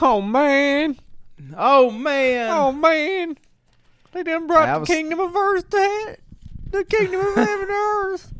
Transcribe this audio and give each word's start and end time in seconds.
Oh 0.00 0.20
man. 0.20 0.98
Oh 1.56 1.90
man. 1.90 2.50
Oh 2.50 2.72
man. 2.72 3.36
They 4.12 4.22
done 4.22 4.46
brought 4.46 4.66
That 4.66 4.74
the 4.74 4.80
was- 4.80 4.88
kingdom 4.88 5.20
of 5.20 5.34
earth 5.36 5.68
to 5.70 5.78
he- 5.78 6.14
the 6.70 6.84
kingdom 6.84 7.20
of 7.20 7.34
heaven 7.34 7.66
to 7.68 7.72
earth. 7.72 8.32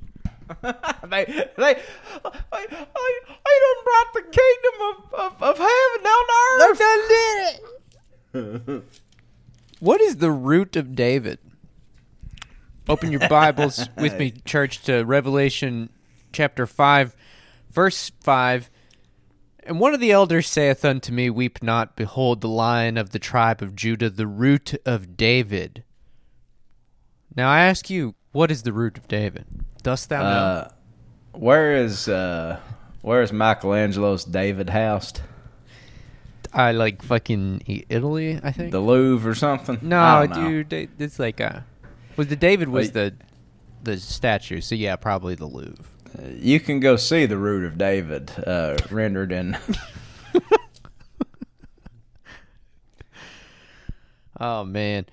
they, 0.63 1.25
they, 1.25 1.25
they, 1.57 1.75
they, 1.75 2.67
they 2.67 2.77
done 2.77 3.81
brought 3.85 4.13
the 4.15 4.23
kingdom 4.23 4.75
of, 4.83 5.15
of, 5.15 5.43
of 5.43 5.59
heaven 5.59 6.03
down 6.03 6.25
to 6.27 6.35
earth. 6.61 6.79
They 6.79 6.85
done 6.85 7.09
did 7.09 8.77
it. 8.77 8.85
what 9.81 10.01
is 10.01 10.17
the 10.17 10.31
root 10.31 10.77
of 10.77 10.95
David? 10.95 11.39
Open 12.89 13.11
your 13.13 13.29
Bibles 13.29 13.89
with 13.99 14.19
me, 14.19 14.31
church, 14.47 14.81
to 14.85 15.03
Revelation 15.05 15.91
chapter 16.33 16.67
5, 16.67 17.15
verse 17.71 18.11
5. 18.21 18.71
And 19.69 19.81
one 19.81 19.93
of 19.93 20.01
the 20.01 20.13
elders 20.13 20.49
saith 20.49 20.83
unto 20.83 21.13
me, 21.13 21.29
Weep 21.29 21.63
not, 21.63 21.95
behold, 21.95 22.41
the 22.41 22.49
lion 22.49 22.97
of 22.97 23.11
the 23.11 23.19
tribe 23.19 23.61
of 23.61 23.77
Judah, 23.77 24.09
the 24.09 24.27
root 24.27 24.73
of 24.87 25.15
David. 25.15 25.85
Now 27.37 27.51
I 27.51 27.61
ask 27.61 27.91
you, 27.91 28.15
what 28.33 28.51
is 28.51 28.63
the 28.63 28.73
root 28.73 28.97
of 28.97 29.07
David? 29.09 29.45
Dost 29.83 30.09
thou 30.09 30.23
know? 30.23 30.29
Uh, 30.29 30.69
where 31.33 31.75
is 31.75 32.09
uh, 32.09 32.59
where 33.03 33.21
is 33.21 33.31
Michelangelo's 33.31 34.25
David 34.25 34.71
housed? 34.71 35.21
I 36.51 36.73
like 36.73 37.03
fucking 37.03 37.85
Italy, 37.91 38.41
I 38.43 38.53
think. 38.53 38.73
The 38.73 38.81
Louvre 38.81 39.31
or 39.31 39.35
something? 39.35 39.81
No, 39.83 40.27
dude, 40.27 40.73
it's 40.99 41.19
like 41.19 41.41
a 41.41 41.67
was 42.17 42.29
the 42.29 42.37
David 42.37 42.71
was 42.71 42.87
Wait. 42.87 42.95
the 42.95 43.15
the 43.83 43.99
statue, 43.99 44.63
so 44.63 44.75
yeah, 44.75 44.97
probably 44.97 45.35
the 45.35 45.47
Louvre. 45.47 45.85
You 46.31 46.61
can 46.61 46.81
go 46.81 46.97
see 46.97 47.27
the 47.27 47.39
root 47.39 47.65
of 47.65 47.79
David 47.79 48.33
uh, 48.47 48.77
rendered 48.91 49.33
in. 49.33 49.57
Oh 54.39 54.65
man. 54.65 55.07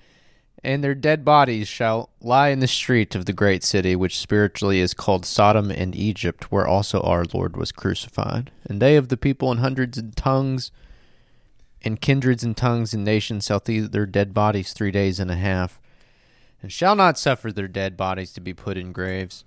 And 0.62 0.82
their 0.82 0.94
dead 0.94 1.24
bodies 1.24 1.68
shall 1.68 2.10
lie 2.20 2.48
in 2.48 2.58
the 2.58 2.66
street 2.66 3.14
of 3.14 3.26
the 3.26 3.32
great 3.32 3.62
city, 3.62 3.94
which 3.94 4.18
spiritually 4.18 4.80
is 4.80 4.94
called 4.94 5.24
Sodom 5.24 5.70
and 5.70 5.94
Egypt, 5.94 6.50
where 6.50 6.66
also 6.66 7.00
our 7.02 7.24
Lord 7.32 7.56
was 7.56 7.70
crucified. 7.70 8.50
And 8.64 8.82
they 8.82 8.96
of 8.96 9.08
the 9.08 9.16
people 9.16 9.52
in 9.52 9.58
hundreds 9.58 9.96
and 9.96 10.16
tongues, 10.16 10.72
and 11.82 12.00
kindreds 12.00 12.42
and 12.42 12.56
tongues 12.56 12.94
and 12.94 13.04
nations 13.04 13.46
shall 13.46 13.64
see 13.64 13.80
their 13.80 14.06
dead 14.06 14.34
bodies 14.34 14.72
three 14.72 14.90
days 14.90 15.20
and 15.20 15.30
a 15.30 15.36
half, 15.36 15.80
and 16.60 16.72
shall 16.72 16.96
not 16.96 17.18
suffer 17.18 17.52
their 17.52 17.68
dead 17.68 17.96
bodies 17.96 18.32
to 18.32 18.40
be 18.40 18.54
put 18.54 18.76
in 18.76 18.90
graves. 18.90 19.44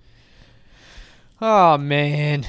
Oh 1.41 1.77
man. 1.77 2.45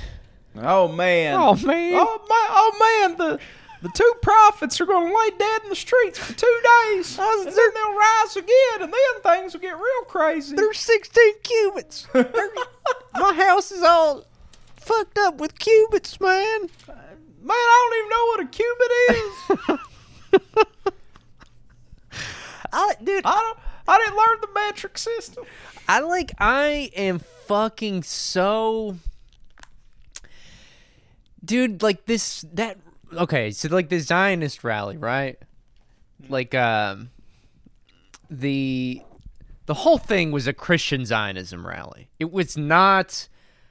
Oh 0.56 0.88
man! 0.88 1.34
Oh 1.38 1.54
man. 1.54 1.94
Oh 1.94 2.26
my! 2.28 2.46
Oh 2.50 3.06
man! 3.08 3.16
The 3.16 3.38
the 3.82 3.88
two 3.94 4.12
prophets 4.20 4.80
are 4.80 4.86
going 4.86 5.08
to 5.08 5.16
lay 5.16 5.30
dead 5.38 5.62
in 5.62 5.70
the 5.70 5.76
streets 5.76 6.18
for 6.18 6.34
two 6.34 6.60
days, 6.62 7.18
and 7.20 7.46
then 7.46 7.54
they'll 7.54 7.96
rise 7.96 8.36
again, 8.36 8.82
and 8.82 8.92
then 8.92 9.22
things 9.22 9.54
will 9.54 9.60
get 9.60 9.76
real 9.76 10.04
crazy. 10.06 10.54
There's 10.54 10.78
16 10.78 11.40
cubits. 11.42 12.06
My 12.14 13.32
house 13.32 13.72
is 13.72 13.82
all 13.82 14.26
fucked 14.76 15.18
up 15.18 15.38
with 15.38 15.58
cubits, 15.58 16.20
man. 16.20 16.68
Man, 17.42 17.56
I 17.56 17.88
don't 17.88 17.98
even 17.98 18.10
know 18.10 18.26
what 18.26 18.40
a 18.40 18.46
cubit 18.46 18.90
is. 19.16 20.60
I, 22.72 22.94
dude, 23.02 23.24
I 23.24 23.40
don't. 23.40 23.58
I 23.90 23.98
didn't 23.98 24.16
learn 24.16 24.38
the 24.40 24.48
metric 24.54 24.98
system. 24.98 25.44
I 25.88 25.98
like. 25.98 26.32
I 26.38 26.92
am 26.94 27.18
fucking 27.18 28.04
so, 28.04 28.96
dude. 31.44 31.82
Like 31.82 32.06
this. 32.06 32.44
That 32.52 32.78
okay. 33.12 33.50
So 33.50 33.68
like 33.68 33.88
the 33.88 33.98
Zionist 33.98 34.62
rally, 34.62 34.96
right? 34.96 35.38
Like 36.28 36.54
um, 36.54 37.10
the 38.30 39.02
the 39.66 39.74
whole 39.74 39.98
thing 39.98 40.30
was 40.30 40.46
a 40.46 40.52
Christian 40.52 41.04
Zionism 41.04 41.66
rally. 41.66 42.10
It 42.20 42.30
was 42.30 42.56
not 42.56 43.28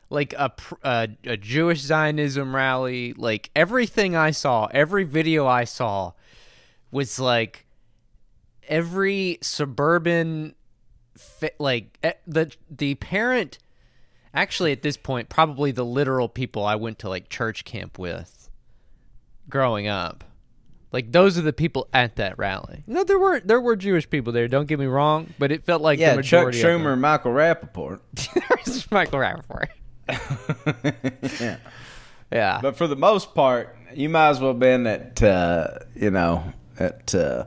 like 0.10 0.34
a 0.34 0.52
a, 0.84 1.08
a 1.24 1.38
Jewish 1.38 1.80
Zionism 1.80 2.54
rally. 2.54 3.14
Like 3.14 3.52
everything 3.56 4.18
I 4.18 4.32
saw, 4.32 4.68
every 4.72 5.06
video 5.06 5.48
I 5.48 5.64
saw 5.64 6.12
was 6.92 7.20
like 7.20 7.66
every 8.70 9.40
suburban 9.42 10.56
like 11.58 11.98
eh, 12.04 12.14
the 12.26 12.50
the 12.70 12.96
parent 12.96 13.58
actually 14.34 14.72
at 14.72 14.82
this 14.84 14.96
point 14.96 15.28
probably 15.28 15.72
the 15.72 15.84
literal 15.84 16.30
people 16.30 16.64
I 16.64 16.76
went 16.76 17.00
to 17.00 17.10
like 17.10 17.28
church 17.28 17.66
camp 17.66 18.00
with 18.00 18.50
growing 19.50 19.88
up. 19.88 20.24
Like 20.92 21.12
those 21.12 21.38
are 21.38 21.42
the 21.42 21.54
people 21.54 21.88
at 21.94 22.16
that 22.16 22.40
rally. 22.40 22.84
No, 22.88 23.04
there 23.04 23.20
were 23.20 23.40
there 23.42 23.60
were 23.60 23.76
Jewish 23.76 24.10
people 24.10 24.34
there. 24.34 24.48
Don't 24.48 24.68
get 24.68 24.80
me 24.80 24.88
wrong, 24.88 25.34
but 25.38 25.52
it 25.52 25.64
felt 25.64 25.82
like 25.82 26.00
Yeah, 26.00 26.16
the 26.16 26.24
Chuck 26.24 26.48
majority 26.48 26.62
of 26.62 26.66
Schumer, 26.66 26.94
and 26.94 27.02
Michael 27.02 27.32
Rapaport. 27.32 28.00
There's 28.66 28.90
Michael 28.92 29.20
Rapaport. 29.20 29.68
yeah. 31.42 31.58
Yeah, 32.32 32.60
But 32.62 32.78
for 32.78 32.88
the 32.88 32.96
most 32.96 33.34
part, 33.34 33.76
you 33.94 34.08
might 34.08 34.30
as 34.30 34.40
well 34.40 34.52
have 34.52 34.60
been 34.60 34.86
at 34.86 35.22
uh, 35.22 35.80
you 35.96 36.12
know 36.12 36.54
at 36.80 37.14
uh, 37.14 37.46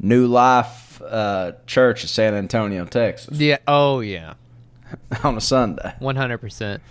New 0.00 0.26
Life 0.26 1.00
uh, 1.02 1.52
Church 1.66 2.02
in 2.02 2.08
San 2.08 2.34
Antonio, 2.34 2.84
Texas, 2.86 3.38
yeah. 3.38 3.58
Oh 3.68 4.00
yeah. 4.00 4.34
on 5.24 5.36
a 5.36 5.40
Sunday. 5.40 5.94
One 5.98 6.16
hundred 6.16 6.38
percent. 6.38 6.82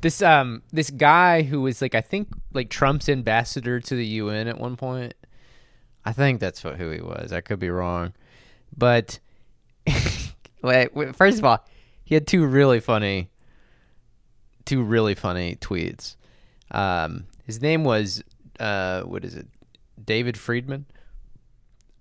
This 0.00 0.22
um 0.22 0.62
this 0.72 0.90
guy 0.90 1.42
who 1.42 1.60
was 1.60 1.82
like 1.82 1.94
I 1.94 2.00
think 2.00 2.28
like 2.52 2.70
Trump's 2.70 3.08
ambassador 3.08 3.80
to 3.80 3.94
the 3.94 4.06
UN 4.06 4.48
at 4.48 4.58
one 4.58 4.76
point. 4.76 5.14
I 6.04 6.12
think 6.12 6.40
that's 6.40 6.64
what, 6.64 6.76
who 6.76 6.90
he 6.90 7.00
was. 7.00 7.32
I 7.32 7.40
could 7.40 7.60
be 7.60 7.70
wrong, 7.70 8.12
but 8.76 9.20
first 10.62 11.38
of 11.38 11.44
all, 11.44 11.64
he 12.02 12.14
had 12.14 12.26
two 12.26 12.44
really 12.44 12.80
funny, 12.80 13.30
two 14.64 14.82
really 14.82 15.14
funny 15.14 15.54
tweets. 15.56 16.16
Um, 16.70 17.26
his 17.44 17.60
name 17.60 17.84
was 17.84 18.22
uh 18.58 19.02
what 19.02 19.24
is 19.24 19.34
it, 19.34 19.46
David 20.04 20.36
Friedman. 20.36 20.86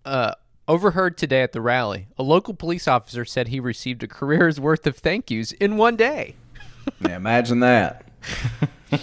Uh, 0.03 0.33
overheard 0.71 1.17
today 1.17 1.41
at 1.41 1.51
the 1.51 1.59
rally, 1.59 2.07
a 2.17 2.23
local 2.23 2.53
police 2.53 2.87
officer 2.87 3.25
said 3.25 3.49
he 3.49 3.59
received 3.59 4.03
a 4.03 4.07
career's 4.07 4.57
worth 4.57 4.87
of 4.87 4.95
thank 4.97 5.29
yous 5.29 5.51
in 5.53 5.77
one 5.77 5.95
day. 5.95 6.35
Yeah, 6.99 7.15
imagine 7.15 7.59
that. 7.59 8.05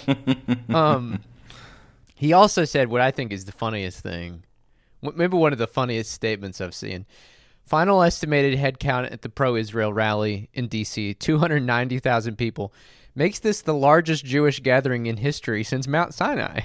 um, 0.69 1.21
he 2.13 2.33
also 2.33 2.65
said 2.65 2.89
what 2.89 2.99
I 2.99 3.09
think 3.09 3.31
is 3.31 3.45
the 3.45 3.53
funniest 3.53 4.01
thing. 4.01 4.43
Maybe 5.01 5.37
one 5.37 5.53
of 5.53 5.59
the 5.59 5.67
funniest 5.67 6.11
statements 6.11 6.59
I've 6.59 6.75
seen. 6.75 7.05
Final 7.63 8.03
estimated 8.03 8.59
head 8.59 8.79
count 8.79 9.11
at 9.11 9.21
the 9.21 9.29
pro 9.29 9.55
Israel 9.55 9.93
rally 9.93 10.49
in 10.53 10.67
D.C. 10.67 11.13
290,000 11.13 12.35
people. 12.35 12.73
Makes 13.15 13.39
this 13.39 13.61
the 13.61 13.73
largest 13.73 14.25
Jewish 14.25 14.59
gathering 14.59 15.05
in 15.05 15.17
history 15.17 15.63
since 15.63 15.87
Mount 15.87 16.13
Sinai. 16.13 16.61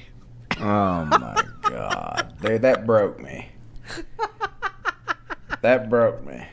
Oh 0.58 1.04
my 1.04 1.44
god, 1.62 2.34
dude, 2.42 2.62
that 2.62 2.86
broke 2.86 3.20
me. 3.20 3.50
That 5.62 5.88
broke 5.88 6.24
me. 6.26 6.46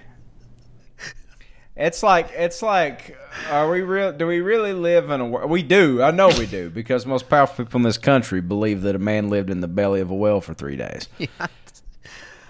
It's 1.76 2.04
like 2.04 2.30
it's 2.36 2.62
like, 2.62 3.18
are 3.50 3.70
we 3.70 3.82
real? 3.82 4.12
Do 4.12 4.28
we 4.28 4.42
really 4.42 4.74
live 4.74 5.10
in 5.10 5.22
a 5.22 5.26
world? 5.26 5.50
We 5.50 5.64
do. 5.64 6.02
I 6.02 6.12
know 6.12 6.28
we 6.28 6.46
do 6.46 6.70
because 6.70 7.06
most 7.06 7.30
powerful 7.30 7.66
people 7.66 7.80
in 7.80 7.84
this 7.84 7.98
country 7.98 8.42
believe 8.42 8.82
that 8.82 8.96
a 8.96 9.00
man 9.00 9.30
lived 9.30 9.50
in 9.50 9.62
the 9.62 9.68
belly 9.68 10.02
of 10.02 10.12
a 10.12 10.16
whale 10.16 10.42
for 10.42 10.54
three 10.54 10.76
days. 10.76 11.08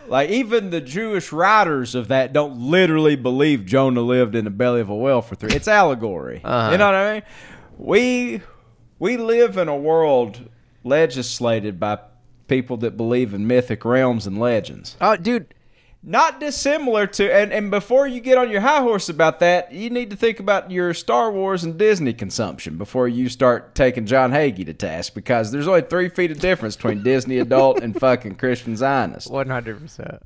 Like 0.07 0.29
even 0.29 0.71
the 0.71 0.81
Jewish 0.81 1.31
writers 1.31 1.95
of 1.95 2.09
that 2.09 2.33
don't 2.33 2.59
literally 2.59 3.15
believe 3.15 3.65
Jonah 3.65 4.01
lived 4.01 4.35
in 4.35 4.43
the 4.43 4.51
belly 4.51 4.81
of 4.81 4.89
a 4.89 4.95
whale 4.95 5.21
for 5.21 5.35
three. 5.35 5.53
It's 5.53 5.69
allegory. 5.69 6.41
Uh-huh. 6.43 6.71
You 6.71 6.77
know 6.77 6.87
what 6.87 6.95
I 6.95 7.13
mean? 7.13 7.23
We 7.77 8.41
we 8.99 9.15
live 9.15 9.55
in 9.55 9.69
a 9.69 9.75
world 9.77 10.49
legislated 10.83 11.79
by 11.79 11.99
people 12.49 12.75
that 12.77 12.97
believe 12.97 13.33
in 13.33 13.47
mythic 13.47 13.85
realms 13.85 14.27
and 14.27 14.37
legends. 14.37 14.97
Oh, 14.99 15.15
dude. 15.15 15.53
Not 16.03 16.39
dissimilar 16.39 17.05
to 17.05 17.31
and, 17.31 17.53
and 17.53 17.69
before 17.69 18.07
you 18.07 18.21
get 18.21 18.37
on 18.37 18.49
your 18.49 18.61
high 18.61 18.81
horse 18.81 19.07
about 19.07 19.39
that, 19.39 19.71
you 19.71 19.91
need 19.91 20.09
to 20.09 20.15
think 20.15 20.39
about 20.39 20.71
your 20.71 20.95
Star 20.95 21.31
Wars 21.31 21.63
and 21.63 21.77
Disney 21.77 22.11
consumption 22.11 22.77
before 22.77 23.07
you 23.07 23.29
start 23.29 23.75
taking 23.75 24.07
John 24.07 24.31
Hagee 24.31 24.65
to 24.65 24.73
task 24.73 25.13
because 25.13 25.51
there's 25.51 25.67
only 25.67 25.83
three 25.83 26.09
feet 26.09 26.31
of 26.31 26.39
difference 26.39 26.75
between 26.75 27.03
Disney 27.03 27.37
adult 27.37 27.81
and 27.81 27.97
fucking 27.97 28.35
Christian 28.35 28.75
Zionist. 28.75 29.29
One 29.29 29.49
hundred 29.49 29.79
percent. 29.79 30.23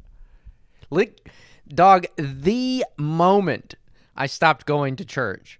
Lick, 0.89 1.29
dog. 1.67 2.05
The 2.17 2.85
moment 2.97 3.75
I 4.15 4.27
stopped 4.27 4.65
going 4.65 4.95
to 4.95 5.03
church, 5.03 5.59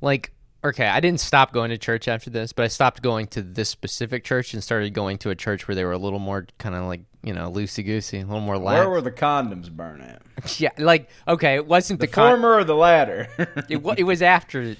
like, 0.00 0.30
okay, 0.62 0.86
I 0.86 1.00
didn't 1.00 1.20
stop 1.20 1.52
going 1.52 1.70
to 1.70 1.78
church 1.78 2.06
after 2.06 2.30
this, 2.30 2.52
but 2.52 2.64
I 2.64 2.68
stopped 2.68 3.02
going 3.02 3.26
to 3.28 3.42
this 3.42 3.68
specific 3.68 4.22
church 4.22 4.54
and 4.54 4.62
started 4.62 4.94
going 4.94 5.18
to 5.18 5.30
a 5.30 5.34
church 5.34 5.66
where 5.66 5.74
they 5.74 5.84
were 5.84 5.90
a 5.90 5.98
little 5.98 6.20
more 6.20 6.46
kind 6.58 6.76
of 6.76 6.84
like 6.84 7.00
you 7.22 7.32
know 7.32 7.50
loosey 7.50 7.84
goosey, 7.84 8.20
a 8.20 8.24
little 8.24 8.40
more 8.40 8.58
lax. 8.58 8.78
Where 8.78 8.88
were 8.90 9.00
the 9.00 9.10
condoms 9.12 9.70
burned 9.70 10.02
at? 10.02 10.22
yeah, 10.60 10.70
like 10.78 11.10
okay, 11.26 11.54
it 11.56 11.66
wasn't 11.66 12.00
The, 12.00 12.06
the, 12.06 12.12
con- 12.12 12.30
former 12.32 12.54
or 12.56 12.64
the 12.64 12.76
latter? 12.76 13.28
It, 13.68 13.82
it 13.98 14.04
was 14.04 14.22
after 14.22 14.76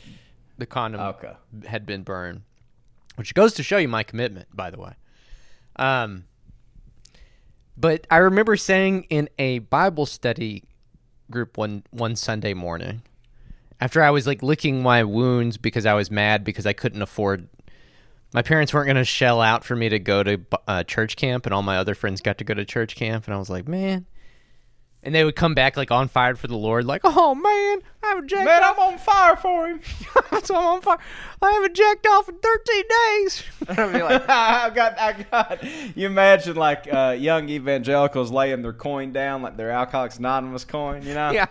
the 0.57 0.67
condom 0.67 1.01
Okay. 1.01 1.33
had 1.67 1.85
been 1.87 2.03
burned, 2.03 2.43
which 3.17 3.35
goes 3.35 3.55
to 3.55 3.63
show 3.63 3.79
you 3.79 3.89
my 3.89 4.03
commitment, 4.03 4.49
by 4.55 4.71
the 4.71 4.79
way. 4.81 4.93
Um, 5.77 6.25
But 7.77 8.07
I 8.11 8.17
remember 8.19 8.57
saying 8.57 9.05
in 9.11 9.29
a 9.39 9.61
Bible 9.61 10.07
study 10.07 10.65
group 11.31 11.57
one 11.59 11.83
one 11.91 12.17
Sunday 12.17 12.55
morning, 12.55 13.03
after 13.81 14.03
I 14.03 14.11
was 14.11 14.27
like 14.27 14.43
licking 14.43 14.83
my 14.83 15.05
wounds 15.05 15.57
because 15.59 15.87
I 15.87 15.95
was 15.95 16.11
mad 16.11 16.43
because 16.45 16.67
I 16.67 16.73
couldn't 16.73 17.03
afford. 17.03 17.49
My 18.33 18.43
parents 18.43 18.75
weren't 18.75 18.87
going 18.87 18.97
to 18.97 19.05
shell 19.05 19.41
out 19.41 19.65
for 19.65 19.75
me 19.75 19.89
to 19.89 19.99
go 19.99 20.23
to 20.23 20.41
uh, 20.67 20.85
church 20.85 21.17
camp, 21.17 21.47
and 21.47 21.55
all 21.55 21.63
my 21.63 21.79
other 21.79 21.95
friends 21.95 22.21
got 22.21 22.39
to 22.39 22.45
go 22.45 22.55
to 22.55 22.65
church 22.65 22.95
camp, 22.95 23.27
and 23.27 23.35
I 23.35 23.39
was 23.39 23.49
like, 23.49 23.67
man. 23.67 24.07
And 25.01 25.15
they 25.15 25.25
would 25.25 25.37
come 25.37 25.55
back 25.55 25.77
like 25.77 25.93
on 25.93 26.09
fire 26.09 26.35
for 26.35 26.49
the 26.49 26.57
Lord, 26.57 26.85
like, 26.85 27.03
oh 27.05 27.35
man, 27.35 27.79
I 28.03 28.09
haven't 28.09 28.29
jacked 28.29 28.45
Man, 28.45 28.65
off. 28.65 28.77
I'm 28.79 28.93
on 28.93 28.99
fire 28.99 29.37
for 29.37 29.69
him. 29.69 29.81
so 30.43 30.57
I'm 30.57 30.65
on 30.65 30.81
fire. 30.83 30.99
I 31.41 31.53
haven't 31.53 31.77
jacked 31.77 32.07
off 32.07 32.29
in 32.29 32.35
13 32.37 32.83
days. 32.89 33.43
I'd 33.69 33.93
be 33.93 34.03
like, 34.03 34.29
I 34.29 34.71
got, 34.71 34.99
I 34.99 35.13
got. 35.23 35.97
You 35.97 36.07
imagine 36.07 36.57
like 36.57 36.93
uh, 36.93 37.15
young 37.17 37.49
evangelicals 37.49 38.33
laying 38.33 38.61
their 38.61 38.73
coin 38.73 39.13
down, 39.13 39.41
like 39.41 39.57
their 39.57 39.71
Alcoholics 39.71 40.19
Anonymous 40.19 40.65
coin. 40.65 41.03
You 41.05 41.15
know? 41.15 41.31
yeah. 41.31 41.47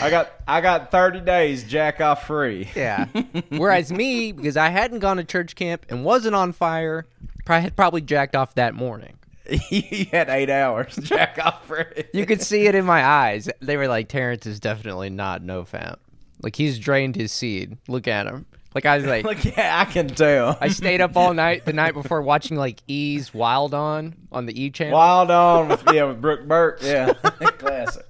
I 0.00 0.10
got, 0.10 0.32
I 0.48 0.60
got 0.60 0.90
thirty 0.90 1.20
days 1.20 1.64
jack 1.64 2.00
off 2.00 2.26
free. 2.26 2.68
Yeah. 2.76 3.06
Whereas 3.50 3.92
me, 3.92 4.32
because 4.32 4.56
I 4.56 4.70
hadn't 4.70 5.00
gone 5.00 5.18
to 5.18 5.24
church 5.24 5.54
camp 5.54 5.86
and 5.88 6.04
wasn't 6.04 6.34
on 6.34 6.52
fire, 6.52 7.06
I 7.46 7.58
had 7.60 7.76
probably 7.76 8.00
jacked 8.00 8.34
off 8.34 8.54
that 8.54 8.74
morning. 8.74 9.18
you 9.70 10.06
had 10.10 10.28
eight 10.28 10.50
hours 10.50 10.96
jack 10.96 11.38
off 11.44 11.66
free. 11.66 12.04
You 12.14 12.26
could 12.26 12.40
see 12.40 12.66
it 12.66 12.74
in 12.74 12.84
my 12.84 13.04
eyes. 13.04 13.48
They 13.60 13.76
were 13.76 13.88
like, 13.88 14.08
Terrence 14.08 14.46
is 14.46 14.60
definitely 14.60 15.10
not 15.10 15.42
no 15.42 15.64
fap. 15.64 15.96
Like 16.42 16.56
he's 16.56 16.78
drained 16.78 17.16
his 17.16 17.32
seed. 17.32 17.76
Look 17.88 18.08
at 18.08 18.26
him. 18.26 18.46
Like 18.74 18.86
I 18.86 18.96
was 18.96 19.04
like, 19.06 19.24
Like, 19.24 19.44
yeah, 19.56 19.78
I 19.80 19.84
can 19.84 20.08
tell. 20.08 20.56
I 20.60 20.68
stayed 20.68 21.00
up 21.00 21.16
all 21.16 21.34
night 21.34 21.64
the 21.66 21.72
night 21.72 21.92
before 21.94 22.22
watching 22.22 22.56
like 22.56 22.82
E's 22.88 23.34
Wild 23.34 23.74
On 23.74 24.14
on 24.30 24.46
the 24.46 24.60
E 24.60 24.70
channel. 24.70 24.94
Wild 24.94 25.30
on 25.30 25.68
with 25.68 25.82
yeah 25.92 26.04
with 26.04 26.20
Brooke 26.20 26.46
Burke. 26.48 26.78
Yeah, 26.82 27.12
classic. 27.58 28.06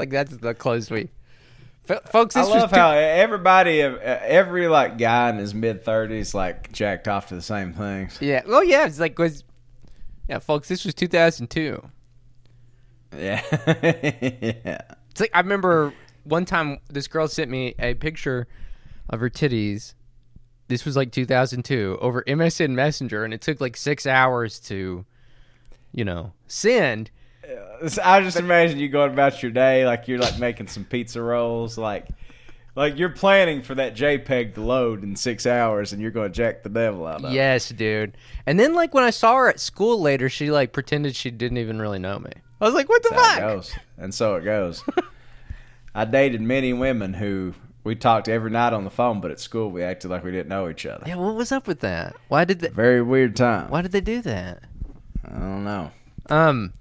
Like 0.00 0.08
that's 0.08 0.34
the 0.34 0.54
close 0.54 0.90
we. 0.90 1.10
F- 1.86 2.10
folks, 2.10 2.34
I 2.34 2.42
love 2.44 2.70
how 2.70 2.92
everybody, 2.92 3.82
uh, 3.82 3.98
every 4.00 4.66
like 4.66 4.96
guy 4.96 5.28
in 5.28 5.36
his 5.36 5.52
mid 5.52 5.84
thirties, 5.84 6.32
like 6.32 6.72
jacked 6.72 7.06
off 7.06 7.28
to 7.28 7.34
the 7.34 7.42
same 7.42 7.74
things. 7.74 8.16
Yeah. 8.18 8.40
Well, 8.46 8.64
yeah. 8.64 8.86
It's 8.86 8.98
like 8.98 9.18
was. 9.18 9.44
Yeah, 10.26 10.38
folks. 10.38 10.68
This 10.68 10.86
was 10.86 10.94
2002. 10.94 11.82
Yeah, 13.14 13.42
yeah. 13.82 14.80
It's 15.10 15.20
like 15.20 15.32
I 15.34 15.40
remember 15.40 15.92
one 16.24 16.46
time 16.46 16.78
this 16.88 17.06
girl 17.06 17.28
sent 17.28 17.50
me 17.50 17.74
a 17.78 17.92
picture 17.92 18.46
of 19.10 19.20
her 19.20 19.28
titties. 19.28 19.92
This 20.68 20.86
was 20.86 20.96
like 20.96 21.12
2002 21.12 21.98
over 22.00 22.22
MSN 22.22 22.70
Messenger, 22.70 23.22
and 23.22 23.34
it 23.34 23.42
took 23.42 23.60
like 23.60 23.76
six 23.76 24.06
hours 24.06 24.60
to, 24.60 25.04
you 25.92 26.04
know, 26.06 26.32
send. 26.46 27.10
I 28.02 28.20
just 28.22 28.36
imagine 28.38 28.78
you 28.78 28.88
going 28.88 29.12
about 29.12 29.42
your 29.42 29.50
day 29.52 29.86
like 29.86 30.06
you're 30.08 30.18
like 30.18 30.38
making 30.38 30.68
some 30.68 30.84
pizza 30.84 31.20
rolls, 31.22 31.78
like 31.78 32.06
like 32.76 32.98
you're 32.98 33.08
planning 33.10 33.62
for 33.62 33.74
that 33.74 33.94
JPEG 33.96 34.54
to 34.54 34.60
load 34.60 35.02
in 35.02 35.16
six 35.16 35.46
hours, 35.46 35.92
and 35.92 36.00
you're 36.00 36.10
going 36.10 36.30
to 36.30 36.34
jack 36.34 36.62
the 36.62 36.68
devil 36.68 37.06
out 37.06 37.24
of 37.24 37.30
it. 37.30 37.34
Yes, 37.34 37.68
dude. 37.70 38.16
And 38.46 38.58
then 38.60 38.74
like 38.74 38.94
when 38.94 39.04
I 39.04 39.10
saw 39.10 39.36
her 39.36 39.48
at 39.48 39.58
school 39.60 40.00
later, 40.00 40.28
she 40.28 40.50
like 40.50 40.72
pretended 40.72 41.16
she 41.16 41.30
didn't 41.30 41.58
even 41.58 41.80
really 41.80 41.98
know 41.98 42.18
me. 42.18 42.30
I 42.60 42.64
was 42.64 42.74
like, 42.74 42.88
what 42.88 43.02
the 43.02 43.08
That's 43.10 43.22
how 43.22 43.28
it 43.30 43.40
fuck? 43.40 43.56
goes, 43.56 43.74
and 43.98 44.14
so 44.14 44.36
it 44.36 44.44
goes. 44.44 44.84
I 45.94 46.04
dated 46.04 46.40
many 46.40 46.72
women 46.72 47.14
who 47.14 47.54
we 47.82 47.96
talked 47.96 48.28
every 48.28 48.50
night 48.50 48.72
on 48.72 48.84
the 48.84 48.90
phone, 48.90 49.20
but 49.20 49.30
at 49.30 49.40
school 49.40 49.70
we 49.70 49.82
acted 49.82 50.10
like 50.10 50.22
we 50.22 50.30
didn't 50.30 50.48
know 50.48 50.68
each 50.68 50.86
other. 50.86 51.04
Yeah, 51.06 51.16
what 51.16 51.34
was 51.34 51.50
up 51.50 51.66
with 51.66 51.80
that? 51.80 52.14
Why 52.28 52.44
did 52.44 52.60
they? 52.60 52.68
Very 52.68 53.02
weird 53.02 53.34
time. 53.34 53.70
Why 53.70 53.82
did 53.82 53.92
they 53.92 54.00
do 54.02 54.20
that? 54.22 54.62
I 55.24 55.30
don't 55.38 55.64
know. 55.64 55.90
Um. 56.28 56.72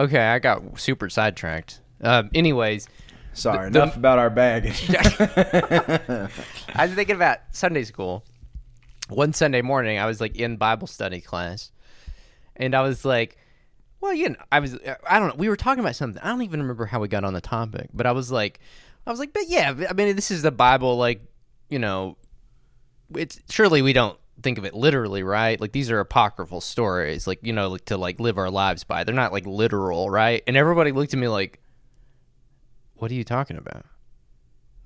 Okay, 0.00 0.18
I 0.18 0.38
got 0.38 0.80
super 0.80 1.10
sidetracked. 1.10 1.80
Um. 2.00 2.30
Anyways, 2.34 2.88
Sorry, 3.34 3.70
The- 3.70 3.82
enough 3.82 3.96
about 3.96 4.18
our 4.18 4.30
baggage. 4.30 4.90
I 4.90 6.28
was 6.86 6.92
thinking 6.94 7.16
about 7.16 7.38
Sunday 7.52 7.84
school. 7.84 8.24
One 9.10 9.32
Sunday 9.32 9.60
morning, 9.60 9.98
I 9.98 10.06
was 10.06 10.20
like 10.20 10.36
in 10.36 10.56
Bible 10.56 10.86
study 10.86 11.20
class, 11.20 11.70
and 12.56 12.74
I 12.74 12.80
was 12.82 13.04
like, 13.04 13.36
"Well, 14.00 14.14
you 14.14 14.30
know, 14.30 14.36
I 14.50 14.60
was, 14.60 14.78
I 15.08 15.18
don't 15.18 15.28
know, 15.28 15.34
we 15.36 15.48
were 15.48 15.56
talking 15.56 15.80
about 15.80 15.96
something. 15.96 16.22
I 16.22 16.28
don't 16.28 16.42
even 16.42 16.60
remember 16.62 16.86
how 16.86 17.00
we 17.00 17.08
got 17.08 17.24
on 17.24 17.34
the 17.34 17.40
topic, 17.40 17.88
but 17.92 18.06
I 18.06 18.12
was 18.12 18.32
like, 18.32 18.60
I 19.06 19.10
was 19.10 19.18
like, 19.20 19.32
but 19.32 19.48
yeah, 19.48 19.74
I 19.88 19.92
mean, 19.92 20.14
this 20.16 20.30
is 20.30 20.42
the 20.42 20.52
Bible, 20.52 20.96
like, 20.96 21.22
you 21.68 21.78
know, 21.78 22.16
it's 23.14 23.40
surely 23.50 23.82
we 23.82 23.92
don't 23.92 24.16
think 24.42 24.58
of 24.58 24.64
it 24.64 24.74
literally, 24.74 25.22
right? 25.22 25.60
Like 25.60 25.72
these 25.72 25.90
are 25.90 26.00
apocryphal 26.00 26.60
stories, 26.60 27.26
like 27.26 27.40
you 27.42 27.52
know, 27.52 27.68
like, 27.68 27.84
to 27.86 27.96
like 27.96 28.20
live 28.20 28.38
our 28.38 28.50
lives 28.50 28.84
by. 28.84 29.04
They're 29.04 29.14
not 29.14 29.32
like 29.32 29.46
literal, 29.46 30.10
right? 30.10 30.42
And 30.46 30.56
everybody 30.56 30.92
looked 30.92 31.12
at 31.14 31.20
me 31.20 31.28
like, 31.28 31.60
"What 32.96 33.10
are 33.10 33.14
you 33.14 33.24
talking 33.24 33.56
about?" 33.56 33.84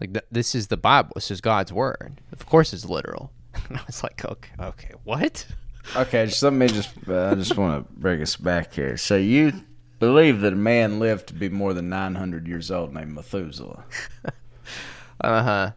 Like 0.00 0.12
th- 0.12 0.26
this 0.30 0.54
is 0.54 0.68
the 0.68 0.76
Bible. 0.76 1.12
This 1.14 1.30
is 1.30 1.40
God's 1.40 1.72
word. 1.72 2.20
Of 2.32 2.46
course, 2.46 2.72
it's 2.72 2.84
literal. 2.84 3.32
And 3.68 3.78
I 3.78 3.82
was 3.86 4.02
like, 4.02 4.24
okay, 4.24 4.50
okay, 4.58 4.90
what? 5.04 5.46
okay, 5.96 6.26
just 6.26 6.42
let 6.42 6.52
me 6.52 6.66
just. 6.66 6.90
Uh, 7.08 7.30
I 7.30 7.34
just 7.36 7.56
want 7.56 7.86
to 7.86 7.92
bring 7.94 8.20
us 8.20 8.36
back 8.36 8.74
here. 8.74 8.96
So 8.96 9.16
you 9.16 9.52
believe 10.00 10.40
that 10.40 10.52
a 10.52 10.56
man 10.56 10.98
lived 10.98 11.28
to 11.28 11.34
be 11.34 11.48
more 11.48 11.72
than 11.72 11.88
nine 11.88 12.16
hundred 12.16 12.48
years 12.48 12.70
old 12.70 12.92
named 12.92 13.14
Methuselah, 13.14 13.84
Uh 15.20 15.42
huh. 15.42 15.70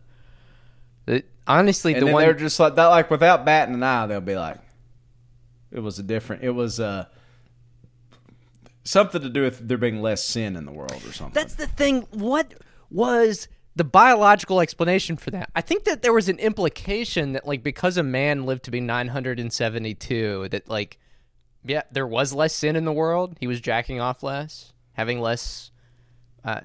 Honestly, 1.48 1.94
and 1.94 2.02
the 2.02 2.06
then 2.06 2.14
one 2.14 2.24
they're 2.24 2.34
just 2.34 2.60
like 2.60 2.76
that. 2.76 2.88
Like 2.88 3.10
without 3.10 3.46
batting 3.46 3.74
an 3.74 3.84
eye, 3.84 4.06
they'll 4.08 4.22
be 4.22 4.36
like, 4.36 4.58
"It 5.72 5.80
was 5.80 5.98
a 6.00 6.04
different. 6.04 6.44
It 6.44 6.52
was 6.52 6.80
uh 6.80 7.06
something 8.84 9.22
to 9.22 9.30
do 9.30 9.44
with 9.44 9.68
there 9.68 9.78
being 9.78 10.02
less 10.02 10.24
sin 10.24 10.56
in 10.56 10.66
the 10.66 10.72
world 10.72 11.04
or 11.06 11.14
something." 11.14 11.34
That's 11.34 11.56
the 11.56 11.68
thing. 11.68 12.08
What 12.12 12.54
was 12.90 13.48
the 13.78 13.84
biological 13.84 14.60
explanation 14.60 15.18
for 15.18 15.30
that? 15.32 15.52
I 15.56 15.62
think 15.62 15.84
that 15.86 16.02
there 16.02 16.14
was 16.14 16.28
an 16.28 16.40
implication 16.40 17.34
that, 17.34 17.46
like, 17.48 17.62
because 17.62 17.96
a 17.96 18.04
man 18.04 18.46
lived 18.46 18.64
to 18.64 18.72
be 18.72 18.82
972, 18.82 20.48
that, 20.50 20.68
like, 20.68 20.98
yeah, 21.64 21.84
there 21.92 22.08
was 22.08 22.34
less 22.34 22.54
sin 22.54 22.76
in 22.76 22.86
the 22.86 22.92
world. 22.92 23.38
He 23.40 23.46
was 23.46 23.62
jacking 23.62 24.00
off 24.00 24.24
less, 24.24 24.74
having 24.94 25.22
less 25.22 25.70
uh, 26.44 26.62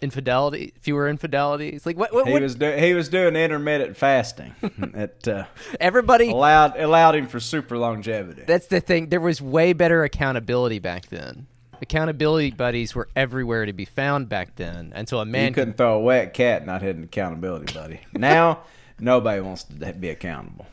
infidelity, 0.00 0.72
fewer 0.80 1.08
infidelities. 1.08 1.86
Like, 1.86 1.96
what? 1.96 2.12
what, 2.12 2.26
he 2.26 2.32
what 2.32 2.42
was 2.42 2.54
do- 2.54 2.76
he 2.76 2.94
was 2.94 3.08
doing 3.08 3.36
intermittent 3.36 3.96
fasting. 3.96 4.54
it 4.62 5.26
uh, 5.28 5.44
everybody. 5.80 6.30
allowed 6.30 6.78
allowed 6.78 7.14
him 7.14 7.26
for 7.26 7.40
super 7.40 7.76
longevity. 7.78 8.42
That's 8.46 8.66
the 8.66 8.80
thing. 8.80 9.08
There 9.08 9.20
was 9.20 9.40
way 9.40 9.72
better 9.72 10.04
accountability 10.04 10.78
back 10.78 11.06
then. 11.06 11.46
Accountability 11.82 12.52
buddies 12.52 12.94
were 12.94 13.08
everywhere 13.14 13.66
to 13.66 13.72
be 13.74 13.84
found 13.84 14.28
back 14.30 14.56
then, 14.56 14.92
and 14.94 15.08
so 15.08 15.18
a 15.18 15.26
man 15.26 15.48
you 15.48 15.54
couldn't 15.54 15.76
throw 15.76 15.96
a 15.96 16.00
wet 16.00 16.32
cat 16.32 16.64
not 16.64 16.80
hit 16.82 16.96
an 16.96 17.04
accountability 17.04 17.72
buddy. 17.74 18.00
Now 18.14 18.60
nobody 18.98 19.40
wants 19.42 19.64
to 19.64 19.92
be 19.92 20.08
accountable. 20.08 20.66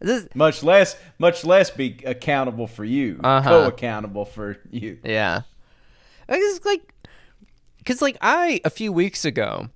This, 0.00 0.28
Much 0.34 0.62
less, 0.62 0.96
much 1.18 1.44
less 1.46 1.70
be 1.70 1.98
accountable 2.04 2.66
for 2.66 2.84
you, 2.84 3.20
Uh-huh. 3.24 3.48
co-accountable 3.48 4.26
for 4.26 4.58
you. 4.70 4.98
Yeah. 5.02 5.42
It's 6.28 6.64
like, 6.66 6.93
because 7.84 8.00
like 8.00 8.16
I 8.20 8.60
a 8.64 8.70
few 8.70 8.92
weeks 8.92 9.24
ago 9.24 9.68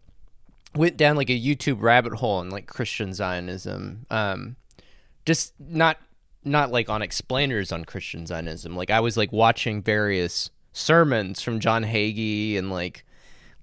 went 0.74 0.96
down 0.96 1.16
like 1.16 1.30
a 1.30 1.38
YouTube 1.38 1.82
rabbit 1.82 2.14
hole 2.14 2.40
in 2.40 2.50
like 2.50 2.66
Christian 2.66 3.12
Zionism. 3.12 4.06
Um, 4.10 4.56
just 5.26 5.52
not 5.58 5.98
not 6.44 6.70
like 6.70 6.88
on 6.88 7.02
explainers 7.02 7.72
on 7.72 7.84
Christian 7.84 8.26
Zionism. 8.26 8.76
Like 8.76 8.90
I 8.90 9.00
was 9.00 9.16
like 9.16 9.32
watching 9.32 9.82
various 9.82 10.50
sermons 10.72 11.42
from 11.42 11.60
John 11.60 11.84
Hagee 11.84 12.56
and 12.56 12.70
like 12.70 13.04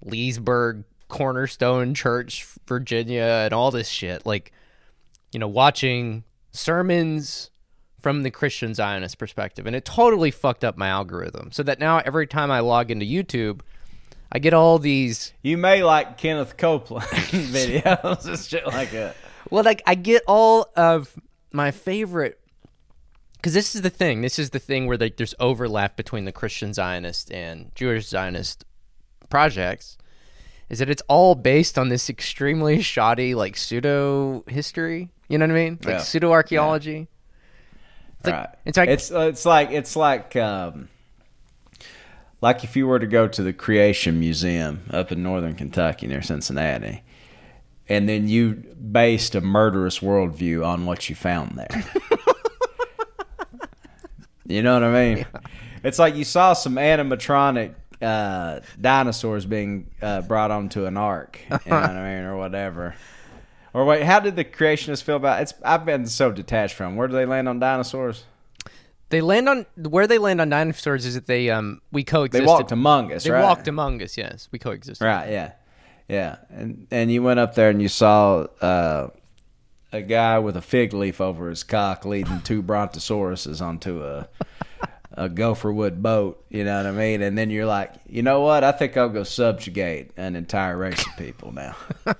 Leesburg 0.04 0.84
Cornerstone 1.08 1.94
Church, 1.94 2.46
Virginia, 2.66 3.42
and 3.44 3.52
all 3.52 3.70
this 3.70 3.88
shit. 3.88 4.26
Like, 4.26 4.52
you 5.32 5.38
know, 5.40 5.48
watching 5.48 6.24
sermons 6.52 7.50
from 8.00 8.22
the 8.22 8.30
Christian 8.30 8.74
Zionist 8.74 9.18
perspective, 9.18 9.66
and 9.66 9.74
it 9.74 9.84
totally 9.84 10.30
fucked 10.30 10.64
up 10.64 10.76
my 10.76 10.88
algorithm. 10.88 11.50
So 11.50 11.62
that 11.64 11.80
now 11.80 11.98
every 11.98 12.26
time 12.26 12.50
I 12.50 12.60
log 12.60 12.90
into 12.90 13.04
YouTube, 13.04 13.60
I 14.32 14.38
get 14.38 14.52
all 14.54 14.78
these. 14.78 15.32
You 15.42 15.56
may 15.56 15.82
like 15.84 16.18
Kenneth 16.18 16.56
Copeland 16.56 17.06
videos 17.10 18.26
and 18.26 18.38
shit 18.38 18.66
like 18.66 18.90
that. 18.90 19.16
Well, 19.50 19.62
like 19.64 19.82
I 19.86 19.94
get 19.94 20.22
all 20.26 20.70
of 20.76 21.14
my 21.52 21.70
favorite. 21.70 22.40
Because 23.34 23.54
this 23.54 23.74
is 23.76 23.82
the 23.82 23.90
thing. 23.90 24.22
This 24.22 24.38
is 24.38 24.50
the 24.50 24.58
thing 24.58 24.86
where 24.86 24.96
like, 24.98 25.16
there's 25.16 25.34
overlap 25.38 25.96
between 25.96 26.24
the 26.24 26.32
Christian 26.32 26.72
Zionist 26.74 27.30
and 27.32 27.70
Jewish 27.76 28.08
Zionist 28.08 28.64
projects. 29.30 29.96
Is 30.68 30.80
that 30.80 30.90
it's 30.90 31.02
all 31.06 31.36
based 31.36 31.78
on 31.78 31.88
this 31.88 32.10
extremely 32.10 32.82
shoddy 32.82 33.36
like 33.36 33.56
pseudo 33.56 34.42
history. 34.48 35.10
You 35.28 35.38
know 35.38 35.44
what 35.44 35.52
I 35.52 35.54
mean? 35.54 35.78
Like 35.84 35.88
Yeah. 35.94 35.98
pseudo 35.98 36.32
archaeology. 36.32 37.06
It's 38.18 38.26
like- 38.26 38.34
right. 38.34 38.48
it's 38.64 38.76
like- 38.76 38.88
it's 38.88 39.12
uh, 39.12 39.20
it's 39.28 39.46
like 39.46 39.70
it's 39.70 39.94
like 39.94 40.34
um, 40.34 40.88
like 42.40 42.64
if 42.64 42.76
you 42.76 42.86
were 42.86 42.98
to 42.98 43.06
go 43.06 43.28
to 43.28 43.42
the 43.42 43.52
Creation 43.52 44.20
Museum 44.20 44.82
up 44.90 45.10
in 45.12 45.22
northern 45.22 45.54
Kentucky 45.54 46.06
near 46.06 46.22
Cincinnati, 46.22 47.02
and 47.88 48.08
then 48.08 48.28
you 48.28 48.54
based 48.54 49.34
a 49.34 49.40
murderous 49.40 50.00
worldview 50.00 50.66
on 50.66 50.86
what 50.86 51.08
you 51.08 51.14
found 51.14 51.52
there. 51.56 51.84
You 54.48 54.62
know 54.62 54.74
what 54.74 54.84
I 54.84 55.14
mean? 55.14 55.26
It's 55.82 55.98
like 55.98 56.14
you 56.14 56.24
saw 56.24 56.52
some 56.52 56.76
animatronic 56.76 57.74
uh, 58.00 58.60
dinosaurs 58.80 59.44
being 59.46 59.90
uh, 60.00 60.22
brought 60.22 60.50
onto 60.50 60.86
an 60.86 60.96
ark. 60.96 61.40
You 61.50 61.58
know 61.66 61.80
what 61.80 61.90
I 61.90 62.16
mean, 62.16 62.24
or 62.24 62.36
whatever. 62.36 62.94
Or 63.72 63.84
wait, 63.84 64.04
how 64.04 64.20
did 64.20 64.36
the 64.36 64.44
creationists 64.44 65.02
feel 65.02 65.16
about 65.16 65.42
it's? 65.42 65.54
I've 65.64 65.84
been 65.84 66.06
so 66.06 66.32
detached 66.32 66.74
from. 66.74 66.96
Where 66.96 67.08
do 67.08 67.14
they 67.14 67.26
land 67.26 67.48
on 67.48 67.58
dinosaurs? 67.58 68.24
They 69.08 69.20
land 69.20 69.48
on 69.48 69.66
where 69.76 70.06
they 70.06 70.18
land 70.18 70.40
on 70.40 70.48
dinosaurs 70.48 71.06
is 71.06 71.14
that 71.14 71.26
they 71.26 71.48
um 71.50 71.80
we 71.92 72.00
They 72.02 72.04
coexisted. 72.04 72.46
walked 72.46 72.72
among 72.72 73.12
us, 73.12 73.24
They 73.24 73.30
right? 73.30 73.42
walked 73.42 73.68
among 73.68 74.02
us. 74.02 74.16
Yes, 74.18 74.48
we 74.50 74.58
coexisted. 74.58 75.04
Right, 75.04 75.30
yeah, 75.30 75.52
yeah, 76.08 76.36
and 76.50 76.86
and 76.90 77.10
you 77.12 77.22
went 77.22 77.38
up 77.38 77.54
there 77.54 77.70
and 77.70 77.80
you 77.80 77.88
saw 77.88 78.46
uh, 78.60 79.10
a 79.92 80.02
guy 80.02 80.38
with 80.40 80.56
a 80.56 80.60
fig 80.62 80.92
leaf 80.92 81.20
over 81.20 81.48
his 81.48 81.62
cock 81.62 82.04
leading 82.04 82.40
two 82.42 82.62
brontosauruses 82.62 83.60
onto 83.62 84.02
a 84.04 84.28
a 85.12 85.28
gopher 85.28 85.72
wood 85.72 86.02
boat. 86.02 86.44
You 86.50 86.64
know 86.64 86.76
what 86.76 86.86
I 86.86 86.90
mean? 86.90 87.22
And 87.22 87.38
then 87.38 87.48
you're 87.48 87.64
like, 87.64 87.92
you 88.08 88.22
know 88.22 88.40
what? 88.42 88.64
I 88.64 88.72
think 88.72 88.96
I'll 88.96 89.08
go 89.08 89.22
subjugate 89.22 90.10
an 90.16 90.36
entire 90.36 90.76
race 90.76 91.06
of 91.06 91.16
people 91.16 91.52
now. 91.52 91.76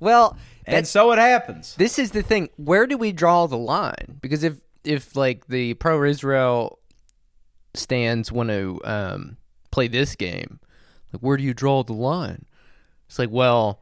Well, 0.00 0.36
and 0.66 0.86
so 0.86 1.10
it 1.12 1.18
happens. 1.18 1.74
this 1.76 1.98
is 1.98 2.10
the 2.10 2.22
thing. 2.22 2.50
Where 2.56 2.86
do 2.86 2.98
we 2.98 3.12
draw 3.12 3.46
the 3.46 3.56
line? 3.56 4.18
Because 4.20 4.44
if 4.44 4.54
if 4.86 5.16
like 5.16 5.46
the 5.48 5.74
pro 5.74 6.04
Israel 6.04 6.78
stands 7.74 8.32
want 8.32 8.48
to 8.50 8.80
um, 8.84 9.36
play 9.70 9.88
this 9.88 10.14
game, 10.14 10.60
like 11.12 11.22
where 11.22 11.36
do 11.36 11.42
you 11.42 11.54
draw 11.54 11.82
the 11.82 11.92
line? 11.92 12.46
It's 13.06 13.18
like, 13.18 13.30
well, 13.30 13.80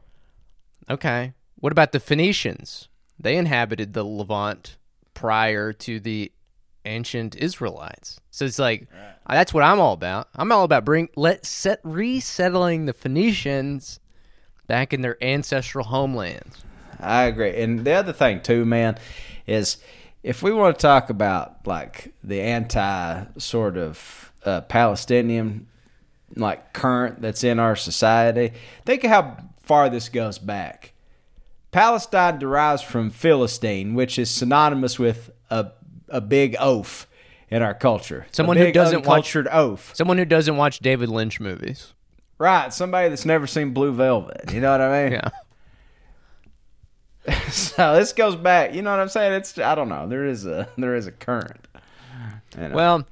okay. 0.89 1.33
What 1.55 1.71
about 1.71 1.91
the 1.91 1.99
Phoenicians? 1.99 2.89
They 3.19 3.37
inhabited 3.37 3.93
the 3.93 4.03
Levant 4.03 4.77
prior 5.13 5.73
to 5.73 5.99
the 5.99 6.31
ancient 6.85 7.35
Israelites. 7.35 8.19
So 8.29 8.45
it's 8.45 8.59
like 8.59 8.87
that's 9.27 9.53
what 9.53 9.63
I'm 9.63 9.79
all 9.79 9.93
about. 9.93 10.27
I'm 10.35 10.51
all 10.51 10.63
about 10.63 10.85
bring 10.85 11.09
let 11.15 11.45
set 11.45 11.79
resettling 11.83 12.85
the 12.85 12.93
Phoenicians 12.93 13.99
back 14.67 14.93
in 14.93 15.01
their 15.01 15.21
ancestral 15.23 15.85
homelands. 15.85 16.63
I 16.99 17.23
agree. 17.23 17.61
And 17.61 17.83
the 17.85 17.93
other 17.93 18.13
thing 18.13 18.41
too, 18.41 18.65
man, 18.65 18.97
is 19.47 19.77
if 20.25 20.41
we 20.41 20.51
want 20.51 20.75
to 20.75 20.81
talk 20.81 21.11
about 21.11 21.67
like 21.67 22.11
the 22.23 22.41
anti 22.41 23.25
sort 23.37 23.77
of 23.77 24.31
uh, 24.43 24.61
Palestinian 24.61 25.67
like 26.35 26.73
current 26.73 27.21
that's 27.21 27.43
in 27.43 27.59
our 27.59 27.75
society, 27.75 28.51
think 28.85 29.03
of 29.03 29.11
how 29.11 29.37
far 29.61 29.87
this 29.87 30.09
goes 30.09 30.39
back. 30.39 30.93
Palestine 31.71 32.39
derives 32.39 32.81
from 32.81 33.11
Philistine, 33.11 33.93
which 33.93 34.17
is 34.17 34.31
synonymous 34.31 34.97
with 34.97 35.29
a 35.51 35.71
a 36.09 36.21
big 36.21 36.55
oaf 36.59 37.07
in 37.49 37.61
our 37.61 37.75
culture. 37.75 38.25
Someone 38.31 38.57
who 38.57 38.71
doesn't 38.71 39.05
watch- 39.05 39.35
oaf. 39.35 39.95
Someone 39.95 40.17
who 40.17 40.25
doesn't 40.25 40.57
watch 40.57 40.79
David 40.79 41.09
Lynch 41.09 41.39
movies. 41.39 41.93
Right, 42.39 42.73
somebody 42.73 43.09
that's 43.09 43.25
never 43.25 43.45
seen 43.45 43.71
Blue 43.71 43.93
Velvet. 43.93 44.51
You 44.51 44.59
know 44.59 44.71
what 44.71 44.81
I 44.81 45.03
mean? 45.03 45.13
Yeah. 45.13 45.29
so 47.49 47.95
this 47.95 48.13
goes 48.13 48.35
back. 48.35 48.73
You 48.73 48.81
know 48.81 48.91
what 48.91 48.99
I'm 48.99 49.09
saying? 49.09 49.33
It's 49.33 49.57
I 49.57 49.75
don't 49.75 49.89
know. 49.89 50.07
There 50.07 50.25
is 50.25 50.45
a 50.45 50.67
there 50.77 50.95
is 50.95 51.07
a 51.07 51.11
current. 51.11 51.67
You 52.57 52.69
know? 52.69 52.75
Well, 52.75 53.07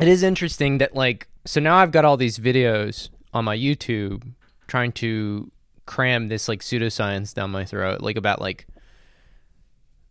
it 0.00 0.08
is 0.08 0.22
interesting 0.22 0.78
that 0.78 0.94
like 0.94 1.28
so 1.44 1.60
now 1.60 1.76
I've 1.76 1.92
got 1.92 2.04
all 2.04 2.16
these 2.16 2.38
videos 2.38 3.08
on 3.32 3.44
my 3.44 3.56
YouTube 3.56 4.32
trying 4.66 4.92
to 4.92 5.50
cram 5.86 6.28
this 6.28 6.48
like 6.48 6.60
pseudoscience 6.60 7.34
down 7.34 7.50
my 7.50 7.64
throat, 7.64 8.00
like 8.00 8.16
about 8.16 8.40
like 8.40 8.66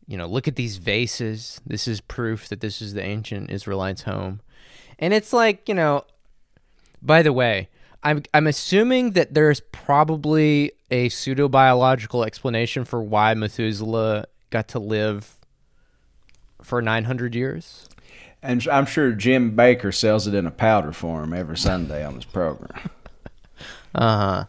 you 0.07 0.17
know, 0.17 0.25
look 0.25 0.47
at 0.47 0.55
these 0.55 0.77
vases. 0.77 1.61
This 1.67 1.87
is 1.87 2.01
proof 2.01 2.47
that 2.49 2.61
this 2.61 2.81
is 2.81 2.95
the 2.95 3.03
ancient 3.03 3.51
Israelites' 3.51 4.01
home. 4.01 4.41
And 4.97 5.13
it's 5.13 5.31
like, 5.31 5.69
you 5.69 5.75
know, 5.75 6.03
by 6.99 7.21
the 7.21 7.31
way, 7.31 7.69
I'm 8.03 8.23
I'm 8.33 8.47
assuming 8.47 9.11
that 9.11 9.33
there's 9.33 9.59
probably 9.59 10.71
a 10.91 11.09
pseudo 11.09 11.47
biological 11.47 12.23
explanation 12.23 12.85
for 12.85 13.01
why 13.01 13.33
Methuselah 13.33 14.25
got 14.49 14.67
to 14.69 14.79
live 14.79 15.37
for 16.61 16.81
900 16.81 17.35
years. 17.35 17.87
and 18.41 18.65
I'm 18.71 18.85
sure 18.85 19.11
Jim 19.11 19.55
Bakker 19.55 19.93
sells 19.93 20.27
it 20.27 20.33
in 20.33 20.45
a 20.45 20.51
powder 20.51 20.91
form 20.91 21.33
every 21.33 21.57
Sunday 21.57 22.03
on 22.03 22.15
his 22.15 22.25
program. 22.25 22.89
Uh-huh. 23.95 24.45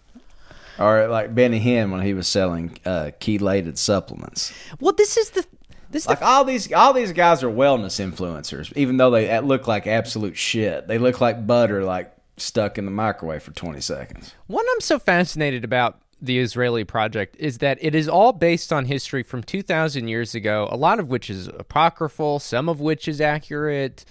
Or 0.79 1.09
like 1.09 1.35
Benny 1.35 1.61
Hinn 1.61 1.91
when 1.91 2.03
he 2.03 2.13
was 2.13 2.29
selling 2.29 2.79
uh, 2.85 3.11
chelated 3.21 3.79
supplements. 3.79 4.53
Well, 4.79 4.93
this 4.93 5.17
is 5.17 5.31
the 5.31 5.47
this 5.91 6.03
is 6.03 6.07
the 6.07 6.11
Like 6.13 6.23
all 6.23 6.45
these, 6.45 6.71
all 6.75 6.93
these 6.93 7.13
guys 7.13 7.43
are 7.43 7.49
wellness 7.51 7.99
influencers, 7.99 8.71
even 8.77 8.99
though 8.99 9.11
they 9.11 9.41
look 9.41 9.67
like 9.67 9.87
absolute 9.87 10.37
shit. 10.37 10.89
They 10.89 10.99
look 10.99 11.23
like 11.23 11.47
butter, 11.47 11.83
like 11.85 12.15
stuck 12.37 12.77
in 12.77 12.85
the 12.85 12.91
microwave 12.91 13.43
for 13.43 13.53
twenty 13.53 13.81
seconds. 13.81 14.35
What 14.47 14.67
I'm 14.75 14.81
so 14.83 14.99
fascinated 14.99 15.65
about 15.65 15.99
the 16.21 16.39
Israeli 16.39 16.85
project 16.85 17.37
is 17.39 17.59
that 17.59 17.79
it 17.81 17.95
is 17.95 18.09
all 18.09 18.33
based 18.33 18.73
on 18.73 18.85
history 18.85 19.23
from 19.23 19.43
2,000 19.43 20.09
years 20.09 20.35
ago, 20.35 20.69
a 20.71 20.77
lot 20.77 20.99
of 20.99 21.09
which 21.09 21.31
is 21.31 21.49
apocryphal, 21.49 22.39
some 22.39 22.69
of 22.69 22.81
which 22.81 23.09
is 23.09 23.21
accurate, 23.21 24.05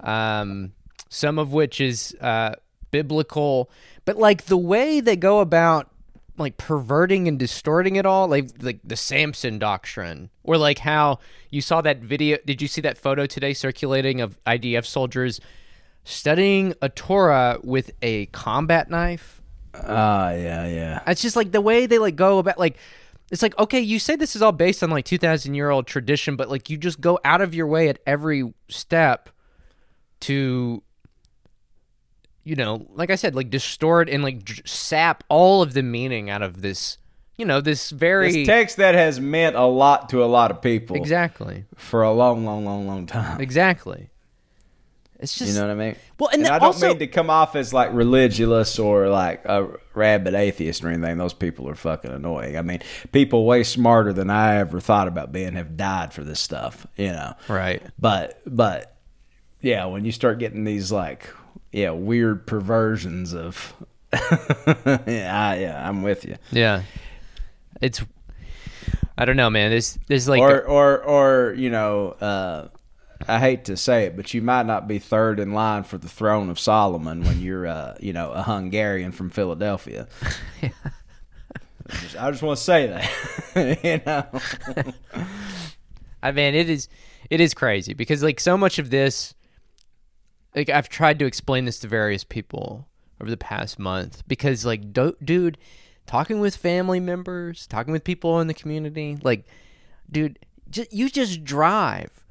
um, 0.00 0.72
some 1.08 1.38
of 1.38 1.52
which 1.52 1.80
is 1.80 2.16
uh, 2.20 2.54
biblical. 2.90 3.70
But 4.04 4.16
like 4.16 4.46
the 4.46 4.56
way 4.56 5.00
they 5.00 5.16
go 5.16 5.40
about 5.40 5.90
like 6.38 6.56
perverting 6.56 7.28
and 7.28 7.38
distorting 7.38 7.96
it 7.96 8.06
all, 8.06 8.28
like 8.28 8.50
like 8.60 8.80
the 8.82 8.96
Samson 8.96 9.58
doctrine, 9.58 10.30
or 10.42 10.56
like 10.56 10.78
how 10.78 11.18
you 11.50 11.60
saw 11.60 11.80
that 11.82 11.98
video. 11.98 12.38
Did 12.46 12.62
you 12.62 12.68
see 12.68 12.80
that 12.80 12.96
photo 12.96 13.26
today 13.26 13.52
circulating 13.52 14.20
of 14.20 14.42
IDF 14.44 14.86
soldiers 14.86 15.40
studying 16.04 16.74
a 16.80 16.88
Torah 16.88 17.58
with 17.62 17.90
a 18.00 18.26
combat 18.26 18.88
knife? 18.88 19.41
Ah, 19.74 20.32
yeah, 20.32 20.66
yeah. 20.66 21.02
It's 21.06 21.22
just 21.22 21.36
like 21.36 21.52
the 21.52 21.60
way 21.60 21.86
they 21.86 21.98
like 21.98 22.16
go 22.16 22.38
about 22.38 22.58
like 22.58 22.76
it's 23.30 23.42
like 23.42 23.58
okay, 23.58 23.80
you 23.80 23.98
say 23.98 24.16
this 24.16 24.36
is 24.36 24.42
all 24.42 24.52
based 24.52 24.82
on 24.82 24.90
like 24.90 25.04
2000 25.04 25.54
year 25.54 25.70
old 25.70 25.86
tradition, 25.86 26.36
but 26.36 26.50
like 26.50 26.68
you 26.68 26.76
just 26.76 27.00
go 27.00 27.18
out 27.24 27.40
of 27.40 27.54
your 27.54 27.66
way 27.66 27.88
at 27.88 27.98
every 28.06 28.52
step 28.68 29.30
to 30.20 30.82
you 32.44 32.56
know, 32.56 32.86
like 32.94 33.10
I 33.10 33.14
said, 33.14 33.34
like 33.34 33.50
distort 33.50 34.08
and 34.08 34.22
like 34.22 34.44
dr- 34.44 34.66
sap 34.68 35.24
all 35.28 35.62
of 35.62 35.74
the 35.74 35.82
meaning 35.82 36.28
out 36.28 36.42
of 36.42 36.60
this, 36.60 36.98
you 37.36 37.44
know, 37.44 37.60
this 37.60 37.90
very 37.90 38.32
This 38.32 38.46
text 38.46 38.76
that 38.78 38.94
has 38.94 39.20
meant 39.20 39.56
a 39.56 39.64
lot 39.64 40.08
to 40.10 40.24
a 40.24 40.26
lot 40.26 40.50
of 40.50 40.60
people 40.60 40.96
exactly, 40.96 41.64
for 41.76 42.02
a 42.02 42.12
long, 42.12 42.44
long, 42.44 42.64
long, 42.64 42.86
long 42.86 43.06
time. 43.06 43.40
exactly. 43.40 44.10
It's 45.22 45.38
just 45.38 45.54
You 45.54 45.60
know 45.60 45.68
what 45.68 45.70
I 45.70 45.86
mean? 45.86 45.96
well, 46.18 46.30
and, 46.32 46.42
And 46.44 46.52
I 46.52 46.58
don't 46.58 46.66
also 46.66 46.88
mean 46.88 46.98
to 46.98 47.06
come 47.06 47.30
off 47.30 47.54
as 47.54 47.72
like 47.72 47.92
religious 47.92 48.78
or 48.80 49.08
like 49.08 49.44
a 49.44 49.68
rabid 49.94 50.34
atheist 50.34 50.82
or 50.82 50.88
anything. 50.88 51.16
Those 51.16 51.32
people 51.32 51.68
are 51.68 51.76
fucking 51.76 52.10
annoying. 52.10 52.58
I 52.58 52.62
mean, 52.62 52.80
people 53.12 53.46
way 53.46 53.62
smarter 53.62 54.12
than 54.12 54.30
I 54.30 54.56
ever 54.56 54.80
thought 54.80 55.06
about 55.06 55.30
being 55.30 55.54
have 55.54 55.76
died 55.76 56.12
for 56.12 56.24
this 56.24 56.40
stuff. 56.40 56.88
You 56.96 57.12
know, 57.12 57.34
right. 57.48 57.80
but 58.00 58.40
but 58.44 58.96
yeah, 59.60 59.84
when 59.86 60.04
you 60.04 60.10
start 60.10 60.40
getting 60.40 60.64
these 60.64 60.90
like 60.90 61.32
yeah 61.70 61.90
weird 61.92 62.44
perversions 62.46 63.32
of 63.32 63.72
yeah 64.12 65.30
I, 65.32 65.58
yeah 65.60 65.88
I'm 65.88 66.02
with 66.02 66.24
you. 66.24 66.36
Yeah, 66.50 66.82
it's 67.80 68.02
I 69.16 69.24
don't 69.24 69.36
know, 69.36 69.50
man. 69.50 69.70
There's 69.70 70.00
there's 70.08 70.28
like 70.28 70.40
or 70.40 70.62
or 70.62 71.00
or 71.00 71.54
you 71.54 71.70
know 71.70 72.08
uh 72.20 72.68
I 73.28 73.38
hate 73.38 73.64
to 73.66 73.76
say 73.76 74.04
it, 74.04 74.16
but 74.16 74.34
you 74.34 74.42
might 74.42 74.66
not 74.66 74.88
be 74.88 74.98
third 74.98 75.40
in 75.40 75.52
line 75.52 75.84
for 75.84 75.98
the 75.98 76.08
throne 76.08 76.50
of 76.50 76.58
Solomon 76.58 77.24
when 77.24 77.40
you're 77.40 77.66
uh 77.66 77.96
you 78.00 78.12
know 78.12 78.30
a 78.30 78.42
Hungarian 78.42 79.12
from 79.12 79.30
Philadelphia. 79.30 80.08
I 80.62 81.94
just, 82.00 82.16
I 82.16 82.30
just 82.30 82.42
want 82.42 82.58
to 82.58 82.64
say 82.64 82.86
that 82.86 83.84
you 83.84 84.00
know. 84.06 85.24
I 86.22 86.32
mean, 86.32 86.54
it 86.54 86.70
is 86.70 86.88
it 87.30 87.40
is 87.40 87.54
crazy 87.54 87.94
because 87.94 88.22
like 88.22 88.40
so 88.40 88.56
much 88.56 88.78
of 88.78 88.90
this, 88.90 89.34
like 90.54 90.68
I've 90.68 90.88
tried 90.88 91.18
to 91.18 91.26
explain 91.26 91.64
this 91.64 91.78
to 91.80 91.88
various 91.88 92.24
people 92.24 92.86
over 93.20 93.30
the 93.30 93.36
past 93.36 93.78
month 93.78 94.22
because 94.28 94.64
like, 94.66 94.92
do, 94.92 95.16
dude, 95.24 95.58
talking 96.06 96.40
with 96.40 96.56
family 96.56 97.00
members, 97.00 97.66
talking 97.66 97.92
with 97.92 98.04
people 98.04 98.40
in 98.40 98.48
the 98.48 98.54
community, 98.54 99.16
like, 99.22 99.46
dude, 100.10 100.38
you 100.90 101.08
just 101.08 101.44
drive 101.44 102.21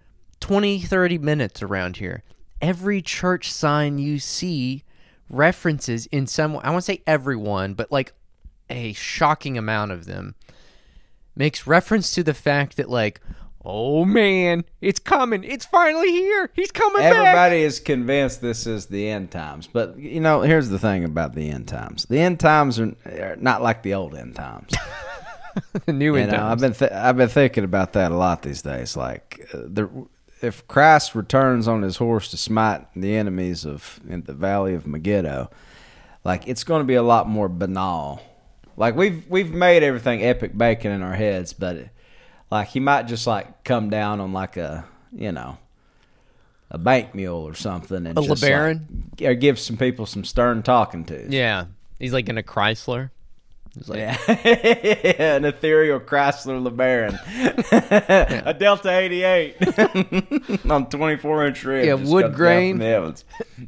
20, 0.42 0.80
30 0.82 1.18
minutes 1.18 1.64
around 1.64 1.98
here. 1.98 2.24
Every 2.62 3.02
church 3.02 3.52
sign 3.52 3.98
you 3.98 4.20
see 4.20 4.84
references 5.30 6.06
in 6.08 6.28
some. 6.28 6.58
I 6.58 6.70
won't 6.72 6.84
say 6.84 7.02
everyone, 7.08 7.74
but 7.74 7.92
like 7.92 8.14
a 8.70 8.94
shocking 8.94 9.58
amount 9.58 9.92
of 9.92 10.06
them 10.06 10.36
makes 11.36 11.66
reference 11.66 12.12
to 12.12 12.24
the 12.24 12.34
fact 12.34 12.76
that 12.78 12.90
like 12.90 13.20
oh 13.64 14.04
man 14.04 14.64
it's 14.82 15.00
coming 15.00 15.44
it's 15.44 15.66
finally 15.66 16.10
here 16.12 16.50
he's 16.56 16.72
coming 16.72 16.98
back 17.02 17.14
Everybody 17.14 17.62
is 17.62 17.80
convinced 17.80 18.42
this 18.42 18.66
is 18.66 18.88
the 18.88 19.08
end 19.08 19.30
times, 19.32 19.68
but 19.68 19.98
you 19.98 20.20
know, 20.20 20.42
here's 20.42 20.70
the 20.70 20.80
thing 20.80 21.04
about 21.04 21.36
the 21.36 21.50
end 21.50 21.68
times: 21.68 22.06
the 22.06 22.20
end 22.20 22.40
times 22.40 22.80
are, 22.80 22.96
are 23.06 23.36
not 23.40 23.62
like 23.62 23.84
the 23.84 23.94
old 23.94 24.16
end 24.16 24.36
times. 24.36 24.74
the 25.86 25.94
new 25.94 26.16
You 26.16 26.22
end 26.22 26.32
know, 26.32 26.38
times. 26.38 26.52
I've 26.52 26.60
been 26.60 26.74
th- 26.74 26.92
I've 26.92 27.18
been 27.18 27.30
thinking 27.30 27.64
about 27.64 27.94
that 27.94 28.12
a 28.12 28.16
lot 28.16 28.42
these 28.42 28.62
days. 28.62 28.98
Like 28.98 29.48
uh, 29.54 29.58
the 29.68 30.08
if 30.42 30.68
Christ 30.68 31.16
returns 31.16 31.68
on 31.68 31.82
his 31.82 31.98
horse 31.98 32.30
to 32.30 32.38
smite 32.38 32.86
the 32.96 33.16
enemies 33.16 33.66
of 33.66 34.00
in 34.08 34.24
the 34.24 34.34
valley 34.34 34.74
of 34.74 34.88
Megiddo, 34.88 35.50
like 36.24 36.48
it's 36.48 36.64
going 36.64 36.82
to 36.82 36.86
be 36.86 36.96
a 36.96 37.04
lot 37.04 37.28
more 37.28 37.50
banal. 37.50 38.22
Like 38.78 38.96
we've 38.96 39.28
we've 39.30 39.52
made 39.52 39.84
everything 39.84 40.24
epic 40.24 40.58
bacon 40.58 40.92
in 40.92 41.02
our 41.02 41.14
heads, 41.16 41.54
but 41.54 41.90
like 42.50 42.70
he 42.70 42.80
might 42.80 43.04
just 43.04 43.28
like 43.28 43.64
come 43.64 43.90
down 43.90 44.20
on 44.20 44.34
like 44.34 44.58
a 44.58 44.86
you 45.14 45.32
know 45.32 45.58
a 46.70 46.78
bank 46.78 47.14
mule 47.14 47.48
or 47.48 47.54
something 47.54 48.08
and 48.08 48.18
A 48.18 48.22
just 48.22 48.44
LeBaron? 48.44 48.82
like, 49.20 49.30
or 49.30 49.34
give 49.34 49.60
some 49.60 49.78
people 49.78 50.06
some 50.06 50.24
stern 50.24 50.64
talking 50.64 51.04
to. 51.06 51.28
Yeah, 51.30 51.66
he's 52.00 52.14
like 52.14 52.30
in 52.30 52.38
a 52.38 52.44
Chrysler. 52.44 53.12
He's 53.78 53.88
like, 53.88 54.00
Yeah, 54.00 54.18
an 55.38 55.46
ethereal 55.46 56.00
Chrysler 56.02 56.62
LeBaron, 56.62 57.18
a 58.46 58.54
Delta 58.54 58.90
'88 58.92 60.66
on 60.72 60.90
24 60.90 61.48
inch 61.48 61.64
rims. 61.64 61.88
Yeah, 61.88 61.94
wood 62.12 62.34
grain. 62.34 62.80
the 62.80 62.86
heavens. 62.86 63.24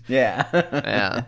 Yeah, 0.08 0.46
yeah. 0.54 1.24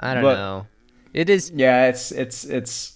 I 0.00 0.14
don't 0.14 0.22
But- 0.22 0.34
know. 0.34 0.66
It 1.14 1.30
is 1.30 1.50
yeah. 1.54 1.86
It's 1.88 2.12
it's 2.12 2.44
it's. 2.44 2.94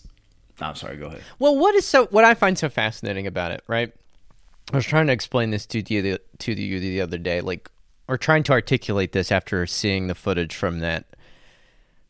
I'm 0.61 0.75
sorry. 0.77 0.97
Go 0.97 1.07
ahead. 1.07 1.23
well. 1.39 1.57
What 1.57 1.75
is 1.75 1.87
so? 1.87 2.07
What 2.07 2.25
I 2.25 2.35
find 2.35 2.59
so 2.59 2.69
fascinating 2.69 3.27
about 3.27 3.53
it, 3.53 3.63
right? 3.67 3.91
I 4.73 4.77
was 4.77 4.85
trying 4.85 5.07
to 5.07 5.13
explain 5.13 5.51
this 5.51 5.65
to 5.67 5.83
you 5.93 6.03
the, 6.03 6.21
to 6.41 6.53
you 6.53 6.79
the 6.79 7.01
other 7.01 7.19
day, 7.19 7.41
like, 7.41 7.71
or 8.09 8.17
trying 8.19 8.43
to 8.45 8.53
articulate 8.53 9.13
this 9.13 9.33
after 9.33 9.67
seeing 9.67 10.07
the 10.07 10.15
footage 10.15 10.55
from 10.55 10.79
that 10.81 11.05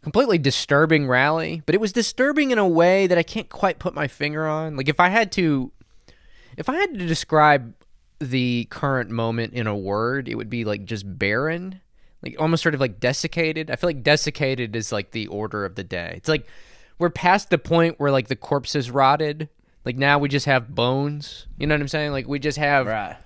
completely 0.03 0.39
disturbing 0.39 1.07
rally. 1.07 1.63
But 1.65 1.75
it 1.75 1.81
was 1.81 1.93
disturbing 1.93 2.51
in 2.51 2.59
a 2.59 2.69
way 2.69 3.07
that 3.07 3.19
I 3.19 3.23
can't 3.23 3.49
quite 3.49 3.79
put 3.79 3.95
my 3.95 4.09
finger 4.09 4.47
on. 4.47 4.77
Like, 4.77 4.89
if 4.89 5.01
I 5.01 5.09
had 5.09 5.33
to, 5.33 5.73
if 6.57 6.69
I 6.69 6.77
had 6.77 6.99
to 6.99 7.07
describe 7.07 7.75
the 8.19 8.67
current 8.71 9.11
moment 9.11 9.53
in 9.55 9.67
a 9.67 9.77
word, 9.77 10.29
it 10.29 10.37
would 10.37 10.51
be 10.51 10.65
like 10.65 10.85
just 10.85 11.19
barren, 11.19 11.81
like 12.23 12.37
almost 12.39 12.63
sort 12.63 12.75
of 12.75 12.81
like 12.81 13.01
desiccated. 13.01 13.71
I 13.71 13.77
feel 13.77 13.89
like 13.89 14.03
desiccated 14.03 14.77
is 14.77 14.93
like 14.93 15.11
the 15.11 15.27
order 15.29 15.65
of 15.65 15.75
the 15.75 15.85
day. 15.85 16.15
It's 16.17 16.29
like 16.29 16.47
we're 16.99 17.11
past 17.11 17.51
the 17.51 17.59
point 17.59 17.99
where 17.99 18.13
like 18.13 18.29
the 18.29 18.37
corpses 18.37 18.91
rotted. 18.91 19.49
Like 19.85 19.97
now 19.97 20.19
we 20.19 20.29
just 20.29 20.47
have 20.47 20.75
bones. 20.75 21.47
You 21.59 21.67
know 21.67 21.75
what 21.75 21.81
I'm 21.81 21.89
saying? 21.89 22.13
Like 22.13 22.29
we 22.29 22.39
just 22.39 22.59
have 22.59 22.87
Right. 22.87 23.17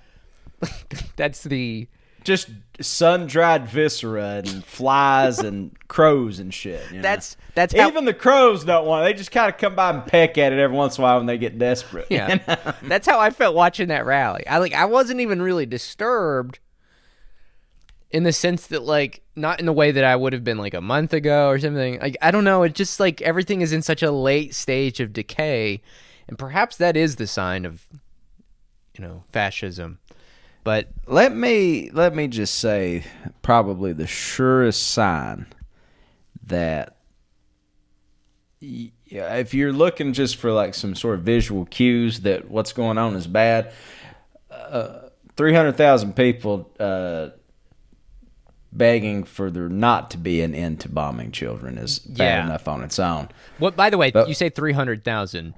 that's 1.16 1.42
the 1.42 1.88
Just 2.26 2.48
sun 2.80 3.28
dried 3.28 3.68
viscera 3.68 4.42
and 4.44 4.64
flies 4.64 5.38
and 5.38 5.76
crows 5.86 6.40
and 6.40 6.52
shit. 6.52 6.82
you 6.90 6.96
know? 6.96 7.02
that's 7.02 7.36
that's 7.54 7.72
how 7.72 7.86
even 7.86 8.04
the 8.04 8.12
crows 8.12 8.64
don't 8.64 8.84
want. 8.84 9.04
it. 9.04 9.12
They 9.12 9.16
just 9.16 9.30
kind 9.30 9.48
of 9.48 9.58
come 9.58 9.76
by 9.76 9.90
and 9.90 10.04
peck 10.04 10.36
at 10.36 10.52
it 10.52 10.58
every 10.58 10.76
once 10.76 10.98
in 10.98 11.02
a 11.02 11.06
while 11.06 11.18
when 11.18 11.26
they 11.26 11.38
get 11.38 11.56
desperate. 11.56 12.08
yeah. 12.10 12.72
that's 12.82 13.06
how 13.06 13.20
I 13.20 13.30
felt 13.30 13.54
watching 13.54 13.88
that 13.88 14.04
rally. 14.04 14.44
I 14.46 14.58
like 14.58 14.74
I 14.74 14.86
wasn't 14.86 15.20
even 15.20 15.40
really 15.40 15.66
disturbed 15.66 16.58
in 18.10 18.24
the 18.24 18.32
sense 18.32 18.66
that 18.66 18.82
like 18.82 19.22
not 19.36 19.60
in 19.60 19.66
the 19.66 19.72
way 19.72 19.92
that 19.92 20.04
I 20.04 20.16
would 20.16 20.32
have 20.32 20.42
been 20.42 20.58
like 20.58 20.74
a 20.74 20.80
month 20.80 21.12
ago 21.14 21.48
or 21.48 21.60
something. 21.60 22.00
Like 22.00 22.16
I 22.20 22.32
don't 22.32 22.44
know, 22.44 22.64
it 22.64 22.74
just 22.74 22.98
like 22.98 23.22
everything 23.22 23.60
is 23.60 23.72
in 23.72 23.82
such 23.82 24.02
a 24.02 24.10
late 24.10 24.52
stage 24.52 24.98
of 24.98 25.12
decay 25.12 25.80
and 26.26 26.36
perhaps 26.36 26.76
that 26.78 26.96
is 26.96 27.16
the 27.16 27.28
sign 27.28 27.64
of 27.64 27.86
you 28.98 29.04
know, 29.06 29.24
fascism. 29.32 29.98
But 30.66 30.88
let 31.06 31.32
me 31.32 31.90
let 31.92 32.12
me 32.12 32.26
just 32.26 32.56
say 32.56 33.04
probably 33.40 33.92
the 33.92 34.08
surest 34.08 34.84
sign 34.84 35.46
that 36.44 36.96
if 38.60 39.54
you're 39.54 39.72
looking 39.72 40.12
just 40.12 40.34
for 40.38 40.50
like 40.50 40.74
some 40.74 40.96
sort 40.96 41.14
of 41.14 41.20
visual 41.22 41.66
cues 41.66 42.22
that 42.22 42.50
what's 42.50 42.72
going 42.72 42.98
on 42.98 43.14
is 43.14 43.28
bad 43.28 43.72
uh, 44.50 45.02
300,000 45.36 46.16
people 46.16 46.68
uh, 46.80 47.28
begging 48.72 49.22
for 49.22 49.52
there 49.52 49.68
not 49.68 50.10
to 50.10 50.18
be 50.18 50.40
an 50.42 50.52
end 50.52 50.80
to 50.80 50.88
bombing 50.88 51.30
children 51.30 51.78
is 51.78 52.00
bad 52.00 52.38
Yeah. 52.38 52.44
enough 52.46 52.66
on 52.66 52.82
its 52.82 52.98
own 52.98 53.28
what 53.58 53.76
by 53.76 53.88
the 53.88 53.98
way, 53.98 54.10
But- 54.10 54.26
you 54.26 54.34
say 54.34 54.48
300,000. 54.48 55.54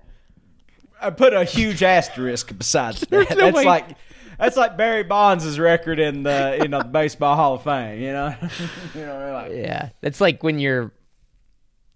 I 1.00 1.08
put 1.10 1.32
a 1.32 1.44
huge 1.44 1.82
asterisk 1.82 2.52
besides 2.58 3.00
that. 3.08 3.28
That's 3.30 3.56
way- 3.56 3.64
like 3.64 3.96
that's 4.38 4.56
like 4.56 4.76
Barry 4.76 5.02
Bonds' 5.02 5.58
record 5.58 5.98
in 5.98 6.22
the 6.22 6.58
you 6.62 6.68
know 6.68 6.78
the 6.78 6.88
baseball 6.88 7.36
Hall 7.36 7.54
of 7.54 7.64
Fame. 7.64 8.00
You 8.00 8.12
know, 8.12 8.34
you 8.94 9.00
know, 9.00 9.32
like 9.32 9.52
Yeah, 9.52 9.90
that's 10.00 10.20
like 10.20 10.42
when 10.42 10.58
you're 10.58 10.92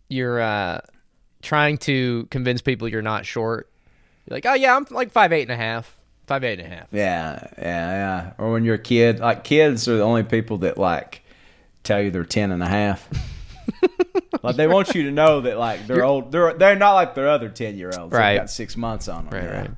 you're 0.08 0.40
uh, 0.40 0.80
trying 1.40 1.78
to 1.78 2.26
convince 2.30 2.60
people 2.60 2.88
you're 2.88 3.00
not 3.02 3.24
short. 3.24 3.70
You're 4.26 4.36
like, 4.36 4.46
oh 4.46 4.54
yeah, 4.54 4.76
I'm 4.76 4.86
like 4.90 5.12
five 5.12 5.32
eight 5.32 5.42
and 5.42 5.52
a 5.52 5.56
half, 5.56 5.96
five 6.26 6.44
eight 6.44 6.58
and 6.60 6.72
a 6.72 6.76
half. 6.76 6.88
yeah, 6.92 7.46
yeah, 7.56 7.90
yeah. 7.90 8.32
Or 8.38 8.52
when 8.52 8.64
you're 8.64 8.74
a 8.74 8.78
kid, 8.78 9.20
like 9.20 9.44
kids 9.44 9.88
are 9.88 9.96
the 9.96 10.02
only 10.02 10.24
people 10.24 10.58
that 10.58 10.76
like 10.76 11.22
tell 11.84 12.00
you 12.00 12.10
they're 12.10 12.24
ten 12.24 12.50
and 12.50 12.62
a 12.62 12.68
half. 12.68 13.08
like 14.42 14.56
they 14.56 14.66
want 14.66 14.94
you 14.94 15.04
to 15.04 15.10
know 15.12 15.42
that 15.42 15.58
like 15.58 15.86
they're 15.86 16.04
old. 16.04 16.32
They're 16.32 16.54
they're 16.54 16.76
not 16.76 16.94
like 16.94 17.14
their 17.14 17.28
other 17.28 17.48
ten 17.48 17.76
year 17.76 17.92
olds. 17.96 18.12
Right. 18.12 18.32
They've 18.32 18.40
got 18.40 18.50
six 18.50 18.76
months 18.76 19.08
on 19.08 19.26
them. 19.26 19.34
Right, 19.34 19.44
you 19.44 19.48
know? 19.48 19.76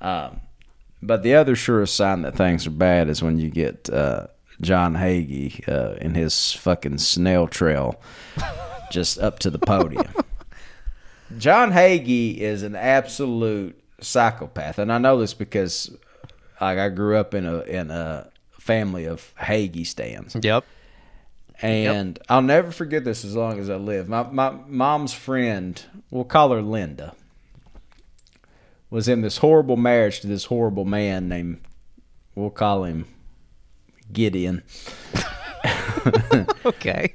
right. 0.00 0.26
Um, 0.26 0.40
but 1.02 1.22
the 1.22 1.34
other 1.34 1.56
surest 1.56 1.96
sign 1.96 2.22
that 2.22 2.36
things 2.36 2.66
are 2.66 2.70
bad 2.70 3.08
is 3.08 3.22
when 3.22 3.38
you 3.38 3.50
get 3.50 3.90
uh, 3.90 4.28
John 4.60 4.94
Hagee 4.94 5.66
uh, 5.68 5.96
in 6.00 6.14
his 6.14 6.52
fucking 6.52 6.98
snail 6.98 7.48
trail 7.48 8.00
just 8.90 9.18
up 9.18 9.38
to 9.40 9.50
the 9.50 9.58
podium. 9.58 10.12
John 11.38 11.72
Hagee 11.72 12.38
is 12.38 12.62
an 12.62 12.76
absolute 12.76 13.78
psychopath, 14.00 14.78
and 14.78 14.92
I 14.92 14.98
know 14.98 15.18
this 15.18 15.34
because 15.34 15.94
like 16.60 16.78
I 16.78 16.88
grew 16.88 17.16
up 17.16 17.34
in 17.34 17.46
a 17.46 17.60
in 17.62 17.90
a 17.90 18.30
family 18.58 19.06
of 19.06 19.34
Hagee 19.36 19.86
stands. 19.86 20.36
Yep. 20.40 20.64
And 21.60 22.18
I'll 22.28 22.42
never 22.42 22.72
forget 22.72 23.04
this 23.04 23.24
as 23.24 23.36
long 23.36 23.58
as 23.60 23.70
I 23.70 23.76
live. 23.76 24.08
My 24.08 24.24
my 24.24 24.50
mom's 24.50 25.14
friend, 25.14 25.82
we'll 26.10 26.24
call 26.24 26.50
her 26.52 26.62
Linda, 26.62 27.14
was 28.92 29.08
in 29.08 29.22
this 29.22 29.38
horrible 29.38 29.76
marriage 29.76 30.20
to 30.20 30.26
this 30.26 30.44
horrible 30.44 30.84
man 30.84 31.28
named 31.28 31.60
we'll 32.34 32.50
call 32.50 32.84
him 32.84 33.06
Gideon. 34.12 34.62
Okay. 36.64 37.14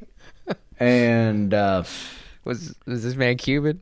And 0.80 1.54
uh 1.54 1.84
Was 2.46 2.74
was 2.86 3.04
this 3.04 3.16
man 3.16 3.38
Cuban? 3.38 3.82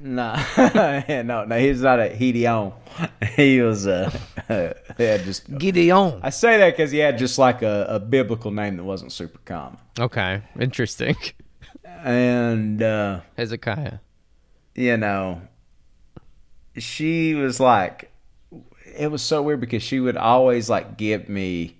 no, 0.00 0.32
no, 1.08 1.44
no, 1.44 1.58
he's 1.58 1.82
not 1.82 1.98
a 2.00 2.08
Gideon. 2.16 2.72
He 3.36 3.60
was 3.60 3.86
uh, 3.86 4.10
yeah, 4.48 5.16
just 5.18 5.56
Gideon. 5.58 6.20
I 6.22 6.30
say 6.30 6.58
that 6.58 6.70
because 6.76 6.90
he 6.90 6.98
had 6.98 7.18
just 7.18 7.38
like 7.38 7.62
a, 7.62 7.86
a 7.88 8.00
biblical 8.00 8.50
name 8.50 8.76
that 8.76 8.84
wasn't 8.84 9.12
super 9.12 9.38
common. 9.44 9.78
Okay, 9.98 10.42
interesting. 10.58 11.16
And 11.84 12.80
uh 12.82 13.20
Hezekiah. 13.36 13.98
you 14.74 14.96
know, 14.96 15.42
she 16.80 17.34
was 17.34 17.60
like, 17.60 18.10
it 18.96 19.10
was 19.10 19.22
so 19.22 19.42
weird 19.42 19.60
because 19.60 19.82
she 19.82 20.00
would 20.00 20.16
always 20.16 20.68
like 20.68 20.96
give 20.96 21.28
me 21.28 21.76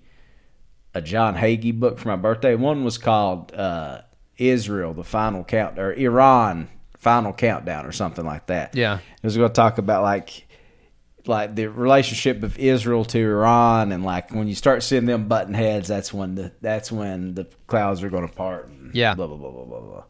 a 0.93 1.01
John 1.01 1.35
Hagee 1.35 1.77
book 1.77 1.99
for 1.99 2.07
my 2.07 2.15
birthday. 2.15 2.55
One 2.55 2.83
was 2.83 2.97
called 2.97 3.53
uh, 3.53 4.01
Israel, 4.37 4.93
the 4.93 5.03
Final 5.03 5.43
Count, 5.43 5.77
or 5.77 5.93
Iran, 5.93 6.69
Final 6.97 7.33
Countdown, 7.33 7.85
or 7.85 7.91
something 7.91 8.25
like 8.25 8.47
that. 8.47 8.75
Yeah. 8.75 8.95
it 8.97 9.23
was 9.23 9.37
going 9.37 9.49
to 9.49 9.53
talk 9.53 9.77
about 9.77 10.03
like. 10.03 10.45
Like 11.25 11.53
the 11.53 11.67
relationship 11.67 12.41
of 12.41 12.57
Israel 12.57 13.05
to 13.05 13.19
Iran, 13.19 13.91
and 13.91 14.03
like 14.03 14.31
when 14.33 14.47
you 14.47 14.55
start 14.55 14.81
seeing 14.81 15.05
them 15.05 15.27
button 15.27 15.53
heads, 15.53 15.87
that's 15.87 16.11
when 16.11 16.33
the 16.35 16.53
that's 16.61 16.91
when 16.91 17.35
the 17.35 17.45
clouds 17.67 18.01
are 18.01 18.09
going 18.09 18.27
to 18.27 18.33
part. 18.33 18.71
Yeah. 18.93 19.13
blah 19.13 19.27
blah 19.27 19.37
blah 19.37 19.51
blah 19.51 19.65
blah 19.65 19.79
blah. 19.79 20.03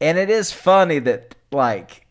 And 0.00 0.16
it 0.16 0.30
is 0.30 0.50
funny 0.52 1.00
that 1.00 1.34
like 1.50 2.06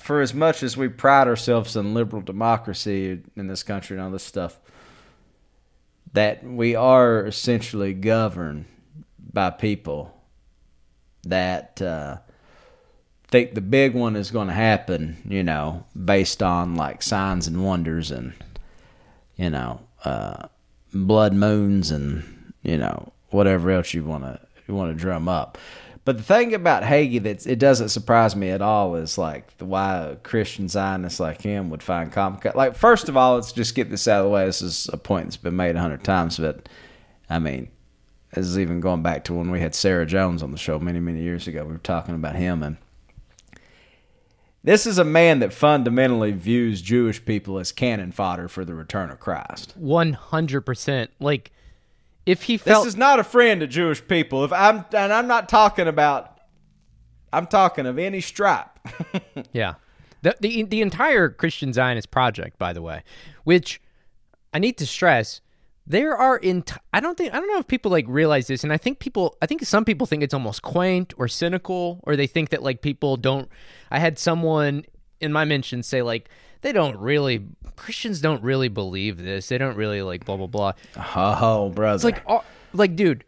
for 0.00 0.22
as 0.22 0.32
much 0.32 0.62
as 0.62 0.78
we 0.78 0.88
pride 0.88 1.28
ourselves 1.28 1.76
in 1.76 1.92
liberal 1.92 2.22
democracy 2.22 3.20
in 3.36 3.46
this 3.48 3.62
country 3.62 3.96
and 3.96 4.04
all 4.04 4.10
this 4.10 4.24
stuff, 4.24 4.58
that 6.14 6.42
we 6.42 6.74
are 6.74 7.26
essentially 7.26 7.92
governed 7.92 8.64
by 9.32 9.50
people 9.50 10.18
that 11.24 11.82
uh, 11.82 12.16
think 13.28 13.54
the 13.54 13.60
big 13.60 13.94
one 13.94 14.16
is 14.16 14.30
going 14.30 14.48
to 14.48 14.54
happen, 14.54 15.18
you 15.28 15.42
know, 15.42 15.84
based 16.02 16.42
on 16.42 16.76
like 16.76 17.02
signs 17.02 17.46
and 17.46 17.62
wonders 17.62 18.10
and, 18.10 18.32
you 19.36 19.50
know, 19.50 19.82
uh, 20.06 20.48
blood 20.94 21.34
moons 21.34 21.90
and, 21.90 22.54
you 22.62 22.78
know, 22.78 23.12
whatever 23.28 23.70
else 23.70 23.92
you 23.92 24.02
want 24.02 24.24
to 24.24 24.40
you 24.66 24.74
want 24.74 24.90
to 24.90 24.98
drum 24.98 25.28
up. 25.28 25.58
But 26.04 26.16
the 26.16 26.22
thing 26.22 26.54
about 26.54 26.82
Hagee 26.82 27.22
that 27.22 27.46
it 27.46 27.58
doesn't 27.58 27.90
surprise 27.90 28.34
me 28.34 28.50
at 28.50 28.62
all 28.62 28.94
is 28.96 29.18
like 29.18 29.56
the 29.58 29.66
why 29.66 29.96
a 29.98 30.16
Christian 30.16 30.68
Zionist 30.68 31.20
like 31.20 31.42
him 31.42 31.70
would 31.70 31.82
find 31.82 32.10
comic. 32.10 32.54
Like 32.54 32.74
first 32.74 33.08
of 33.08 33.16
all, 33.16 33.34
let's 33.34 33.52
just 33.52 33.74
get 33.74 33.90
this 33.90 34.08
out 34.08 34.20
of 34.20 34.24
the 34.24 34.30
way. 34.30 34.46
This 34.46 34.62
is 34.62 34.88
a 34.92 34.96
point 34.96 35.26
that's 35.26 35.36
been 35.36 35.56
made 35.56 35.76
a 35.76 35.80
hundred 35.80 36.02
times, 36.02 36.38
but 36.38 36.68
I 37.28 37.38
mean, 37.38 37.68
this 38.32 38.46
is 38.46 38.58
even 38.58 38.80
going 38.80 39.02
back 39.02 39.24
to 39.24 39.34
when 39.34 39.50
we 39.50 39.60
had 39.60 39.74
Sarah 39.74 40.06
Jones 40.06 40.42
on 40.42 40.52
the 40.52 40.58
show 40.58 40.78
many 40.78 41.00
many 41.00 41.20
years 41.20 41.46
ago. 41.46 41.64
We 41.64 41.72
were 41.72 41.78
talking 41.78 42.14
about 42.14 42.34
him 42.34 42.62
and 42.62 42.78
This 44.62 44.86
is 44.86 44.98
a 44.98 45.04
man 45.04 45.38
that 45.40 45.52
fundamentally 45.52 46.32
views 46.32 46.82
Jewish 46.82 47.24
people 47.24 47.58
as 47.58 47.72
cannon 47.72 48.12
fodder 48.12 48.46
for 48.48 48.64
the 48.64 48.74
return 48.74 49.10
of 49.10 49.20
Christ. 49.20 49.74
One 49.76 50.12
hundred 50.12 50.62
percent. 50.62 51.10
Like, 51.18 51.50
if 52.26 52.42
he 52.44 52.56
felt 52.56 52.84
This 52.84 52.94
is 52.94 52.98
not 52.98 53.18
a 53.18 53.24
friend 53.24 53.62
of 53.62 53.70
Jewish 53.70 54.06
people. 54.06 54.44
If 54.44 54.52
I'm 54.52 54.84
and 54.92 55.12
I'm 55.12 55.26
not 55.26 55.48
talking 55.48 55.88
about 55.88 56.38
I'm 57.32 57.46
talking 57.46 57.86
of 57.86 57.98
any 57.98 58.20
stripe. 58.20 58.78
Yeah. 59.52 59.74
The, 60.22 60.36
the 60.40 60.62
the 60.64 60.82
entire 60.82 61.30
Christian 61.30 61.72
Zionist 61.72 62.10
project, 62.10 62.58
by 62.58 62.72
the 62.74 62.82
way, 62.82 63.02
which 63.44 63.80
I 64.52 64.58
need 64.58 64.76
to 64.78 64.86
stress, 64.86 65.40
there 65.86 66.14
are 66.14 66.36
in 66.36 66.62
I 66.92 67.00
don't 67.00 67.16
think 67.16 67.32
I 67.32 67.38
don't 67.38 67.48
know 67.48 67.58
if 67.58 67.66
people 67.66 67.90
like 67.90 68.04
realize 68.06 68.46
this 68.46 68.62
and 68.62 68.72
I 68.72 68.76
think 68.76 68.98
people 68.98 69.36
I 69.40 69.46
think 69.46 69.64
some 69.64 69.84
people 69.84 70.06
think 70.06 70.22
it's 70.22 70.34
almost 70.34 70.62
quaint 70.62 71.14
or 71.16 71.26
cynical 71.26 72.00
or 72.02 72.16
they 72.16 72.26
think 72.26 72.50
that 72.50 72.62
like 72.62 72.82
people 72.82 73.16
don't 73.16 73.48
I 73.90 73.98
had 73.98 74.18
someone 74.18 74.84
in 75.20 75.32
my 75.32 75.44
mentions 75.44 75.86
say 75.86 76.02
like 76.02 76.28
they 76.62 76.72
don't 76.72 76.96
really 76.98 77.46
Christians 77.76 78.20
don't 78.20 78.42
really 78.42 78.68
believe 78.68 79.22
this. 79.22 79.48
They 79.48 79.58
don't 79.58 79.76
really 79.76 80.02
like 80.02 80.24
blah 80.24 80.36
blah 80.36 80.46
blah. 80.46 80.72
oh, 81.16 81.70
brother. 81.70 81.94
It's 81.94 82.04
like 82.04 82.22
oh, 82.26 82.44
like 82.72 82.96
dude, 82.96 83.24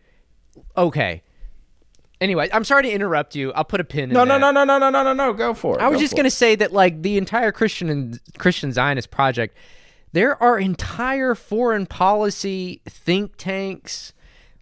okay. 0.77 1.23
Anyway, 2.21 2.49
I'm 2.53 2.63
sorry 2.63 2.85
to 2.85 2.91
interrupt 2.91 3.35
you. 3.35 3.53
I'll 3.53 3.65
put 3.65 3.81
a 3.81 3.85
pin 3.85 4.05
in 4.05 4.11
no, 4.11 4.23
no, 4.23 4.35
that. 4.35 4.53
no, 4.53 4.53
no, 4.53 4.65
no, 4.65 4.79
no, 4.79 4.91
no, 4.91 5.03
no, 5.03 5.13
no. 5.13 5.33
Go 5.33 5.55
for 5.55 5.77
it. 5.77 5.83
I 5.83 5.89
was 5.89 5.97
Go 5.97 6.03
just 6.03 6.15
going 6.15 6.27
it. 6.27 6.31
to 6.31 6.37
say 6.37 6.55
that 6.55 6.73
like 6.73 7.03
the 7.03 7.19
entire 7.19 7.51
Christian 7.51 7.89
and 7.89 8.21
Christian 8.39 8.73
Zionist 8.73 9.11
project, 9.11 9.57
there 10.13 10.41
are 10.41 10.59
entire 10.59 11.35
foreign 11.35 11.87
policy 11.87 12.81
think 12.87 13.37
tanks 13.39 14.13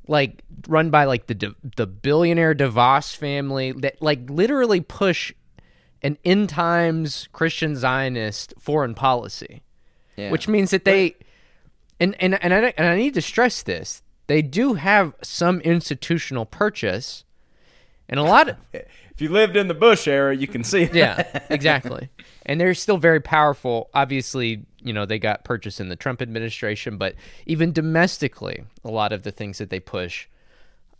like 0.06 0.42
run 0.68 0.90
by 0.90 1.04
like 1.04 1.26
the 1.26 1.54
the 1.76 1.86
billionaire 1.86 2.54
DeVos 2.54 3.14
family 3.14 3.72
that 3.72 4.00
like 4.00 4.30
literally 4.30 4.80
push 4.80 5.32
an 6.02 6.18
end 6.24 6.48
times 6.48 7.28
Christian 7.32 7.76
Zionist 7.76 8.54
foreign 8.58 8.94
policy, 8.94 9.62
Yeah. 10.16 10.30
which 10.30 10.48
means 10.48 10.70
that 10.70 10.84
they 10.84 11.16
and 11.98 12.14
and 12.20 12.42
and 12.42 12.52
I, 12.54 12.74
and 12.76 12.86
I 12.86 12.96
need 12.96 13.14
to 13.14 13.22
stress 13.22 13.62
this. 13.62 14.02
They 14.26 14.42
do 14.42 14.74
have 14.74 15.14
some 15.22 15.60
institutional 15.60 16.46
purchase 16.46 17.24
and 18.08 18.18
a 18.18 18.24
lot 18.24 18.48
of 18.48 18.56
if 18.72 19.20
you 19.20 19.28
lived 19.28 19.56
in 19.56 19.68
the 19.68 19.74
Bush 19.74 20.08
era, 20.08 20.34
you 20.34 20.46
can 20.48 20.64
see. 20.64 20.82
It. 20.82 20.94
Yeah, 20.94 21.40
exactly. 21.50 22.08
And 22.46 22.60
they're 22.60 22.74
still 22.74 22.96
very 22.96 23.20
powerful. 23.20 23.88
Obviously, 23.94 24.64
you 24.82 24.92
know, 24.92 25.06
they 25.06 25.18
got 25.18 25.44
purchased 25.44 25.78
in 25.80 25.88
the 25.90 25.96
Trump 25.96 26.20
administration, 26.22 26.96
but 26.96 27.14
even 27.46 27.72
domestically, 27.72 28.64
a 28.84 28.90
lot 28.90 29.12
of 29.12 29.22
the 29.22 29.30
things 29.30 29.58
that 29.58 29.70
they 29.70 29.78
push, 29.78 30.26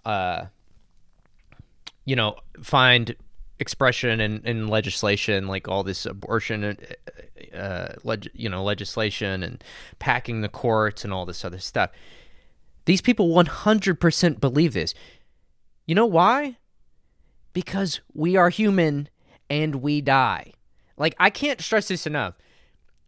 uh, 0.05 0.45
you 2.05 2.15
know, 2.15 2.37
find 2.63 3.17
expression 3.61 4.21
and, 4.21 4.45
in 4.45 4.69
legislation, 4.69 5.47
like 5.47 5.69
all 5.69 5.83
this 5.83 6.07
abortion, 6.07 6.65
uh, 6.65 7.57
uh, 7.57 7.95
leg- 8.03 8.31
you 8.35 8.49
know, 8.49 8.65
legislation 8.65 9.43
and 9.43 9.63
packing 9.99 10.41
the 10.41 10.49
courts 10.49 11.05
and 11.05 11.13
all 11.13 11.27
this 11.27 11.45
other 11.45 11.59
stuff. 11.59 11.91
These 12.87 13.03
people 13.03 13.29
100% 13.29 14.41
believe 14.41 14.73
this. 14.73 14.95
You 15.87 15.95
know 15.95 16.07
why? 16.07 16.57
because 17.53 18.01
we 18.15 18.37
are 18.37 18.51
human 18.51 19.09
and 19.49 19.77
we 19.77 20.01
die. 20.01 20.53
Like, 20.97 21.15
I 21.19 21.31
can't 21.31 21.61
stress 21.61 21.89
this 21.89 22.07
enough. 22.07 22.35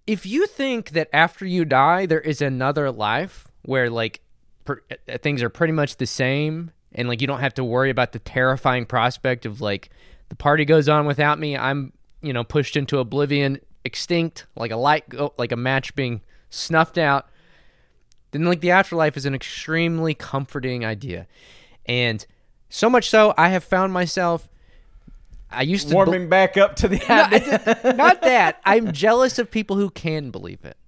If 0.07 0.27
you 0.27 0.47
think 0.47 0.91
that 0.91 1.09
after 1.13 1.47
you 1.47 1.65
die, 1.65 2.07
there 2.07 2.21
is 2.21 2.43
another 2.43 2.91
life 2.91 3.47
where, 3.63 3.91
like, 3.91 4.21
per- 4.65 4.83
uh, 4.91 5.19
things 5.19 5.43
are 5.43 5.49
pretty 5.49 5.73
much 5.73 5.97
the 5.97 6.07
same 6.07 6.73
and, 6.93 7.09
like, 7.09 7.21
you 7.21 7.27
don't 7.27 7.41
have 7.41 7.55
to 7.55 7.65
worry 7.65 7.91
about 7.91 8.13
the 8.13 8.19
terrifying 8.19 8.87
prospect 8.87 9.47
of, 9.47 9.61
like, 9.61 9.91
the 10.33 10.37
party 10.37 10.65
goes 10.65 10.89
on 10.89 11.05
without 11.05 11.39
me, 11.39 11.59
I'm, 11.59 11.93
you 12.23 12.33
know, 12.33 12.43
pushed 12.43 12.75
into 12.75 12.99
oblivion, 12.99 13.61
extinct, 13.85 14.47
like 14.57 14.71
a 14.71 14.77
light, 14.77 15.07
go- 15.07 15.35
like 15.37 15.53
a 15.53 15.57
match 15.57 15.95
being 15.95 16.23
snuffed 16.49 16.97
out, 16.97 17.29
then, 18.31 18.47
like, 18.47 18.63
the 18.63 18.71
afterlife 18.71 19.19
is 19.19 19.27
an 19.27 19.35
extremely 19.35 20.15
comforting 20.15 20.87
idea. 20.87 21.27
And 21.85 22.25
so 22.71 22.89
much 22.89 23.11
so, 23.11 23.35
I 23.37 23.51
have 23.51 23.63
found 23.63 23.93
myself. 23.93 24.49
I 25.51 25.61
used 25.61 25.91
to 25.91 25.95
Warming 25.95 26.31
back 26.31 26.57
up 26.57 26.77
to 26.77 26.89
the 26.89 26.97
No, 26.97 27.89
I 27.91 27.93
not 27.93 28.23
that. 28.23 28.59
I'm 28.65 28.93
jealous 28.93 29.39
of 29.39 29.51
people 29.51 29.77
who 29.77 29.91
can 29.91 30.31
believe 30.31 30.65
it. 30.65 30.79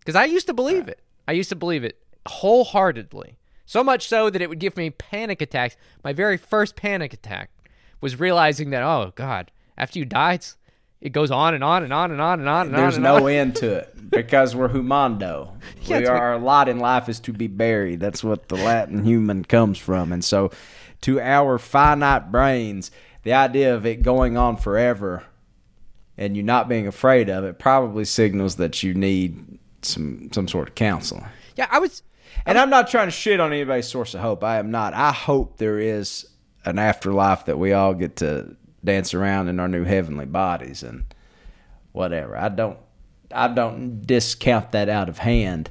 Because 0.00 0.16
I 0.16 0.24
used 0.24 0.48
to 0.48 0.54
believe 0.54 0.88
it. 0.88 1.00
I 1.28 1.32
used 1.32 1.50
to 1.50 1.56
believe 1.56 1.84
it 1.84 2.00
wholeheartedly. 2.26 3.38
So 3.64 3.84
much 3.84 4.08
so 4.08 4.28
that 4.28 4.42
it 4.42 4.48
would 4.48 4.58
give 4.58 4.76
me 4.76 4.90
panic 4.90 5.40
attacks. 5.40 5.76
My 6.02 6.12
very 6.12 6.36
first 6.36 6.74
panic 6.74 7.12
attack 7.12 7.50
was 8.00 8.18
realizing 8.18 8.70
that, 8.70 8.82
oh, 8.82 9.12
God, 9.14 9.50
after 9.76 9.98
you 9.98 10.04
die, 10.04 10.34
it's, 10.34 10.56
it 11.00 11.10
goes 11.10 11.30
on 11.30 11.54
and 11.54 11.62
on 11.62 11.82
and 11.82 11.92
on 11.92 12.10
and 12.10 12.20
on 12.20 12.40
and 12.40 12.48
on 12.48 12.66
and 12.66 12.76
on. 12.76 12.82
There's 12.82 12.98
no 12.98 13.26
on. 13.26 13.32
end 13.32 13.56
to 13.56 13.74
it 13.74 13.94
because 14.10 14.54
we're 14.54 14.68
humando. 14.68 15.52
Yeah, 15.82 15.98
we 16.00 16.06
are, 16.06 16.16
our 16.18 16.38
lot 16.38 16.68
in 16.68 16.80
life 16.80 17.08
is 17.08 17.18
to 17.20 17.32
be 17.32 17.46
buried. 17.46 18.00
That's 18.00 18.22
what 18.22 18.48
the 18.48 18.56
Latin 18.56 19.06
human 19.06 19.42
comes 19.42 19.78
from. 19.78 20.12
And 20.12 20.22
so, 20.22 20.50
to 21.02 21.18
our 21.18 21.58
finite 21.58 22.30
brains, 22.30 22.90
the 23.22 23.32
idea 23.32 23.74
of 23.74 23.86
it 23.86 24.02
going 24.02 24.36
on 24.36 24.58
forever 24.58 25.24
and 26.18 26.36
you 26.36 26.42
not 26.42 26.68
being 26.68 26.86
afraid 26.86 27.30
of 27.30 27.44
it 27.44 27.58
probably 27.58 28.04
signals 28.04 28.56
that 28.56 28.82
you 28.82 28.92
need 28.92 29.58
some 29.80 30.28
some 30.32 30.48
sort 30.48 30.68
of 30.68 30.74
counseling. 30.74 31.24
Yeah, 31.56 31.68
I 31.70 31.78
was. 31.78 32.02
And 32.44 32.58
I'm 32.58 32.70
not 32.70 32.88
trying 32.88 33.06
to 33.06 33.12
shit 33.12 33.40
on 33.40 33.52
anybody's 33.52 33.88
source 33.88 34.14
of 34.14 34.20
hope. 34.20 34.44
I 34.44 34.58
am 34.58 34.70
not. 34.70 34.94
I 34.94 35.12
hope 35.12 35.56
there 35.58 35.78
is 35.78 36.28
an 36.68 36.78
afterlife 36.78 37.46
that 37.46 37.58
we 37.58 37.72
all 37.72 37.94
get 37.94 38.16
to 38.16 38.56
dance 38.84 39.14
around 39.14 39.48
in 39.48 39.58
our 39.58 39.68
new 39.68 39.84
heavenly 39.84 40.26
bodies 40.26 40.82
and 40.82 41.04
whatever. 41.92 42.36
I 42.36 42.48
don't 42.48 42.78
I 43.34 43.48
don't 43.48 44.06
discount 44.06 44.72
that 44.72 44.88
out 44.88 45.08
of 45.08 45.18
hand. 45.18 45.70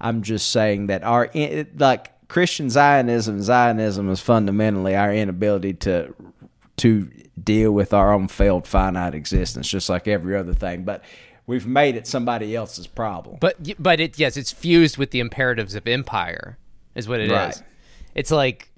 I'm 0.00 0.22
just 0.22 0.50
saying 0.50 0.86
that 0.86 1.02
our 1.02 1.30
like 1.76 2.12
Christian 2.28 2.70
Zionism, 2.70 3.42
Zionism 3.42 4.10
is 4.10 4.20
fundamentally 4.20 4.96
our 4.96 5.12
inability 5.12 5.74
to 5.74 6.14
to 6.76 7.10
deal 7.42 7.72
with 7.72 7.92
our 7.92 8.12
own 8.12 8.28
failed 8.28 8.66
finite 8.66 9.14
existence, 9.14 9.68
just 9.68 9.88
like 9.88 10.08
every 10.08 10.36
other 10.36 10.54
thing. 10.54 10.84
But 10.84 11.04
we've 11.46 11.66
made 11.66 11.96
it 11.96 12.06
somebody 12.06 12.54
else's 12.56 12.86
problem. 12.86 13.38
But 13.40 13.82
but 13.82 14.00
it 14.00 14.18
yes, 14.18 14.36
it's 14.36 14.52
fused 14.52 14.98
with 14.98 15.10
the 15.10 15.20
imperatives 15.20 15.74
of 15.74 15.86
empire, 15.86 16.58
is 16.94 17.08
what 17.08 17.20
it 17.20 17.30
is. 17.30 17.32
Right. 17.32 17.62
It's 18.14 18.30
like 18.30 18.70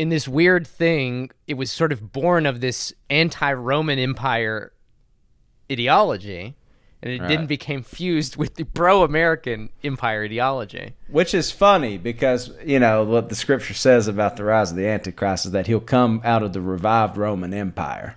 in 0.00 0.08
this 0.08 0.26
weird 0.26 0.66
thing, 0.66 1.30
it 1.46 1.54
was 1.54 1.70
sort 1.70 1.92
of 1.92 2.10
born 2.10 2.46
of 2.46 2.62
this 2.62 2.90
anti-Roman 3.10 3.98
Empire 3.98 4.72
ideology, 5.70 6.54
and 7.02 7.12
it 7.12 7.20
Right. 7.20 7.28
then 7.28 7.46
became 7.46 7.82
fused 7.82 8.36
with 8.36 8.54
the 8.54 8.64
pro-American 8.64 9.68
Empire 9.84 10.24
ideology. 10.24 10.94
Which 11.08 11.34
is 11.34 11.50
funny 11.50 11.98
because, 11.98 12.50
you 12.64 12.78
know, 12.78 13.04
what 13.04 13.28
the 13.28 13.34
scripture 13.34 13.74
says 13.74 14.08
about 14.08 14.36
the 14.38 14.44
rise 14.44 14.70
of 14.70 14.78
the 14.78 14.86
Antichrist 14.86 15.44
is 15.44 15.52
that 15.52 15.66
he'll 15.66 15.80
come 15.80 16.22
out 16.24 16.42
of 16.42 16.54
the 16.54 16.62
revived 16.62 17.18
Roman 17.18 17.52
Empire. 17.52 18.16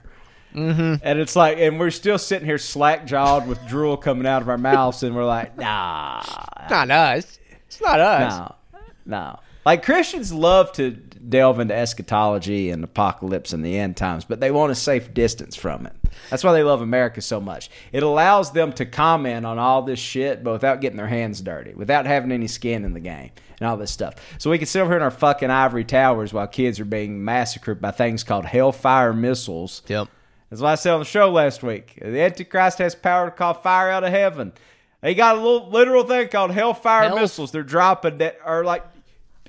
Mm-hmm. 0.55 0.95
And 1.03 1.19
it's 1.19 1.35
like, 1.35 1.57
and 1.57 1.79
we're 1.81 1.89
still 1.89 2.17
sitting 2.17 2.45
here 2.47 2.57
slack 2.57 3.05
jawed 3.05 3.45
with 3.45 3.59
drool 3.67 3.97
coming 3.97 4.25
out 4.25 4.41
of 4.41 4.47
our 4.47 4.57
mouths, 4.57 5.03
and 5.03 5.13
we're 5.15 5.25
like, 5.25 5.57
nah, 5.57 6.21
Not 6.69 6.89
us. 6.91 7.39
It's 7.67 7.81
not 7.81 7.99
us. 7.99 8.51
no, 8.71 8.79
no. 9.05 9.39
Like 9.65 9.83
Christians 9.83 10.31
love 10.33 10.71
to 10.73 10.91
delve 11.27 11.59
into 11.59 11.73
eschatology 11.73 12.69
and 12.69 12.83
apocalypse 12.83 13.53
and 13.53 13.63
the 13.65 13.77
end 13.77 13.95
times, 13.97 14.25
but 14.25 14.39
they 14.39 14.51
want 14.51 14.71
a 14.71 14.75
safe 14.75 15.13
distance 15.13 15.55
from 15.55 15.85
it. 15.85 15.93
That's 16.29 16.43
why 16.43 16.53
they 16.53 16.63
love 16.63 16.81
America 16.81 17.21
so 17.21 17.39
much. 17.39 17.69
It 17.91 18.03
allows 18.03 18.51
them 18.51 18.73
to 18.73 18.85
comment 18.85 19.45
on 19.45 19.57
all 19.57 19.81
this 19.81 19.99
shit, 19.99 20.43
but 20.43 20.51
without 20.51 20.81
getting 20.81 20.97
their 20.97 21.07
hands 21.07 21.41
dirty, 21.41 21.73
without 21.73 22.05
having 22.05 22.31
any 22.31 22.47
skin 22.47 22.85
in 22.85 22.93
the 22.93 22.99
game, 22.99 23.31
and 23.59 23.67
all 23.67 23.77
this 23.77 23.91
stuff. 23.91 24.15
So 24.37 24.49
we 24.49 24.57
can 24.57 24.67
sit 24.67 24.81
over 24.81 24.91
here 24.91 24.97
in 24.97 25.03
our 25.03 25.11
fucking 25.11 25.49
ivory 25.49 25.85
towers 25.85 26.33
while 26.33 26.47
kids 26.47 26.79
are 26.79 26.85
being 26.85 27.23
massacred 27.23 27.81
by 27.81 27.91
things 27.91 28.23
called 28.23 28.45
hellfire 28.45 29.13
missiles. 29.13 29.81
Yep. 29.87 30.07
That's 30.49 30.61
what 30.61 30.69
I 30.69 30.75
said 30.75 30.93
on 30.93 30.99
the 30.99 31.05
show 31.05 31.31
last 31.31 31.63
week. 31.63 31.97
The 31.99 32.21
Antichrist 32.21 32.77
has 32.77 32.93
power 32.93 33.29
to 33.29 33.35
call 33.35 33.55
fire 33.55 33.89
out 33.89 34.03
of 34.03 34.11
heaven. 34.11 34.53
They 35.01 35.15
got 35.15 35.35
a 35.35 35.39
little 35.41 35.69
literal 35.69 36.03
thing 36.03 36.27
called 36.29 36.51
hellfire 36.51 37.07
Hell- 37.09 37.19
missiles. 37.19 37.51
They're 37.51 37.63
dropping 37.63 38.19
that 38.19 38.37
are 38.45 38.63
like 38.63 38.83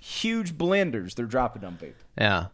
huge 0.04 0.54
blenders. 0.56 1.14
They're 1.14 1.26
dropping 1.26 1.64
on 1.64 1.76
people, 1.76 1.94
Yeah. 2.18 2.46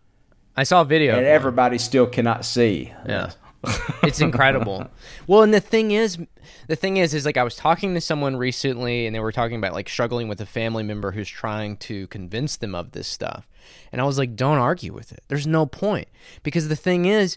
I 0.57 0.65
saw 0.65 0.83
a 0.83 0.85
video. 0.85 1.17
and 1.17 1.27
everybody 1.27 1.79
still 1.79 2.07
cannot 2.07 2.45
see. 2.45 2.93
Yeah. 3.07 3.31
it's 4.03 4.21
incredible. 4.21 4.89
Well, 5.27 5.43
and 5.43 5.53
the 5.53 5.61
thing 5.61 5.91
is, 5.91 6.19
the 6.67 6.77
thing 6.77 6.97
is, 6.97 7.13
is 7.15 7.25
like 7.27 7.37
I 7.37 7.43
was 7.45 7.57
talking 7.57 7.95
to 7.95 8.01
someone 8.01 8.37
recently, 8.37 9.07
and 9.07 9.15
they 9.15 9.21
were 9.21 9.33
talking 9.33 9.57
about 9.57 9.75
like 9.75 9.89
struggling 9.89 10.29
with 10.29 10.41
a 10.41 10.47
family 10.47 10.83
member 10.83 11.13
who's 11.13 11.29
trying 11.29 11.77
to 11.79 12.07
convince 12.09 12.57
them 12.57 12.75
of 12.75 12.93
this 12.93 13.07
stuff, 13.07 13.47
and 13.93 14.01
I 14.01 14.05
was 14.05 14.17
like, 14.19 14.35
don't 14.35 14.59
argue 14.59 14.93
with 14.95 15.13
it. 15.13 15.23
There's 15.29 15.47
no 15.47 15.67
point 15.67 16.09
because 16.43 16.69
the 16.69 16.77
thing 16.77 17.05
is, 17.05 17.37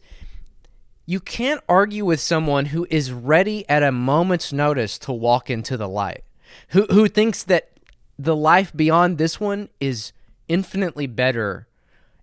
you 1.06 1.20
can't 1.20 1.62
argue 1.68 2.06
with 2.06 2.22
someone 2.22 2.68
who 2.68 2.88
is 2.90 3.12
ready 3.12 3.68
at 3.70 3.84
a 3.84 3.92
moment's 3.92 4.54
notice 4.54 4.98
to 5.00 5.12
walk 5.12 5.50
into 5.50 5.76
the 5.76 5.90
light, 5.90 6.24
who 6.70 6.84
who 6.86 7.10
thinks 7.10 7.44
that 7.44 7.70
the 8.18 8.36
life 8.36 8.72
beyond 8.76 9.18
this 9.18 9.40
one 9.40 9.70
is 9.80 10.14
infinitely 10.48 11.08
better 11.08 11.68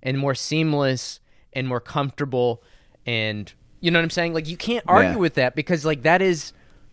and 0.03 0.19
more 0.19 0.35
seamless 0.35 1.21
and 1.53 1.67
more 1.67 1.81
comfortable 1.81 2.63
and 3.07 3.53
You 3.81 3.91
know 3.91 3.99
what 3.99 4.05
I'm 4.05 4.11
saying? 4.11 4.35
Like 4.35 4.47
you 4.47 4.57
can't 4.59 4.85
argue 4.87 5.13
Yeah. 5.13 5.17
with 5.17 5.35
that 5.35 5.55
because 5.57 5.85
like 5.85 6.03
that 6.03 6.21
is 6.23 6.53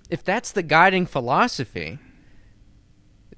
if 0.10 0.24
that's 0.24 0.52
the 0.54 0.64
guiding 0.64 1.06
philosophy, 1.06 2.00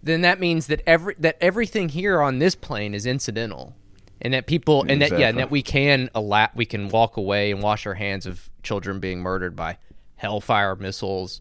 then 0.01 0.21
that 0.21 0.39
means 0.39 0.67
that 0.67 0.81
every 0.85 1.15
that 1.19 1.35
everything 1.41 1.89
here 1.89 2.21
on 2.21 2.39
this 2.39 2.55
plane 2.55 2.93
is 2.93 3.05
incidental. 3.05 3.75
And 4.21 4.33
that 4.33 4.47
people 4.47 4.85
and 4.87 5.01
that 5.01 5.17
yeah, 5.17 5.29
and 5.29 5.37
that 5.39 5.49
we 5.49 5.61
can 5.61 6.09
allow 6.13 6.49
we 6.53 6.65
can 6.65 6.89
walk 6.89 7.17
away 7.17 7.51
and 7.51 7.61
wash 7.61 7.85
our 7.87 7.93
hands 7.95 8.25
of 8.25 8.49
children 8.63 8.99
being 8.99 9.19
murdered 9.21 9.55
by 9.55 9.77
hellfire 10.17 10.75
missiles 10.75 11.39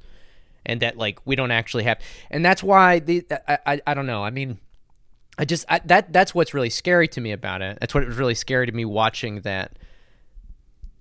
and 0.69 0.81
that 0.83 0.97
like 0.97 1.19
we 1.27 1.35
don't 1.37 1.51
actually 1.51 1.85
have 1.85 1.99
and 2.31 2.45
that's 2.45 2.63
why 2.63 2.99
the 3.01 3.25
I 3.49 3.59
I, 3.67 3.81
I 3.89 3.95
don't 3.95 4.07
know. 4.07 4.23
I 4.23 4.31
mean 4.31 4.59
I 5.39 5.45
just 5.45 5.65
I, 5.69 5.81
that 5.87 6.13
that's 6.13 6.35
what's 6.35 6.53
really 6.55 6.71
scary 6.71 7.09
to 7.09 7.21
me 7.21 7.33
about 7.33 7.63
it. 7.63 7.79
That's 7.81 7.95
what 7.95 8.05
was 8.07 8.17
really 8.17 8.35
scary 8.35 8.67
to 8.67 8.73
me 8.73 8.85
watching 8.85 9.41
that 9.43 9.73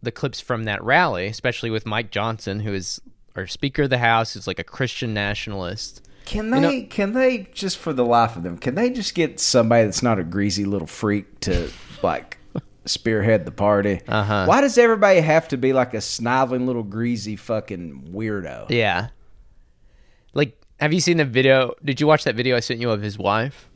the 0.02 0.12
clips 0.12 0.40
from 0.40 0.66
that 0.66 0.84
rally, 0.84 1.26
especially 1.28 1.70
with 1.72 1.86
Mike 1.86 2.12
Johnson, 2.12 2.60
who 2.62 2.74
is 2.74 3.02
our 3.36 3.48
Speaker 3.48 3.84
of 3.84 3.90
the 3.90 3.98
House, 3.98 4.34
who's 4.34 4.48
like 4.48 4.60
a 4.60 4.64
Christian 4.64 5.14
nationalist. 5.14 6.02
Can 6.26 6.46
You 6.46 6.52
they? 6.52 6.60
know- 6.82 6.88
can 6.90 7.14
they 7.14 7.48
just 7.54 7.78
for 7.78 7.94
the 7.94 8.06
life 8.06 8.36
of 8.36 8.44
them? 8.44 8.58
Can 8.58 8.76
they 8.76 8.90
just 8.90 9.16
get 9.16 9.40
somebody 9.40 9.86
that's 9.86 10.04
not 10.04 10.20
a 10.20 10.24
greasy 10.24 10.66
little 10.66 10.88
freak 10.88 11.40
to 11.42 11.72
like 12.04 12.38
spearhead 12.86 13.46
the 13.46 13.52
party? 13.52 14.02
Uh-huh. 14.08 14.46
Why 14.46 14.62
does 14.62 14.78
everybody 14.78 15.20
have 15.22 15.48
to 15.50 15.58
be 15.58 15.74
like 15.74 15.94
a 15.94 16.02
sniveling 16.02 16.68
little 16.68 16.84
greasy 16.84 17.36
fucking 17.36 18.10
weirdo? 18.14 18.70
Yeah. 18.70 19.08
Have 20.80 20.94
you 20.94 21.00
seen 21.00 21.18
the 21.18 21.26
video? 21.26 21.74
Did 21.84 22.00
you 22.00 22.08
watch 22.08 22.24
that 22.26 22.36
video 22.36 22.56
I 22.56 22.60
sent 22.60 22.80
you 22.80 22.92
of 22.92 23.02
his 23.02 23.18
wife? 23.18 23.70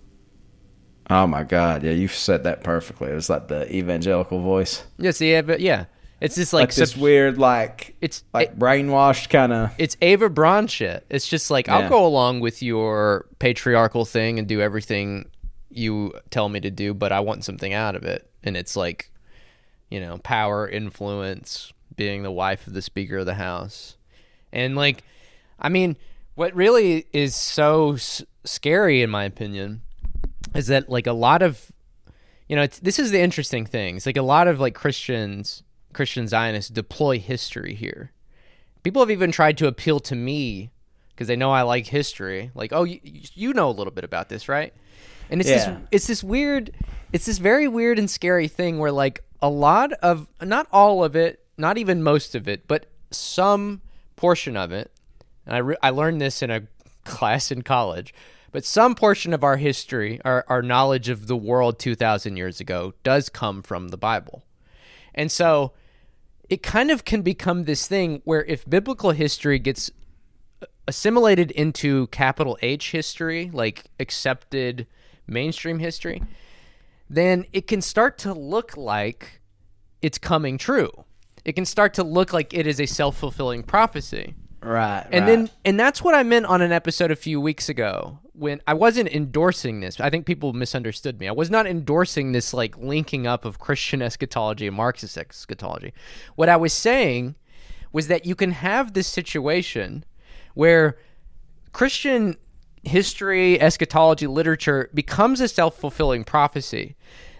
Oh 1.09 1.27
my 1.27 1.43
god! 1.43 1.83
Yeah, 1.83 1.91
you've 1.91 2.13
said 2.13 2.43
that 2.43 2.63
perfectly. 2.63 3.11
It 3.11 3.15
was 3.15 3.29
like 3.29 3.47
the 3.47 3.73
evangelical 3.75 4.39
voice, 4.41 4.85
Yes, 4.97 5.19
yeah, 5.19 5.41
but 5.41 5.59
yeah, 5.59 5.85
it's 6.21 6.35
just 6.35 6.53
like, 6.53 6.69
like, 6.69 6.75
this 6.75 6.91
sub- 6.91 7.01
weird, 7.01 7.37
like 7.37 7.95
It's 8.01 8.23
like 8.33 8.57
brainwashed 8.57 9.29
kind 9.29 9.51
of. 9.51 9.71
it's 9.77 9.97
Eva 9.99 10.29
Braun 10.29 10.67
shit. 10.67 11.05
It's 11.09 11.27
just 11.27 11.49
like 11.51 11.67
I'll 11.67 11.89
go 11.89 12.05
along 12.05 12.39
with 12.39 12.61
your 12.63 13.25
patriarchal 13.39 14.05
thing 14.05 14.39
and 14.39 14.47
do 14.47 14.61
everything 14.61 15.29
you 15.69 16.13
tell 16.29 16.47
me 16.49 16.59
to 16.61 16.69
do, 16.71 16.93
but 16.93 17.11
I 17.11 17.19
want 17.21 17.43
something 17.43 17.73
out 17.73 17.95
of 17.95 18.03
it. 18.03 18.29
And 18.43 18.55
it's 18.55 18.75
like, 18.75 19.11
you 19.89 19.99
know, 19.99 20.17
power, 20.19 20.67
influence, 20.69 21.73
being 21.95 22.23
the 22.23 22.31
wife 22.31 22.67
of 22.67 22.73
the 22.73 22.81
Speaker 22.81 23.17
of 23.17 23.25
the 23.25 23.33
House, 23.33 23.97
and 24.53 24.75
like, 24.75 25.03
I 25.59 25.67
mean, 25.69 25.97
what 26.41 26.55
really 26.55 27.05
is 27.13 27.35
so 27.35 27.93
s- 27.93 28.23
scary, 28.43 29.03
in 29.03 29.09
my 29.11 29.25
opinion, 29.25 29.81
is 30.55 30.65
that 30.67 30.89
like 30.89 31.05
a 31.05 31.13
lot 31.13 31.43
of 31.43 31.71
you 32.47 32.55
know, 32.55 32.63
it's, 32.63 32.79
this 32.79 32.97
is 32.99 33.11
the 33.11 33.21
interesting 33.21 33.65
thing. 33.65 33.95
It's 33.95 34.05
like 34.07 34.17
a 34.17 34.21
lot 34.23 34.47
of 34.49 34.59
like 34.59 34.73
Christians, 34.73 35.63
Christian 35.93 36.27
Zionists 36.27 36.69
deploy 36.69 37.17
history 37.19 37.75
here. 37.75 38.11
People 38.83 39.01
have 39.03 39.11
even 39.11 39.31
tried 39.31 39.57
to 39.59 39.67
appeal 39.67 39.99
to 40.01 40.15
me 40.15 40.71
because 41.11 41.27
they 41.27 41.35
know 41.37 41.51
I 41.51 41.61
like 41.61 41.85
history. 41.87 42.51
Like, 42.55 42.73
oh, 42.73 42.83
you, 42.83 42.99
you 43.03 43.53
know 43.53 43.69
a 43.69 43.77
little 43.79 43.93
bit 43.93 44.03
about 44.03 44.27
this, 44.27 44.49
right? 44.49 44.73
And 45.29 45.39
it's 45.39 45.49
Yeah. 45.49 45.55
this, 45.57 45.77
it's 45.91 46.07
this 46.07 46.23
weird, 46.25 46.71
it's 47.13 47.25
this 47.27 47.37
very 47.37 47.67
weird 47.69 47.97
and 47.99 48.09
scary 48.09 48.49
thing 48.49 48.79
where 48.79 48.91
like 48.91 49.23
a 49.41 49.49
lot 49.49 49.93
of, 50.01 50.27
not 50.41 50.67
all 50.73 51.03
of 51.05 51.15
it, 51.15 51.45
not 51.57 51.77
even 51.77 52.03
most 52.03 52.35
of 52.35 52.49
it, 52.49 52.67
but 52.67 52.87
some 53.11 53.81
portion 54.17 54.57
of 54.57 54.71
it. 54.73 54.91
And 55.45 55.55
I 55.55 55.59
re- 55.59 55.77
I 55.81 55.89
learned 55.89 56.21
this 56.21 56.41
in 56.41 56.51
a 56.51 56.63
class 57.03 57.51
in 57.51 57.61
college. 57.61 58.13
But 58.51 58.65
some 58.65 58.95
portion 58.95 59.33
of 59.33 59.43
our 59.43 59.57
history, 59.57 60.19
our, 60.25 60.43
our 60.47 60.61
knowledge 60.61 61.07
of 61.07 61.27
the 61.27 61.37
world 61.37 61.79
2,000 61.79 62.35
years 62.35 62.59
ago, 62.59 62.93
does 63.03 63.29
come 63.29 63.61
from 63.61 63.89
the 63.89 63.97
Bible. 63.97 64.43
And 65.15 65.31
so 65.31 65.71
it 66.49 66.61
kind 66.61 66.91
of 66.91 67.05
can 67.05 67.21
become 67.21 67.63
this 67.63 67.87
thing 67.87 68.21
where 68.25 68.43
if 68.43 68.69
biblical 68.69 69.11
history 69.11 69.57
gets 69.57 69.89
uh, 70.61 70.65
assimilated 70.87 71.51
into 71.51 72.07
capital 72.07 72.57
H 72.61 72.91
history, 72.91 73.49
like 73.53 73.85
accepted 73.99 74.85
mainstream 75.27 75.79
history, 75.79 76.21
then 77.09 77.45
it 77.53 77.67
can 77.67 77.81
start 77.81 78.17
to 78.19 78.33
look 78.33 78.75
like 78.75 79.41
it's 80.01 80.17
coming 80.17 80.57
true. 80.57 81.05
It 81.45 81.53
can 81.53 81.65
start 81.65 81.93
to 81.95 82.03
look 82.03 82.33
like 82.33 82.53
it 82.53 82.67
is 82.67 82.81
a 82.81 82.85
self 82.85 83.17
fulfilling 83.17 83.63
prophecy. 83.63 84.35
Right, 84.61 85.07
And 85.11 85.25
right. 85.25 85.35
then 85.35 85.49
and 85.65 85.79
that's 85.79 86.03
what 86.03 86.13
I 86.13 86.23
meant 86.23 86.45
on 86.45 86.61
an 86.61 86.71
episode 86.71 87.09
a 87.09 87.15
few 87.15 87.41
weeks 87.41 87.67
ago 87.67 88.19
when 88.33 88.61
I 88.67 88.75
wasn't 88.75 89.09
endorsing 89.09 89.79
this. 89.79 89.99
I 89.99 90.09
think 90.09 90.25
people 90.25 90.53
misunderstood 90.53 91.19
me. 91.19 91.27
I 91.27 91.31
was 91.31 91.49
not 91.49 91.65
endorsing 91.65 92.31
this 92.31 92.53
like 92.53 92.77
linking 92.77 93.25
up 93.25 93.43
of 93.43 93.59
Christian 93.59 94.01
eschatology 94.01 94.67
and 94.67 94.75
Marxist 94.75 95.17
eschatology. 95.17 95.93
What 96.35 96.47
I 96.47 96.57
was 96.57 96.73
saying 96.73 97.35
was 97.91 98.07
that 98.07 98.25
you 98.25 98.35
can 98.35 98.51
have 98.51 98.93
this 98.93 99.07
situation 99.07 100.05
where 100.53 100.97
Christian 101.73 102.37
history, 102.83 103.59
eschatology, 103.59 104.27
literature 104.27 104.89
becomes 104.93 105.41
a 105.41 105.47
self-fulfilling 105.47 106.23
prophecy 106.23 106.95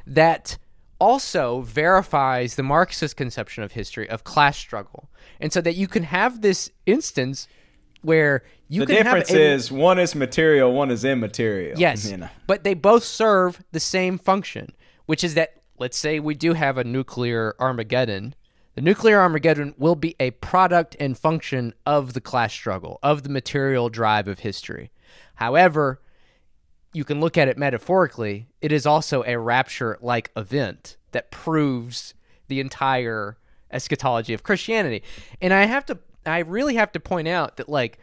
that 0.07 0.57
also 0.99 1.62
verifies 1.62 2.55
the 2.55 2.63
Marxist 2.63 3.15
conception 3.17 3.63
of 3.63 3.71
history 3.71 4.10
of 4.10 4.23
class 4.23 4.57
struggle. 4.57 5.10
And 5.41 5.51
so 5.51 5.62
that 5.62 5.75
you 5.75 5.88
can 5.88 6.04
have 6.04 6.41
this 6.41 6.69
instance 6.86 7.47
where 8.01 8.43
you 8.67 8.82
the 8.82 8.88
can 8.88 8.95
difference 9.04 9.30
have 9.30 9.38
a, 9.38 9.51
is 9.54 9.71
one 9.71 9.99
is 9.99 10.15
material, 10.15 10.73
one 10.73 10.91
is 10.91 11.06
immaterial. 11.06 11.77
Yes. 11.77 12.10
you 12.10 12.17
know. 12.17 12.30
But 12.47 12.63
they 12.63 12.73
both 12.73 13.04
serve 13.04 13.63
the 13.71 13.80
same 13.80 14.17
function, 14.17 14.73
which 15.06 15.23
is 15.23 15.36
that 15.36 15.62
let's 15.77 15.97
say 15.97 16.19
we 16.19 16.36
do 16.36 16.54
have 16.54 16.77
a 16.77 16.84
nuclear 16.84 17.56
Armageddon. 17.60 18.36
The 18.75 18.82
nuclear 18.82 19.19
Armageddon 19.19 19.75
will 19.77 19.95
be 19.95 20.15
a 20.19 20.32
product 20.32 20.95
and 20.99 21.17
function 21.17 21.73
of 21.86 22.13
the 22.13 22.21
class 22.21 22.54
struggle, 22.54 22.99
of 23.04 23.23
the 23.23 23.30
material 23.30 23.89
drive 23.89 24.27
of 24.27 24.39
history. 24.39 24.91
However, 25.36 26.01
you 26.93 27.04
can 27.04 27.19
look 27.19 27.38
at 27.38 27.47
it 27.47 27.58
metaphorically, 27.58 28.47
it 28.62 28.71
is 28.71 28.86
also 28.86 29.23
a 29.25 29.38
rapture 29.38 29.97
like 30.01 30.32
event 30.36 30.97
that 31.12 31.32
proves 31.32 32.13
the 32.47 32.60
entire 32.60 33.38
eschatology 33.71 34.34
of 34.34 34.43
Christianity. 34.43 35.03
And 35.41 35.53
I 35.53 35.65
have 35.65 35.86
to 35.88 35.99
I 36.25 36.39
really 36.39 36.75
have 36.75 36.91
to 36.93 36.99
point 36.99 37.27
out 37.27 37.57
that 37.57 37.69
like 37.69 37.99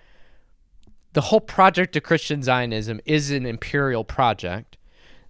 the 1.13 1.21
whole 1.23 1.41
project 1.41 1.97
of 1.97 2.03
Christian 2.03 2.43
Zionism 2.43 3.01
is 3.05 3.31
an 3.31 3.47
imperial 3.47 4.05
project. 4.05 4.77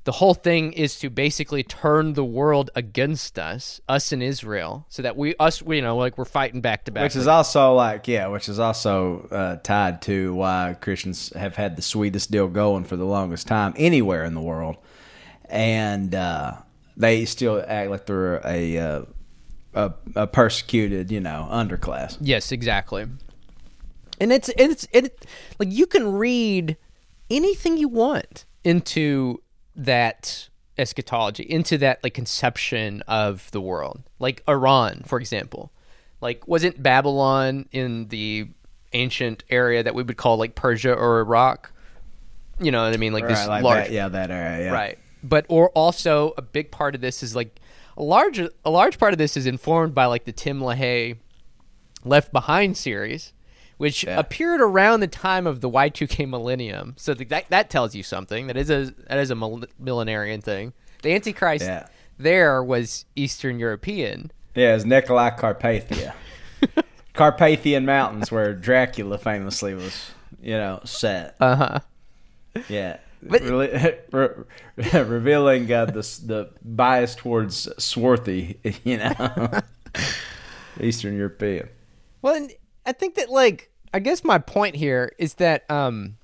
The 0.05 0.13
whole 0.13 0.33
thing 0.33 0.73
is 0.73 0.99
to 1.01 1.11
basically 1.11 1.63
turn 1.63 2.15
the 2.15 2.25
world 2.25 2.71
against 2.75 3.39
us, 3.39 3.79
us 3.91 4.11
in 4.11 4.23
Israel, 4.23 4.87
so 4.89 5.03
that 5.03 5.19
we 5.19 5.35
us 5.39 5.61
we, 5.61 5.77
you 5.77 5.83
know 5.83 5.99
like 5.99 6.17
we're 6.17 6.25
fighting 6.25 6.63
back 6.63 6.85
to 6.87 6.93
back. 6.93 7.05
Which 7.05 7.17
is 7.17 7.27
also 7.27 7.75
like, 7.75 8.09
yeah, 8.09 8.29
which 8.29 8.49
is 8.49 8.59
also 8.59 9.29
uh, 9.31 9.57
tied 9.57 10.01
to 10.03 10.35
why 10.35 10.77
Christians 10.81 11.31
have 11.35 11.57
had 11.57 11.77
the 11.77 11.83
sweetest 11.83 12.31
deal 12.31 12.49
going 12.49 12.85
for 12.85 12.97
the 12.97 13.05
longest 13.05 13.47
time 13.47 13.75
anywhere 13.77 14.25
in 14.25 14.33
the 14.33 14.41
world, 14.41 14.79
and 15.45 16.15
uh, 16.15 16.55
they 16.97 17.27
still 17.27 17.63
act 17.67 17.91
like 17.91 18.07
they're 18.07 18.47
a, 18.47 18.79
uh, 18.79 19.03
a 19.79 19.95
a 20.17 20.27
persecuted, 20.27 21.11
you 21.11 21.21
know, 21.21 21.49
underclass. 21.51 22.17
Yes, 22.21 22.53
exactly. 22.53 23.07
And 24.21 24.33
it's 24.33 24.49
it's 24.51 24.89
it 24.93 25.25
like 25.59 25.71
you 25.71 25.87
can 25.87 26.13
read 26.13 26.77
anything 27.31 27.77
you 27.77 27.89
want 27.89 28.45
into 28.65 29.41
that 29.77 30.49
eschatology, 30.77 31.45
into 31.45 31.79
that 31.79 32.03
like 32.03 32.15
conception 32.15 33.03
of 33.07 33.51
the 33.53 33.61
world. 33.61 34.03
Like 34.19 34.43
Iran, 34.49 35.03
for 35.07 35.21
example. 35.21 35.73
Like 36.21 36.49
wasn't 36.49 36.83
Babylon 36.83 37.69
in 37.71 38.09
the 38.09 38.49
ancient 38.93 39.45
area 39.51 39.83
that 39.85 39.95
we 39.95 40.03
would 40.03 40.17
call 40.17 40.37
like 40.37 40.57
Persia 40.57 40.93
or 40.93 41.21
Iraq? 41.21 41.73
You 42.61 42.73
know 42.73 42.83
what 42.83 42.93
I 42.93 42.97
mean? 42.97 43.13
Like 43.13 43.29
this 43.29 43.39
Right, 43.39 43.49
like 43.49 43.63
large 43.63 43.85
that, 43.85 43.93
yeah, 43.93 44.09
that 44.09 44.33
area, 44.33 44.67
yeah. 44.67 44.73
Right. 44.73 44.99
But 45.23 45.47
or 45.49 45.71
also 45.71 46.35
a 46.37 46.43
big 46.43 46.73
part 46.73 46.97
of 46.97 47.01
this 47.01 47.23
is 47.23 47.37
like 47.37 47.61
a 47.99 48.03
large 48.03 48.39
a 48.39 48.71
large 48.71 48.99
part 48.99 49.13
of 49.13 49.19
this 49.19 49.37
is 49.37 49.45
informed 49.45 49.95
by 49.95 50.07
like 50.07 50.25
the 50.25 50.33
Tim 50.33 50.61
LaHaye 50.61 51.17
Left 52.05 52.33
Behind 52.33 52.77
series, 52.77 53.33
which 53.77 54.05
Yeah. 54.05 54.19
appeared 54.19 54.61
around 54.63 55.01
the 55.01 55.07
time 55.09 55.47
of 55.47 55.61
the 55.61 55.69
Y2K 55.69 56.25
millennium. 56.27 56.95
So 56.97 57.13
th- 57.13 57.29
that 57.29 57.51
that 57.51 57.69
tells 57.69 57.95
you 57.95 58.03
something. 58.03 58.47
That 58.47 58.57
is 58.57 58.71
a 58.71 58.93
that 59.09 59.19
is 59.19 59.31
a 59.31 59.35
mil- 59.35 59.65
millenarian 59.83 60.43
thing. 60.43 60.73
The 61.03 61.13
Antichrist 61.15 61.65
Yeah. 61.67 61.87
there 62.19 62.63
was 62.63 63.05
Eastern 63.17 63.59
European. 63.59 64.31
Yeah, 64.55 64.75
it's 64.75 64.85
Nicolae 64.85 65.39
Carpathia. 65.39 66.15
Carpathian 67.15 67.85
Mountains, 67.85 68.31
where 68.31 68.55
Dracula 68.55 69.19
famously 69.19 69.75
was, 69.75 70.13
you 70.41 70.53
know, 70.57 70.81
set. 70.85 71.35
Uh 71.41 71.57
huh. 71.57 71.79
Yeah. 72.69 72.99
But- 73.23 73.43
revealing 74.77 75.73
uh, 75.73 75.87
the 75.87 76.21
the 76.25 76.51
bias 76.63 77.15
towards 77.15 77.69
swarthy, 77.83 78.59
you 78.85 78.99
know, 78.99 79.51
Eastern 80.81 81.17
European. 81.17 81.69
Well, 82.23 82.35
and 82.35 82.53
I 82.87 82.93
think 82.93 83.15
that 83.17 83.31
like 83.31 83.71
I 83.93 83.99
guess 84.01 84.23
my 84.25 84.39
point 84.39 84.77
here 84.77 85.13
is 85.19 85.35
that 85.35 85.69
um 85.71 86.17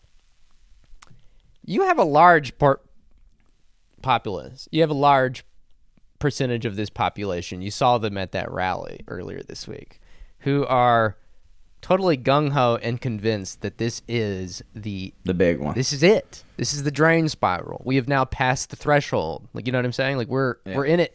you 1.65 1.83
have 1.85 1.99
a 1.99 2.05
large 2.05 2.59
part 2.59 2.83
populace. 4.03 4.69
You 4.71 4.83
have 4.83 4.91
a 4.91 4.95
large 4.95 5.45
percentage 6.19 6.65
of 6.67 6.77
this 6.77 6.91
population. 6.91 7.63
You 7.63 7.71
saw 7.71 7.99
them 7.99 8.17
at 8.19 8.33
that 8.33 8.51
rally 8.51 9.01
earlier 9.09 9.43
this 9.43 9.67
week. 9.67 10.01
who 10.41 10.65
are 10.67 11.17
totally 11.85 12.17
gung 12.17 12.53
ho 12.53 12.79
and 12.83 12.99
convinced 12.99 13.61
that 13.61 13.77
this 13.77 14.01
is 14.09 14.63
the 14.75 15.13
The 15.25 15.35
big 15.35 15.61
one. 15.61 15.75
this 15.75 15.93
is 15.93 16.03
it. 16.03 16.43
This 16.57 16.73
is 16.73 16.83
the 16.83 16.91
drain 16.91 17.29
spiral. 17.29 17.83
We 17.85 17.97
have 17.97 18.09
now 18.09 18.25
passed 18.25 18.71
the 18.71 18.77
threshold. 18.77 19.47
Like 19.53 19.67
you 19.67 19.73
know 19.73 19.77
what 19.79 19.85
I'm 19.85 19.93
saying? 19.93 20.17
Like 20.17 20.29
we're 20.29 20.57
Yeah. 20.65 20.77
we're 20.77 20.87
in 20.87 20.99
it. 21.01 21.15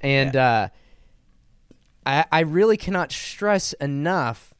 And 0.00 0.36
uh 0.36 0.68
I 2.04 2.24
I 2.30 2.40
really 2.40 2.76
cannot 2.76 3.12
stress 3.12 3.72
enough 3.74 4.52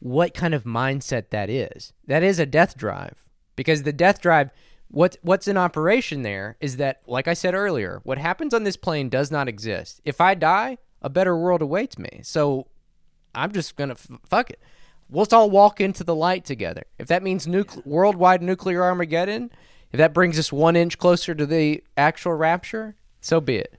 what 0.00 0.34
kind 0.34 0.52
of 0.54 0.64
mindset 0.64 1.30
that 1.30 1.48
is. 1.48 1.94
That 2.06 2.22
is 2.22 2.38
a 2.38 2.44
death 2.46 2.76
drive. 2.76 3.16
Because 3.56 3.82
the 3.84 3.92
death 3.94 4.20
drive 4.20 4.50
what 4.90 5.16
what's 5.22 5.48
in 5.48 5.56
operation 5.56 6.22
there 6.22 6.56
is 6.60 6.76
that 6.76 7.00
like 7.06 7.28
I 7.28 7.34
said 7.34 7.54
earlier, 7.54 8.00
what 8.04 8.18
happens 8.18 8.52
on 8.52 8.64
this 8.64 8.76
plane 8.76 9.08
does 9.08 9.30
not 9.30 9.48
exist. 9.48 10.02
If 10.04 10.20
I 10.20 10.34
die, 10.34 10.76
a 11.00 11.08
better 11.08 11.34
world 11.34 11.62
awaits 11.62 11.96
me. 11.98 12.20
So 12.22 12.66
I'm 13.34 13.52
just 13.52 13.76
gonna 13.76 13.92
f- 13.92 14.08
fuck 14.28 14.50
it. 14.50 14.60
Let's 15.10 15.32
all 15.32 15.48
walk 15.50 15.80
into 15.80 16.04
the 16.04 16.14
light 16.14 16.44
together. 16.44 16.84
If 16.98 17.06
that 17.08 17.22
means 17.22 17.46
nucle- 17.46 17.84
worldwide 17.86 18.42
nuclear 18.42 18.82
Armageddon, 18.82 19.50
if 19.90 19.98
that 19.98 20.12
brings 20.12 20.38
us 20.38 20.52
one 20.52 20.76
inch 20.76 20.98
closer 20.98 21.34
to 21.34 21.46
the 21.46 21.82
actual 21.96 22.34
rapture, 22.34 22.94
so 23.20 23.40
be 23.40 23.56
it. 23.56 23.74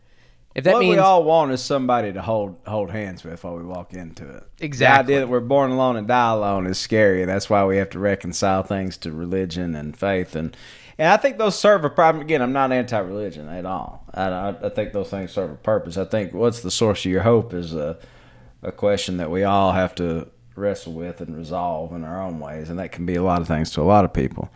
If 0.56 0.64
that 0.64 0.74
what 0.74 0.80
means 0.80 0.96
we 0.96 1.00
all 1.00 1.24
want 1.24 1.52
is 1.52 1.62
somebody 1.62 2.12
to 2.12 2.22
hold 2.22 2.58
hold 2.66 2.90
hands 2.90 3.24
with 3.24 3.44
while 3.44 3.56
we 3.56 3.64
walk 3.64 3.94
into 3.94 4.28
it. 4.28 4.44
Exactly. 4.60 5.14
The 5.14 5.14
idea 5.14 5.20
that 5.26 5.32
we're 5.32 5.40
born 5.42 5.70
alone 5.72 5.96
and 5.96 6.08
die 6.08 6.32
alone 6.32 6.66
is 6.66 6.80
scary. 6.80 7.22
And 7.22 7.30
that's 7.30 7.50
why 7.50 7.64
we 7.66 7.78
have 7.78 7.92
to 7.92 8.00
reconcile 8.00 8.64
things 8.64 8.98
to 8.98 9.12
religion 9.12 9.76
and 9.76 9.96
faith, 9.96 10.36
and 10.36 10.58
and 10.98 11.08
I 11.08 11.18
think 11.18 11.38
those 11.38 11.58
serve 11.58 11.86
a 11.86 11.90
problem. 11.90 12.22
Again, 12.22 12.42
I'm 12.42 12.52
not 12.52 12.74
anti-religion 12.74 13.48
at 13.48 13.66
all. 13.66 14.04
I, 14.14 14.24
I, 14.24 14.66
I 14.66 14.70
think 14.70 14.92
those 14.92 15.10
things 15.10 15.32
serve 15.32 15.52
a 15.52 15.56
purpose. 15.56 15.96
I 15.98 16.04
think 16.04 16.34
what's 16.34 16.62
the 16.62 16.72
source 16.72 17.06
of 17.06 17.12
your 17.12 17.22
hope 17.22 17.54
is 17.54 17.74
a 17.74 17.98
a 18.62 18.72
question 18.72 19.18
that 19.18 19.32
we 19.32 19.44
all 19.44 19.72
have 19.72 19.96
to 19.96 20.28
wrestle 20.56 20.94
with 20.94 21.22
and 21.22 21.36
resolve 21.36 21.94
in 21.94 22.04
our 22.04 22.22
own 22.22 22.40
ways, 22.40 22.70
and 22.70 22.80
that 22.80 22.92
can 22.92 23.06
be 23.06 23.16
a 23.16 23.24
lot 23.24 23.42
of 23.42 23.48
things 23.48 23.72
to 23.72 23.82
a 23.82 23.84
lot 23.84 24.04
of 24.06 24.14
people. 24.14 24.50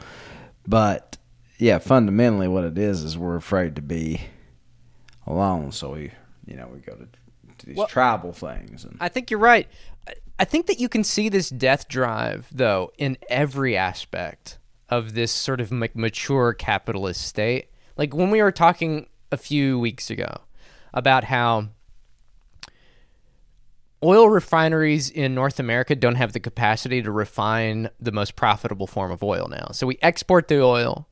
But 0.68 1.18
yeah, 1.58 1.78
fundamentally, 1.78 2.48
what 2.48 2.64
it 2.66 2.78
is 2.78 3.04
is 3.04 3.18
we're 3.18 3.36
afraid 3.38 3.76
to 3.78 3.82
be 3.82 4.22
alone, 5.26 5.72
so 5.72 5.92
we, 5.94 6.12
you 6.46 6.56
know, 6.56 6.68
we 6.74 6.80
go 6.80 6.94
to, 6.96 7.08
to 7.58 7.66
these 7.66 7.78
Well- 7.78 7.88
tribal 7.88 8.34
things. 8.34 8.84
And 8.84 8.98
I 9.00 9.08
think 9.10 9.32
you're 9.32 9.40
right. 9.40 9.68
I- 10.08 10.14
I 10.40 10.46
think 10.46 10.66
that 10.68 10.80
you 10.80 10.90
can 10.90 11.04
see 11.04 11.30
this 11.30 11.50
death 11.50 11.88
drive, 11.88 12.48
though, 12.52 12.92
in 12.98 13.18
every 13.30 13.78
aspect 13.78 14.58
of 14.90 15.14
this 15.14 15.32
sort 15.32 15.62
of 15.62 15.72
mature 15.72 16.54
capitalist 16.54 17.22
state. 17.22 17.68
Like 17.98 18.14
when 18.14 18.32
we 18.32 18.42
were 18.42 18.52
talking 18.52 19.08
a 19.32 19.38
few 19.38 19.80
weeks 19.80 20.10
ago 20.10 20.42
about 20.94 21.24
how 21.26 21.70
oil 24.04 24.30
refineries 24.30 25.10
in 25.10 25.34
North 25.34 25.60
America 25.60 25.96
don't 25.96 26.16
have 26.16 26.34
the 26.34 26.40
capacity 26.40 27.02
to 27.02 27.12
refine 27.12 27.90
the 28.00 28.12
most 28.12 28.36
profitable 28.36 28.88
form 28.88 29.12
of 29.12 29.24
oil 29.24 29.48
now. 29.50 29.70
So 29.72 29.88
we 29.88 29.98
export 30.02 30.48
the 30.48 30.62
oil 30.62 31.08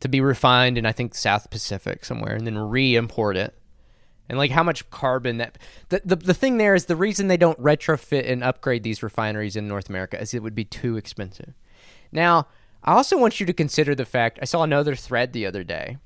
to 0.00 0.08
be 0.08 0.20
refined 0.20 0.78
in, 0.78 0.86
I 0.86 0.92
think, 0.92 1.14
South 1.14 1.50
Pacific 1.50 2.04
somewhere, 2.04 2.34
and 2.34 2.46
then 2.46 2.58
re 2.58 2.96
import 2.96 3.36
it 3.36 3.54
and 4.28 4.38
like 4.38 4.50
how 4.50 4.62
much 4.62 4.88
carbon 4.90 5.38
that 5.38 5.58
the, 5.90 6.00
the 6.04 6.16
the 6.16 6.34
thing 6.34 6.56
there 6.56 6.74
is 6.74 6.86
the 6.86 6.96
reason 6.96 7.28
they 7.28 7.36
don't 7.36 7.60
retrofit 7.60 8.30
and 8.30 8.42
upgrade 8.42 8.82
these 8.82 9.02
refineries 9.02 9.56
in 9.56 9.68
North 9.68 9.88
America 9.88 10.20
is 10.20 10.32
it 10.32 10.42
would 10.42 10.54
be 10.54 10.64
too 10.64 10.96
expensive. 10.96 11.52
Now, 12.10 12.48
I 12.82 12.92
also 12.92 13.18
want 13.18 13.40
you 13.40 13.46
to 13.46 13.52
consider 13.52 13.94
the 13.94 14.04
fact 14.04 14.38
I 14.40 14.44
saw 14.44 14.62
another 14.62 14.94
thread 14.94 15.32
the 15.32 15.46
other 15.46 15.64
day 15.64 15.98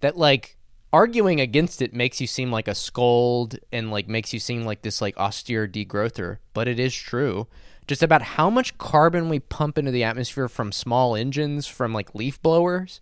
that 0.00 0.16
like 0.16 0.56
arguing 0.92 1.40
against 1.40 1.82
it 1.82 1.94
makes 1.94 2.20
you 2.20 2.26
seem 2.26 2.50
like 2.50 2.68
a 2.68 2.74
scold 2.74 3.56
and 3.72 3.90
like 3.90 4.08
makes 4.08 4.32
you 4.32 4.40
seem 4.40 4.64
like 4.64 4.82
this 4.82 5.00
like 5.00 5.16
austere 5.16 5.68
degrowther, 5.68 6.38
but 6.52 6.68
it 6.68 6.80
is 6.80 6.94
true. 6.94 7.46
Just 7.86 8.02
about 8.02 8.22
how 8.22 8.50
much 8.50 8.78
carbon 8.78 9.28
we 9.28 9.40
pump 9.40 9.76
into 9.76 9.90
the 9.90 10.04
atmosphere 10.04 10.48
from 10.48 10.72
small 10.72 11.16
engines 11.16 11.66
from 11.66 11.92
like 11.92 12.14
leaf 12.14 12.40
blowers. 12.42 13.00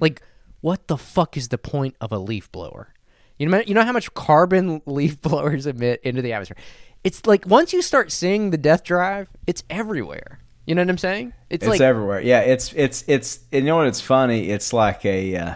Like 0.00 0.22
what 0.60 0.88
the 0.88 0.98
fuck 0.98 1.36
is 1.36 1.48
the 1.48 1.58
point 1.58 1.96
of 2.00 2.12
a 2.12 2.18
leaf 2.18 2.50
blower? 2.50 2.94
You 3.38 3.48
know, 3.48 3.62
you 3.64 3.74
know 3.74 3.84
how 3.84 3.92
much 3.92 4.12
carbon 4.14 4.82
leaf 4.86 5.20
blowers 5.20 5.66
emit 5.66 6.00
into 6.02 6.22
the 6.22 6.32
atmosphere. 6.32 6.56
It's 7.04 7.26
like 7.26 7.46
once 7.46 7.72
you 7.72 7.82
start 7.82 8.10
seeing 8.10 8.50
the 8.50 8.58
death 8.58 8.84
drive, 8.84 9.28
it's 9.46 9.62
everywhere. 9.70 10.40
You 10.66 10.74
know 10.74 10.82
what 10.82 10.90
I'm 10.90 10.98
saying? 10.98 11.32
It's, 11.48 11.64
it's 11.64 11.70
like 11.70 11.80
everywhere. 11.80 12.20
Yeah, 12.20 12.40
it's 12.40 12.74
it's 12.74 13.02
it's. 13.06 13.40
You 13.50 13.62
know 13.62 13.76
what? 13.76 13.86
It's 13.86 14.02
funny. 14.02 14.50
It's 14.50 14.72
like 14.74 15.04
a. 15.06 15.36
Uh, 15.36 15.54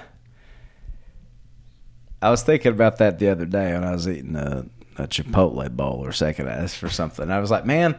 I 2.22 2.30
was 2.30 2.42
thinking 2.42 2.72
about 2.72 2.98
that 2.98 3.18
the 3.18 3.28
other 3.28 3.46
day 3.46 3.72
when 3.72 3.84
I 3.84 3.92
was 3.92 4.08
eating 4.08 4.36
a, 4.36 4.64
a 4.96 5.08
Chipotle 5.08 5.68
bowl 5.70 6.04
or 6.04 6.12
second 6.12 6.48
ass 6.48 6.74
for 6.74 6.88
something. 6.88 7.30
I 7.30 7.40
was 7.40 7.50
like, 7.50 7.66
man, 7.66 7.96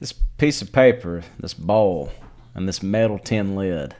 this 0.00 0.12
piece 0.12 0.60
of 0.62 0.70
paper, 0.70 1.22
this 1.40 1.54
bowl, 1.54 2.12
and 2.54 2.68
this 2.68 2.82
metal 2.82 3.18
tin 3.18 3.56
lid, 3.56 3.94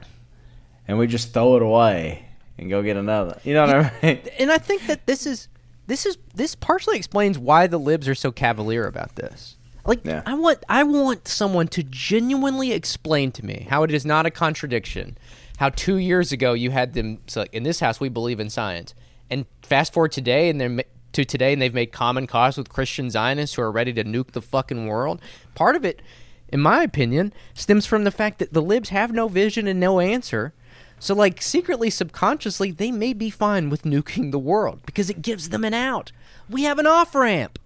and 0.87 0.97
we 0.97 1.07
just 1.07 1.33
throw 1.33 1.55
it 1.55 1.61
away 1.61 2.27
and 2.57 2.69
go 2.69 2.83
get 2.83 2.97
another. 2.97 3.39
You 3.43 3.53
know 3.55 3.65
what 3.65 3.75
I 3.75 3.93
mean? 4.03 4.19
and 4.39 4.51
I 4.51 4.57
think 4.57 4.85
that 4.87 5.07
this 5.07 5.25
is 5.25 5.47
this 5.87 6.05
is 6.05 6.17
this 6.35 6.55
partially 6.55 6.97
explains 6.97 7.39
why 7.39 7.65
the 7.67 7.79
libs 7.79 8.07
are 8.07 8.15
so 8.15 8.31
cavalier 8.31 8.85
about 8.85 9.15
this. 9.15 9.55
Like 9.85 10.05
Yeah. 10.05 10.21
I 10.25 10.35
want 10.35 10.63
I 10.69 10.83
want 10.83 11.27
someone 11.27 11.67
to 11.69 11.83
genuinely 11.83 12.71
explain 12.73 13.31
to 13.33 13.45
me 13.45 13.65
how 13.69 13.83
it 13.83 13.91
is 13.91 14.05
not 14.05 14.25
a 14.25 14.31
contradiction. 14.31 15.17
How 15.57 15.69
2 15.69 15.97
years 15.97 16.31
ago 16.31 16.53
you 16.53 16.71
had 16.71 16.93
them 16.93 17.19
so 17.27 17.45
in 17.51 17.63
this 17.63 17.79
house 17.79 17.99
we 17.99 18.09
believe 18.09 18.39
in 18.39 18.49
science. 18.49 18.93
And 19.29 19.45
fast 19.61 19.93
forward 19.93 20.11
today 20.11 20.49
and 20.49 20.59
they're 20.59 20.83
to 21.11 21.25
today 21.25 21.53
and 21.53 21.61
they've 21.61 21.73
made 21.73 21.91
common 21.91 22.27
cause 22.27 22.57
with 22.57 22.69
Christian 22.69 23.09
Zionists 23.09 23.55
who 23.55 23.61
are 23.61 23.71
ready 23.71 23.93
to 23.93 24.03
nuke 24.03 24.31
the 24.31 24.41
fucking 24.41 24.87
world. 24.87 25.21
Part 25.55 25.75
of 25.75 25.83
it 25.83 26.01
in 26.49 26.59
my 26.59 26.83
opinion 26.83 27.33
stems 27.53 27.85
from 27.85 28.03
the 28.03 28.11
fact 28.11 28.39
that 28.39 28.53
the 28.53 28.61
libs 28.61 28.89
have 28.89 29.11
no 29.11 29.27
vision 29.27 29.67
and 29.67 29.79
no 29.79 29.99
answer. 29.99 30.53
So, 31.01 31.15
like, 31.15 31.41
secretly, 31.41 31.89
subconsciously, 31.89 32.71
they 32.71 32.91
may 32.91 33.13
be 33.13 33.29
fine 33.29 33.69
with 33.69 33.83
nuking 33.83 34.31
the 34.31 34.39
world 34.39 34.81
because 34.85 35.09
it 35.09 35.21
gives 35.21 35.49
them 35.49 35.63
an 35.63 35.73
out. 35.73 36.11
We 36.49 36.63
have 36.63 36.77
an 36.77 36.87
off 36.87 37.15
ramp. 37.15 37.57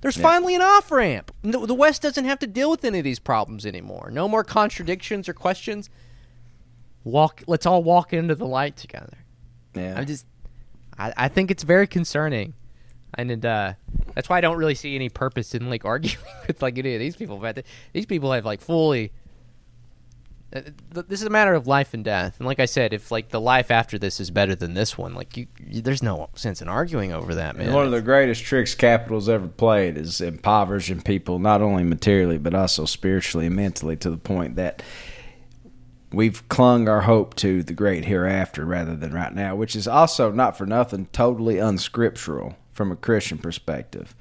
There's 0.00 0.16
finally 0.16 0.54
an 0.54 0.62
off 0.62 0.92
ramp. 0.92 1.32
The, 1.42 1.66
the 1.66 1.74
West 1.74 2.02
doesn't 2.02 2.24
have 2.24 2.38
to 2.40 2.46
deal 2.46 2.70
with 2.70 2.84
any 2.84 2.98
of 2.98 3.04
these 3.04 3.18
problems 3.18 3.66
anymore. 3.66 4.10
No 4.12 4.28
more 4.28 4.44
contradictions 4.44 5.28
or 5.28 5.32
questions. 5.32 5.90
Walk. 7.04 7.42
Let's 7.46 7.66
all 7.66 7.82
walk 7.82 8.12
into 8.12 8.34
the 8.34 8.46
light 8.46 8.76
together. 8.76 9.18
Yeah. 9.74 9.98
I'm 9.98 10.06
just. 10.06 10.26
I, 10.98 11.12
I 11.16 11.28
think 11.28 11.50
it's 11.50 11.62
very 11.62 11.86
concerning, 11.86 12.54
and 13.14 13.30
it, 13.30 13.44
uh, 13.44 13.74
that's 14.14 14.28
why 14.28 14.38
I 14.38 14.40
don't 14.40 14.56
really 14.58 14.74
see 14.74 14.94
any 14.94 15.08
purpose 15.08 15.54
in 15.54 15.68
like 15.70 15.84
arguing 15.86 16.16
with 16.46 16.60
like 16.62 16.78
any 16.78 16.94
of 16.94 17.00
these 17.00 17.16
people. 17.16 17.38
But 17.38 17.64
these 17.92 18.06
people 18.06 18.32
have 18.32 18.44
like 18.44 18.60
fully. 18.60 19.12
uh, 20.54 20.60
th- 20.94 21.06
This 21.08 21.20
is 21.20 21.26
a 21.26 21.30
matter 21.30 21.54
of 21.54 21.66
life 21.66 21.94
and 21.94 22.04
death, 22.04 22.36
and 22.38 22.46
like 22.46 22.58
I 22.60 22.64
said, 22.66 22.92
if 22.92 23.10
like 23.10 23.28
the 23.28 23.40
life 23.40 23.70
after 23.70 23.98
this 23.98 24.18
is 24.18 24.30
better 24.30 24.54
than 24.54 24.74
this 24.74 24.96
one, 24.98 25.14
like 25.14 25.36
you, 25.36 25.46
you 25.64 25.82
there's 25.82 26.02
no 26.02 26.30
sense 26.34 26.60
in 26.62 26.68
arguing 26.68 27.12
over 27.12 27.34
that, 27.34 27.56
man. 27.56 27.66
And 27.66 27.74
one 27.74 27.84
of 27.84 27.92
the 27.92 28.00
greatest 28.02 28.42
tricks 28.44 28.74
capital's 28.74 29.28
ever 29.28 29.46
played 29.46 29.96
is 29.96 30.20
impoverishing 30.20 31.02
people, 31.02 31.38
not 31.38 31.60
only 31.62 31.84
materially, 31.84 32.38
but 32.38 32.54
also 32.54 32.86
spiritually 32.86 33.46
and 33.46 33.56
mentally, 33.56 33.96
to 33.96 34.10
the 34.10 34.16
point 34.18 34.56
that 34.56 34.82
we've 36.12 36.48
clung 36.48 36.88
our 36.88 37.02
hope 37.02 37.34
to 37.36 37.62
the 37.62 37.72
great 37.72 38.04
hereafter 38.04 38.64
rather 38.64 38.96
than 38.96 39.12
right 39.12 39.34
now, 39.34 39.54
which 39.54 39.76
is 39.76 39.86
also 39.86 40.30
not 40.32 40.56
for 40.56 40.66
nothing 40.66 41.06
totally 41.12 41.58
unscriptural 41.58 42.56
from 42.70 42.92
a 42.92 42.96
Christian 42.96 43.38
perspective. 43.38 44.14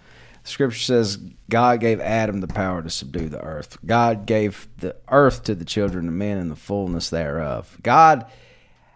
Scripture 0.43 0.79
says 0.79 1.17
God 1.49 1.81
gave 1.81 1.99
Adam 1.99 2.39
the 2.39 2.47
power 2.47 2.81
to 2.81 2.89
subdue 2.89 3.27
the 3.27 3.41
earth. 3.41 3.77
God 3.85 4.25
gave 4.25 4.67
the 4.77 4.95
earth 5.09 5.43
to 5.43 5.55
the 5.55 5.65
children 5.65 6.07
of 6.07 6.13
men 6.13 6.37
and 6.37 6.49
the 6.49 6.55
fullness 6.55 7.09
thereof. 7.09 7.77
God, 7.83 8.25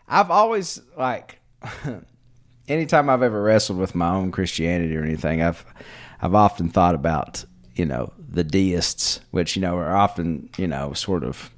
I've 0.08 0.32
always 0.32 0.82
like 0.98 1.42
anytime 2.68 3.10
I've 3.10 3.22
ever 3.22 3.42
wrestled 3.42 3.80
with 3.80 3.96
my 3.96 4.10
own 4.10 4.32
Christianity 4.32 4.96
or 4.96 5.04
anything, 5.04 5.42
I've 5.42 5.66
I've 6.22 6.36
often 6.36 6.70
thought 6.70 6.96
about 6.96 7.44
you 7.76 7.86
know 7.86 8.14
the 8.18 8.44
deists, 8.44 9.20
which 9.32 9.56
you 9.56 9.62
know 9.62 9.76
are 9.78 9.96
often 9.96 10.50
you 10.58 10.68
know 10.68 10.94
sort 10.94 11.24
of 11.24 11.52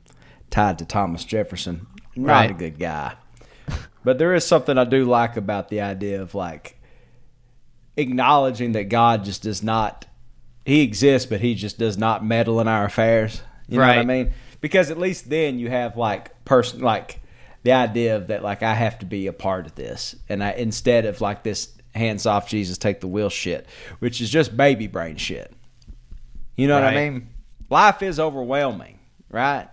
tied 0.54 0.78
to 0.80 0.86
Thomas 0.86 1.26
Jefferson. 1.26 1.88
Not 2.16 2.32
Right. 2.32 2.51
a 2.51 2.54
good 2.54 2.78
guy, 2.78 3.16
but 4.04 4.20
there 4.20 4.36
is 4.36 4.45
something 4.45 4.78
I 4.78 4.84
do 4.84 5.04
like 5.04 5.36
about 5.36 5.70
the 5.70 5.82
idea 5.82 6.22
of 6.22 6.36
like 6.36 6.80
acknowledging 7.97 8.74
that 8.74 8.86
God 8.86 9.26
just 9.26 9.41
does 9.43 9.64
not 9.64 10.06
he 10.66 10.82
exists, 10.82 11.30
but 11.30 11.41
he 11.41 11.56
just 11.56 11.78
does 11.78 11.97
not 11.97 12.24
meddle 12.24 12.62
in 12.62 12.70
our 12.70 12.86
affairs. 12.86 13.41
You 13.68 13.80
know 13.80 13.88
what 13.88 13.97
I 13.97 14.04
mean? 14.04 14.32
Because 14.62 14.91
at 14.91 14.97
least 14.97 15.30
then 15.30 15.60
you 15.60 15.70
have 15.70 15.97
like 15.97 16.45
person 16.45 16.82
like 16.82 17.20
the 17.64 17.74
idea 17.74 18.16
of 18.16 18.28
that 18.28 18.43
like 18.43 18.62
I 18.64 18.74
have 18.74 18.99
to 18.99 19.06
be 19.06 19.28
a 19.28 19.34
part 19.34 19.66
of 19.66 19.76
this, 19.76 20.16
and 20.30 20.43
I 20.43 20.51
instead 20.51 21.06
of 21.06 21.20
like 21.20 21.43
this 21.43 21.74
hands 21.95 22.26
off 22.26 22.47
Jesus 22.47 22.78
take 22.78 23.01
the 23.01 23.08
wheel 23.08 23.30
shit, 23.30 23.66
which 23.99 24.22
is 24.22 24.30
just 24.30 24.56
baby 24.56 24.88
brain 24.88 25.16
shit. 25.18 25.51
You 26.56 26.68
know 26.68 26.76
what 26.76 26.84
I 26.84 26.95
mean? 26.95 27.30
Life 27.70 28.04
is 28.04 28.20
overwhelming, 28.20 28.99
right? 29.30 29.68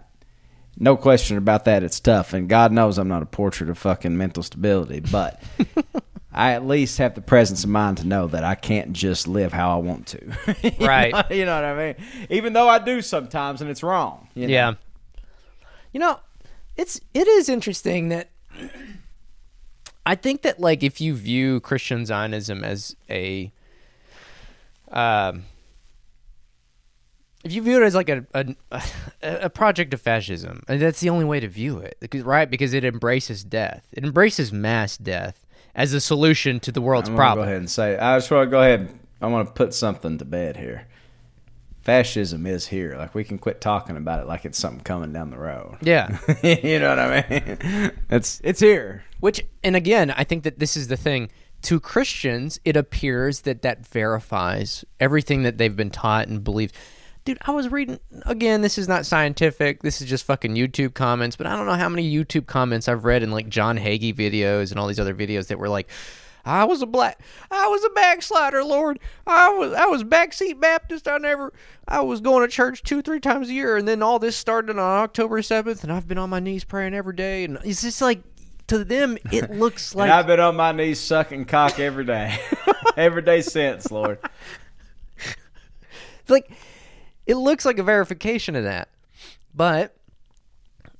No 0.83 0.97
question 0.97 1.37
about 1.37 1.66
that. 1.66 1.83
It's 1.83 2.01
tough, 2.01 2.33
and 2.33 2.49
God 2.49 2.72
knows 2.72 2.97
I'm 2.99 3.07
not 3.09 3.22
a 3.22 3.26
portrait 3.26 3.68
of 3.70 3.76
fucking 3.78 4.16
mental 4.16 4.43
stability, 4.43 5.01
but 5.01 5.41
I 6.33 6.53
at 6.53 6.66
least 6.66 6.97
have 6.99 7.14
the 7.14 7.20
presence 7.20 7.64
of 7.64 7.70
mind 7.70 7.99
to 7.99 8.07
know 8.07 8.26
that 8.28 8.45
I 8.45 8.55
can't 8.55 8.93
just 8.95 9.28
live 9.28 9.53
how 9.53 9.76
I 9.76 9.81
want 9.83 10.07
to. 10.09 10.20
You 10.81 10.87
Right. 10.87 11.12
know- 11.12 11.37
you 11.37 11.45
know 11.45 11.55
what 11.55 11.64
I 11.64 11.76
mean? 11.76 12.07
Even 12.31 12.55
though 12.55 12.68
I 12.68 12.78
do 12.78 13.03
sometimes 13.03 13.61
and 13.61 13.70
it's 13.70 13.83
wrong. 13.83 14.28
you 14.35 14.47
know? 14.47 14.53
Yeah. 14.55 14.74
You 15.93 16.01
know, 16.01 16.18
it's 16.76 17.01
it 17.12 17.28
is 17.28 17.49
interesting 17.51 18.09
that 18.09 18.31
I 20.07 20.14
think 20.14 20.43
that 20.43 20.61
like 20.61 20.83
if 20.83 21.01
you 21.01 21.14
view 21.14 21.61
Christian 21.61 22.07
Zionism 22.07 22.64
as 22.64 22.97
a 23.11 23.53
um 24.91 25.45
if 27.45 27.53
you 27.53 27.62
view 27.62 27.82
it 27.82 27.84
as 27.84 27.95
like 27.95 28.09
a 28.09 28.24
a, 28.34 28.55
a 29.22 29.51
project 29.51 29.95
of 29.95 30.01
fascism, 30.01 30.62
and 30.68 30.80
that's 30.80 31.01
the 31.01 31.11
only 31.11 31.24
way 31.24 31.41
to 31.41 31.49
view 31.49 31.78
it, 31.78 31.97
right? 32.24 32.51
Because 32.51 32.74
it 32.74 32.84
embraces 32.84 33.45
death, 33.45 33.86
it 33.93 34.05
embraces 34.05 34.53
mass 34.53 34.97
death 34.97 35.47
as 35.74 35.93
a 35.93 36.01
solution 36.01 36.61
to 36.61 36.72
the 36.72 36.80
world's 36.80 37.09
I'm 37.09 37.16
problem. 37.16 37.45
go 37.45 37.49
ahead 37.49 37.61
and 37.61 37.70
say 37.70 37.97
I 37.97 38.16
just 38.18 38.30
want 38.30 38.47
to 38.47 38.51
go 38.51 38.61
ahead. 38.61 38.88
I 39.22 39.26
want 39.26 39.49
to 39.49 39.53
put 39.55 39.74
something 39.74 40.18
to 40.18 40.24
bed 40.24 40.57
here. 40.57 40.86
Fascism 41.80 42.47
is 42.47 42.68
here. 42.68 42.95
Like 42.97 43.14
we 43.14 43.24
can 43.24 43.38
quit 43.38 43.61
talking 43.61 43.97
about 43.97 44.20
it 44.20 44.26
like 44.26 44.45
it's 44.45 44.59
something 44.59 44.82
coming 44.82 45.12
down 45.12 45.30
the 45.30 45.38
road. 45.38 45.78
Yeah. 45.80 46.18
you 46.43 46.78
know 46.78 46.91
what 46.91 46.99
I 46.99 47.26
mean? 47.28 47.93
It's 48.11 48.41
it's 48.45 48.61
here. 48.61 49.05
Which, 49.20 49.45
and 49.62 49.76
again, 49.76 50.11
I 50.11 50.24
think 50.24 50.45
that 50.45 50.59
this 50.59 50.76
is 50.76 50.88
the 50.88 50.97
thing. 50.97 51.30
To 51.62 51.78
Christians, 51.78 52.59
it 52.64 52.76
appears 52.76 53.43
that 53.43 53.62
that 53.62 53.86
verifies 53.86 54.84
everything 54.99 55.43
that 55.43 55.59
they've 55.59 55.74
been 55.76 55.91
taught 55.91 56.28
and 56.28 56.43
believed. 56.43 56.74
Dude, 57.25 57.39
I 57.43 57.51
was 57.51 57.68
reading 57.68 58.01
again. 58.25 58.62
This 58.62 58.79
is 58.79 58.89
not 58.89 59.05
scientific. 59.05 59.83
This 59.83 60.01
is 60.01 60.09
just 60.09 60.25
fucking 60.25 60.55
YouTube 60.55 60.95
comments. 60.95 61.37
But 61.37 61.47
I 61.47 61.55
don't 61.55 61.66
know 61.66 61.75
how 61.75 61.89
many 61.89 62.11
YouTube 62.11 62.47
comments 62.47 62.89
I've 62.89 63.05
read 63.05 63.23
in 63.23 63.31
like 63.31 63.49
John 63.49 63.77
Hagee 63.79 64.14
videos 64.14 64.71
and 64.71 64.81
all 64.81 64.87
these 64.87 65.01
other 65.01 65.14
videos 65.14 65.49
that 65.49 65.59
were 65.59 65.68
like, 65.68 65.91
"I 66.47 66.64
was 66.64 66.81
a 66.81 66.87
black, 66.87 67.21
I 67.51 67.68
was 67.68 67.85
a 67.85 67.91
backslider, 67.91 68.64
Lord. 68.64 69.01
I 69.27 69.51
was, 69.51 69.75
I 69.75 69.85
was 69.87 70.03
backseat 70.03 70.61
Baptist. 70.61 71.07
I 71.07 71.18
never, 71.18 71.53
I 71.87 72.01
was 72.01 72.23
going 72.23 72.43
to 72.43 72.49
church 72.49 72.83
two, 72.83 73.03
three 73.03 73.21
times 73.21 73.51
a 73.51 73.53
year, 73.53 73.77
and 73.77 73.87
then 73.87 74.03
all 74.03 74.18
this 74.18 74.37
started 74.37 74.71
on 74.71 74.79
October 74.79 75.43
seventh, 75.43 75.83
and 75.83 75.93
I've 75.93 76.09
been 76.09 76.18
on 76.18 76.31
my 76.31 76.41
knees 76.41 76.64
praying 76.64 76.95
every 76.95 77.14
day. 77.14 77.45
And 77.45 77.59
it's 77.64 77.83
just 77.83 78.01
like 78.01 78.23
to 78.68 78.83
them, 78.83 79.18
it 79.31 79.51
looks 79.55 79.95
like 79.95 80.11
I've 80.11 80.27
been 80.27 80.41
on 80.41 80.57
my 80.57 80.73
knees 80.73 81.01
sucking 81.01 81.45
cock 81.45 81.79
every 81.79 82.05
day, 82.07 82.39
every 82.97 83.23
day 83.23 83.43
since, 83.43 83.91
Lord. 83.91 84.18
like 86.29 86.51
it 87.31 87.37
looks 87.37 87.64
like 87.64 87.78
a 87.78 87.83
verification 87.83 88.57
of 88.57 88.64
that 88.64 88.89
but 89.55 89.95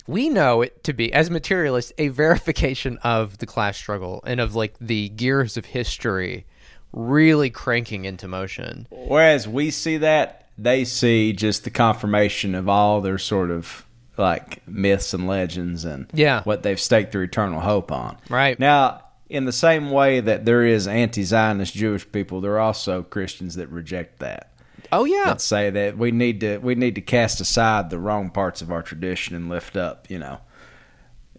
we 0.07 0.29
know 0.29 0.63
it 0.63 0.83
to 0.85 0.93
be 0.93 1.13
as 1.13 1.31
materialists 1.31 1.93
a 1.99 2.09
verification 2.09 2.99
of 3.03 3.39
the 3.39 3.47
class 3.47 3.77
struggle 3.77 4.23
and 4.27 4.41
of 4.41 4.55
like 4.55 4.75
the 4.81 5.09
gears 5.11 5.57
of 5.57 5.67
history 5.67 6.47
really 6.93 7.51
cranking 7.51 8.05
into 8.05 8.27
motion 8.27 8.87
Whereas 8.91 9.47
we 9.47 9.71
see 9.71 9.97
that, 9.99 10.49
they 10.59 10.85
see 10.85 11.33
just 11.33 11.65
the 11.65 11.71
confirmation 11.71 12.55
of 12.55 12.69
all 12.69 13.01
their 13.01 13.19
sort 13.19 13.51
of 13.51 13.85
like 14.19 14.67
myths 14.69 15.15
and 15.15 15.27
legends 15.29 15.85
and 15.85 16.07
Yeah. 16.13 16.43
what 16.43 16.63
they've 16.65 16.81
staked 16.81 17.13
their 17.13 17.23
eternal 17.23 17.61
hope 17.61 17.91
on. 17.93 18.19
Right. 18.29 18.59
Now, 18.59 19.03
in 19.31 19.45
the 19.45 19.53
same 19.53 19.91
way 19.93 20.19
that 20.21 20.45
there 20.45 20.67
is 20.67 20.87
anti-Zionist 20.89 21.73
Jewish 21.73 22.11
people, 22.11 22.41
there 22.41 22.55
are 22.55 22.59
also 22.61 23.03
Christians 23.05 23.55
that 23.55 23.69
reject 23.69 24.19
that. 24.19 24.50
Oh 24.93 25.05
yeah 25.05 25.25
That 25.27 25.41
say 25.41 25.71
that 25.71 25.97
we 25.99 26.11
need 26.11 26.41
to 26.41 26.59
we 26.59 26.75
need 26.75 26.95
to 26.97 27.01
cast 27.01 27.41
aside 27.41 27.91
the 27.91 27.99
wrong 27.99 28.31
parts 28.31 28.63
of 28.63 28.71
our 28.73 28.83
tradition 28.83 29.35
and 29.37 29.49
lift 29.49 29.77
up, 29.77 30.11
you 30.11 30.19
know, 30.19 30.41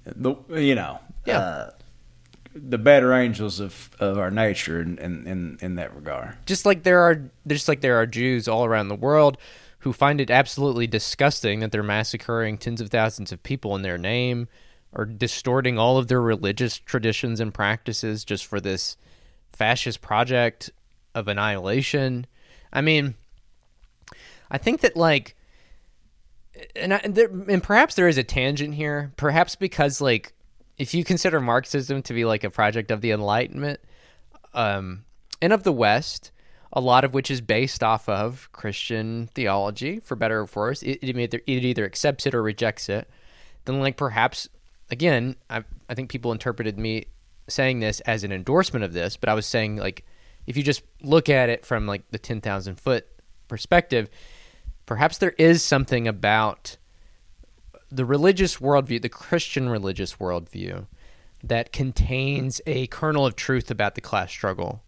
the 0.06 0.36
you 0.50 0.76
know, 0.76 1.00
Yeah. 1.26 1.38
uh, 1.40 1.70
the 2.54 2.78
better 2.78 3.14
angels 3.14 3.60
of, 3.62 3.90
of 4.00 4.18
our 4.18 4.30
nature 4.32 4.82
in, 4.82 4.98
in, 4.98 5.26
in, 5.28 5.58
in 5.62 5.76
that 5.76 5.96
regard. 5.96 6.36
just 6.46 6.66
like 6.66 6.84
there 6.84 7.00
are 7.00 7.30
just 7.48 7.68
like 7.68 7.82
there 7.82 7.98
are 8.00 8.06
Jews 8.06 8.48
all 8.48 8.66
around 8.66 8.90
the 8.90 8.96
world 8.96 9.38
who 9.80 9.94
find 9.94 10.20
it 10.22 10.30
absolutely 10.30 10.86
disgusting 10.86 11.62
that 11.62 11.72
they're 11.72 11.82
massacring 11.82 12.58
tens 12.58 12.82
of 12.82 12.90
thousands 12.90 13.32
of 13.32 13.42
people 13.42 13.76
in 13.76 13.82
their 13.82 13.98
name 13.98 14.48
or 14.94 15.06
distorting 15.06 15.80
all 15.80 15.98
of 15.98 16.08
their 16.08 16.22
religious 16.22 16.78
traditions 16.78 17.40
and 17.40 17.54
practices 17.54 18.26
just 18.26 18.46
for 18.46 18.60
this 18.60 18.98
fascist 19.54 20.02
project 20.02 20.70
of 21.16 21.28
annihilation. 21.30 22.28
I 22.74 22.82
mean, 22.82 23.16
I 24.52 24.58
think 24.58 24.82
that 24.82 24.96
like 24.96 25.36
and 26.76 26.94
I, 26.94 26.98
and, 26.98 27.16
there, 27.16 27.28
and 27.28 27.64
perhaps 27.64 27.96
there 27.96 28.08
is 28.08 28.18
a 28.18 28.24
tangent 28.24 28.76
here, 28.76 29.14
perhaps 29.18 29.56
because 29.56 30.02
like 30.02 30.34
if 30.78 30.94
you 30.94 31.04
consider 31.04 31.40
Marxism 31.40 32.02
to 32.04 32.14
be 32.14 32.26
like 32.26 32.44
a 32.44 32.50
project 32.50 32.92
of 32.92 33.02
the 33.02 33.12
Enlightenment, 33.12 33.80
um, 34.54 35.06
and 35.42 35.54
of 35.54 35.64
the 35.64 35.72
West, 35.72 36.32
a 36.74 36.82
lot 36.82 37.04
of 37.04 37.14
which 37.14 37.30
is 37.30 37.42
based 37.42 37.84
off 37.84 38.08
of 38.08 38.50
Christian 38.52 39.30
theology, 39.34 40.00
for 40.00 40.16
better 40.16 40.42
or 40.42 40.48
for 40.48 40.64
worse. 40.64 40.84
It, 40.84 41.00
it, 41.02 41.18
either, 41.18 41.42
it 41.46 41.64
either 41.64 41.86
accepts 41.86 42.26
it 42.26 42.34
or 42.34 42.42
rejects 42.42 42.90
it. 42.90 43.10
Then, 43.66 43.80
like, 43.80 43.98
perhaps, 43.98 44.48
again, 44.90 45.36
I, 45.50 45.64
I 45.90 45.94
think 45.94 46.10
people 46.10 46.32
interpreted 46.32 46.80
me 46.80 47.06
saying 47.48 47.80
this 47.80 48.00
as 48.02 48.24
an 48.24 48.32
endorsement 48.32 48.86
of 48.86 48.94
this, 48.94 49.18
but 49.18 49.30
I 49.30 49.34
was 49.34 49.46
saying, 49.46 49.78
like, 49.78 50.06
if 50.48 50.58
you 50.58 50.64
just 50.64 50.84
look 51.02 51.30
at 51.30 51.50
it 51.50 51.66
from, 51.66 51.88
like, 51.88 52.10
the 52.12 52.20
10,000 52.20 52.76
foot 52.80 53.08
perspective, 53.48 54.10
perhaps 54.86 55.18
there 55.18 55.36
is 55.38 55.64
something 55.64 56.08
about 56.08 56.78
the 57.92 58.06
religious 58.06 58.58
worldview, 58.58 59.02
the 59.02 59.10
Christian 59.10 59.70
religious 59.70 60.16
worldview, 60.16 60.88
that 61.44 61.74
contains 61.74 62.62
a 62.66 62.88
kernel 62.88 63.26
of 63.26 63.36
truth 63.36 63.72
about 63.72 63.96
the 63.96 64.02
class 64.02 64.30
struggle 64.30 64.84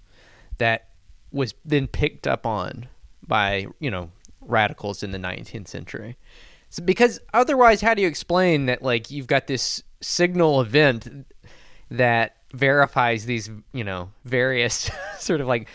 that 0.58 0.90
was 1.32 1.56
then 1.66 1.88
picked 1.88 2.28
up 2.28 2.46
on 2.46 2.88
by, 3.26 3.68
you 3.80 3.90
know, 3.90 4.12
radicals 4.40 5.04
in 5.04 5.12
the 5.12 5.18
19th 5.18 5.68
century. 5.68 6.18
So, 6.70 6.84
because 6.84 7.20
otherwise, 7.34 7.82
how 7.82 7.94
do 7.94 8.02
you 8.02 8.08
explain 8.08 8.68
that, 8.68 8.82
like, 8.82 9.12
you've 9.12 9.28
got 9.28 9.48
this 9.48 9.84
signal 10.02 10.62
event 10.62 11.28
that 11.90 12.38
verifies 12.54 13.26
these, 13.26 13.50
you 13.74 13.84
know, 13.84 14.12
various 14.26 14.90
sort 15.20 15.42
of 15.42 15.48
like, 15.48 15.68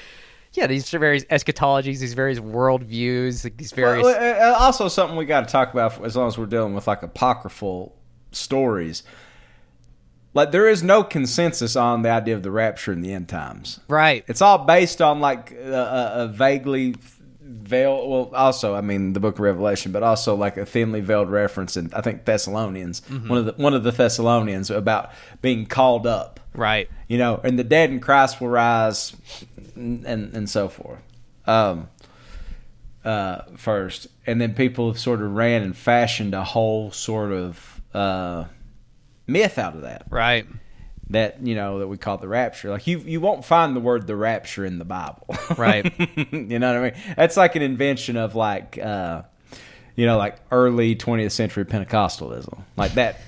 yeah, 0.58 0.66
these 0.66 0.90
various 0.90 1.24
eschatologies, 1.26 2.00
these 2.00 2.14
various 2.14 2.40
worldviews, 2.40 3.44
like 3.44 3.56
these 3.56 3.70
various. 3.70 4.04
Well, 4.04 4.16
uh, 4.16 4.50
uh, 4.50 4.58
also, 4.58 4.88
something 4.88 5.16
we 5.16 5.24
got 5.24 5.46
to 5.46 5.52
talk 5.52 5.72
about 5.72 6.04
as 6.04 6.16
long 6.16 6.26
as 6.26 6.36
we're 6.36 6.46
dealing 6.46 6.74
with 6.74 6.88
like 6.88 7.02
apocryphal 7.02 7.96
stories. 8.32 9.04
Like 10.34 10.50
there 10.50 10.68
is 10.68 10.82
no 10.82 11.04
consensus 11.04 11.76
on 11.76 12.02
the 12.02 12.10
idea 12.10 12.34
of 12.34 12.42
the 12.42 12.50
rapture 12.50 12.92
in 12.92 13.02
the 13.02 13.12
end 13.12 13.28
times. 13.28 13.80
right. 13.88 14.24
It's 14.26 14.42
all 14.42 14.58
based 14.58 15.00
on 15.00 15.20
like 15.20 15.52
a, 15.52 16.12
a, 16.14 16.28
vaguely 16.28 16.96
veiled. 17.40 18.10
Well, 18.10 18.30
also, 18.34 18.74
I 18.74 18.80
mean, 18.80 19.14
the 19.14 19.20
Book 19.20 19.36
of 19.36 19.40
Revelation, 19.40 19.90
but 19.90 20.02
also 20.02 20.34
like 20.34 20.56
a 20.56 20.66
thinly 20.66 21.00
veiled 21.00 21.30
reference 21.30 21.76
in 21.76 21.92
I 21.94 22.02
think 22.02 22.24
Thessalonians, 22.24 23.00
one 23.08 23.38
of 23.38 23.46
the 23.46 23.52
one 23.62 23.74
of 23.74 23.84
the 23.84 23.92
Thessalonians 23.92 24.70
about 24.70 25.12
being 25.40 25.66
called 25.66 26.06
up. 26.06 26.40
Right. 26.54 26.90
You 27.06 27.18
know, 27.18 27.40
and 27.42 27.58
the 27.58 27.64
dead 27.64 27.90
in 27.90 28.00
Christ 28.00 28.40
will 28.40 28.48
rise, 28.48 29.16
and 29.78 30.34
and, 30.34 30.50
so 30.50 30.68
forth. 30.68 31.00
Um, 31.46 31.88
uh, 33.04 33.42
first, 33.56 34.08
and 34.26 34.40
then 34.40 34.54
people 34.54 34.88
have 34.88 34.98
sort 34.98 35.22
of 35.22 35.32
ran 35.32 35.62
and 35.62 35.76
fashioned 35.76 36.34
a 36.34 36.44
whole 36.44 36.90
sort 36.90 37.32
of 37.32 37.80
uh, 37.94 38.44
myth 39.26 39.58
out 39.58 39.74
of 39.74 39.82
that 39.82 40.04
Right. 40.10 40.46
that 41.10 41.40
you 41.46 41.54
know 41.54 41.78
that 41.78 41.88
we 41.88 41.96
call 41.96 42.18
the 42.18 42.28
rapture. 42.28 42.70
Like 42.70 42.86
you, 42.86 42.98
you 42.98 43.20
won't 43.20 43.44
find 43.44 43.74
the 43.74 43.80
word 43.80 44.06
the 44.06 44.16
rapture 44.16 44.64
in 44.64 44.78
the 44.78 44.84
Bible, 44.84 45.26
Right. 45.56 45.90
you 46.32 46.58
know 46.58 46.72
what 46.72 46.76
I 46.76 46.90
mean? 46.90 47.14
That's 47.16 47.36
like 47.36 47.56
an 47.56 47.62
invention 47.62 48.16
of 48.16 48.34
like, 48.34 48.76
uh, 48.78 49.22
you 49.96 50.04
know, 50.04 50.18
like 50.18 50.36
early 50.50 50.94
20th 50.94 51.32
century 51.32 51.64
Pentecostalism, 51.64 52.58
like 52.76 52.92
that 52.94 53.20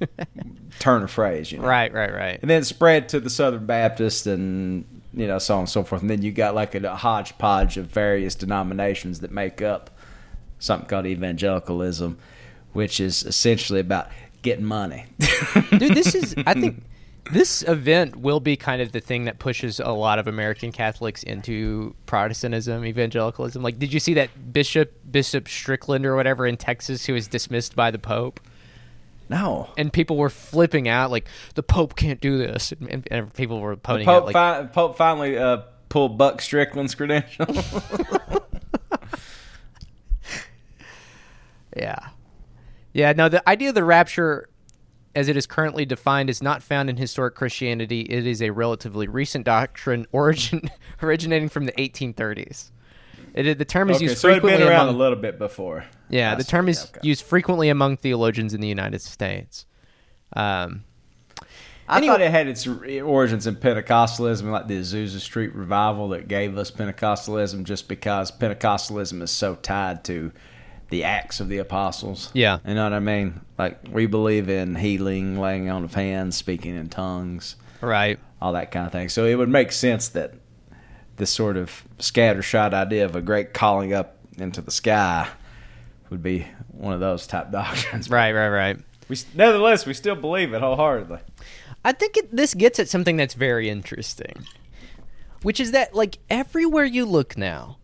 turn 0.80 1.02
of 1.02 1.10
phrase, 1.10 1.52
you 1.52 1.58
know? 1.58 1.66
Right. 1.68 1.92
Right. 1.92 2.12
Right. 2.12 2.38
And 2.40 2.50
then 2.50 2.64
spread 2.64 3.08
to 3.10 3.20
the 3.20 3.30
Southern 3.30 3.66
Baptist 3.66 4.26
and 4.26 4.97
you 5.18 5.26
know 5.26 5.38
so 5.38 5.54
on 5.54 5.60
and 5.60 5.68
so 5.68 5.82
forth. 5.82 6.02
And 6.02 6.10
then 6.10 6.22
you 6.22 6.32
got 6.32 6.54
like 6.54 6.74
a, 6.74 6.78
a 6.78 6.96
hodgepodge 6.96 7.76
of 7.76 7.86
various 7.86 8.34
denominations 8.34 9.20
that 9.20 9.30
make 9.30 9.60
up 9.60 9.90
something 10.58 10.88
called 10.88 11.06
evangelicalism, 11.06 12.18
which 12.72 13.00
is 13.00 13.24
essentially 13.24 13.80
about 13.80 14.08
getting 14.42 14.64
money. 14.64 15.06
dude 15.78 15.94
this 15.94 16.14
is 16.14 16.34
i 16.46 16.54
think 16.54 16.82
this 17.32 17.62
event 17.64 18.16
will 18.16 18.40
be 18.40 18.56
kind 18.56 18.80
of 18.80 18.92
the 18.92 19.00
thing 19.00 19.24
that 19.24 19.38
pushes 19.38 19.80
a 19.80 19.90
lot 19.90 20.18
of 20.18 20.26
american 20.26 20.72
catholics 20.72 21.22
into 21.22 21.94
protestantism 22.06 22.84
evangelicalism 22.84 23.62
like 23.62 23.78
did 23.78 23.92
you 23.92 24.00
see 24.00 24.14
that 24.14 24.52
bishop 24.52 24.92
bishop 25.10 25.48
strickland 25.48 26.06
or 26.06 26.14
whatever 26.14 26.46
in 26.46 26.56
texas 26.56 27.06
who 27.06 27.12
was 27.12 27.26
dismissed 27.26 27.74
by 27.74 27.90
the 27.90 27.98
pope 27.98 28.40
no. 29.28 29.68
and 29.76 29.92
people 29.92 30.16
were 30.16 30.30
flipping 30.30 30.88
out 30.88 31.10
like 31.10 31.28
the 31.54 31.62
pope 31.62 31.96
can't 31.96 32.20
do 32.20 32.38
this 32.38 32.72
and, 32.72 32.88
and, 32.88 33.08
and 33.10 33.34
people 33.34 33.60
were 33.60 33.74
The 33.74 33.80
pointing 33.80 34.08
out 34.08 34.24
Pope, 34.24 34.24
like 34.26 34.32
fi- 34.34 34.64
Pope 34.66 34.96
finally 34.96 35.38
uh, 35.38 35.58
pulled 35.88 36.18
Buck 36.18 36.40
Strickland's 36.40 36.94
credential. 36.94 37.46
Yeah. 41.76 42.08
Yeah, 42.92 43.12
no, 43.12 43.28
the 43.28 43.48
idea 43.48 43.68
of 43.68 43.76
the 43.76 43.84
rapture 43.84 44.48
as 45.14 45.28
it 45.28 45.36
is 45.36 45.46
currently 45.46 45.84
defined, 45.84 46.30
is 46.30 46.40
not 46.40 46.62
found 46.62 46.88
in 46.88 46.96
historic 46.96 47.34
Christianity. 47.34 48.02
It 48.02 48.24
is 48.24 48.40
a 48.40 48.50
relatively 48.50 49.08
recent 49.08 49.44
doctrine, 49.44 50.06
origin 50.12 50.70
originating 51.02 51.48
from 51.48 51.64
the 51.64 51.72
1830s. 51.72 52.70
It, 53.34 53.58
the 53.58 53.64
term 53.64 53.90
is 53.90 53.96
Okay, 53.96 54.04
used 54.06 54.18
so 54.18 54.28
frequently 54.32 54.58
been 54.58 54.68
around 54.68 54.82
among 54.88 54.94
a 54.94 54.98
little 54.98 55.16
bit 55.18 55.38
before. 55.38 55.84
yeah, 56.08 56.34
the 56.34 56.44
term 56.44 56.68
is 56.68 56.84
okay. 56.84 57.00
used 57.02 57.24
frequently 57.24 57.68
among 57.68 57.96
theologians 57.98 58.54
in 58.54 58.60
the 58.60 58.68
United 58.68 59.00
States. 59.02 59.66
Um, 60.34 60.84
I 61.88 61.96
Anyway- 61.98 62.12
thought 62.14 62.20
it 62.20 62.30
had 62.30 62.48
its 62.48 62.66
origins 62.66 63.46
in 63.46 63.56
Pentecostalism, 63.56 64.50
like 64.50 64.68
the 64.68 64.78
Azusa 64.80 65.20
Street 65.20 65.54
revival 65.54 66.08
that 66.10 66.28
gave 66.28 66.58
us 66.58 66.70
Pentecostalism, 66.70 67.64
just 67.64 67.88
because 67.88 68.30
Pentecostalism 68.30 69.22
is 69.22 69.30
so 69.30 69.54
tied 69.54 70.04
to 70.04 70.32
the 70.90 71.02
acts 71.04 71.40
of 71.40 71.48
the 71.48 71.58
apostles. 71.58 72.30
Yeah. 72.34 72.58
you 72.66 72.74
know 72.74 72.84
what 72.84 72.92
I 72.92 72.98
mean. 73.00 73.40
Like 73.58 73.78
we 73.90 74.06
believe 74.06 74.48
in 74.50 74.74
healing, 74.76 75.38
laying 75.38 75.70
on 75.70 75.84
of 75.84 75.94
hands, 75.94 76.36
speaking 76.36 76.76
in 76.76 76.88
tongues, 76.88 77.56
right. 77.80 78.18
all 78.40 78.52
that 78.52 78.70
kind 78.70 78.86
of 78.86 78.92
thing. 78.92 79.08
So 79.08 79.24
it 79.24 79.34
would 79.36 79.48
make 79.50 79.72
sense 79.72 80.08
that 80.08 80.34
this 81.18 81.30
sort 81.30 81.56
of 81.56 81.84
scattershot 81.98 82.72
idea 82.72 83.04
of 83.04 83.14
a 83.14 83.20
great 83.20 83.52
calling 83.52 83.92
up 83.92 84.16
into 84.38 84.60
the 84.60 84.70
sky 84.70 85.28
would 86.10 86.22
be 86.22 86.46
one 86.72 86.94
of 86.94 87.00
those 87.00 87.26
type 87.26 87.50
doctrines. 87.52 88.08
Right, 88.08 88.32
right, 88.32 88.48
right. 88.48 88.78
We, 89.08 89.16
nevertheless, 89.34 89.86
we 89.86 89.94
still 89.94 90.16
believe 90.16 90.52
it 90.52 90.60
wholeheartedly. 90.60 91.20
I 91.84 91.92
think 91.92 92.16
it, 92.16 92.34
this 92.34 92.54
gets 92.54 92.78
at 92.78 92.88
something 92.88 93.16
that's 93.16 93.34
very 93.34 93.68
interesting, 93.68 94.44
which 95.42 95.60
is 95.60 95.70
that 95.72 95.94
like 95.94 96.18
everywhere 96.28 96.84
you 96.84 97.04
look 97.04 97.36
now, 97.36 97.78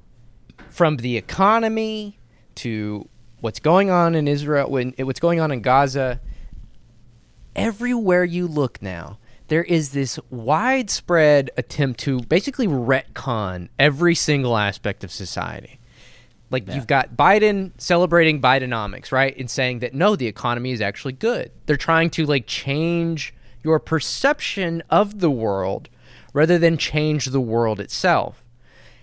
from 0.71 0.97
the 0.97 1.17
economy 1.17 2.19
to 2.57 3.09
what's 3.41 3.61
going 3.61 3.91
on 3.91 4.17
in 4.17 4.27
Israel, 4.27 4.69
when 4.69 4.93
what's 4.99 5.21
going 5.21 5.39
on 5.39 5.53
in 5.53 5.61
Gaza, 5.61 6.21
everywhere 7.55 8.25
you 8.25 8.49
look 8.49 8.83
now, 8.83 9.19
there 9.49 9.65
is 9.65 9.91
this 9.91 10.19
widespread 10.31 11.51
attempt 11.57 12.01
to 12.01 12.21
basically 12.21 12.67
retcon 12.67 13.69
every 13.79 14.15
single 14.15 14.57
aspect 14.57 15.05
of 15.05 15.11
society. 15.13 15.79
Like 16.51 16.69
you've 16.73 16.87
got 16.87 17.17
Biden 17.17 17.73
celebrating 17.79 18.41
Bidenomics, 18.41 19.11
right? 19.11 19.37
And 19.37 19.51
saying 19.51 19.81
that 19.81 19.93
no, 19.93 20.15
the 20.15 20.27
economy 20.27 20.71
is 20.71 20.81
actually 20.81 21.15
good. 21.15 21.51
They're 21.67 21.77
trying 21.77 22.11
to 22.11 22.27
like 22.27 22.47
change 22.47 23.35
your 23.63 23.81
perception 23.81 24.83
of 24.89 25.21
the 25.21 25.31
world 25.31 25.89
rather 26.33 26.59
than 26.59 26.77
change 26.77 27.27
the 27.27 27.41
world 27.41 27.81
itself. 27.81 28.45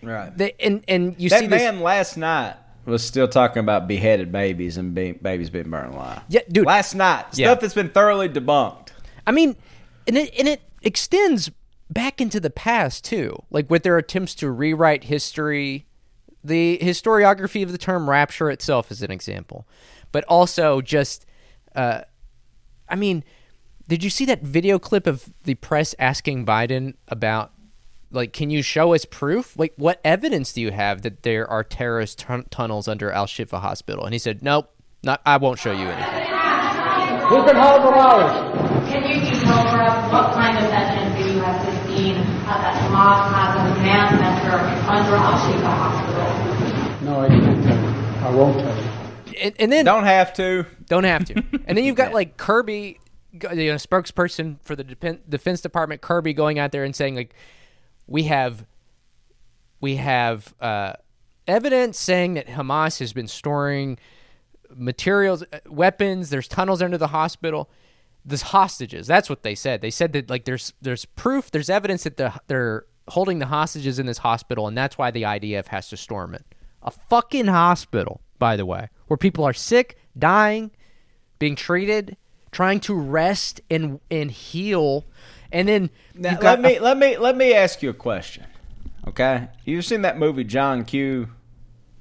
Right. 0.01 0.35
They, 0.35 0.53
and 0.59 0.83
and 0.87 1.15
you 1.19 1.29
that 1.29 1.41
see 1.41 1.47
this 1.47 1.61
man 1.61 1.81
last 1.81 2.15
night 2.17 2.55
was 2.85 3.03
still 3.03 3.27
talking 3.27 3.59
about 3.59 3.87
beheaded 3.87 4.31
babies 4.31 4.77
and 4.77 4.95
be- 4.95 5.11
babies 5.11 5.49
being 5.49 5.69
burned 5.69 5.93
alive. 5.93 6.21
Yeah, 6.29 6.41
dude. 6.49 6.65
Last 6.65 6.95
night, 6.95 7.25
Yeah. 7.33 7.47
stuff 7.49 7.59
that's 7.61 7.73
been 7.73 7.89
thoroughly 7.89 8.29
debunked. 8.29 8.89
I 9.27 9.31
mean, 9.31 9.55
and 10.07 10.17
it 10.17 10.33
and 10.37 10.47
it 10.47 10.61
extends 10.81 11.51
back 11.89 12.21
into 12.21 12.39
the 12.39 12.49
past 12.49 13.03
too, 13.03 13.43
like 13.49 13.69
with 13.69 13.83
their 13.83 13.97
attempts 13.97 14.35
to 14.35 14.49
rewrite 14.49 15.05
history. 15.05 15.85
The 16.43 16.79
historiography 16.81 17.61
of 17.61 17.71
the 17.71 17.77
term 17.77 18.09
rapture 18.09 18.49
itself 18.49 18.89
is 18.89 19.03
an 19.03 19.11
example, 19.11 19.67
but 20.11 20.23
also 20.23 20.81
just, 20.81 21.27
uh, 21.75 22.01
I 22.89 22.95
mean, 22.95 23.23
did 23.87 24.03
you 24.03 24.09
see 24.09 24.25
that 24.25 24.41
video 24.41 24.79
clip 24.79 25.05
of 25.05 25.31
the 25.43 25.53
press 25.53 25.93
asking 25.99 26.47
Biden 26.47 26.95
about, 27.09 27.51
like, 28.09 28.33
can 28.33 28.49
you 28.49 28.63
show 28.63 28.95
us 28.95 29.05
proof? 29.05 29.55
Like, 29.55 29.73
what 29.75 30.01
evidence 30.03 30.51
do 30.53 30.61
you 30.61 30.71
have 30.71 31.03
that 31.03 31.21
there 31.21 31.47
are 31.47 31.63
terrorist 31.63 32.17
tun- 32.17 32.45
tunnels 32.49 32.87
under 32.87 33.11
Al 33.11 33.27
Shifa 33.27 33.59
Hospital? 33.59 34.03
And 34.03 34.13
he 34.13 34.19
said, 34.19 34.41
nope, 34.41 34.73
not. 35.03 35.21
I 35.25 35.37
won't 35.37 35.59
show 35.59 35.73
you 35.73 35.87
anything. 35.89 36.27
Who 37.27 37.45
can 37.45 37.55
hold 37.55 37.83
the 37.83 37.91
knowledge? 37.91 38.89
Can 38.89 39.03
you 39.03 39.30
detail 39.95 40.11
what 40.11 40.33
kind 40.33 40.57
of 40.57 40.63
evidence 40.71 41.17
do 41.17 41.33
you 41.33 41.39
have 41.39 41.65
to 41.65 41.71
see 41.87 42.11
uh, 42.11 42.57
that 42.61 42.75
Hamas 42.81 43.31
has 43.33 43.55
a 43.55 43.75
command 43.75 44.09
center 44.19 44.57
under 44.89 45.15
Al-Shifa 45.15 45.63
Hospital? 45.63 47.05
No, 47.05 47.21
I 47.21 47.27
can't 47.27 47.63
tell 47.63 47.75
you. 47.75 48.25
I 48.25 48.35
won't 48.35 48.59
tell 48.59 48.75
you. 48.77 48.89
And, 49.41 49.55
and 49.59 49.71
then 49.71 49.85
Don't 49.85 50.03
have 50.03 50.33
to. 50.35 50.65
Don't 50.87 51.03
have 51.03 51.25
to. 51.25 51.43
And 51.65 51.77
then 51.77 51.83
you've 51.83 51.95
got 51.95 52.13
like 52.13 52.37
Kirby, 52.37 52.99
you 53.31 53.39
know, 53.41 53.75
spokesperson 53.75 54.57
for 54.61 54.75
the 54.75 54.83
Depen- 54.83 55.19
Defense 55.27 55.61
Department, 55.61 56.01
Kirby 56.01 56.33
going 56.33 56.59
out 56.59 56.71
there 56.71 56.83
and 56.83 56.95
saying 56.95 57.15
like, 57.15 57.33
we 58.07 58.23
have, 58.23 58.65
we 59.79 59.95
have 59.95 60.53
uh, 60.59 60.93
evidence 61.47 61.99
saying 61.99 62.35
that 62.35 62.47
Hamas 62.47 62.99
has 62.99 63.13
been 63.13 63.27
storing 63.27 63.97
materials, 64.75 65.43
uh, 65.51 65.59
weapons. 65.67 66.29
There's 66.29 66.47
tunnels 66.47 66.81
under 66.81 66.97
the 66.97 67.07
hospital. 67.07 67.69
There's 68.23 68.43
hostages. 68.43 69.07
That's 69.07 69.29
what 69.29 69.43
they 69.43 69.55
said. 69.55 69.81
They 69.81 69.89
said 69.89 70.13
that 70.13 70.29
like 70.29 70.45
there's 70.45 70.73
there's 70.81 71.05
proof, 71.05 71.49
there's 71.51 71.69
evidence 71.69 72.03
that 72.03 72.17
the, 72.17 72.33
they're 72.47 72.85
holding 73.07 73.39
the 73.39 73.47
hostages 73.47 73.99
in 73.99 74.05
this 74.05 74.19
hospital, 74.19 74.67
and 74.67 74.77
that's 74.77 74.97
why 74.97 75.11
the 75.11 75.23
IDF 75.23 75.67
has 75.67 75.89
to 75.89 75.97
storm 75.97 76.35
it. 76.35 76.45
A 76.83 76.91
fucking 76.91 77.47
hospital, 77.47 78.21
by 78.39 78.55
the 78.55 78.65
way, 78.65 78.89
where 79.07 79.17
people 79.17 79.43
are 79.43 79.53
sick, 79.53 79.97
dying, 80.17 80.71
being 81.39 81.55
treated, 81.55 82.17
trying 82.51 82.79
to 82.81 82.93
rest 82.93 83.61
and 83.69 83.99
and 84.09 84.31
heal, 84.31 85.05
and 85.51 85.67
then 85.67 85.89
Now, 86.13 86.37
got 86.37 86.61
let 86.61 86.61
me 86.61 86.79
let 86.79 86.97
me 86.97 87.17
let 87.17 87.35
me 87.35 87.53
ask 87.53 87.81
you 87.81 87.89
a 87.89 87.93
question. 87.93 88.45
Okay, 89.07 89.47
you've 89.65 89.85
seen 89.85 90.03
that 90.03 90.17
movie 90.17 90.43
John 90.43 90.85
Q. 90.85 91.29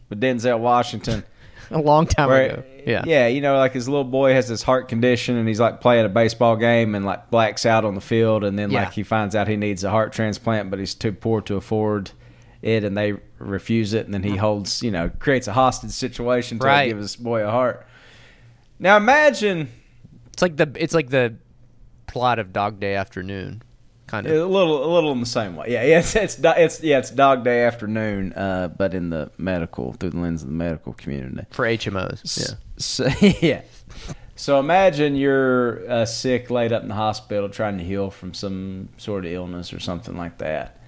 with 0.08 0.20
Denzel 0.20 0.58
Washington. 0.58 1.24
a, 1.78 1.80
long 1.80 2.06
time 2.06 2.28
Where, 2.28 2.50
ago. 2.50 2.62
Yeah. 2.86 3.04
yeah, 3.06 3.26
you 3.26 3.40
know, 3.40 3.56
like 3.56 3.72
his 3.72 3.88
little 3.88 4.04
boy 4.04 4.32
has 4.32 4.48
this 4.48 4.62
heart 4.62 4.88
condition, 4.88 5.36
and 5.36 5.46
he's 5.46 5.60
like 5.60 5.80
playing 5.80 6.06
a 6.06 6.08
baseball 6.08 6.56
game, 6.56 6.94
and 6.94 7.04
like 7.04 7.30
blacks 7.30 7.64
out 7.66 7.84
on 7.84 7.94
the 7.94 8.00
field, 8.00 8.44
and 8.44 8.58
then 8.58 8.70
Yeah. 8.70 8.84
like 8.84 8.92
he 8.92 9.02
finds 9.02 9.34
out 9.36 9.48
he 9.48 9.56
needs 9.56 9.84
a 9.84 9.90
heart 9.90 10.12
transplant, 10.12 10.70
but 10.70 10.78
he's 10.78 10.94
too 10.94 11.12
poor 11.12 11.40
to 11.42 11.56
afford 11.56 12.12
it, 12.62 12.84
and 12.84 12.96
they 12.96 13.14
refuse 13.38 13.94
it, 13.94 14.04
and 14.06 14.14
then 14.14 14.22
he 14.22 14.32
mm. 14.32 14.38
holds, 14.38 14.82
you 14.82 14.90
know, 14.90 15.10
creates 15.18 15.46
a 15.48 15.52
hostage 15.52 15.92
situation 15.92 16.58
to 16.58 16.66
Right. 16.66 16.88
give 16.88 16.98
his 16.98 17.16
boy 17.16 17.42
a 17.42 17.50
heart. 17.50 17.86
Now 18.78 18.96
imagine 18.96 19.68
It's 20.32 20.42
like 20.42 20.56
the 20.56 20.70
it's 20.76 20.94
like 20.94 21.10
the 21.10 21.34
plot 22.06 22.38
of 22.38 22.52
Dog 22.52 22.80
Day 22.80 22.94
Afternoon, 22.94 23.62
kind 24.10 24.26
a 24.26 24.46
little, 24.46 24.84
a 24.84 24.90
little 24.92 25.12
in 25.12 25.20
the 25.20 25.26
same 25.26 25.56
way. 25.56 25.66
Yeah, 25.68 25.84
yeah, 25.84 25.98
it's 26.00 26.14
it's 26.16 26.38
it's 26.42 26.82
yeah, 26.82 26.98
it's 26.98 27.10
Dog 27.10 27.44
Day 27.44 27.64
Afternoon, 27.64 28.32
uh, 28.32 28.68
but 28.68 28.92
in 28.94 29.10
the 29.10 29.30
medical 29.38 29.92
through 29.94 30.10
the 30.10 30.18
lens 30.18 30.42
of 30.42 30.48
the 30.48 30.54
medical 30.54 30.92
community. 30.94 31.46
For 31.50 31.64
HMOs, 31.64 32.38
yeah. 32.38 32.56
So, 32.76 33.06
yeah. 33.46 33.62
So 34.36 34.58
imagine 34.58 35.16
you're 35.16 35.88
uh, 35.90 36.06
sick, 36.06 36.50
laid 36.50 36.72
up 36.72 36.82
in 36.82 36.88
the 36.88 36.94
hospital, 36.94 37.48
trying 37.50 37.76
to 37.78 37.84
heal 37.84 38.10
from 38.10 38.32
some 38.34 38.88
sort 38.96 39.26
of 39.26 39.32
illness 39.32 39.72
or 39.72 39.80
something 39.80 40.16
like 40.16 40.38
that, 40.38 40.80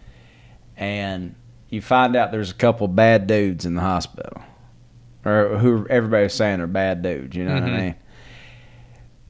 and 0.77 1.35
you 1.69 1.81
find 1.81 2.17
out 2.17 2.33
there's 2.33 2.51
a 2.51 2.55
couple 2.55 2.89
bad 2.89 3.27
dudes 3.27 3.65
in 3.67 3.75
the 3.75 3.81
hospital, 3.83 4.43
or 5.25 5.59
who 5.59 5.87
everybody's 5.89 6.35
saying 6.35 6.61
are 6.61 6.67
bad 6.67 7.03
dudes. 7.03 7.37
You 7.37 7.45
know 7.45 7.55
what 7.55 7.63
I 7.63 7.67
Mhm. 7.69 7.77
mean? 7.81 7.95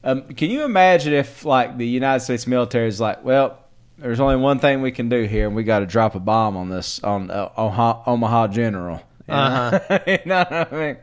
Um, 0.05 0.21
can 0.33 0.49
you 0.49 0.63
imagine 0.65 1.13
if, 1.13 1.45
like, 1.45 1.77
the 1.77 1.87
United 1.87 2.19
States 2.19 2.45
military 2.45 2.89
is 2.89 2.99
like, 2.99 3.23
well, 3.23 3.57
there's 3.97 4.19
only 4.19 4.35
one 4.35 4.59
thing 4.59 4.81
we 4.81 4.91
can 4.91 5.09
do 5.09 5.23
here, 5.23 5.47
and 5.47 5.55
we 5.55 5.63
got 5.63 5.79
to 5.79 5.85
drop 5.85 6.15
a 6.15 6.19
bomb 6.19 6.57
on 6.57 6.69
this 6.69 7.03
on 7.03 7.29
uh, 7.29 7.49
Omaha, 7.57 8.03
Omaha 8.07 8.47
General. 8.47 9.01
You 9.27 9.33
know? 9.33 9.39
Uh-huh. 9.39 9.99
you 10.07 10.19
know 10.25 10.45
what 10.49 10.73
I 10.73 10.75
mean? 10.75 10.97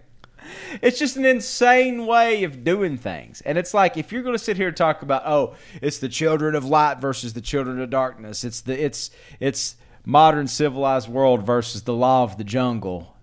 It's 0.82 0.99
just 0.99 1.16
an 1.16 1.24
insane 1.24 2.07
way 2.07 2.45
of 2.45 2.64
doing 2.64 2.97
things. 2.97 3.41
And 3.43 3.57
it's 3.57 3.72
like 3.72 3.97
if 3.97 4.12
you're 4.12 4.22
going 4.22 4.34
to 4.34 4.43
sit 4.43 4.57
here 4.57 4.68
and 4.68 4.76
talk 4.76 5.03
about, 5.03 5.22
oh, 5.26 5.55
it's 5.80 5.99
the 5.99 6.09
children 6.09 6.55
of 6.55 6.64
light 6.64 6.99
versus 6.99 7.34
the 7.34 7.41
children 7.41 7.80
of 7.80 7.91
darkness. 7.91 8.43
It's 8.45 8.61
the 8.61 8.82
it's 8.82 9.11
it's 9.38 9.76
modern 10.05 10.49
civilized 10.49 11.09
world 11.09 11.45
versus 11.45 11.82
the 11.82 11.95
law 11.95 12.24
of 12.24 12.38
the 12.38 12.45
jungle. 12.45 13.16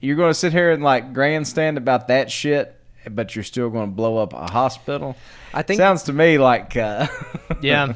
You're 0.00 0.16
going 0.16 0.30
to 0.30 0.34
sit 0.34 0.52
here 0.52 0.70
and 0.70 0.82
like 0.82 1.12
grandstand 1.12 1.78
about 1.78 2.08
that 2.08 2.30
shit, 2.30 2.78
but 3.10 3.34
you're 3.34 3.42
still 3.42 3.70
going 3.70 3.90
to 3.90 3.94
blow 3.94 4.18
up 4.18 4.32
a 4.32 4.50
hospital. 4.50 5.16
I 5.54 5.62
think- 5.62 5.78
sounds 5.78 6.04
to 6.04 6.12
me 6.12 6.38
like 6.38 6.76
uh, 6.76 7.06
yeah. 7.62 7.94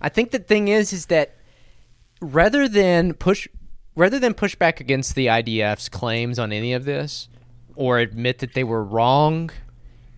I 0.00 0.08
think 0.08 0.30
the 0.30 0.38
thing 0.38 0.68
is, 0.68 0.92
is 0.92 1.06
that 1.06 1.36
rather 2.20 2.68
than 2.68 3.14
push, 3.14 3.48
rather 3.94 4.18
than 4.18 4.34
push 4.34 4.54
back 4.54 4.80
against 4.80 5.14
the 5.14 5.26
IDF's 5.26 5.88
claims 5.88 6.38
on 6.38 6.52
any 6.52 6.72
of 6.72 6.84
this, 6.84 7.28
or 7.74 7.98
admit 7.98 8.38
that 8.38 8.54
they 8.54 8.64
were 8.64 8.82
wrong 8.82 9.50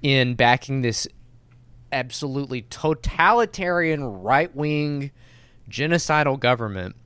in 0.02 0.34
backing 0.34 0.82
this 0.82 1.08
absolutely 1.90 2.62
totalitarian 2.62 4.04
right 4.04 4.54
wing 4.54 5.10
genocidal 5.68 6.38
government, 6.38 6.96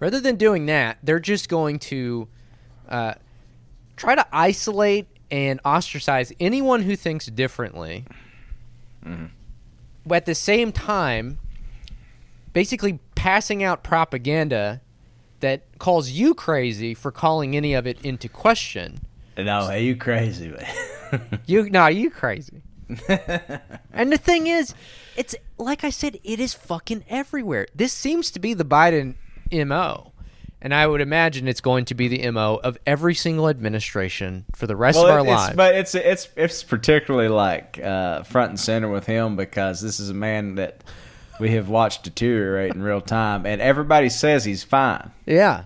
rather 0.00 0.20
than 0.20 0.36
doing 0.36 0.66
that, 0.66 0.98
they're 1.02 1.20
just 1.20 1.48
going 1.48 1.78
to 1.78 2.28
uh, 2.88 3.14
try 3.96 4.14
to 4.14 4.26
isolate 4.32 5.06
and 5.30 5.60
ostracize 5.64 6.32
anyone 6.40 6.82
who 6.82 6.96
thinks 6.96 7.26
differently. 7.26 8.04
But 10.06 10.16
at 10.16 10.26
the 10.26 10.34
same 10.34 10.72
time, 10.72 11.38
basically 12.52 12.98
passing 13.14 13.62
out 13.62 13.82
propaganda 13.82 14.80
that 15.40 15.62
calls 15.78 16.10
you 16.10 16.34
crazy 16.34 16.94
for 16.94 17.10
calling 17.10 17.56
any 17.56 17.74
of 17.74 17.86
it 17.86 18.00
into 18.04 18.28
question. 18.28 19.00
no, 19.36 19.68
hey, 19.68 19.84
you 19.84 19.96
crazy, 19.96 20.48
man. 20.48 21.40
You, 21.46 21.70
nah, 21.70 21.86
you 21.86 22.10
crazy. 22.10 22.60
and 23.92 24.12
the 24.12 24.18
thing 24.18 24.46
is, 24.46 24.74
it's 25.16 25.34
like 25.56 25.84
I 25.84 25.90
said, 25.90 26.18
it 26.22 26.38
is 26.38 26.52
fucking 26.52 27.04
everywhere. 27.08 27.66
This 27.74 27.94
seems 27.94 28.30
to 28.32 28.38
be 28.38 28.52
the 28.52 28.64
Biden 28.64 29.14
MO. 29.50 30.12
And 30.60 30.74
I 30.74 30.86
would 30.86 31.00
imagine 31.00 31.46
it's 31.46 31.60
going 31.60 31.84
to 31.86 31.94
be 31.94 32.08
the 32.08 32.30
MO 32.30 32.56
of 32.56 32.78
every 32.84 33.14
single 33.14 33.48
administration 33.48 34.44
for 34.54 34.66
the 34.66 34.74
rest 34.74 34.98
of 34.98 35.04
our 35.04 35.20
it's, 35.20 35.28
lives. 35.28 35.56
but 35.56 35.74
it's 35.76 35.94
it's 35.94 36.28
it's 36.36 36.64
particularly 36.64 37.28
like 37.28 37.78
uh, 37.78 38.24
front 38.24 38.50
and 38.50 38.60
center 38.60 38.88
with 38.88 39.06
him 39.06 39.36
because 39.36 39.80
this 39.80 40.00
is 40.00 40.10
a 40.10 40.14
man 40.14 40.56
that 40.56 40.82
we 41.40 41.50
have 41.50 41.68
watched 41.68 42.02
deteriorate 42.04 42.74
in 42.74 42.82
real 42.82 43.00
time, 43.00 43.46
and 43.46 43.60
everybody 43.60 44.08
says 44.08 44.44
he's 44.44 44.62
fine. 44.62 45.10
Yeah. 45.26 45.64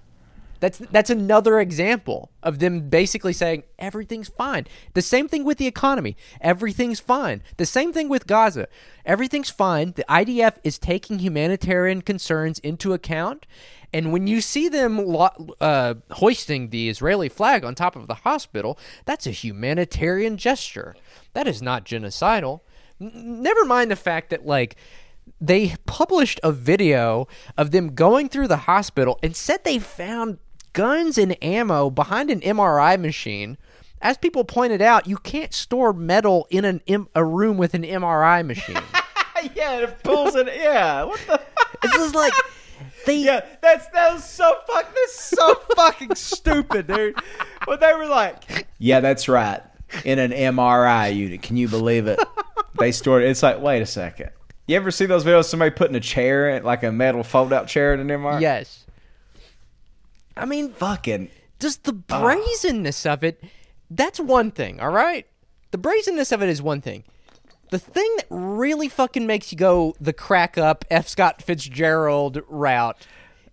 That's 0.63 0.79
that's 0.79 1.11
another 1.11 1.59
example 1.59 2.31
of 2.41 2.61
them 2.61 2.89
basically 2.89 3.33
saying 3.33 3.65
everything's 3.81 4.29
fine. 4.29 4.69
The 4.95 5.03
same 5.03 5.27
thing 5.27 5.43
with 5.43 5.59
the 5.59 5.67
economy. 5.67 6.17
Everything's 6.41 7.01
fine. 7.01 7.43
The 7.57 7.67
same 7.67 7.93
thing 7.93 8.09
with 8.09 8.29
Gaza. 8.29 8.69
Everything's 9.05 9.51
fine. 9.51 9.93
The 9.97 10.05
IDF 10.09 10.59
is 10.63 10.79
taking 10.79 11.19
humanitarian 11.19 12.01
concerns 12.01 12.61
into 12.61 12.93
account. 12.93 13.45
And 13.93 14.13
when 14.13 14.29
you 14.29 14.41
see 14.41 14.69
them 14.69 15.05
lo- 15.05 15.57
uh, 15.61 15.95
hoisting 16.13 16.71
the 16.71 16.89
Israeli 16.89 17.29
flag 17.29 17.65
on 17.65 17.75
top 17.75 17.97
of 17.97 18.07
the 18.07 18.15
hospital, 18.15 18.79
that's 19.05 19.27
a 19.27 19.33
humanitarian 19.33 20.37
gesture. 20.37 20.95
That 21.33 21.49
is 21.49 21.61
not 21.61 21.85
genocidal. 21.85 22.61
N- 23.01 23.43
never 23.43 23.65
mind 23.65 23.91
the 23.91 23.97
fact 23.97 24.31
that 24.31 24.47
like 24.47 24.77
they 25.43 25.75
published 25.87 26.39
a 26.45 26.53
video 26.53 27.27
of 27.59 27.73
them 27.73 27.95
going 27.95 28.29
through 28.29 28.47
the 28.47 28.59
hospital 28.59 29.19
and 29.25 29.35
said 29.35 29.65
they 29.65 29.81
found 29.81 30.39
guns 30.73 31.19
and 31.19 31.37
ammo 31.43 31.91
behind 31.91 32.31
an 32.31 32.41
MRI 32.41 32.99
machine. 32.99 33.59
As 34.01 34.17
people 34.17 34.45
pointed 34.45 34.81
out, 34.81 35.09
you 35.09 35.17
can't 35.17 35.53
store 35.53 35.93
metal 35.93 36.47
in 36.49 36.65
an 36.65 36.81
M- 36.87 37.09
a 37.15 37.25
room 37.25 37.57
with 37.57 37.75
an 37.75 37.83
MRI 37.83 38.47
machine. 38.47 38.77
yeah, 39.55 39.81
it 39.81 40.03
pulls 40.05 40.37
it. 40.37 40.47
Yeah, 40.47 41.05
what 41.05 41.21
the? 41.27 41.41
this 41.83 41.95
is 41.97 42.15
like 42.15 42.33
they 43.05 43.17
Yeah, 43.19 43.45
that's 43.61 43.89
that 43.89 44.15
was 44.15 44.25
so 44.25 44.57
fuck. 44.73 44.95
That's 44.95 45.21
so 45.21 45.55
fucking 45.77 46.15
stupid, 46.15 46.87
dude. 46.87 47.17
But 47.67 47.81
they 47.81 47.93
were 47.95 48.07
like, 48.07 48.67
yeah, 48.79 49.01
that's 49.01 49.29
right. 49.29 49.61
In 50.05 50.19
an 50.21 50.31
MRI 50.31 51.15
unit, 51.15 51.43
can 51.43 51.57
you 51.57 51.69
believe 51.69 52.07
it? 52.07 52.19
They 52.79 52.93
stored. 52.93 53.25
It's 53.25 53.43
like, 53.43 53.61
wait 53.61 53.83
a 53.83 53.87
second. 53.87 54.31
You 54.73 54.77
ever 54.77 54.91
see 54.91 55.05
those 55.05 55.23
videos? 55.23 55.41
of 55.41 55.47
Somebody 55.47 55.71
putting 55.71 55.97
a 55.97 56.01
chair 56.01 56.59
like 56.63 56.83
a 56.83 56.91
metal 56.91 57.23
fold-out 57.23 57.69
chair 57.69 57.93
in 57.93 58.01
an 58.01 58.09
MRI. 58.09 58.41
yes. 58.41 58.87
I 60.35 60.47
mean, 60.47 60.73
fucking. 60.73 61.29
just 61.61 61.85
the 61.85 61.93
brazenness 61.93 63.05
of 63.05 63.23
it 63.23 63.45
that's 63.91 64.19
one 64.19 64.51
thing 64.51 64.81
all 64.81 64.89
right? 64.89 65.27
The 65.73 65.77
brazenness 65.77 66.33
of 66.33 66.43
it 66.43 66.49
is 66.49 66.63
one 66.63 66.81
thing. 66.81 67.05
The 67.69 67.79
thing 67.79 68.11
that 68.17 68.25
really 68.31 68.89
fucking 68.89 69.27
makes 69.27 69.53
you 69.53 69.59
go 69.59 69.95
the 70.01 70.15
crack 70.15 70.57
up 70.57 70.87
f. 70.91 71.07
Scott 71.07 71.43
fitzgerald 71.43 72.41
route 72.49 72.97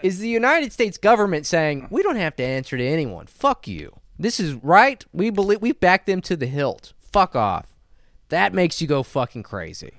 is 0.01 0.19
the 0.19 0.29
united 0.29 0.71
states 0.71 0.97
government 0.97 1.45
saying 1.45 1.87
we 1.89 2.01
don't 2.01 2.15
have 2.15 2.37
to 2.37 2.43
answer 2.45 2.77
to 2.77 2.87
anyone. 2.87 3.25
Fuck 3.25 3.67
you. 3.67 3.99
This 4.17 4.39
is 4.39 4.53
right. 4.53 5.03
We 5.11 5.31
believe 5.31 5.61
we 5.61 5.73
back 5.73 6.05
them 6.05 6.21
to 6.21 6.37
the 6.37 6.47
hilt. 6.47 6.93
Fuck 6.97 7.35
off. 7.35 7.73
That 8.29 8.53
makes 8.53 8.81
you 8.81 8.87
go 8.87 9.03
fucking 9.03 9.43
crazy 9.43 9.98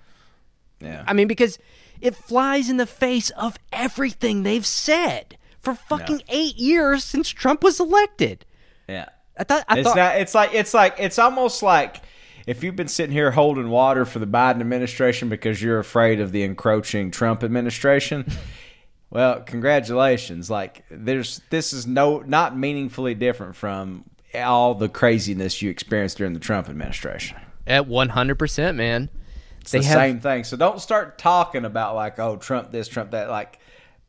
Yeah. 0.80 1.04
I 1.06 1.12
mean, 1.12 1.28
because 1.28 1.58
it 2.00 2.14
flies 2.16 2.70
in 2.70 2.76
the 2.78 2.86
face 2.86 3.30
of 3.30 3.58
everything 3.72 4.42
they've 4.42 4.66
said 4.66 5.36
for 5.60 5.74
fucking 5.74 6.22
eight 6.28 6.56
years 6.56 7.04
since 7.04 7.28
Trump 7.28 7.62
was 7.62 7.78
elected. 7.80 8.44
yeah. 8.88 9.06
I 9.38 9.44
thought, 9.44 9.64
I 9.68 9.78
it's 9.78 9.88
thought, 9.88 9.96
not. 9.96 10.16
It's 10.16 10.34
like. 10.34 10.50
It's 10.52 10.74
like. 10.74 10.94
It's 10.98 11.18
almost 11.18 11.62
like 11.62 12.02
if 12.46 12.62
you've 12.62 12.76
been 12.76 12.88
sitting 12.88 13.12
here 13.12 13.30
holding 13.30 13.70
water 13.70 14.04
for 14.04 14.18
the 14.18 14.26
Biden 14.26 14.60
administration 14.60 15.30
because 15.30 15.62
you're 15.62 15.78
afraid 15.78 16.20
of 16.20 16.30
the 16.32 16.42
encroaching 16.42 17.10
Trump 17.10 17.42
administration. 17.42 18.26
well, 19.10 19.40
congratulations. 19.40 20.50
Like 20.50 20.84
there's. 20.90 21.40
This 21.48 21.72
is 21.72 21.86
no 21.86 22.18
not 22.18 22.54
meaningfully 22.54 23.14
different 23.14 23.56
from 23.56 24.04
all 24.34 24.74
the 24.74 24.90
craziness 24.90 25.62
you 25.62 25.70
experienced 25.70 26.18
during 26.18 26.34
the 26.34 26.40
Trump 26.40 26.68
administration. 26.68 27.38
at 27.66 27.86
one 27.86 28.10
hundred 28.10 28.38
percent, 28.38 28.76
man. 28.76 29.08
It's 29.60 29.72
They 29.72 29.80
the 29.80 29.84
have 29.86 29.98
same 29.98 30.20
thing. 30.20 30.44
So 30.44 30.56
don't 30.56 30.80
start 30.80 31.18
talking 31.18 31.64
about 31.64 31.94
like, 31.94 32.18
oh, 32.18 32.36
Trump 32.36 32.70
this, 32.70 32.88
Trump 32.88 33.10
that. 33.12 33.28
Like 33.28 33.58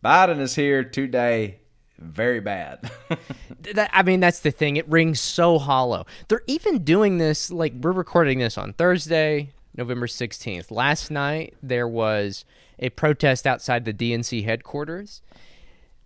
Biden 0.04 0.40
is 0.40 0.56
here 0.56 0.84
today, 0.84 1.60
very 1.98 2.40
bad. 2.40 2.90
that, 3.74 3.90
I 3.94 4.04
mean, 4.04 4.20
that's 4.20 4.40
the 4.40 4.52
thing. 4.52 4.78
It 4.78 4.88
rings 4.88 5.20
so 5.20 5.60
hollow. 5.60 6.06
They're 6.28 6.44
even 6.48 6.84
doing 6.84 7.18
this. 7.18 7.52
Like 7.52 7.74
we're 7.74 7.92
recording 7.92 8.40
this 8.40 8.58
on 8.58 8.74
Thursday, 8.74 9.52
November 9.76 10.08
sixteenth. 10.08 10.72
Last 10.72 11.12
night 11.12 11.56
there 11.62 11.88
was 11.88 12.46
a 12.80 12.90
protest 12.90 13.46
outside 13.46 13.86
the 13.86 13.94
DNC 13.94 14.46
headquarters. 14.46 15.22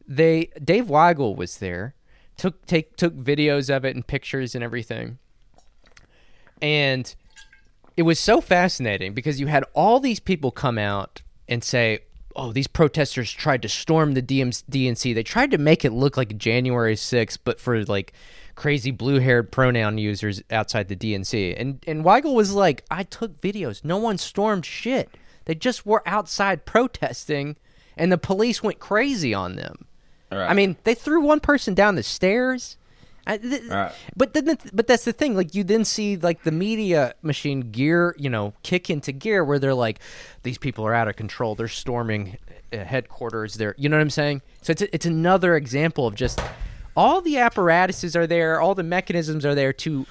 They 0.07 0.49
Dave 0.63 0.85
Weigel 0.85 1.35
was 1.35 1.57
there, 1.57 1.95
took 2.37 2.65
take 2.65 2.97
took 2.97 3.15
videos 3.15 3.75
of 3.75 3.85
it 3.85 3.95
and 3.95 4.05
pictures 4.05 4.53
and 4.53 4.63
everything, 4.63 5.17
and 6.61 7.15
it 7.97 8.03
was 8.03 8.19
so 8.19 8.41
fascinating 8.41 9.13
because 9.13 9.39
you 9.39 9.47
had 9.47 9.63
all 9.73 9.99
these 9.99 10.19
people 10.19 10.51
come 10.51 10.77
out 10.77 11.21
and 11.47 11.63
say, 11.63 11.99
"Oh, 12.35 12.51
these 12.51 12.67
protesters 12.67 13.31
tried 13.31 13.61
to 13.61 13.69
storm 13.69 14.13
the 14.13 14.21
DM- 14.21 14.63
DNC. 14.69 15.13
They 15.13 15.23
tried 15.23 15.51
to 15.51 15.57
make 15.57 15.85
it 15.85 15.91
look 15.93 16.17
like 16.17 16.37
January 16.37 16.95
6th, 16.95 17.39
but 17.43 17.59
for 17.59 17.83
like 17.85 18.13
crazy 18.55 18.91
blue-haired 18.91 19.51
pronoun 19.51 19.97
users 19.97 20.41
outside 20.51 20.87
the 20.87 20.95
DNC." 20.95 21.55
And 21.57 21.83
and 21.87 22.03
Weigel 22.03 22.33
was 22.33 22.53
like, 22.53 22.83
"I 22.91 23.03
took 23.03 23.39
videos. 23.41 23.83
No 23.83 23.97
one 23.97 24.17
stormed 24.17 24.65
shit. 24.65 25.09
They 25.45 25.55
just 25.55 25.85
were 25.85 26.03
outside 26.05 26.65
protesting, 26.65 27.55
and 27.95 28.11
the 28.11 28.17
police 28.17 28.61
went 28.61 28.79
crazy 28.79 29.33
on 29.33 29.55
them." 29.55 29.85
Right. 30.31 30.49
I 30.49 30.53
mean, 30.53 30.75
they 30.83 30.95
threw 30.95 31.21
one 31.21 31.39
person 31.39 31.73
down 31.73 31.95
the 31.95 32.03
stairs. 32.03 32.77
I, 33.27 33.37
th- 33.37 33.63
Right. 33.63 33.91
But 34.15 34.33
then, 34.33 34.45
the, 34.45 34.57
but 34.73 34.87
that's 34.87 35.05
the 35.05 35.13
thing. 35.13 35.35
Like 35.35 35.55
you 35.55 35.63
then 35.63 35.85
see 35.85 36.15
like 36.17 36.43
the 36.43 36.51
media 36.51 37.15
machine 37.21 37.71
gear, 37.71 38.15
you 38.17 38.29
know, 38.29 38.53
kick 38.63 38.89
into 38.89 39.11
gear 39.11 39.43
where 39.43 39.59
they're 39.59 39.73
like, 39.73 39.99
these 40.43 40.57
people 40.57 40.85
are 40.85 40.93
out 40.93 41.07
of 41.07 41.15
control. 41.15 41.55
They're 41.55 41.67
storming 41.67 42.37
uh, 42.71 42.77
headquarters. 42.83 43.55
They're, 43.55 43.75
you 43.77 43.89
know 43.89 43.97
what 43.97 44.01
I'm 44.01 44.09
saying? 44.09 44.41
So 44.61 44.71
it's 44.71 44.81
it's 44.81 45.05
another 45.05 45.55
example 45.55 46.05
of 46.07 46.15
just 46.15 46.39
all 46.95 47.21
the 47.21 47.37
apparatuses 47.37 48.15
are 48.15 48.27
there, 48.27 48.61
all 48.61 48.75
the 48.75 48.83
mechanisms 48.83 49.45
are 49.45 49.55
there 49.55 49.73
to 49.73 50.05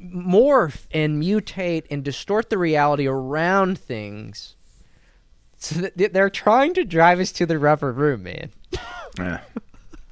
morph 0.00 0.86
and 0.92 1.22
mutate 1.22 1.84
and 1.90 2.02
distort 2.04 2.50
the 2.50 2.58
reality 2.58 3.06
around 3.06 3.78
things. 3.78 4.56
So 5.56 5.88
they're 5.96 6.30
trying 6.30 6.74
to 6.74 6.84
drive 6.84 7.20
us 7.20 7.32
to 7.32 7.46
the 7.46 7.58
rubber 7.58 7.92
room, 7.92 8.24
man. 8.24 8.50
yeah. 9.18 9.40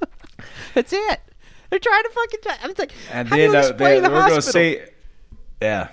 That's 0.75 0.93
it. 0.93 1.21
They're 1.73 1.79
trying 1.81 2.03
to 2.03 2.11
fucking. 2.11 2.41
Try. 2.43 2.57
I 2.63 2.67
was 2.67 2.79
like, 2.79 2.93
And 3.11 3.29
how 3.29 3.37
then 3.37 3.51
do 3.51 3.57
you 3.57 3.59
explain 3.61 3.79
they- 3.79 4.01
the 4.09 4.11
we're 4.15 4.21
hospital? 4.21 4.43
gonna 4.43 4.53
see. 4.53 4.81
Yeah, 5.63 5.89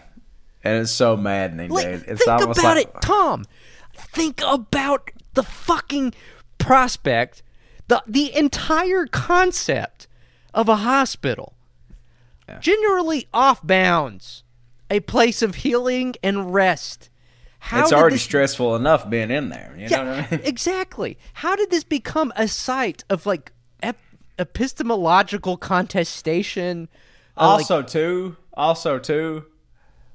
and 0.61 0.81
it's 0.81 0.91
so 0.91 1.15
maddening, 1.15 1.69
Like, 1.71 1.85
dude. 1.85 2.03
It's 2.05 2.25
think 2.25 2.41
almost 2.41 2.59
about 2.59 2.75
like, 2.75 2.87
it, 2.89 3.01
Tom. 3.01 3.45
Think 3.95 4.41
about 4.45 5.09
the 5.35 5.43
fucking 5.43 6.13
prospect, 6.57 7.43
the 7.87 8.03
the 8.05 8.35
entire 8.35 9.05
concept 9.05 10.07
of 10.53 10.67
a 10.67 10.75
hospital, 10.77 11.53
generally 12.59 13.27
off 13.33 13.65
bounds, 13.65 14.43
a 14.89 14.99
place 15.01 15.41
of 15.41 15.55
healing 15.55 16.15
and 16.21 16.53
rest. 16.53 17.09
How 17.59 17.81
It's 17.83 17.91
already 17.93 18.15
this- 18.15 18.23
stressful 18.23 18.75
enough 18.75 19.09
being 19.09 19.31
in 19.31 19.49
there. 19.49 19.73
You 19.77 19.89
know 19.89 19.97
Yeah, 20.03 20.21
what 20.21 20.27
I 20.33 20.35
mean? 20.37 20.41
exactly. 20.45 21.17
How 21.35 21.55
did 21.55 21.69
this 21.71 21.83
become 21.83 22.31
a 22.35 22.47
site 22.47 23.03
of 23.09 23.25
like 23.25 23.51
epistemological 24.39 25.57
contestation? 25.57 26.89
uh, 27.37 27.47
like- 27.47 27.59
Also, 27.59 27.81
too. 27.81 28.37
Also, 28.53 28.97
too. 28.99 29.45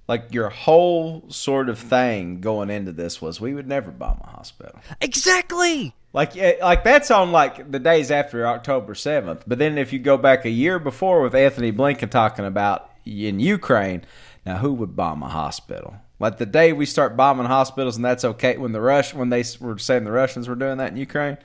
Like 0.06 0.34
your 0.34 0.50
whole 0.50 1.24
sort 1.30 1.70
of 1.70 1.78
thing 1.78 2.40
going 2.42 2.68
into 2.68 2.92
this 2.92 3.22
was 3.22 3.40
we 3.40 3.54
would 3.54 3.66
never 3.66 3.90
bomb 3.90 4.20
a 4.22 4.26
hospital. 4.26 4.78
exactly. 5.00 5.94
Like, 6.12 6.36
eh, 6.36 6.56
like 6.60 6.84
that's 6.84 7.10
on 7.10 7.32
like 7.32 7.70
the 7.72 7.78
days 7.78 8.10
after 8.10 8.46
October 8.46 8.94
seventh. 8.94 9.44
But 9.46 9.58
then 9.58 9.78
if 9.78 9.92
you 9.94 9.98
go 9.98 10.16
back 10.18 10.44
a 10.44 10.50
year 10.50 10.78
before 10.78 11.22
with 11.22 11.34
Antony 11.34 11.72
Blinken 11.72 12.10
talking 12.10 12.44
about 12.44 12.90
in 13.06 13.40
Ukraine, 13.40 14.02
now 14.44 14.58
who 14.58 14.74
would 14.74 14.94
bomb 14.94 15.22
a 15.22 15.28
hospital? 15.28 15.94
Like 16.20 16.36
the 16.36 16.46
day 16.46 16.72
we 16.74 16.84
start 16.86 17.16
bombing 17.16 17.46
hospitals, 17.46 17.96
and 17.96 18.04
that's 18.04 18.24
okay. 18.24 18.56
When 18.58 18.72
the 18.72 18.80
Rush, 18.82 19.14
when 19.14 19.30
they 19.30 19.42
were 19.60 19.78
saying 19.78 20.04
the 20.04 20.12
Russians 20.12 20.48
were 20.48 20.54
doing 20.54 20.76
that 20.78 20.90
in 20.92 20.96
Ukraine, 20.98 21.38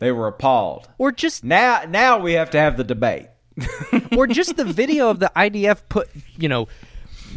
they 0.00 0.10
were 0.10 0.26
appalled. 0.26 0.88
Or 0.98 1.12
just 1.12 1.44
Now, 1.44 1.84
now 1.88 2.18
we 2.18 2.32
have 2.32 2.50
to 2.50 2.58
have 2.58 2.76
the 2.76 2.84
debate. 2.84 3.28
or 4.16 4.26
just 4.26 4.56
the 4.56 4.64
video 4.64 5.10
of 5.10 5.20
the 5.20 5.30
IDF 5.36 5.82
put, 5.88 6.08
you 6.36 6.48
know, 6.48 6.66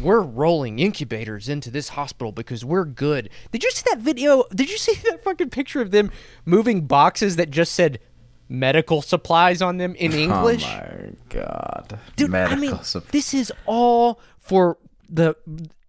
we're 0.00 0.22
rolling 0.22 0.78
incubators 0.78 1.48
into 1.48 1.70
this 1.70 1.90
hospital 1.90 2.32
because 2.32 2.64
we're 2.64 2.84
good. 2.84 3.30
Did 3.52 3.62
you 3.62 3.70
see 3.70 3.84
that 3.90 4.00
video? 4.00 4.44
Did 4.54 4.70
you 4.70 4.78
see 4.78 4.94
that 5.10 5.22
fucking 5.22 5.50
picture 5.50 5.80
of 5.80 5.90
them 5.90 6.10
moving 6.44 6.86
boxes 6.86 7.36
that 7.36 7.50
just 7.50 7.74
said 7.74 8.00
medical 8.48 9.02
supplies 9.02 9.62
on 9.62 9.76
them 9.76 9.94
in 9.96 10.12
oh 10.12 10.16
English? 10.16 10.64
Oh 10.64 10.68
my 10.68 11.10
god, 11.28 11.98
Dude, 12.16 12.30
Medical 12.30 12.56
I 12.56 12.60
mean, 12.60 12.72
supp- 12.72 13.08
this 13.08 13.34
is 13.34 13.52
all 13.66 14.20
for 14.38 14.78
the 15.08 15.36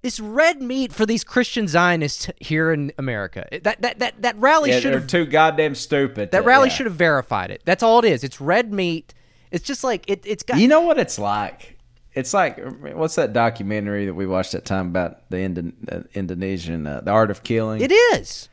it's 0.06 0.20
red 0.20 0.62
meat 0.62 0.94
for 0.94 1.06
these 1.06 1.24
Christian 1.24 1.68
Zionists 1.68 2.30
here 2.40 2.72
in 2.72 2.92
America. 2.98 3.48
That 3.64 3.82
that 3.82 4.00
that 4.00 4.22
that 4.22 4.36
rally 4.38 4.70
Yeah, 4.70 4.80
should 4.80 4.94
they're 4.94 5.00
have 5.00 5.08
too 5.08 5.26
goddamn 5.26 5.76
stupid. 5.76 6.32
that 6.32 6.46
rally 6.46 6.70
yeah. 6.70 6.76
should 6.76 6.86
have 6.86 6.96
verified 6.96 7.50
it. 7.52 7.62
That's 7.66 7.82
all 7.84 8.00
it 8.00 8.06
is. 8.06 8.24
It's 8.24 8.40
red 8.40 8.72
meat. 8.72 9.14
It's 9.52 9.66
just 9.66 9.84
like 9.84 10.10
it. 10.10 10.22
It's 10.26 10.44
got. 10.44 10.58
You 10.60 10.68
know 10.68 10.82
what 10.82 11.00
it's 11.00 11.18
like? 11.18 11.78
It's 12.14 12.34
like 12.34 12.58
what's 12.94 13.16
that 13.16 13.34
documentary 13.34 14.06
that 14.06 14.14
we 14.14 14.26
watched 14.26 14.54
that 14.54 14.64
time 14.64 14.88
about 14.88 15.30
the 15.30 15.40
Indo- 15.40 15.74
uh, 15.92 16.02
Indonesian, 16.14 16.88
uh, 16.88 17.02
the 17.02 17.12
art 17.12 17.32
of 17.32 17.44
killing? 17.44 17.82
it 17.82 17.92
is. 17.92 18.48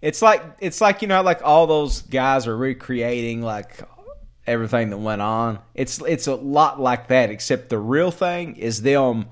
It's 0.00 0.22
like 0.22 0.42
it's 0.60 0.80
like 0.80 1.02
you 1.02 1.08
know, 1.08 1.22
like 1.22 1.40
all 1.42 1.66
those 1.66 2.02
guys 2.02 2.46
are 2.46 2.56
recreating 2.56 3.42
like 3.42 3.80
everything 4.46 4.90
that 4.90 4.98
went 4.98 5.22
on. 5.22 5.58
It's 5.74 6.00
it's 6.02 6.26
a 6.26 6.34
lot 6.36 6.80
like 6.80 7.08
that, 7.08 7.30
except 7.30 7.70
the 7.70 7.78
real 7.78 8.10
thing 8.12 8.54
is 8.56 8.82
them 8.82 9.26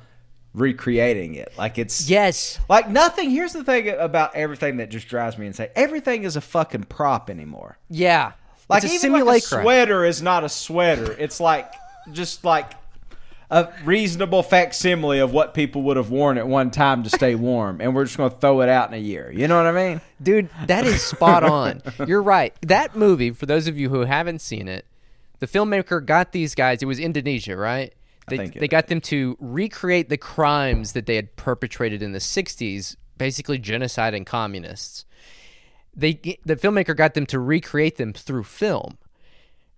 recreating 0.57 1.35
it. 1.35 1.53
Like 1.57 1.79
it's 1.79 2.09
Yes. 2.11 2.59
like 2.69 2.89
nothing. 2.91 3.31
Here's 3.31 3.53
the 3.53 3.63
thing 3.63 3.89
about 3.91 4.35
everything 4.35 4.79
that 4.79 4.91
just 4.91 5.07
drives 5.07 5.39
me 5.39 5.47
insane. 5.47 5.69
Everything 5.77 6.25
is 6.25 6.35
a 6.35 6.41
fucking 6.41 6.85
prop 6.85 7.31
anymore. 7.31 7.79
Yeah. 7.91 8.33
Like 8.69 8.83
it's 8.83 9.05
a 9.05 9.07
even 9.07 9.25
like 9.25 9.43
a 9.43 9.47
sweater 9.47 10.05
is 10.05 10.23
not 10.23 10.43
a 10.43 10.49
sweater. 10.49 11.15
It's 11.19 11.39
like 11.39 11.73
just 12.11 12.43
like 12.45 12.73
a 13.49 13.69
reasonable 13.85 14.43
facsimile 14.43 15.21
of 15.21 15.33
what 15.33 15.55
people 15.55 15.83
would 15.83 15.97
have 15.97 16.11
worn 16.11 16.37
at 16.37 16.49
one 16.49 16.73
time 16.73 17.05
to 17.05 17.11
stay 17.11 17.37
warm, 17.37 17.81
and 17.81 17.95
we're 17.95 18.05
just 18.05 18.17
going 18.17 18.29
to 18.31 18.37
throw 18.37 18.61
it 18.63 18.69
out 18.69 18.89
in 18.89 18.95
a 18.95 19.01
year. 19.01 19.31
You 19.31 19.47
know 19.47 19.57
what 19.57 19.67
I 19.67 19.89
mean? 19.91 20.01
Dude, 20.21 20.49
that 20.67 20.85
is 20.85 21.01
spot 21.01 21.45
on. 21.45 21.81
You're 22.09 22.23
right. 22.25 22.53
That 22.63 22.97
movie, 22.97 23.31
for 23.31 23.47
those 23.47 23.69
of 23.69 23.79
you 23.79 23.89
who 23.89 24.01
haven't 24.01 24.41
seen 24.41 24.67
it, 24.67 24.85
the 25.39 25.47
filmmaker 25.47 26.05
got 26.05 26.33
these 26.33 26.57
guys, 26.57 26.83
it 26.83 26.87
was 26.87 26.99
Indonesia, 26.99 27.57
right? 27.57 27.93
They, 28.29 28.49
they 28.49 28.69
got 28.69 28.89
them 28.89 29.01
to 29.03 29.37
recreate 29.41 30.09
the 30.09 30.17
crimes 30.17 30.93
that 30.93 31.07
they 31.07 31.17
had 31.17 31.37
perpetrated 31.37 32.03
in 32.03 32.13
the 32.13 32.19
60s, 32.19 32.97
basically 33.17 33.59
genocide 33.59 34.15
and 34.15 34.27
communists. 34.27 35.05
They 35.95 36.15
the 36.45 36.57
filmmaker 36.57 36.95
got 36.95 37.15
them 37.15 37.25
to 37.27 37.39
recreate 37.39 37.97
them 37.97 38.13
through 38.13 38.45
film. 38.45 38.99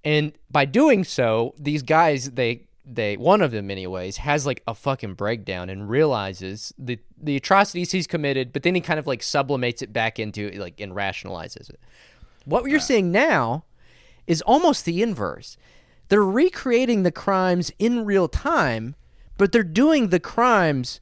And 0.05 0.33
by 0.51 0.65
doing 0.65 1.05
so, 1.05 1.55
these 1.59 1.83
guys 1.83 2.33
they 2.33 2.65
they 2.85 3.17
one 3.17 3.43
of 3.43 3.51
them 3.51 3.71
anyways 3.71 4.17
has 4.19 4.47
like 4.47 4.63
a 4.67 4.75
fucking 4.75 5.15
breakdown 5.15 5.69
and 5.69 5.89
realizes 5.89 6.73
the 6.79 6.99
the 7.21 7.37
atrocities 7.37 7.93
he's 7.93 8.07
committed, 8.07 8.53
but 8.53 8.63
then 8.63 8.75
he 8.75 8.81
kind 8.81 8.99
of 8.99 9.07
like 9.07 9.21
sublimates 9.21 9.83
it 9.83 9.93
back 9.93 10.19
into 10.19 10.51
like 10.53 10.81
and 10.81 10.93
rationalizes 10.93 11.71
it. 11.71 11.79
What 12.47 12.65
you're 12.65 12.81
seeing 12.81 13.13
now 13.13 13.65
is 14.27 14.43
almost 14.43 14.85
the 14.85 15.03
inverse. 15.03 15.57
They're 16.09 16.23
recreating 16.23 17.03
the 17.03 17.13
crimes 17.13 17.71
in 17.79 18.05
real 18.05 18.29
time, 18.29 18.95
but 19.37 19.53
they're 19.53 19.63
doing 19.63 20.09
the 20.09 20.21
crimes 20.21 21.01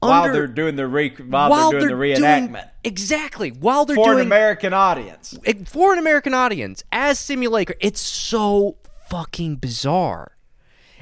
While 0.00 0.22
under- 0.24 0.32
they're 0.32 0.46
doing 0.46 0.76
the 0.76 0.86
re- 0.86 1.10
while, 1.10 1.70
they're 1.70 1.80
doing 1.80 1.88
the 1.88 1.94
reenactment 1.94 2.68
exactly 2.84 3.50
while 3.50 3.84
they're 3.84 3.96
for 3.96 4.10
an 4.12 4.16
doing 4.18 4.26
American 4.26 4.72
audience. 4.72 5.36
for 5.66 5.92
an 5.92 5.98
American 5.98 6.34
audience 6.34 6.84
as 6.92 7.18
simulacra. 7.18 7.74
It's 7.80 8.00
so 8.00 8.76
fucking 9.08 9.56
bizarre. 9.56 10.36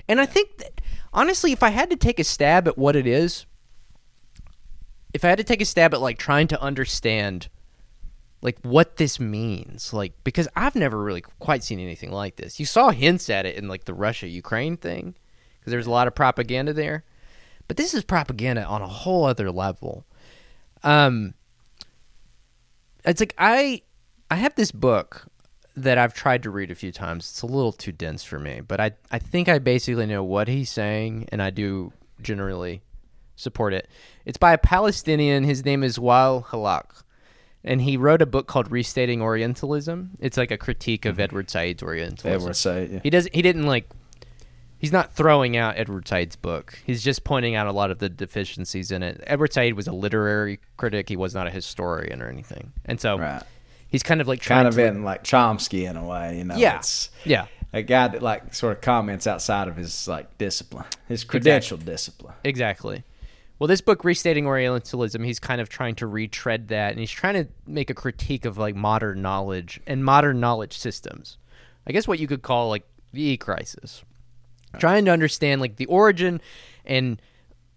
And 0.08 0.20
I 0.20 0.26
think 0.26 0.58
that 0.58 0.80
honestly, 1.12 1.52
if 1.52 1.62
I 1.62 1.70
had 1.70 1.90
to 1.90 1.96
take 1.96 2.18
a 2.18 2.24
stab 2.24 2.66
at 2.66 2.78
what 2.78 2.96
it 2.96 3.06
is, 3.06 3.44
if 5.12 5.24
I 5.24 5.28
had 5.28 5.38
to 5.38 5.44
take 5.44 5.60
a 5.60 5.64
stab 5.64 5.92
at 5.94 6.00
like 6.00 6.18
trying 6.18 6.48
to 6.48 6.60
understand 6.60 7.48
like 8.42 8.58
what 8.62 8.96
this 8.96 9.18
means, 9.18 9.92
like 9.92 10.12
because 10.24 10.48
I've 10.54 10.76
never 10.76 11.02
really 11.02 11.22
quite 11.38 11.64
seen 11.64 11.80
anything 11.80 12.12
like 12.12 12.36
this. 12.36 12.60
You 12.60 12.66
saw 12.66 12.90
hints 12.90 13.30
at 13.30 13.46
it 13.46 13.56
in 13.56 13.68
like 13.68 13.84
the 13.84 13.94
Russia 13.94 14.28
Ukraine 14.28 14.76
thing 14.76 15.14
because 15.58 15.70
there's 15.70 15.86
a 15.86 15.90
lot 15.90 16.06
of 16.06 16.14
propaganda 16.14 16.72
there. 16.72 17.04
But 17.68 17.76
this 17.76 17.94
is 17.94 18.04
propaganda 18.04 18.64
on 18.64 18.82
a 18.82 18.86
whole 18.86 19.24
other 19.24 19.50
level. 19.50 20.06
Um 20.82 21.34
it's 23.04 23.20
like 23.20 23.34
I 23.38 23.82
I 24.30 24.36
have 24.36 24.54
this 24.54 24.72
book 24.72 25.26
that 25.76 25.98
I've 25.98 26.14
tried 26.14 26.42
to 26.44 26.50
read 26.50 26.70
a 26.70 26.74
few 26.74 26.92
times. 26.92 27.28
It's 27.30 27.42
a 27.42 27.46
little 27.46 27.72
too 27.72 27.92
dense 27.92 28.22
for 28.22 28.38
me, 28.38 28.60
but 28.60 28.80
I 28.80 28.92
I 29.10 29.18
think 29.18 29.48
I 29.48 29.58
basically 29.58 30.06
know 30.06 30.22
what 30.22 30.48
he's 30.48 30.70
saying 30.70 31.28
and 31.32 31.42
I 31.42 31.50
do 31.50 31.92
generally 32.20 32.82
support 33.34 33.72
it. 33.72 33.88
It's 34.24 34.38
by 34.38 34.52
a 34.52 34.58
Palestinian. 34.58 35.44
His 35.44 35.64
name 35.64 35.82
is 35.82 35.98
Wael 35.98 36.44
Hallaq. 36.46 37.02
And 37.66 37.82
he 37.82 37.96
wrote 37.96 38.22
a 38.22 38.26
book 38.26 38.46
called 38.46 38.70
Restating 38.70 39.20
Orientalism. 39.20 40.12
It's 40.20 40.36
like 40.36 40.52
a 40.52 40.56
critique 40.56 41.04
of 41.04 41.14
mm-hmm. 41.14 41.22
Edward 41.22 41.50
Said's 41.50 41.82
Orientalism. 41.82 42.40
Edward 42.40 42.54
Said, 42.56 42.90
yeah. 42.90 43.00
He 43.02 43.10
does 43.10 43.28
he 43.32 43.42
didn't 43.42 43.66
like 43.66 43.88
he's 44.78 44.92
not 44.92 45.12
throwing 45.14 45.56
out 45.56 45.76
Edward 45.76 46.06
Said's 46.06 46.36
book. 46.36 46.78
He's 46.86 47.02
just 47.02 47.24
pointing 47.24 47.56
out 47.56 47.66
a 47.66 47.72
lot 47.72 47.90
of 47.90 47.98
the 47.98 48.08
deficiencies 48.08 48.90
in 48.92 49.02
it. 49.02 49.20
Edward 49.26 49.52
Said 49.52 49.74
was 49.74 49.88
a 49.88 49.92
literary 49.92 50.60
critic. 50.76 51.08
He 51.08 51.16
was 51.16 51.34
not 51.34 51.48
a 51.48 51.50
historian 51.50 52.22
or 52.22 52.28
anything. 52.28 52.72
And 52.84 53.00
so 53.00 53.18
Right. 53.18 53.42
he's 53.88 54.04
kind 54.04 54.20
of 54.20 54.28
like 54.28 54.40
trying 54.40 54.58
Kind 54.58 54.68
of 54.68 54.74
to 54.76 54.86
in 54.86 55.02
like 55.02 55.24
Chomsky 55.24 55.90
in 55.90 55.96
a 55.96 56.04
way, 56.04 56.38
you 56.38 56.44
know. 56.44 56.56
Yeah. 56.56 56.76
It's 56.76 57.10
Yeah. 57.24 57.46
a 57.72 57.82
guy 57.82 58.06
that 58.08 58.22
like 58.22 58.54
sort 58.54 58.76
of 58.76 58.80
comments 58.80 59.26
outside 59.26 59.66
of 59.66 59.76
his 59.76 60.06
like 60.06 60.38
discipline, 60.38 60.86
his 61.08 61.24
credential 61.24 61.78
discipline. 61.78 62.34
Exactly. 62.44 63.02
Well, 63.58 63.68
this 63.68 63.80
book, 63.80 64.04
Restating 64.04 64.46
Orientalism, 64.46 65.22
he's 65.24 65.38
kind 65.38 65.60
of 65.60 65.68
trying 65.68 65.94
to 65.96 66.06
retread 66.06 66.68
that, 66.68 66.90
and 66.90 67.00
he's 67.00 67.10
trying 67.10 67.34
to 67.34 67.48
make 67.66 67.88
a 67.88 67.94
critique 67.94 68.44
of 68.44 68.58
like 68.58 68.74
modern 68.74 69.22
knowledge 69.22 69.80
and 69.86 70.04
modern 70.04 70.40
knowledge 70.40 70.76
systems. 70.76 71.38
I 71.86 71.92
guess 71.92 72.06
what 72.06 72.18
you 72.18 72.26
could 72.26 72.42
call 72.42 72.68
like 72.68 72.84
the 73.12 73.22
e 73.22 73.36
crisis. 73.36 74.04
Trying 74.78 75.06
to 75.06 75.10
understand 75.10 75.62
like 75.62 75.76
the 75.76 75.86
origin 75.86 76.42
and 76.84 77.22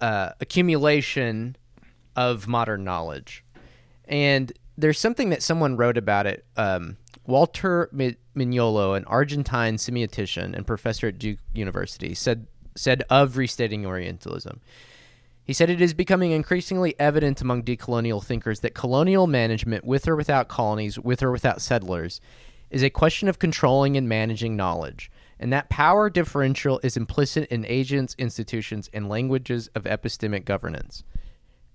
uh, 0.02 0.32
accumulation 0.42 1.56
of 2.16 2.46
modern 2.46 2.84
knowledge. 2.84 3.46
And 4.06 4.52
there's 4.78 5.00
something 5.00 5.30
that 5.30 5.42
someone 5.42 5.78
wrote 5.78 5.98
about 5.98 6.26
it. 6.26 6.44
Um, 6.58 6.98
Walter 7.26 7.90
Mignolo, 7.94 8.98
an 8.98 9.06
Argentine 9.06 9.78
semiotician 9.78 10.54
and 10.56 10.68
professor 10.68 11.08
at 11.08 11.20
Duke 11.20 11.40
University, 11.54 12.14
said 12.16 12.48
said 12.76 13.04
of 13.10 13.38
restating 13.38 13.86
Orientalism. 13.86 14.60
He 15.50 15.54
said 15.54 15.72
it 15.72 15.82
is 15.82 15.96
becoming 15.96 16.30
increasingly 16.30 16.94
evident 17.00 17.42
among 17.42 17.64
decolonial 17.64 18.24
thinkers 18.24 18.60
that 18.60 18.76
colonial 18.76 19.26
management, 19.26 19.84
with 19.84 20.08
or 20.08 20.16
without 20.16 20.48
colonies, 20.48 21.00
with 21.00 21.24
or 21.24 21.32
without 21.32 21.60
settlers, 21.60 22.22
is 22.70 22.84
a 22.84 22.92
question 22.92 23.28
of 23.28 23.40
controlling 23.40 23.98
and 23.98 24.08
managing 24.08 24.56
knowledge, 24.56 25.10
and 25.40 25.52
that 25.52 25.68
power 25.68 26.08
differential 26.08 26.80
is 26.84 26.96
implicit 26.96 27.50
in 27.50 27.66
agents, 27.66 28.14
institutions, 28.20 28.92
and 28.94 29.10
languages 29.10 29.72
of 29.74 29.86
epistemic 29.86 30.46
governance. 30.46 31.04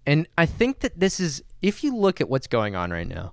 And 0.07 0.29
I 0.39 0.47
think 0.47 0.79
that 0.79 1.01
this 1.01 1.19
is, 1.19 1.43
if 1.61 1.83
you 1.83 1.97
look 1.97 2.21
at 2.21 2.29
what's 2.29 2.47
going 2.47 2.77
on 2.77 2.93
right 2.93 3.09
now, 3.09 3.33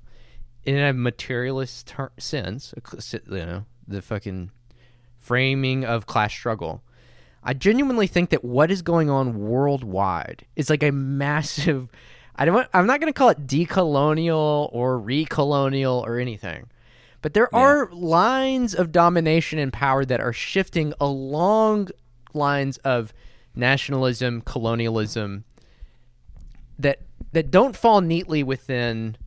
in 0.64 0.76
a 0.76 0.92
materialist 0.92 1.86
ter- 1.86 2.14
sense, 2.18 2.74
you 3.14 3.22
know, 3.30 3.66
the 3.88 4.02
fucking 4.02 4.50
framing 5.20 5.86
of 5.86 6.08
class 6.08 6.32
struggle, 6.32 6.82
I 7.44 7.54
genuinely 7.54 8.08
think 8.08 8.30
that 8.30 8.44
what 8.44 8.70
is 8.70 8.82
going 8.82 9.10
on 9.10 9.40
worldwide 9.40 10.46
is 10.56 10.70
like 10.70 10.84
a 10.84 10.92
massive. 10.92 11.90
I 12.36 12.46
don't. 12.46 12.68
I'm 12.74 12.88
not 12.88 13.00
going 13.00 13.12
to 13.12 13.18
call 13.18 13.30
it 13.30 13.48
decolonial 13.48 14.70
or 14.72 15.00
recolonial 15.00 16.06
or 16.06 16.20
anything, 16.20 16.70
but 17.22 17.34
there 17.34 17.54
are 17.54 17.90
lines 17.92 18.74
of 18.74 18.92
domination 18.92 19.60
and 19.60 19.74
power 19.74 20.06
that 20.06 20.22
are 20.22 20.34
shifting 20.34 20.94
along 21.00 21.90
lines 22.34 22.78
of 22.78 23.14
nationalism, 23.56 24.42
colonialism, 24.42 25.44
that 26.80 27.00
that 27.34 27.52
don't 27.52 27.76
fall 27.76 28.02
neatly 28.02 28.44
within 28.44 29.18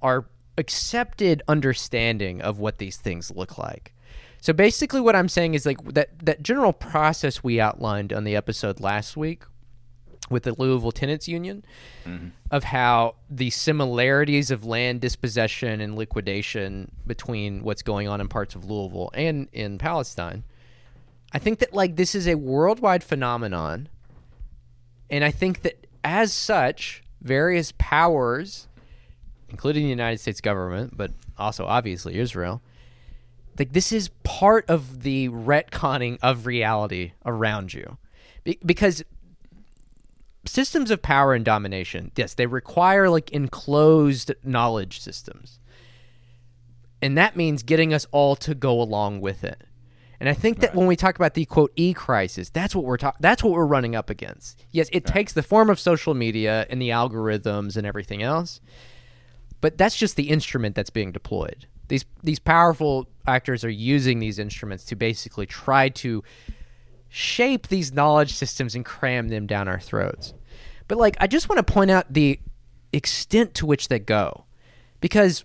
our 0.00 0.26
accepted 0.58 1.42
understanding 1.48 2.42
of 2.42 2.58
what 2.58 2.78
these 2.78 2.96
things 2.96 3.30
look 3.30 3.56
like. 3.58 3.94
So 4.42 4.52
basically 4.52 5.00
what 5.00 5.14
I'm 5.14 5.28
saying 5.28 5.54
is 5.54 5.64
like 5.64 5.82
that 5.94 6.10
that 6.18 6.42
general 6.42 6.72
process 6.72 7.44
we 7.44 7.60
outlined 7.60 8.12
on 8.12 8.24
the 8.24 8.34
episode 8.34 8.80
last 8.80 9.16
week 9.16 9.44
with 10.30 10.42
the 10.42 10.52
Louisville 10.60 10.90
Tenants 10.90 11.28
Union 11.28 11.64
mm-hmm. 12.04 12.28
of 12.50 12.64
how 12.64 13.14
the 13.30 13.50
similarities 13.50 14.50
of 14.50 14.64
land 14.64 15.00
dispossession 15.00 15.80
and 15.80 15.94
liquidation 15.94 16.90
between 17.06 17.62
what's 17.62 17.82
going 17.82 18.08
on 18.08 18.20
in 18.20 18.26
parts 18.26 18.56
of 18.56 18.64
Louisville 18.64 19.12
and 19.14 19.48
in 19.52 19.78
Palestine. 19.78 20.42
I 21.32 21.38
think 21.38 21.60
that 21.60 21.72
like 21.72 21.94
this 21.94 22.16
is 22.16 22.26
a 22.26 22.34
worldwide 22.34 23.04
phenomenon 23.04 23.88
and 25.08 25.22
I 25.22 25.30
think 25.30 25.62
that 25.62 25.86
as 26.02 26.32
such 26.32 27.04
various 27.20 27.72
powers 27.78 28.66
including 29.50 29.84
the 29.84 29.90
United 29.90 30.18
States 30.18 30.40
government, 30.40 30.96
but 30.96 31.12
also 31.38 31.64
obviously 31.64 32.18
Israel. 32.18 32.60
Like 33.58 33.72
this 33.72 33.92
is 33.92 34.08
part 34.22 34.68
of 34.68 35.02
the 35.02 35.28
retconning 35.28 36.18
of 36.22 36.46
reality 36.46 37.12
around 37.24 37.74
you, 37.74 37.98
Be- 38.44 38.58
because 38.64 39.04
systems 40.46 40.90
of 40.90 41.02
power 41.02 41.34
and 41.34 41.44
domination, 41.44 42.12
yes, 42.16 42.34
they 42.34 42.46
require 42.46 43.08
like 43.08 43.30
enclosed 43.30 44.32
knowledge 44.42 45.00
systems, 45.00 45.58
and 47.00 47.16
that 47.18 47.36
means 47.36 47.62
getting 47.62 47.92
us 47.92 48.06
all 48.10 48.36
to 48.36 48.54
go 48.54 48.80
along 48.80 49.20
with 49.20 49.44
it. 49.44 49.64
And 50.18 50.28
I 50.28 50.34
think 50.34 50.60
that 50.60 50.76
when 50.76 50.86
we 50.86 50.94
talk 50.94 51.16
about 51.16 51.34
the 51.34 51.44
quote 51.44 51.72
e 51.74 51.92
crisis, 51.92 52.48
that's 52.48 52.76
what 52.76 52.84
we're 52.84 52.96
talking. 52.96 53.18
That's 53.20 53.42
what 53.42 53.52
we're 53.52 53.66
running 53.66 53.96
up 53.96 54.08
against. 54.08 54.64
Yes, 54.70 54.88
it 54.92 55.04
takes 55.04 55.32
the 55.32 55.42
form 55.42 55.68
of 55.68 55.80
social 55.80 56.14
media 56.14 56.64
and 56.70 56.80
the 56.80 56.90
algorithms 56.90 57.76
and 57.76 57.84
everything 57.84 58.22
else, 58.22 58.60
but 59.60 59.76
that's 59.76 59.96
just 59.96 60.14
the 60.14 60.30
instrument 60.30 60.76
that's 60.76 60.90
being 60.90 61.10
deployed. 61.10 61.66
These 61.92 62.06
these 62.22 62.38
powerful 62.38 63.06
actors 63.26 63.66
are 63.66 63.68
using 63.68 64.18
these 64.18 64.38
instruments 64.38 64.86
to 64.86 64.96
basically 64.96 65.44
try 65.44 65.90
to 65.90 66.24
shape 67.10 67.68
these 67.68 67.92
knowledge 67.92 68.32
systems 68.32 68.74
and 68.74 68.82
cram 68.82 69.28
them 69.28 69.46
down 69.46 69.68
our 69.68 69.78
throats. 69.78 70.32
But 70.88 70.96
like, 70.96 71.18
I 71.20 71.26
just 71.26 71.50
want 71.50 71.58
to 71.58 71.70
point 71.70 71.90
out 71.90 72.10
the 72.10 72.40
extent 72.94 73.52
to 73.56 73.66
which 73.66 73.88
they 73.88 73.98
go, 73.98 74.46
because 75.02 75.44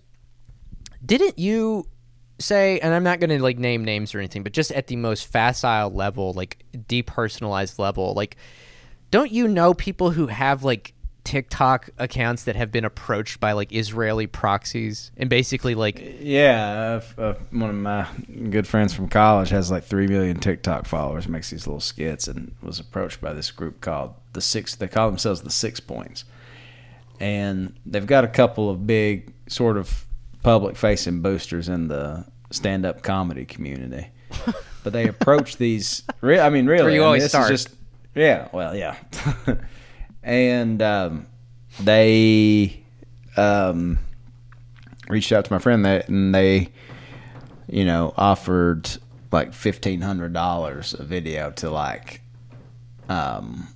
didn't 1.04 1.38
you 1.38 1.84
say 2.40 2.78
and 2.80 2.94
i'm 2.94 3.02
not 3.02 3.18
going 3.18 3.30
to 3.30 3.42
like 3.42 3.58
name 3.58 3.84
names 3.84 4.14
or 4.14 4.20
anything 4.20 4.44
but 4.44 4.52
just 4.52 4.70
at 4.70 4.86
the 4.86 4.94
most 4.94 5.26
facile 5.26 5.90
level 5.90 6.32
like 6.34 6.64
depersonalized 6.72 7.80
level 7.80 8.14
like 8.14 8.36
don't 9.10 9.32
you 9.32 9.48
know 9.48 9.74
people 9.74 10.12
who 10.12 10.28
have 10.28 10.62
like 10.62 10.94
tiktok 11.28 11.90
accounts 11.98 12.44
that 12.44 12.56
have 12.56 12.72
been 12.72 12.86
approached 12.86 13.38
by 13.38 13.52
like 13.52 13.70
israeli 13.70 14.26
proxies 14.26 15.10
and 15.18 15.28
basically 15.28 15.74
like 15.74 16.00
Yeah, 16.22 17.00
uh, 17.18 17.20
uh, 17.20 17.34
one 17.50 17.68
of 17.68 17.76
my 17.76 18.06
good 18.48 18.66
friends 18.66 18.94
from 18.94 19.08
college 19.10 19.50
has 19.50 19.70
like 19.70 19.84
three 19.84 20.06
million 20.06 20.38
TikTok 20.40 20.86
followers. 20.86 21.28
Makes 21.28 21.50
these 21.50 21.66
little 21.66 21.80
skits, 21.80 22.28
and 22.28 22.54
was 22.62 22.80
approached 22.80 23.20
by 23.20 23.34
this 23.34 23.50
group 23.50 23.82
called 23.82 24.14
the 24.32 24.40
Six. 24.40 24.74
They 24.74 24.88
call 24.88 25.06
themselves 25.10 25.42
the 25.42 25.50
Six 25.50 25.80
Points, 25.80 26.24
and 27.20 27.74
they've 27.84 28.06
got 28.06 28.24
a 28.24 28.28
couple 28.28 28.70
of 28.70 28.86
big 28.86 29.32
sort 29.48 29.76
of 29.76 30.06
public-facing 30.42 31.20
boosters 31.20 31.68
in 31.68 31.88
the 31.88 32.24
stand-up 32.50 33.02
comedy 33.02 33.44
community. 33.44 34.08
but 34.82 34.94
they 34.94 35.06
approach 35.06 35.58
these. 35.58 36.04
Re- 36.22 36.40
I 36.40 36.48
mean, 36.48 36.64
really, 36.66 36.84
where 36.84 36.90
you 36.92 37.00
I 37.00 37.00
mean, 37.00 37.06
always 37.06 37.22
this 37.24 37.32
start. 37.32 37.52
is 37.52 37.64
just 37.64 37.76
yeah. 38.14 38.48
Well, 38.52 38.74
yeah, 38.74 38.96
and 40.28 40.80
um, 40.82 41.26
they. 41.80 42.84
Um, 43.36 44.00
reached 45.08 45.32
out 45.32 45.44
to 45.46 45.52
my 45.52 45.58
friend 45.58 45.84
that 45.84 46.08
and 46.08 46.34
they 46.34 46.68
you 47.66 47.84
know 47.84 48.12
offered 48.16 48.88
like 49.32 49.52
fifteen 49.52 50.00
hundred 50.00 50.32
dollars 50.32 50.94
a 50.98 51.02
video 51.02 51.50
to 51.50 51.70
like 51.70 52.20
um 53.08 53.68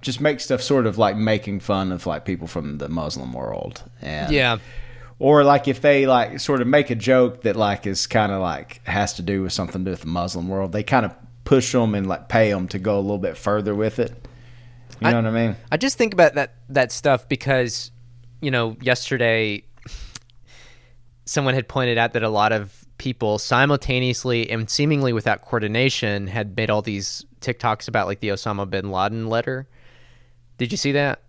just 0.00 0.20
make 0.20 0.40
stuff 0.40 0.62
sort 0.62 0.86
of 0.86 0.98
like 0.98 1.16
making 1.16 1.58
fun 1.58 1.90
of 1.90 2.06
like 2.06 2.24
people 2.24 2.46
from 2.46 2.78
the 2.78 2.88
Muslim 2.88 3.32
world 3.32 3.82
and 4.00 4.32
yeah 4.32 4.58
or 5.18 5.42
like 5.42 5.66
if 5.66 5.80
they 5.80 6.06
like 6.06 6.38
sort 6.38 6.60
of 6.60 6.66
make 6.66 6.90
a 6.90 6.94
joke 6.94 7.42
that 7.42 7.56
like 7.56 7.86
is 7.86 8.06
kind 8.06 8.30
of 8.30 8.40
like 8.40 8.86
has 8.86 9.14
to 9.14 9.22
do 9.22 9.42
with 9.42 9.52
something 9.52 9.84
to 9.84 9.84
do 9.86 9.90
with 9.92 10.02
the 10.02 10.06
Muslim 10.06 10.48
world 10.48 10.72
they 10.72 10.82
kind 10.82 11.06
of 11.06 11.14
push 11.44 11.72
them 11.72 11.94
and 11.94 12.06
like 12.06 12.28
pay 12.28 12.50
them 12.50 12.68
to 12.68 12.78
go 12.78 12.98
a 12.98 13.00
little 13.00 13.18
bit 13.18 13.36
further 13.36 13.74
with 13.74 13.98
it 13.98 14.25
you 15.00 15.10
know 15.10 15.18
I- 15.18 15.22
what 15.22 15.26
I 15.26 15.30
mean 15.46 15.56
I 15.70 15.76
just 15.76 15.98
think 15.98 16.12
about 16.12 16.34
that 16.34 16.54
that 16.70 16.92
stuff 16.92 17.28
because 17.28 17.90
you 18.40 18.50
know 18.50 18.76
yesterday 18.80 19.62
someone 21.24 21.54
had 21.54 21.68
pointed 21.68 21.98
out 21.98 22.12
that 22.12 22.22
a 22.22 22.28
lot 22.28 22.52
of 22.52 22.84
people 22.98 23.38
simultaneously 23.38 24.48
and 24.50 24.70
seemingly 24.70 25.12
without 25.12 25.42
coordination 25.42 26.26
had 26.28 26.56
made 26.56 26.70
all 26.70 26.82
these 26.82 27.26
TikToks 27.40 27.88
about 27.88 28.06
like 28.06 28.20
the 28.20 28.28
Osama 28.28 28.68
bin 28.68 28.90
Laden 28.90 29.26
letter. 29.28 29.68
Did 30.58 30.70
you 30.72 30.78
see 30.78 30.92
that? 30.92 31.22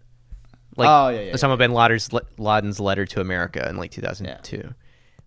Like 0.77 0.87
Oh, 0.87 1.09
yeah, 1.09 1.21
yeah, 1.21 1.33
Osama 1.33 1.57
bin 1.57 1.73
Laden's, 1.73 2.09
Laden's 2.37 2.79
letter 2.79 3.05
to 3.07 3.19
America 3.21 3.67
in 3.67 3.77
like 3.77 3.91
2002. 3.91 4.73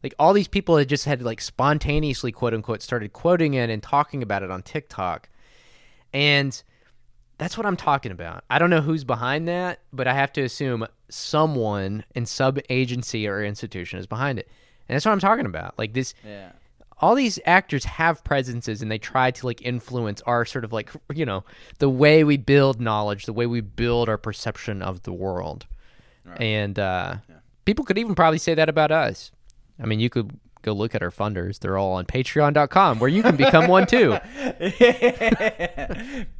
Like 0.02 0.14
all 0.18 0.32
these 0.32 0.48
people 0.48 0.78
had 0.78 0.88
just 0.88 1.04
had 1.04 1.20
like 1.20 1.40
spontaneously 1.40 2.32
quote 2.32 2.54
unquote 2.54 2.80
started 2.80 3.12
quoting 3.12 3.54
it 3.54 3.68
and 3.68 3.82
talking 3.82 4.22
about 4.22 4.42
it 4.42 4.50
on 4.50 4.62
TikTok. 4.62 5.28
And 6.14 6.60
that's 7.40 7.56
what 7.56 7.66
I'm 7.66 7.76
talking 7.76 8.12
about. 8.12 8.44
I 8.50 8.58
don't 8.58 8.70
know 8.70 8.82
who's 8.82 9.02
behind 9.02 9.48
that, 9.48 9.80
but 9.92 10.06
I 10.06 10.14
have 10.14 10.32
to 10.34 10.42
assume 10.42 10.86
someone 11.08 12.04
in 12.14 12.26
sub 12.26 12.60
agency 12.68 13.26
or 13.26 13.42
institution 13.42 13.98
is 13.98 14.06
behind 14.06 14.38
it. 14.38 14.48
And 14.88 14.94
that's 14.94 15.06
what 15.06 15.12
I'm 15.12 15.20
talking 15.20 15.46
about. 15.46 15.78
Like 15.78 15.94
this 15.94 16.14
yeah 16.24 16.52
all 17.00 17.14
these 17.14 17.38
actors 17.46 17.84
have 17.84 18.22
presences 18.24 18.82
and 18.82 18.90
they 18.90 18.98
try 18.98 19.30
to 19.30 19.46
like 19.46 19.62
influence 19.62 20.20
our 20.22 20.44
sort 20.44 20.64
of 20.64 20.72
like 20.72 20.90
you 21.12 21.24
know 21.24 21.44
the 21.78 21.88
way 21.88 22.24
we 22.24 22.36
build 22.36 22.80
knowledge 22.80 23.26
the 23.26 23.32
way 23.32 23.46
we 23.46 23.60
build 23.60 24.08
our 24.08 24.18
perception 24.18 24.82
of 24.82 25.02
the 25.02 25.12
world 25.12 25.66
and 26.36 26.78
uh, 26.78 27.16
people 27.64 27.84
could 27.84 27.98
even 27.98 28.14
probably 28.14 28.38
say 28.38 28.54
that 28.54 28.68
about 28.68 28.92
us 28.92 29.32
i 29.82 29.86
mean 29.86 29.98
you 29.98 30.10
could 30.10 30.38
go 30.62 30.72
look 30.72 30.94
at 30.94 31.02
our 31.02 31.10
funders. 31.10 31.58
They're 31.58 31.78
all 31.78 31.92
on 31.94 32.06
patreon.com 32.06 32.98
where 32.98 33.08
you 33.08 33.22
can 33.22 33.36
become 33.36 33.68
one 33.68 33.86
too. 33.86 34.16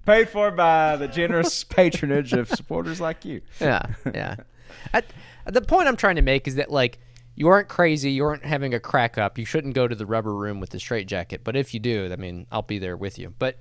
Paid 0.07 0.29
for 0.29 0.51
by 0.51 0.97
the 0.97 1.09
generous 1.09 1.65
patronage 1.69 2.33
of 2.33 2.49
supporters 2.49 3.01
like 3.01 3.25
you. 3.25 3.43
Yeah 3.61 3.83
yeah. 4.15 4.37
At, 4.93 5.07
the 5.47 5.61
point 5.61 5.89
i'm 5.89 5.97
trying 5.97 6.17
to 6.17 6.23
make 6.23 6.47
is 6.47 6.57
that 6.57 6.71
like 6.71 6.99
you 7.35 7.49
aren't 7.49 7.69
crazy 7.69 8.13
you 8.13 8.25
aren't 8.25 8.45
having 8.45 8.75
a 8.75 8.81
crack 8.81 9.19
up 9.19 9.39
you 9.39 9.45
shouldn't 9.45 9.75
go 9.75 9.89
to 9.89 9.95
the 9.95 10.07
rubber 10.07 10.35
room 10.35 10.61
with 10.61 10.71
the 10.71 10.79
straight 10.79 11.09
jacket 11.09 11.41
but 11.43 11.57
if 11.57 11.75
you 11.75 11.81
do 11.81 12.09
i 12.13 12.17
mean 12.17 12.47
i'll 12.53 12.63
be 12.63 12.79
there 12.79 12.97
with 12.97 13.19
you. 13.19 13.35
But 13.39 13.59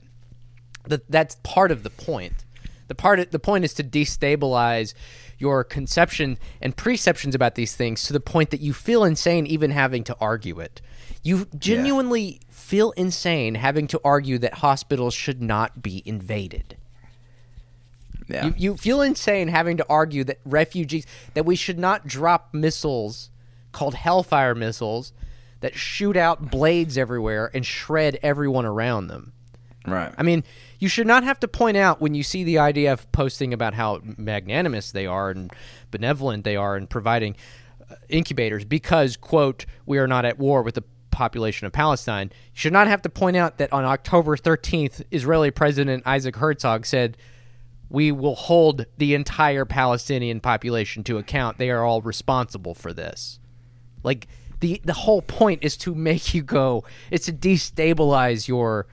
th- 0.87 1.01
that's 1.09 1.35
part 1.43 1.71
of 1.71 1.83
the 1.83 1.89
point. 1.89 2.45
The 2.87 2.95
part 2.95 3.19
of, 3.19 3.31
the 3.31 3.39
point 3.39 3.65
is 3.65 3.73
to 3.75 3.83
destabilize 3.83 4.93
your 5.39 5.63
conception 5.63 6.37
and 6.61 6.75
preceptions 6.75 7.33
about 7.33 7.55
these 7.55 7.75
things 7.75 8.03
to 8.03 8.13
the 8.13 8.19
point 8.19 8.51
that 8.51 8.59
you 8.59 8.73
feel 8.73 9.03
insane 9.03 9.47
even 9.47 9.71
having 9.71 10.03
to 10.03 10.15
argue 10.19 10.59
it. 10.59 10.81
You 11.23 11.47
genuinely 11.57 12.41
feel 12.49 12.91
insane 12.91 13.55
having 13.55 13.87
to 13.87 14.01
argue 14.03 14.37
that 14.39 14.55
hospitals 14.55 15.13
should 15.13 15.41
not 15.41 15.81
be 15.81 16.03
invaded. 16.05 16.77
Yeah. 18.27 18.45
You, 18.45 18.53
you 18.57 18.77
feel 18.77 19.01
insane 19.01 19.47
having 19.47 19.77
to 19.77 19.85
argue 19.89 20.23
that 20.25 20.39
refugees 20.45 21.07
that 21.33 21.45
we 21.45 21.55
should 21.55 21.79
not 21.79 22.05
drop 22.05 22.53
missiles 22.53 23.31
called 23.71 23.95
Hellfire 23.95 24.53
missiles 24.53 25.13
that 25.61 25.75
shoot 25.75 26.15
out 26.15 26.51
blades 26.51 26.97
everywhere 26.97 27.49
and 27.53 27.65
shred 27.65 28.19
everyone 28.21 28.65
around 28.65 29.07
them. 29.07 29.33
right. 29.85 30.13
I 30.17 30.23
mean, 30.23 30.43
you 30.79 30.87
should 30.87 31.07
not 31.07 31.23
have 31.23 31.39
to 31.41 31.47
point 31.47 31.77
out 31.77 32.01
when 32.01 32.15
you 32.15 32.23
see 32.23 32.43
the 32.43 32.55
IDF 32.55 33.05
posting 33.11 33.53
about 33.53 33.73
how 33.73 34.01
magnanimous 34.17 34.91
they 34.91 35.05
are 35.05 35.29
and 35.29 35.51
benevolent 35.91 36.43
they 36.45 36.55
are 36.55 36.77
in 36.77 36.87
providing 36.87 37.35
uh, 37.89 37.95
incubators 38.07 38.65
because, 38.65 39.17
quote, 39.17 39.65
we 39.85 39.97
are 39.97 40.07
not 40.07 40.25
at 40.25 40.39
war 40.39 40.63
with 40.63 40.75
the 40.75 40.83
population 41.11 41.67
of 41.67 41.73
Palestine. 41.73 42.31
You 42.53 42.59
should 42.59 42.73
not 42.73 42.87
have 42.87 43.01
to 43.03 43.09
point 43.09 43.35
out 43.35 43.57
that 43.57 43.73
on 43.73 43.83
October 43.83 44.37
13th, 44.37 45.03
Israeli 45.11 45.51
President 45.51 46.03
Isaac 46.05 46.37
Herzog 46.37 46.85
said, 46.85 47.17
we 47.89 48.11
will 48.11 48.35
hold 48.35 48.85
the 48.97 49.15
entire 49.15 49.65
Palestinian 49.65 50.39
population 50.39 51.03
to 51.05 51.17
account. 51.17 51.57
They 51.57 51.71
are 51.71 51.83
all 51.83 52.01
responsible 52.01 52.75
for 52.75 52.93
this. 52.93 53.39
Like 54.03 54.27
the 54.59 54.79
the 54.85 54.93
whole 54.93 55.21
point 55.21 55.63
is 55.63 55.75
to 55.77 55.95
make 55.95 56.33
you 56.33 56.43
go. 56.43 56.83
It's 57.11 57.25
to 57.25 57.33
destabilize 57.33 58.47
your. 58.47 58.87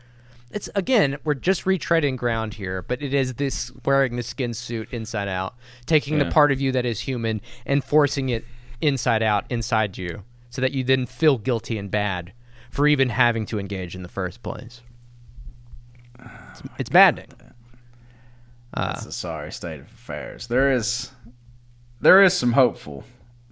It's 0.53 0.71
again, 0.75 1.19
we're 1.25 1.35
just 1.35 1.65
retreading 1.65 2.17
ground 2.17 2.55
here, 2.55 2.81
but 2.83 3.03
it 3.03 3.13
is 3.13 3.35
this 3.35 3.73
wearing 3.85 4.17
the 4.17 4.23
skin 4.23 4.55
suit 4.55 4.93
inside 4.93 5.29
out, 5.29 5.57
taking 5.87 6.19
the 6.19 6.27
part 6.27 6.53
of 6.53 6.61
you 6.61 6.73
that 6.73 6.87
is 6.87 7.01
human 7.01 7.41
and 7.67 7.83
forcing 7.83 8.29
it 8.29 8.45
inside 8.81 9.23
out 9.23 9.45
inside 9.51 9.99
you, 9.99 10.23
so 10.49 10.63
that 10.63 10.73
you 10.73 10.85
then 10.85 11.05
feel 11.05 11.37
guilty 11.37 11.77
and 11.77 11.91
bad 11.91 12.33
for 12.71 12.87
even 12.87 13.09
having 13.09 13.45
to 13.47 13.59
engage 13.59 13.95
in 13.95 14.03
the 14.03 14.09
first 14.09 14.43
place. 14.43 14.83
It's, 16.51 16.63
it's 16.79 16.93
maddening. 16.93 17.33
That's 18.75 19.05
uh, 19.05 19.09
a 19.09 19.13
sorry 19.13 19.53
state 19.53 19.81
of 19.81 19.87
affairs. 19.87 20.47
There 20.47 20.73
is, 20.73 21.11
there 22.01 22.23
is 22.23 22.35
some 22.35 22.53
hopeful 22.53 23.05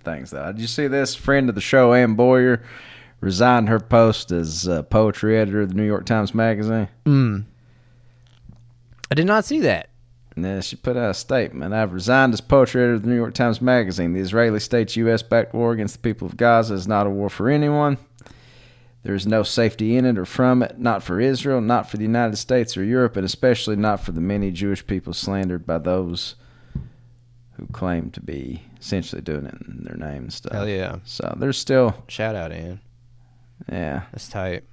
things 0.02 0.30
though. 0.30 0.52
Did 0.52 0.60
you 0.60 0.66
see 0.66 0.86
this? 0.86 1.14
Friend 1.14 1.48
of 1.48 1.54
the 1.54 1.60
show, 1.60 1.92
Anne 1.92 2.14
Boyer, 2.14 2.62
resigned 3.24 3.70
her 3.70 3.80
post 3.80 4.30
as 4.30 4.68
uh, 4.68 4.82
poetry 4.82 5.38
editor 5.38 5.62
of 5.62 5.70
the 5.70 5.74
New 5.74 5.86
York 5.86 6.04
Times 6.04 6.34
Magazine. 6.34 6.88
I 9.10 9.14
did 9.14 9.26
not 9.26 9.46
see 9.46 9.60
that. 9.60 9.88
And 10.36 10.44
then 10.44 10.60
she 10.60 10.76
put 10.76 10.96
out 10.96 11.10
a 11.10 11.14
statement. 11.14 11.72
I've 11.72 11.92
resigned 11.92 12.34
as 12.34 12.40
poetry 12.40 12.82
editor 12.82 12.94
of 12.96 13.02
the 13.02 13.08
New 13.08 13.16
York 13.16 13.34
Times 13.34 13.62
Magazine. 13.62 14.12
The 14.12 14.20
Israeli 14.20 14.60
state's 14.60 14.96
U.S. 14.96 15.22
backed 15.22 15.54
war 15.54 15.72
against 15.72 15.94
the 15.94 16.00
people 16.00 16.26
of 16.26 16.36
Gaza 16.36 16.74
is 16.74 16.86
not 16.86 17.06
a 17.06 17.10
war 17.10 17.30
for 17.30 17.48
anyone. 17.48 17.96
There 19.04 19.14
is 19.14 19.26
no 19.26 19.42
safety 19.42 19.96
in 19.96 20.04
it 20.04 20.18
or 20.18 20.24
from 20.24 20.62
it, 20.62 20.78
not 20.78 21.02
for 21.02 21.20
Israel, 21.20 21.60
not 21.60 21.88
for 21.88 21.96
the 21.96 22.02
United 22.04 22.36
States 22.36 22.76
or 22.76 22.84
Europe, 22.84 23.16
and 23.16 23.24
especially 23.24 23.76
not 23.76 24.00
for 24.00 24.12
the 24.12 24.20
many 24.20 24.50
Jewish 24.50 24.86
people 24.86 25.12
slandered 25.12 25.66
by 25.66 25.78
those 25.78 26.34
who 27.52 27.66
claim 27.68 28.10
to 28.10 28.20
be 28.20 28.62
essentially 28.80 29.22
doing 29.22 29.46
it 29.46 29.54
in 29.66 29.84
their 29.84 29.96
name 29.96 30.24
and 30.24 30.32
stuff. 30.32 30.52
Hell 30.52 30.68
yeah! 30.68 30.96
So 31.04 31.34
there's 31.38 31.58
still, 31.58 31.94
Shout 32.08 32.34
out, 32.34 32.52
Ian. 32.52 32.80
Yeah, 33.70 34.02
That's 34.12 34.28
tight. 34.28 34.64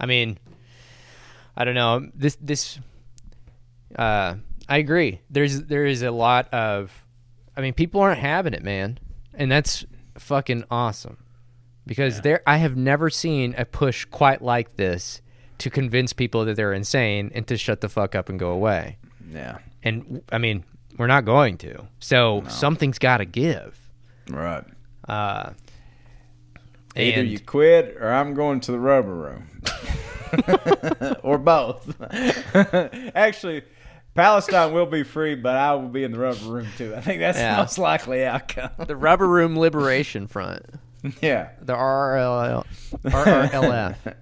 I 0.00 0.06
mean, 0.06 0.38
I 1.56 1.64
don't 1.64 1.74
know. 1.74 2.08
This 2.14 2.36
this 2.40 2.78
uh 3.96 4.34
I 4.68 4.78
agree. 4.78 5.20
There's 5.30 5.62
there 5.62 5.86
is 5.86 6.02
a 6.02 6.10
lot 6.10 6.52
of 6.52 7.04
I 7.56 7.60
mean, 7.60 7.74
people 7.74 8.00
aren't 8.00 8.18
having 8.20 8.54
it, 8.54 8.62
man. 8.62 8.98
And 9.32 9.50
that's 9.50 9.84
fucking 10.18 10.64
awesome. 10.70 11.18
because 11.86 12.20
there 12.22 12.42
I 12.46 12.56
have 12.58 12.76
never 12.76 13.10
seen 13.10 13.54
a 13.58 13.64
push 13.64 14.04
quite 14.06 14.42
like 14.42 14.76
this 14.76 15.20
to 15.58 15.70
convince 15.70 16.12
people 16.12 16.44
that 16.44 16.56
they're 16.56 16.72
insane 16.72 17.30
and 17.34 17.46
to 17.46 17.56
shut 17.56 17.80
the 17.80 17.88
fuck 17.88 18.14
up 18.14 18.28
and 18.28 18.38
go 18.38 18.50
away. 18.50 18.96
Yeah. 19.30 19.58
And 19.82 20.22
I 20.32 20.38
mean, 20.38 20.64
we're 20.98 21.06
not 21.06 21.24
going 21.24 21.58
to. 21.58 21.86
So 22.00 22.42
something's 22.48 22.98
got 22.98 23.18
to 23.18 23.24
give. 23.24 23.78
Right. 24.28 24.64
Uh, 25.08 25.50
Either 26.96 27.20
and 27.22 27.28
you 27.28 27.38
quit 27.40 27.96
or 28.00 28.12
I'm 28.12 28.34
going 28.34 28.60
to 28.60 28.72
the 28.72 28.78
rubber 28.78 29.14
room. 29.14 29.48
or 31.22 31.38
both. 31.38 31.94
Actually, 33.14 33.62
Palestine 34.14 34.72
will 34.72 34.86
be 34.86 35.02
free, 35.02 35.34
but 35.34 35.56
I 35.56 35.74
will 35.74 35.88
be 35.88 36.04
in 36.04 36.12
the 36.12 36.18
rubber 36.18 36.44
room 36.46 36.68
too. 36.78 36.94
I 36.94 37.00
think 37.00 37.20
that's 37.20 37.38
Yeah. 37.38 37.56
the 37.56 37.62
most 37.62 37.78
likely 37.78 38.24
outcome. 38.24 38.70
the 38.86 38.96
Rubber 38.96 39.26
Room 39.28 39.58
Liberation 39.58 40.26
Front, 40.26 40.64
yeah. 41.20 41.50
the 41.60 41.74
RRL, 41.74 42.64
RRLF. 43.04 44.14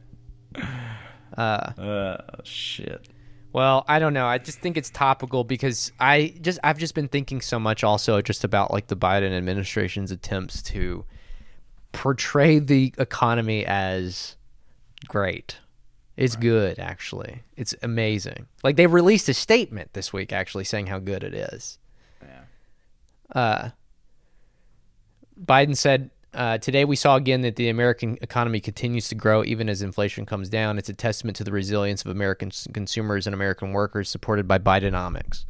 Uh, 1.37 1.41
Uh, 1.41 2.17
shit. 2.45 3.09
Well, 3.53 3.85
I 3.87 3.99
don't 3.99 4.15
know. 4.15 4.27
I 4.27 4.39
just 4.39 4.61
think 4.61 4.79
it's 4.79 4.89
topical 4.91 5.45
because 5.45 5.93
I 6.01 6.35
just 6.41 6.59
I've 6.65 6.79
just 6.79 6.95
been 6.95 7.09
thinking 7.09 7.43
so 7.43 7.59
much 7.59 7.85
also 7.85 8.23
just 8.23 8.45
about 8.45 8.71
like 8.71 8.87
the 8.87 8.97
Biden 8.97 9.37
administration's 9.37 10.11
attempts 10.11 10.63
to 10.65 11.05
portray 11.93 12.59
the 12.59 12.93
economy 12.99 13.65
as 13.65 14.37
great. 15.09 15.59
It's 16.17 16.37
good 16.37 16.79
actually. 16.79 17.43
It's 17.57 17.75
amazing. 17.83 18.47
Like 18.63 18.77
they 18.77 18.87
released 18.87 19.29
a 19.29 19.35
statement 19.35 19.93
this 19.95 20.13
week 20.13 20.33
actually 20.33 20.65
saying 20.65 20.87
how 20.87 20.99
good 20.99 21.25
it 21.25 21.35
is. 21.35 21.79
Yeah. 22.23 23.41
Uh 23.41 23.71
Biden 25.43 25.77
said 25.77 26.11
uh, 26.35 26.57
today 26.59 26.85
we 26.85 26.97
saw 26.97 27.17
again 27.17 27.43
that 27.43 27.57
the 27.57 27.69
American 27.69 28.17
economy 28.23 28.59
continues 28.61 29.09
to 29.09 29.15
grow 29.15 29.45
even 29.45 29.69
as 29.69 29.83
inflation 29.83 30.25
comes 30.25 30.49
down. 30.49 30.79
It's 30.79 30.89
a 30.89 30.95
testament 30.95 31.37
to 31.37 31.45
the 31.45 31.53
resilience 31.53 32.05
of 32.05 32.11
American 32.11 32.51
consumers 32.73 33.27
and 33.27 33.35
American 33.35 33.73
workers 33.73 34.09
supported 34.09 34.49
by 34.49 34.59
Bidenomics. 34.59 35.45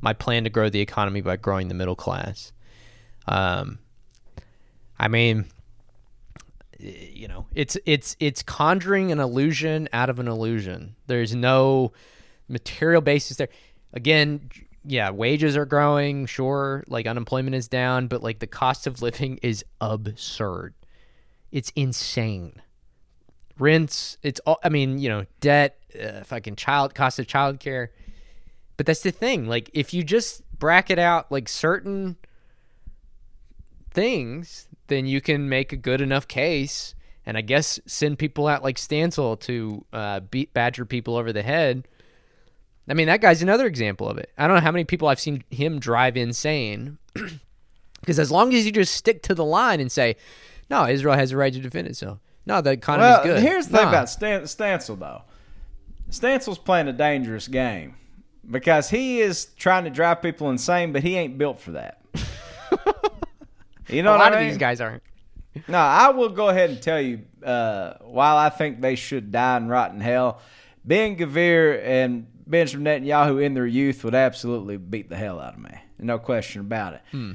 My 0.00 0.12
plan 0.12 0.44
to 0.44 0.50
grow 0.50 0.68
the 0.68 0.80
economy 0.80 1.22
by 1.22 1.36
growing 1.36 1.66
the 1.66 1.74
middle 1.74 1.96
class. 1.96 2.52
Um, 3.26 3.80
I 4.98 5.08
mean, 5.08 5.46
you 6.78 7.28
know, 7.28 7.46
it's 7.54 7.76
it's 7.86 8.16
it's 8.20 8.42
conjuring 8.42 9.10
an 9.12 9.18
illusion 9.18 9.88
out 9.92 10.10
of 10.10 10.18
an 10.18 10.28
illusion. 10.28 10.94
There's 11.06 11.34
no 11.34 11.92
material 12.48 13.00
basis 13.00 13.36
there. 13.36 13.48
Again, 13.92 14.50
yeah, 14.84 15.10
wages 15.10 15.56
are 15.56 15.66
growing, 15.66 16.26
sure, 16.26 16.84
like 16.88 17.06
unemployment 17.06 17.56
is 17.56 17.68
down, 17.68 18.06
but 18.06 18.22
like 18.22 18.38
the 18.38 18.46
cost 18.46 18.86
of 18.86 19.02
living 19.02 19.38
is 19.42 19.64
absurd. 19.80 20.74
It's 21.50 21.72
insane. 21.74 22.62
Rents, 23.58 24.18
it's 24.22 24.40
all 24.46 24.60
I 24.62 24.68
mean, 24.68 24.98
you 24.98 25.08
know, 25.08 25.26
debt, 25.40 25.78
uh, 26.00 26.22
fucking 26.24 26.56
child 26.56 26.94
cost 26.94 27.18
of 27.18 27.26
childcare. 27.26 27.88
But 28.76 28.86
that's 28.86 29.02
the 29.02 29.10
thing. 29.10 29.48
Like 29.48 29.68
if 29.74 29.92
you 29.92 30.04
just 30.04 30.42
bracket 30.56 31.00
out 31.00 31.32
like 31.32 31.48
certain 31.48 32.16
things, 33.90 34.67
then 34.88 35.06
you 35.06 35.20
can 35.20 35.48
make 35.48 35.72
a 35.72 35.76
good 35.76 36.00
enough 36.00 36.26
case 36.28 36.94
and 37.24 37.36
I 37.36 37.42
guess 37.42 37.78
send 37.86 38.18
people 38.18 38.46
out 38.48 38.62
like 38.64 38.76
Stancil 38.76 39.38
to 39.40 39.84
uh, 39.92 40.20
beat 40.20 40.52
badger 40.54 40.84
people 40.84 41.16
over 41.16 41.32
the 41.32 41.42
head. 41.42 41.86
I 42.88 42.94
mean, 42.94 43.06
that 43.08 43.20
guy's 43.20 43.42
another 43.42 43.66
example 43.66 44.08
of 44.08 44.16
it. 44.18 44.32
I 44.38 44.46
don't 44.46 44.56
know 44.56 44.62
how 44.62 44.72
many 44.72 44.84
people 44.84 45.08
I've 45.08 45.20
seen 45.20 45.44
him 45.50 45.78
drive 45.78 46.16
insane. 46.16 46.98
Because 48.00 48.20
as 48.20 48.30
long 48.30 48.54
as 48.54 48.64
you 48.64 48.70
just 48.70 48.94
stick 48.94 49.24
to 49.24 49.34
the 49.34 49.44
line 49.44 49.80
and 49.80 49.90
say, 49.90 50.14
no, 50.70 50.86
Israel 50.86 51.16
has 51.16 51.32
a 51.32 51.36
right 51.36 51.52
to 51.52 51.58
defend 51.58 51.88
itself. 51.88 52.20
No, 52.46 52.60
the 52.60 52.70
economy's 52.70 53.02
Well, 53.16 53.24
good. 53.24 53.42
here's 53.42 53.66
the 53.66 53.78
thing 53.78 53.88
about 53.88 54.08
Stan- 54.08 54.42
Stancil, 54.42 54.96
though. 54.98 55.22
Stancil's 56.08 56.58
playing 56.58 56.86
a 56.86 56.92
dangerous 56.92 57.48
game 57.48 57.96
because 58.48 58.90
he 58.90 59.20
is 59.20 59.46
trying 59.58 59.82
to 59.82 59.90
drive 59.90 60.22
people 60.22 60.48
insane, 60.48 60.92
but 60.92 61.02
he 61.02 61.16
ain't 61.16 61.36
built 61.38 61.58
for 61.60 61.72
that. 61.72 62.00
you 63.88 64.02
know 64.02 64.10
a 64.10 64.18
what 64.18 64.20
lot 64.24 64.32
I 64.32 64.36
of 64.36 64.40
mean? 64.42 64.48
these 64.50 64.58
guys 64.58 64.80
aren't. 64.80 65.02
No, 65.66 65.78
I 65.78 66.10
will 66.10 66.28
go 66.28 66.48
ahead 66.48 66.70
and 66.70 66.80
tell 66.82 67.00
you. 67.00 67.20
Uh, 67.44 67.94
while 68.00 68.36
I 68.36 68.48
think 68.48 68.80
they 68.80 68.94
should 68.96 69.30
die 69.32 69.56
in 69.56 69.68
rotten 69.68 70.00
hell, 70.00 70.40
Ben-Gvir 70.84 71.80
and 71.84 72.26
Benjamin 72.46 73.02
Netanyahu 73.04 73.42
in 73.42 73.54
their 73.54 73.66
youth 73.66 74.02
would 74.04 74.14
absolutely 74.14 74.76
beat 74.76 75.08
the 75.08 75.16
hell 75.16 75.40
out 75.40 75.54
of 75.54 75.60
me. 75.60 75.70
No 75.98 76.18
question 76.18 76.60
about 76.62 76.94
it. 76.94 77.00
Hmm. 77.12 77.32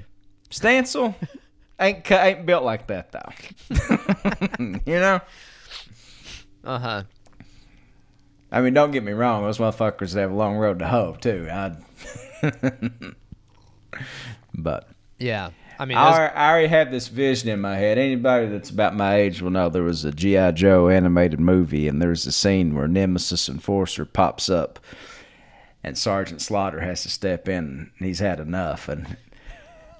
Stancil 0.49 1.15
ain't 1.79 2.09
ain't 2.11 2.45
built 2.45 2.63
like 2.63 2.87
that 2.87 3.11
though. 3.11 4.59
you 4.85 4.99
know. 4.99 5.19
Uh 6.63 6.79
huh. 6.79 7.03
I 8.51 8.61
mean, 8.61 8.73
don't 8.73 8.91
get 8.91 9.03
me 9.03 9.11
wrong; 9.13 9.43
those 9.43 9.57
motherfuckers 9.57 10.13
have 10.15 10.31
a 10.31 10.35
long 10.35 10.55
road 10.57 10.79
to 10.79 10.87
hoe 10.87 11.17
too. 11.19 11.47
I, 11.51 11.75
but 14.53 14.89
Yeah. 15.17 15.49
I 15.80 15.86
mean, 15.86 15.97
I, 15.97 16.28
I 16.28 16.49
already 16.51 16.67
have 16.67 16.91
this 16.91 17.07
vision 17.07 17.49
in 17.49 17.61
my 17.61 17.76
head. 17.78 17.97
Anybody 17.97 18.47
that's 18.47 18.69
about 18.69 18.95
my 18.95 19.15
age 19.15 19.41
will 19.41 19.49
know 19.49 19.69
there 19.69 19.84
was 19.84 20.05
a 20.05 20.11
GI 20.11 20.53
Joe 20.53 20.89
animated 20.89 21.39
movie, 21.39 21.88
and 21.88 22.01
there's 22.01 22.26
a 22.26 22.32
scene 22.32 22.76
where 22.76 22.88
Nemesis 22.88 23.49
Enforcer 23.49 24.05
pops 24.05 24.49
up, 24.49 24.80
and 25.84 25.97
Sergeant 25.97 26.41
Slaughter 26.41 26.82
has 26.82 27.03
to 27.03 27.09
step 27.09 27.47
in. 27.47 27.91
And 27.97 28.07
he's 28.07 28.19
had 28.19 28.39
enough, 28.39 28.88
and 28.88 29.17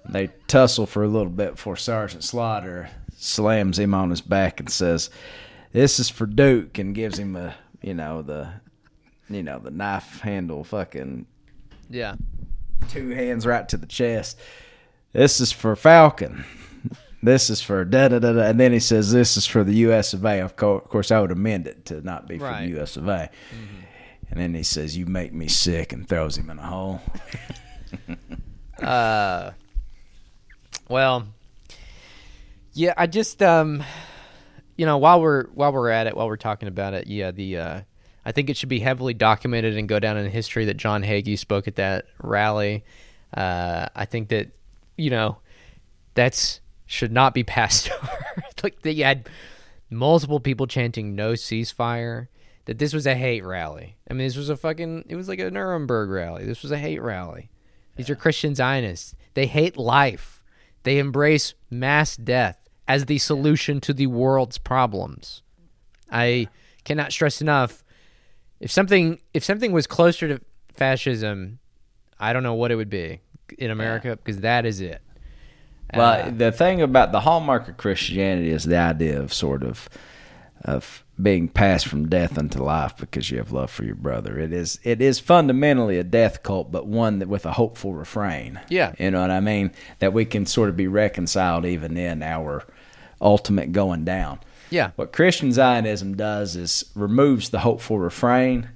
they 0.07 0.30
tussle 0.47 0.86
for 0.86 1.03
a 1.03 1.07
little 1.07 1.32
bit 1.32 1.51
before 1.51 1.76
Sergeant 1.76 2.24
Slaughter 2.24 2.89
slams 3.15 3.80
him 3.80 3.93
on 3.93 4.09
his 4.09 4.21
back 4.21 4.59
and 4.59 4.69
says, 4.69 5.09
"This 5.71 5.99
is 5.99 6.09
for 6.09 6.26
Duke," 6.26 6.78
and 6.78 6.95
gives 6.95 7.17
him 7.17 7.36
a 7.36 7.55
you 7.82 7.93
know 7.93 8.21
the 8.21 8.49
you 9.30 9.43
know 9.43 9.59
the 9.59 9.71
knife 9.71 10.21
handle 10.21 10.63
fucking 10.63 11.26
yeah. 11.89 12.15
two 12.89 13.09
hands 13.09 13.45
right 13.45 13.67
to 13.69 13.78
the 13.78 13.86
chest. 13.86 14.39
This 15.14 15.39
is 15.39 15.51
for 15.51 15.76
Falcon. 15.76 16.43
This 17.22 17.49
is 17.49 17.61
for 17.61 17.86
da 17.86 18.09
da 18.09 18.20
da 18.20 18.34
da. 18.34 18.41
And 18.41 18.59
then 18.59 18.74
he 18.74 18.80
says, 18.80 19.11
This 19.11 19.38
is 19.38 19.45
for 19.45 19.64
the 19.64 19.76
US 19.88 20.14
of 20.14 20.26
A. 20.26 20.41
Of 20.41 20.55
course, 20.57 21.09
I 21.11 21.20
would 21.22 21.32
amend 21.32 21.68
it 21.68 21.86
to 21.86 22.01
not 22.01 22.28
be 22.28 22.38
for 22.38 22.45
Right. 22.45 22.70
the 22.70 22.82
US 22.82 22.97
of 22.97 23.07
A. 23.07 23.30
And 24.30 24.39
then 24.39 24.53
he 24.53 24.64
says, 24.64 24.97
You 24.97 25.05
make 25.05 25.32
me 25.34 25.47
sick 25.47 25.93
and 25.93 26.07
throws 26.09 26.38
him 26.38 26.49
in 26.49 26.59
a 26.59 26.66
hole. 26.68 27.01
Uh, 28.82 29.51
well, 30.89 31.26
yeah, 32.74 32.93
I 32.97 33.07
just 33.07 33.41
um, 33.41 33.82
you 34.76 34.86
know, 34.86 34.97
while 34.97 35.22
we're 35.22 35.45
while 35.49 35.72
we're 35.72 35.89
at 35.89 36.07
it, 36.07 36.18
while 36.18 36.28
we're 36.28 36.36
talking 36.36 36.68
about 36.68 36.93
it, 36.93 37.07
yeah, 37.07 37.32
the 37.32 37.57
uh, 37.57 37.82
I 38.26 38.32
think 38.32 38.49
it 38.49 38.57
should 38.57 38.68
be 38.70 38.80
heavily 38.80 39.14
documented 39.14 39.78
and 39.78 39.88
go 39.88 39.99
down 39.99 40.18
in 40.18 40.30
history 40.30 40.66
that 40.66 40.78
John 40.78 41.03
Hagee 41.03 41.38
spoke 41.38 41.68
at 41.68 41.76
that 41.76 42.05
rally. 42.22 42.84
Uh, 43.34 43.88
I 43.95 44.05
think 44.05 44.30
that 44.30 44.49
you 44.97 45.09
know 45.09 45.37
that's 46.13 46.61
should 46.85 47.11
not 47.11 47.33
be 47.33 47.43
passed 47.55 47.91
over. 47.91 48.43
like 48.63 48.81
that 48.83 48.93
you 48.93 49.03
had 49.03 49.29
multiple 49.89 50.39
people 50.39 50.67
chanting 50.67 51.15
no 51.15 51.33
ceasefire. 51.33 52.27
That 52.65 52.77
this 52.77 52.93
was 52.93 53.05
a 53.05 53.15
hate 53.15 53.43
rally. 53.43 53.97
I 54.09 54.13
mean, 54.13 54.25
this 54.25 54.37
was 54.37 54.49
a 54.49 54.55
fucking. 54.55 55.05
It 55.09 55.17
was 55.17 55.27
like 55.27 55.39
a 55.39 55.51
Nuremberg 55.51 56.09
rally. 56.09 56.45
This 56.45 56.61
was 56.61 56.71
a 56.71 56.77
hate 56.77 57.01
rally. 57.01 57.49
These 57.97 58.09
are 58.09 58.15
Christian 58.15 58.55
Zionists. 58.55 59.15
They 59.33 59.47
hate 59.47 59.75
life. 59.75 60.41
They 60.83 60.97
embrace 60.97 61.55
mass 61.69 62.15
death 62.15 62.69
as 62.87 63.05
the 63.05 63.17
solution 63.17 63.81
to 63.81 63.93
the 63.93 64.07
world's 64.07 64.57
problems. 64.57 65.41
I 66.09 66.47
cannot 66.85 67.11
stress 67.11 67.41
enough. 67.41 67.83
If 68.61 68.71
something 68.71 69.19
if 69.33 69.43
something 69.43 69.73
was 69.73 69.85
closer 69.85 70.29
to 70.29 70.41
fascism, 70.73 71.59
I 72.17 72.31
don't 72.31 72.43
know 72.43 72.53
what 72.53 72.71
it 72.71 72.75
would 72.75 72.89
be 72.89 73.19
in 73.57 73.71
America 73.71 74.15
because 74.17 74.41
that 74.41 74.65
is 74.65 74.81
it. 74.81 75.01
Well, 75.95 76.27
Uh, 76.27 76.31
the 76.31 76.51
thing 76.51 76.81
about 76.81 77.11
the 77.11 77.19
hallmark 77.21 77.67
of 77.67 77.77
Christianity 77.77 78.49
is 78.49 78.63
the 78.63 78.77
idea 78.77 79.19
of 79.19 79.33
sort 79.33 79.63
of 79.63 79.89
of 80.65 81.03
being 81.21 81.49
passed 81.49 81.85
from 81.87 82.07
death 82.07 82.37
unto 82.37 82.63
life 82.63 82.95
because 82.97 83.29
you 83.29 83.37
have 83.37 83.51
love 83.51 83.69
for 83.69 83.83
your 83.83 83.95
brother. 83.95 84.39
It 84.39 84.53
is 84.53 84.79
it 84.83 85.01
is 85.01 85.19
fundamentally 85.19 85.97
a 85.99 86.03
death 86.03 86.41
cult, 86.41 86.71
but 86.71 86.87
one 86.87 87.19
that 87.19 87.27
with 87.27 87.45
a 87.45 87.51
hopeful 87.51 87.93
refrain. 87.93 88.59
Yeah. 88.69 88.93
you 88.97 89.11
know 89.11 89.21
what 89.21 89.29
I 89.29 89.39
mean. 89.41 89.71
That 89.99 90.13
we 90.13 90.25
can 90.25 90.45
sort 90.45 90.69
of 90.69 90.77
be 90.77 90.87
reconciled 90.87 91.65
even 91.65 91.97
in 91.97 92.23
our 92.23 92.63
ultimate 93.21 93.71
going 93.71 94.03
down. 94.05 94.39
yeah. 94.69 94.91
What 94.95 95.11
Christian 95.13 95.51
Zionism 95.51 96.15
does 96.15 96.55
is 96.55 96.85
removes 96.95 97.49
the 97.49 97.59
hopeful 97.59 97.99
refrain 97.99 98.69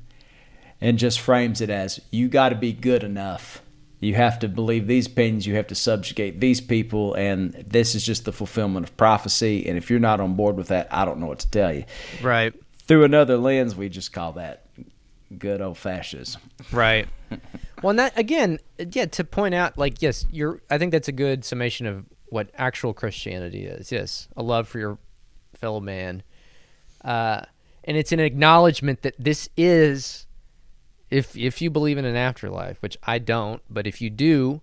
and 0.79 0.99
just 0.99 1.19
frames 1.19 1.59
it 1.61 1.69
as 1.69 1.99
you 2.11 2.27
got 2.27 2.49
to 2.49 2.55
be 2.55 2.71
good 2.73 3.03
enough. 3.03 3.61
You 3.99 4.13
have 4.15 4.39
to 4.39 4.47
believe 4.47 4.85
these 4.85 5.07
opinions, 5.07 5.47
you 5.47 5.55
have 5.55 5.67
to 5.67 5.75
subjugate 5.75 6.39
these 6.39 6.61
people, 6.61 7.15
and 7.15 7.53
this 7.53 7.95
is 7.95 8.05
just 8.05 8.25
the 8.25 8.31
fulfillment 8.31 8.87
of 8.87 8.95
prophecy. 8.95 9.67
And 9.67 9.77
if 9.77 9.89
you're 9.89 9.99
not 9.99 10.19
on 10.19 10.35
board 10.35 10.55
with 10.55 10.67
that, 10.67 10.87
I 10.91 11.03
don't 11.03 11.19
know 11.19 11.25
what 11.25 11.39
to 11.39 11.49
tell 11.49 11.73
you. 11.73 11.85
Right. 12.21 12.53
Through 12.83 13.05
another 13.05 13.37
lens, 13.37 13.75
we 13.75 13.89
just 13.89 14.13
call 14.13 14.33
that 14.33 14.65
good 15.37 15.61
old 15.61 15.77
fascism. 15.77 16.41
Right. 16.71 17.07
well, 17.81 17.89
and 17.89 17.99
that 17.99 18.17
again, 18.17 18.59
yeah, 18.77 19.05
to 19.05 19.23
point 19.23 19.55
out, 19.55 19.77
like, 19.77 20.01
yes, 20.01 20.25
you're. 20.31 20.61
I 20.69 20.77
think 20.77 20.91
that's 20.91 21.07
a 21.07 21.13
good 21.13 21.43
summation 21.43 21.85
of 21.85 22.05
what 22.27 22.49
actual 22.55 22.93
Christianity 22.93 23.65
is. 23.65 23.91
Yes, 23.91 24.27
a 24.37 24.43
love 24.43 24.67
for 24.67 24.79
your 24.79 24.99
fellow 25.55 25.79
man. 25.79 26.23
Uh, 27.03 27.41
and 27.83 27.97
it's 27.97 28.11
an 28.11 28.19
acknowledgement 28.19 29.01
that 29.01 29.15
this 29.17 29.49
is, 29.55 30.26
if 31.09 31.35
if 31.37 31.61
you 31.61 31.69
believe 31.69 31.97
in 31.97 32.05
an 32.05 32.15
afterlife, 32.15 32.81
which 32.81 32.97
I 33.03 33.19
don't, 33.19 33.61
but 33.69 33.87
if 33.87 34.01
you 34.01 34.09
do, 34.09 34.61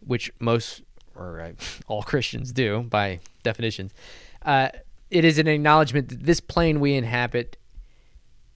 which 0.00 0.32
most 0.38 0.82
or 1.14 1.40
uh, 1.40 1.52
all 1.86 2.02
Christians 2.02 2.52
do 2.52 2.82
by 2.82 3.20
definition, 3.42 3.90
uh, 4.42 4.68
it 5.10 5.24
is 5.24 5.38
an 5.38 5.48
acknowledgement 5.48 6.08
that 6.08 6.24
this 6.24 6.40
plane 6.40 6.80
we 6.80 6.94
inhabit 6.94 7.56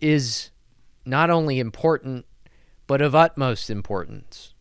is 0.00 0.50
not 1.04 1.30
only 1.30 1.60
important, 1.60 2.24
but 2.86 3.02
of 3.02 3.14
utmost 3.14 3.70
importance. 3.70 4.54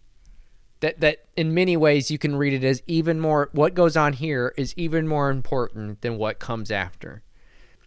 That 0.82 0.99
that 0.99 1.26
in 1.38 1.53
many 1.53 1.78
ways 1.78 2.11
you 2.11 2.17
can 2.17 2.36
read 2.36 2.53
it 2.53 2.65
as 2.65 2.84
even 2.86 3.19
more. 3.19 3.49
What 3.53 3.73
goes 3.73 3.95
on 3.95 4.13
here 4.13 4.53
is 4.57 4.73
even 4.78 5.07
more 5.07 5.30
important 5.30 6.01
than 6.01 6.17
what 6.17 6.39
comes 6.39 6.69
after, 6.69 7.23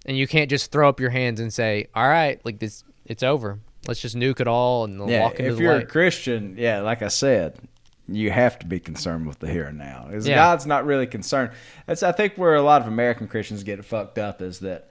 and 0.06 0.16
you 0.16 0.26
can't 0.26 0.48
just 0.48 0.72
throw 0.72 0.88
up 0.88 0.98
your 0.98 1.10
hands 1.10 1.38
and 1.38 1.52
say, 1.52 1.88
"All 1.94 2.08
right, 2.08 2.40
like 2.46 2.60
this, 2.60 2.82
it's 3.04 3.22
over. 3.22 3.60
Let's 3.88 4.00
just 4.00 4.14
nuke 4.14 4.38
it 4.38 4.46
all 4.46 4.84
and 4.84 5.08
Yeah, 5.08 5.22
walk 5.22 5.40
into 5.40 5.50
if 5.50 5.56
the 5.56 5.62
you're 5.62 5.72
a. 5.76 5.86
Christian, 5.86 6.54
yeah, 6.56 6.82
like 6.82 7.02
I 7.02 7.08
said, 7.08 7.58
you 8.06 8.30
have 8.30 8.58
to 8.60 8.66
be 8.66 8.78
concerned 8.78 9.26
with 9.26 9.40
the 9.40 9.50
here 9.50 9.64
and 9.64 9.78
now. 9.78 10.08
Yeah. 10.12 10.36
God's 10.36 10.66
not 10.66 10.86
really 10.86 11.06
concerned. 11.06 11.52
That's 11.86 12.02
I 12.02 12.12
think 12.12 12.34
where 12.36 12.54
a 12.54 12.62
lot 12.62 12.82
of 12.82 12.86
American 12.86 13.28
Christians 13.28 13.64
get 13.64 13.80
it 13.80 13.84
fucked 13.84 14.18
up 14.18 14.40
is 14.40 14.60
that 14.60 14.90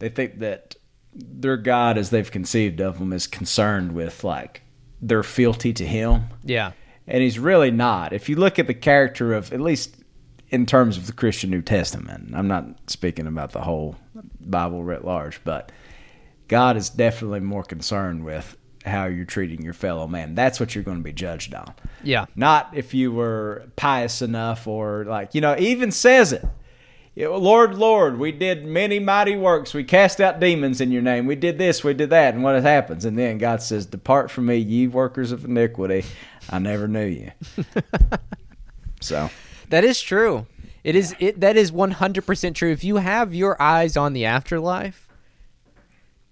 they 0.00 0.08
think 0.08 0.40
that 0.40 0.74
their 1.14 1.56
God, 1.56 1.96
as 1.96 2.10
they've 2.10 2.30
conceived 2.30 2.80
of 2.80 2.98
him, 2.98 3.12
is 3.12 3.26
concerned 3.26 3.92
with 3.92 4.24
like 4.24 4.62
their 5.00 5.22
fealty 5.22 5.72
to 5.74 5.86
Him, 5.86 6.24
yeah, 6.42 6.72
and 7.06 7.22
He's 7.22 7.38
really 7.38 7.70
not. 7.70 8.12
If 8.12 8.28
you 8.28 8.36
look 8.36 8.58
at 8.58 8.66
the 8.66 8.74
character 8.74 9.32
of 9.32 9.52
at 9.52 9.60
least 9.60 9.96
in 10.48 10.66
terms 10.66 10.96
of 10.96 11.06
the 11.06 11.12
Christian 11.12 11.50
New 11.50 11.62
Testament, 11.62 12.32
I'm 12.34 12.48
not 12.48 12.90
speaking 12.90 13.26
about 13.26 13.52
the 13.52 13.60
whole 13.62 13.96
Bible 14.40 14.82
writ 14.82 15.04
large, 15.04 15.40
but 15.44 15.70
God 16.54 16.76
is 16.76 16.88
definitely 16.88 17.40
more 17.40 17.64
concerned 17.64 18.24
with 18.24 18.56
how 18.84 19.06
you're 19.06 19.24
treating 19.24 19.62
your 19.62 19.72
fellow 19.72 20.06
man. 20.06 20.36
That's 20.36 20.60
what 20.60 20.72
you're 20.72 20.84
going 20.84 20.98
to 20.98 21.02
be 21.02 21.12
judged 21.12 21.52
on. 21.52 21.74
yeah, 22.04 22.26
Not 22.36 22.70
if 22.74 22.94
you 22.94 23.10
were 23.10 23.64
pious 23.74 24.22
enough 24.22 24.68
or 24.68 25.04
like, 25.04 25.34
you 25.34 25.40
know, 25.40 25.56
even 25.58 25.90
says 25.90 26.32
it. 26.32 26.44
Lord, 27.16 27.74
Lord, 27.74 28.20
we 28.20 28.30
did 28.30 28.64
many 28.64 29.00
mighty 29.00 29.34
works. 29.34 29.74
We 29.74 29.82
cast 29.82 30.20
out 30.20 30.38
demons 30.38 30.80
in 30.80 30.92
your 30.92 31.02
name. 31.02 31.26
We 31.26 31.34
did 31.34 31.58
this, 31.58 31.82
we 31.82 31.92
did 31.92 32.10
that. 32.10 32.34
And 32.34 32.44
what 32.44 32.62
happens? 32.62 33.04
And 33.04 33.18
then 33.18 33.38
God 33.38 33.60
says, 33.60 33.84
Depart 33.86 34.30
from 34.30 34.46
me, 34.46 34.58
ye 34.58 34.86
workers 34.86 35.32
of 35.32 35.44
iniquity. 35.44 36.04
I 36.50 36.60
never 36.60 36.86
knew 36.86 37.04
you. 37.06 37.32
so, 39.00 39.28
that 39.70 39.82
is 39.82 40.00
true. 40.00 40.46
It 40.84 40.94
is 40.94 41.16
it 41.18 41.40
that 41.40 41.56
is 41.56 41.72
one 41.72 41.92
hundred 41.92 42.26
percent 42.26 42.54
true. 42.54 42.70
If 42.70 42.84
you 42.84 42.96
have 42.96 43.34
your 43.34 43.60
eyes 43.60 43.96
on 43.96 44.12
the 44.12 44.26
afterlife, 44.26 45.03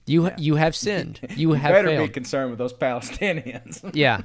you 0.07 0.30
you 0.36 0.57
have 0.57 0.74
sinned. 0.74 1.20
You 1.30 1.50
you 1.50 1.53
have 1.55 1.72
better 1.72 1.88
failed. 1.88 2.09
be 2.09 2.12
concerned 2.12 2.50
with 2.50 2.59
those 2.59 2.72
Palestinians. 2.72 3.88
yeah, 3.94 4.22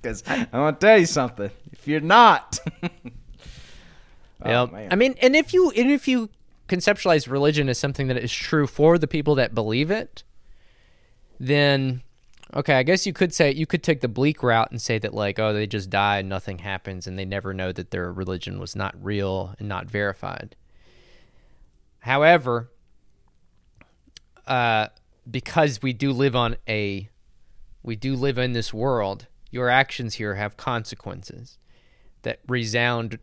Because 0.00 0.22
I 0.26 0.46
want 0.52 0.80
to 0.80 0.86
tell 0.86 0.98
you 0.98 1.06
something. 1.06 1.50
If 1.72 1.86
you're 1.88 2.00
not, 2.00 2.58
Oh, 4.42 4.70
yeah. 4.72 4.88
I 4.90 4.94
mean, 4.94 5.16
and 5.20 5.34
if 5.34 5.52
you 5.52 5.70
and 5.72 5.90
if 5.90 6.06
you 6.06 6.30
conceptualize 6.68 7.28
religion 7.28 7.68
as 7.68 7.78
something 7.78 8.06
that 8.08 8.18
is 8.18 8.32
true 8.32 8.66
for 8.66 8.98
the 8.98 9.08
people 9.08 9.34
that 9.36 9.54
believe 9.54 9.90
it, 9.90 10.22
then 11.40 12.02
okay, 12.54 12.74
I 12.74 12.82
guess 12.84 13.06
you 13.06 13.12
could 13.12 13.34
say 13.34 13.52
you 13.52 13.66
could 13.66 13.82
take 13.82 14.00
the 14.00 14.08
bleak 14.08 14.42
route 14.42 14.70
and 14.70 14.80
say 14.80 14.98
that 14.98 15.12
like, 15.12 15.38
oh, 15.40 15.52
they 15.52 15.66
just 15.66 15.90
die 15.90 16.18
and 16.18 16.28
nothing 16.28 16.58
happens, 16.58 17.06
and 17.08 17.18
they 17.18 17.24
never 17.24 17.52
know 17.52 17.72
that 17.72 17.90
their 17.90 18.12
religion 18.12 18.60
was 18.60 18.76
not 18.76 18.94
real 19.02 19.54
and 19.58 19.68
not 19.68 19.86
verified. 19.86 20.54
However, 22.00 22.70
uh, 24.46 24.88
because 25.30 25.82
we 25.82 25.92
do 25.92 26.12
live 26.12 26.34
on 26.34 26.56
a, 26.68 27.08
we 27.82 27.96
do 27.96 28.14
live 28.14 28.38
in 28.38 28.52
this 28.52 28.72
world. 28.72 29.26
Your 29.50 29.68
actions 29.68 30.14
here 30.14 30.34
have 30.34 30.56
consequences 30.56 31.58
that 32.22 32.40
resound 32.46 33.18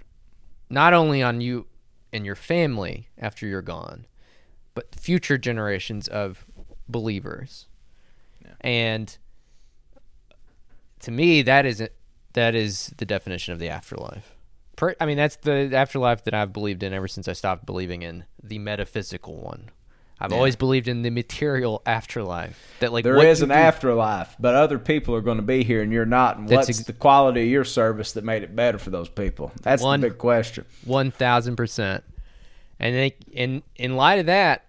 not 0.69 0.93
only 0.93 1.21
on 1.21 1.41
you 1.41 1.67
and 2.11 2.25
your 2.25 2.35
family 2.35 3.09
after 3.17 3.45
you're 3.45 3.61
gone, 3.61 4.05
but 4.73 4.95
future 4.95 5.37
generations 5.37 6.07
of 6.07 6.45
believers. 6.87 7.67
And 8.61 9.15
to 11.01 11.11
me, 11.11 11.41
that 11.43 11.65
is 11.65 11.87
that 12.33 12.55
is 12.55 12.93
the 12.97 13.05
definition 13.05 13.53
of 13.53 13.59
the 13.59 13.69
afterlife. 13.69 14.35
I 14.99 15.05
mean, 15.05 15.17
that's 15.17 15.37
the 15.37 15.71
afterlife 15.73 16.23
that 16.25 16.33
I've 16.33 16.51
believed 16.51 16.83
in 16.83 16.93
ever 16.93 17.07
since 17.07 17.27
I 17.27 17.33
stopped 17.33 17.65
believing 17.65 18.01
in 18.01 18.25
the 18.41 18.59
metaphysical 18.59 19.37
one. 19.37 19.69
I've 20.19 20.31
always 20.31 20.55
believed 20.55 20.87
in 20.87 21.01
the 21.01 21.09
material 21.09 21.81
afterlife. 21.85 22.57
That 22.79 22.93
like 22.93 23.03
There 23.03 23.17
is 23.23 23.41
an 23.41 23.49
do- 23.49 23.55
afterlife, 23.55 24.35
but 24.39 24.55
other 24.55 24.79
people 24.79 25.13
are 25.15 25.21
going 25.21 25.37
to 25.37 25.43
be 25.43 25.63
here 25.63 25.81
and 25.81 25.91
you're 25.91 26.05
not. 26.05 26.37
And 26.37 26.49
what's 26.49 26.69
ex- 26.69 26.79
the 26.83 26.93
quality 26.93 27.41
of 27.41 27.47
your 27.47 27.65
service 27.65 28.13
that 28.13 28.23
made 28.23 28.41
it 28.43 28.55
better 28.55 28.77
for 28.77 28.89
those 28.91 29.09
people? 29.09 29.51
That's 29.61 29.83
One- 29.83 29.99
the 29.99 30.09
big 30.09 30.17
question. 30.17 30.65
One 30.85 31.11
thousand 31.11 31.57
percent. 31.57 32.03
And 32.79 32.95
they, 32.95 33.15
in 33.31 33.61
in 33.75 33.95
light 33.97 34.19
of 34.19 34.25
that, 34.27 34.65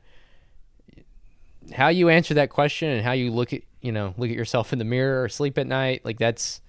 how 1.75 1.89
you 1.89 2.09
answer 2.09 2.35
that 2.35 2.51
question 2.51 2.89
and 2.89 3.05
how 3.05 3.13
you 3.13 3.31
look 3.31 3.53
at 3.53 3.63
you 3.81 3.93
know 3.93 4.15
look 4.17 4.31
at 4.31 4.37
yourself 4.37 4.73
in 4.73 4.79
the 4.79 4.85
mirror 4.85 5.23
or 5.23 5.29
sleep 5.29 5.59
at 5.59 5.67
night, 5.67 6.05
like 6.05 6.19
that's, 6.19 6.61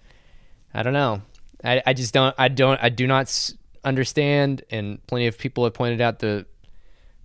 I 0.73 0.83
don't 0.83 0.93
know. 0.93 1.21
I, 1.63 1.81
I 1.85 1.93
just 1.93 2.13
don't 2.13 2.35
I 2.37 2.47
don't 2.47 2.79
I 2.81 2.89
do 2.89 3.07
not 3.07 3.21
s- 3.23 3.53
understand, 3.83 4.63
and 4.69 5.05
plenty 5.07 5.27
of 5.27 5.37
people 5.37 5.63
have 5.63 5.73
pointed 5.73 6.01
out 6.01 6.19
the 6.19 6.45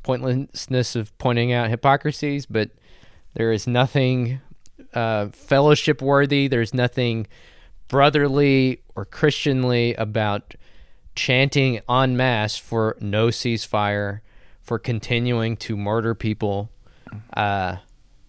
pointlessness 0.03 0.96
of 0.96 1.16
pointing 1.18 1.53
out 1.53 1.68
hypocrisies, 1.70 2.46
but 2.46 2.70
there 3.34 3.53
is 3.53 3.66
nothing 3.66 4.40
uh, 4.94 5.28
fellowship 5.28 6.03
worthy. 6.03 6.48
There's 6.48 6.74
nothing 6.74 7.26
brotherly 7.88 8.82
or 8.94 9.05
Christianly 9.05 9.94
about 9.94 10.55
chanting 11.14 11.80
en 11.88 12.16
masse 12.16 12.57
for 12.57 12.96
no 13.00 13.28
ceasefire, 13.28 14.20
for 14.62 14.78
continuing 14.78 15.57
to 15.59 15.76
murder 15.76 16.14
people. 16.14 16.70
Uh, 17.34 17.76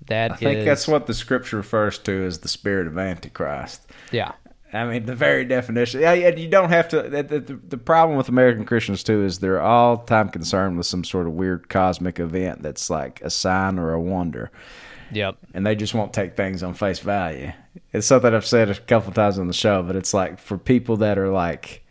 that 0.07 0.33
I 0.33 0.35
think 0.35 0.59
is- 0.59 0.65
that's 0.65 0.87
what 0.87 1.07
the 1.07 1.13
scripture 1.13 1.57
refers 1.57 1.97
to 1.99 2.25
as 2.25 2.39
the 2.39 2.49
spirit 2.49 2.87
of 2.87 2.97
Antichrist. 2.97 3.85
yeah. 4.11 4.33
I 4.73 4.85
mean, 4.85 5.05
the 5.05 5.13
very 5.15 5.45
definition. 5.45 6.01
Yeah, 6.01 6.13
you 6.13 6.47
don't 6.47 6.69
have 6.69 6.89
to. 6.89 7.03
The, 7.03 7.21
the, 7.23 7.39
the 7.69 7.77
problem 7.77 8.17
with 8.17 8.27
American 8.27 8.65
Christians 8.65 9.03
too 9.03 9.23
is 9.23 9.37
they're 9.39 9.61
all 9.61 9.97
time 9.99 10.29
concerned 10.29 10.77
with 10.77 10.87
some 10.87 11.03
sort 11.03 11.27
of 11.27 11.33
weird 11.33 11.69
cosmic 11.69 12.19
event 12.19 12.63
that's 12.63 12.89
like 12.89 13.21
a 13.21 13.29
sign 13.29 13.77
or 13.77 13.93
a 13.93 14.01
wonder, 14.01 14.51
Yep. 15.11 15.37
and 15.53 15.65
they 15.65 15.75
just 15.75 15.93
won't 15.93 16.11
take 16.11 16.35
things 16.35 16.63
on 16.63 16.73
face 16.73 16.99
value. 16.99 17.51
It's 17.91 18.07
something 18.07 18.33
I've 18.33 18.45
said 18.47 18.69
a 18.71 18.75
couple 18.79 19.13
times 19.13 19.37
on 19.37 19.45
the 19.47 19.53
show, 19.53 19.83
but 19.83 19.95
it's 19.95 20.13
like 20.13 20.39
for 20.39 20.57
people 20.57 20.97
that 20.97 21.19
are 21.19 21.29
like, 21.29 21.85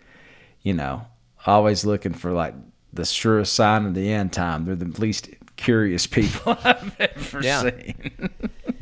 you 0.62 0.74
know, 0.74 1.06
always 1.46 1.84
looking 1.84 2.14
for 2.14 2.32
like 2.32 2.54
the 2.92 3.04
surest 3.04 3.52
sign 3.54 3.86
of 3.86 3.94
the 3.94 4.12
end 4.12 4.32
time. 4.32 4.64
They're 4.64 4.74
the 4.76 5.00
least 5.00 5.28
curious 5.56 6.06
people 6.09 6.59
I've 6.64 6.96
ever 7.00 7.40
Yeah. 7.42 7.62
seen. 7.62 8.30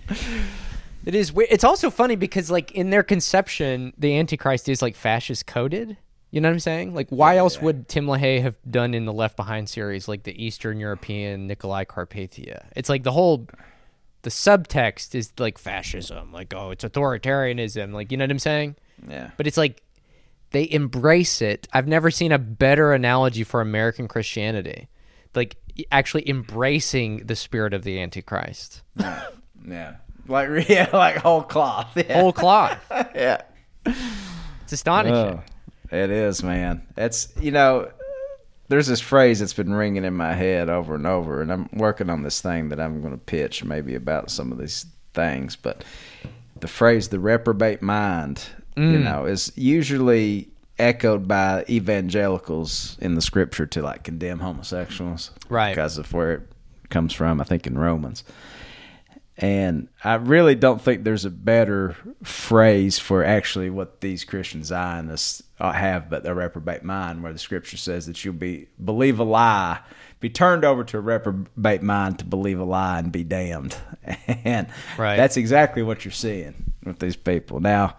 It 1.05 1.15
is 1.15 1.33
weird. 1.33 1.49
It's 1.51 1.65
also 1.65 1.91
funny 1.91 2.17
because, 2.17 2.51
like, 2.51 2.73
in 2.73 2.91
their 2.91 3.03
conception, 3.03 3.93
the 3.97 4.19
Antichrist 4.19 4.69
is 4.69 4.83
like 4.83 4.97
fascist 4.97 5.47
coded. 5.47 5.97
You 6.31 6.41
know 6.41 6.49
what 6.49 6.55
I'm 6.55 6.61
saying? 6.61 6.95
Like, 6.95 7.09
why 7.11 7.39
else 7.39 7.61
would 7.61 7.89
Tim 7.89 8.07
LaHaye 8.07 8.41
have 8.43 8.57
done 8.71 8.95
in 8.95 9.05
the 9.05 9.13
Left 9.13 9.37
Behind 9.37 9.69
series, 9.69 10.07
like 10.07 10.23
the 10.23 10.45
Eastern 10.45 10.79
European 10.79 11.49
Nicolae 11.49 11.87
Carpathia? 11.87 12.67
It's 12.77 12.89
like 12.89 13.03
the 13.03 13.11
whole, 13.11 13.49
the 14.23 14.31
subtext 14.31 15.17
is 15.17 15.33
like 15.39 15.59
fascism, 15.59 16.33
like 16.33 16.55
oh, 16.55 16.71
it's 16.71 16.85
authoritarianism, 16.85 17.93
like 17.93 18.13
you 18.13 18.17
know 18.17 18.25
what 18.25 18.31
I'm 18.31 18.39
saying? 18.39 18.77
yeah. 19.09 19.31
But 19.37 19.49
it's 19.49 19.57
like 19.57 19.83
they 20.53 20.71
embrace 20.71 21.43
it. 21.43 21.67
I've 21.73 21.89
never 21.89 22.13
seen 22.13 22.31
a 22.31 22.39
better 22.39 22.93
analogy 22.93 23.43
for 23.43 23.61
American 23.61 24.07
Christianity, 24.07 24.89
like 25.35 25.57
actually 25.91 26.29
embracing 26.29 27.27
the 27.27 27.35
spirit 27.35 27.75
of 27.75 27.83
the 27.83 28.01
Antichrist, 28.01 28.83
Yeah. 29.67 29.97
Like 30.31 30.69
yeah, 30.69 30.89
like 30.93 31.17
whole 31.17 31.43
cloth. 31.43 31.93
Yeah. 31.97 32.21
whole 32.21 32.33
cloth. 32.33 32.79
yeah. 32.91 33.43
It's 33.85 34.73
astonishing. 34.73 35.15
Oh, 35.17 35.43
it 35.91 36.11
is, 36.11 36.43
man. 36.43 36.87
It's 36.97 37.29
you 37.41 37.51
know, 37.51 37.91
there's 38.69 38.87
this 38.87 39.01
phrase 39.01 39.41
that's 39.41 39.53
been 39.53 39.75
ringing 39.75 40.05
in 40.05 40.15
my 40.15 40.33
head 40.33 40.71
over 40.71 40.95
and 40.95 41.07
over, 41.07 41.43
and 41.43 41.53
I'm 41.53 41.69
working 41.73 42.09
on 42.09 42.23
this 42.23 42.41
thing 42.41 42.69
that 42.69 42.81
I'm 42.81 43.01
going 43.01 43.13
to 43.13 43.19
pitch 43.19 43.65
maybe 43.65 43.97
about 43.97 44.31
some 44.31 44.53
of 44.53 44.59
these 44.59 44.87
things. 45.13 45.57
But 45.57 45.85
the 46.61 46.69
phrase 46.69 47.09
"the 47.09 47.19
reprobate 47.19 47.83
mind," 47.83 48.47
you 48.77 48.83
mm. 48.83 49.03
know, 49.03 49.25
is 49.25 49.53
usually 49.57 50.49
echoed 50.79 51.29
by 51.29 51.65
evangelicals 51.69 52.97
in 53.01 53.15
the 53.15 53.21
scripture 53.21 53.67
to 53.67 53.83
like 53.83 54.05
condemn 54.05 54.39
homosexuals, 54.39 55.33
Right. 55.49 55.71
Because 55.71 55.99
of 55.99 56.13
where 56.13 56.33
it 56.33 56.43
comes 56.89 57.13
from. 57.13 57.41
I 57.41 57.45
think 57.45 57.67
in 57.67 57.77
Romans. 57.77 58.23
And 59.43 59.89
I 60.05 60.15
really 60.17 60.55
don't 60.55 60.83
think 60.83 61.03
there's 61.03 61.25
a 61.25 61.31
better 61.31 61.97
phrase 62.23 62.99
for 62.99 63.25
actually 63.25 63.71
what 63.71 64.03
these 64.03 64.23
Christian 64.23 64.63
Zionists 64.63 65.43
uh, 65.59 65.73
have, 65.73 66.11
but 66.11 66.23
the 66.25 66.35
reprobate 66.35 66.85
mind, 66.85 67.23
where 67.23 67.33
the 67.33 67.39
Scripture 67.39 67.79
says 67.79 68.05
that 68.07 68.23
you'll 68.23 68.35
be 68.35 68.67
believe 68.83 69.19
a 69.19 69.25
lie, 69.25 69.81
be 70.21 70.29
turned 70.29 70.63
over 70.63 70.85
to 70.85 70.99
a 70.99 71.01
reprobate 71.01 71.83
mind 71.83 72.19
to 72.19 72.27
believe 72.27 72.61
a 72.61 72.65
lie 72.65 72.99
and 72.99 73.11
be 73.11 73.25
damned. 73.25 73.77
And 74.45 74.67
Right. 74.99 75.17
that's 75.17 75.37
exactly 75.39 75.83
what 75.83 76.05
you're 76.05 76.13
seeing 76.13 76.73
with 76.85 76.99
these 76.99 77.17
people 77.17 77.61
now. 77.61 77.97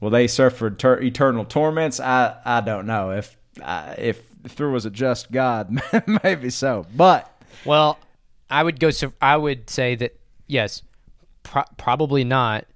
Will 0.00 0.10
they 0.10 0.26
suffer 0.26 0.70
ter- 0.70 1.00
eternal 1.00 1.44
torments? 1.44 2.00
I, 2.00 2.36
I 2.44 2.60
don't 2.62 2.86
know. 2.86 3.10
If, 3.12 3.36
uh, 3.62 3.94
if 3.98 4.22
if 4.44 4.54
there 4.56 4.68
was 4.68 4.86
a 4.86 4.90
just 4.90 5.32
God, 5.32 5.80
maybe 6.24 6.48
so. 6.50 6.86
But 6.94 7.30
Well, 7.64 7.98
I 8.48 8.62
would 8.62 8.78
go 8.80 8.90
so 8.90 9.12
I 9.20 9.36
would 9.36 9.68
say 9.68 9.94
that 9.96 10.16
yes, 10.46 10.82
pro- 11.42 11.64
probably 11.76 12.24
not. 12.24 12.66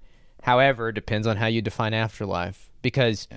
However, 0.43 0.89
it 0.89 0.95
depends 0.95 1.27
on 1.27 1.37
how 1.37 1.47
you 1.47 1.61
define 1.61 1.93
afterlife 1.93 2.71
because 2.83 3.29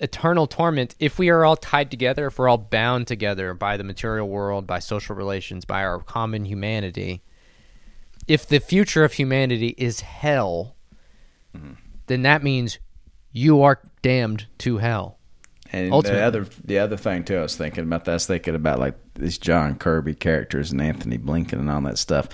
eternal 0.00 0.48
torment 0.48 0.96
if 0.98 1.18
we 1.18 1.30
are 1.30 1.44
all 1.44 1.56
tied 1.56 1.90
together, 1.90 2.26
if 2.26 2.38
we're 2.38 2.48
all 2.48 2.58
bound 2.58 3.06
together 3.06 3.54
by 3.54 3.76
the 3.76 3.84
material 3.84 4.28
world, 4.28 4.66
by 4.66 4.80
social 4.80 5.14
relations, 5.14 5.64
by 5.64 5.84
our 5.84 6.00
common 6.00 6.44
humanity, 6.44 7.22
if 8.26 8.46
the 8.46 8.58
future 8.58 9.04
of 9.04 9.14
humanity 9.14 9.74
is 9.78 10.00
hell, 10.00 10.74
mm-hmm. 11.56 11.74
then 12.06 12.22
that 12.22 12.42
means 12.42 12.78
you 13.30 13.62
are 13.62 13.80
damned 14.02 14.46
to 14.58 14.78
hell. 14.78 15.18
And 15.72 15.90
Ultimately. 15.92 16.20
the 16.20 16.26
other 16.26 16.46
the 16.64 16.78
other 16.78 16.96
thing 16.96 17.24
too, 17.24 17.38
I 17.38 17.42
was 17.42 17.56
thinking 17.56 17.84
about 17.84 18.04
that. 18.04 18.10
I 18.10 18.14
was 18.14 18.26
thinking 18.26 18.54
about 18.54 18.78
like 18.78 18.94
these 19.14 19.38
John 19.38 19.76
Kirby 19.76 20.14
characters 20.14 20.70
and 20.70 20.82
Antony 20.82 21.16
Blinken 21.16 21.54
and 21.54 21.70
all 21.70 21.80
that 21.82 21.96
stuff. 21.96 22.28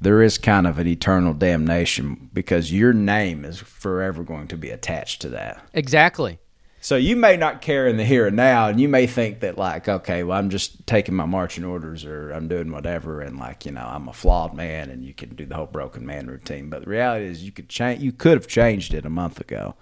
There 0.00 0.22
is 0.22 0.38
kind 0.38 0.66
of 0.66 0.78
an 0.78 0.86
eternal 0.86 1.34
damnation 1.34 2.30
because 2.32 2.72
your 2.72 2.92
name 2.92 3.44
is 3.44 3.58
forever 3.58 4.24
going 4.24 4.48
to 4.48 4.56
be 4.56 4.70
attached 4.70 5.20
to 5.22 5.28
that. 5.30 5.62
Exactly. 5.74 6.38
So 6.82 6.96
you 6.96 7.14
may 7.14 7.36
not 7.36 7.60
care 7.60 7.86
in 7.86 7.98
the 7.98 8.04
here 8.04 8.26
and 8.26 8.36
now, 8.36 8.68
and 8.68 8.80
you 8.80 8.88
may 8.88 9.06
think 9.06 9.40
that 9.40 9.58
like, 9.58 9.86
okay, 9.86 10.22
well, 10.22 10.38
I'm 10.38 10.48
just 10.48 10.86
taking 10.86 11.14
my 11.14 11.26
marching 11.26 11.64
orders 11.64 12.06
or 12.06 12.30
I'm 12.30 12.48
doing 12.48 12.72
whatever, 12.72 13.20
and 13.20 13.38
like, 13.38 13.66
you 13.66 13.72
know, 13.72 13.84
I'm 13.86 14.08
a 14.08 14.14
flawed 14.14 14.54
man, 14.54 14.88
and 14.88 15.04
you 15.04 15.12
can 15.12 15.34
do 15.34 15.44
the 15.44 15.56
whole 15.56 15.66
broken 15.66 16.06
man 16.06 16.26
routine. 16.26 16.70
But 16.70 16.84
the 16.84 16.90
reality 16.90 17.26
is, 17.26 17.44
you 17.44 17.52
could 17.52 17.68
change. 17.68 18.00
You 18.00 18.12
could 18.12 18.32
have 18.32 18.46
changed 18.46 18.94
it 18.94 19.04
a 19.04 19.10
month 19.10 19.38
ago. 19.38 19.74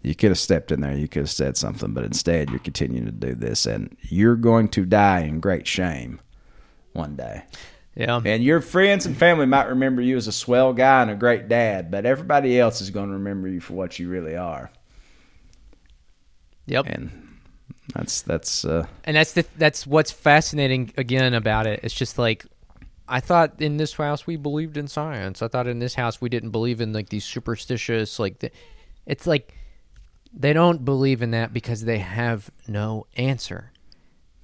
You 0.00 0.14
could 0.14 0.30
have 0.30 0.38
stepped 0.38 0.70
in 0.70 0.80
there. 0.80 0.96
You 0.96 1.08
could 1.08 1.22
have 1.22 1.30
said 1.30 1.56
something, 1.56 1.92
but 1.92 2.04
instead, 2.04 2.50
you're 2.50 2.60
continuing 2.60 3.06
to 3.06 3.12
do 3.12 3.34
this, 3.34 3.66
and 3.66 3.96
you're 4.02 4.36
going 4.36 4.68
to 4.68 4.84
die 4.86 5.22
in 5.22 5.40
great 5.40 5.66
shame 5.66 6.20
one 6.92 7.16
day. 7.16 7.42
Yeah. 7.96 8.20
And 8.22 8.44
your 8.44 8.60
friends 8.60 9.06
and 9.06 9.16
family 9.16 9.46
might 9.46 9.68
remember 9.68 10.02
you 10.02 10.18
as 10.18 10.28
a 10.28 10.32
swell 10.32 10.74
guy 10.74 11.00
and 11.00 11.10
a 11.10 11.14
great 11.14 11.48
dad, 11.48 11.90
but 11.90 12.04
everybody 12.04 12.60
else 12.60 12.82
is 12.82 12.90
going 12.90 13.08
to 13.08 13.14
remember 13.14 13.48
you 13.48 13.60
for 13.60 13.72
what 13.72 13.98
you 13.98 14.10
really 14.10 14.36
are. 14.36 14.70
Yep. 16.66 16.86
And 16.86 17.38
that's 17.94 18.20
that's 18.20 18.64
uh, 18.64 18.86
and 19.04 19.16
that's 19.16 19.32
the 19.32 19.46
that's 19.56 19.86
what's 19.86 20.10
fascinating 20.10 20.92
again 20.98 21.32
about 21.32 21.66
it. 21.66 21.80
It's 21.82 21.94
just 21.94 22.18
like 22.18 22.44
I 23.08 23.20
thought 23.20 23.62
in 23.62 23.78
this 23.78 23.94
house 23.94 24.26
we 24.26 24.36
believed 24.36 24.76
in 24.76 24.88
science. 24.88 25.40
I 25.40 25.48
thought 25.48 25.66
in 25.66 25.78
this 25.78 25.94
house 25.94 26.20
we 26.20 26.28
didn't 26.28 26.50
believe 26.50 26.82
in 26.82 26.92
like 26.92 27.08
these 27.08 27.24
superstitious 27.24 28.18
like 28.18 28.40
the, 28.40 28.50
it's 29.06 29.26
like 29.26 29.54
they 30.34 30.52
don't 30.52 30.84
believe 30.84 31.22
in 31.22 31.30
that 31.30 31.54
because 31.54 31.84
they 31.84 31.98
have 31.98 32.50
no 32.68 33.06
answer. 33.16 33.72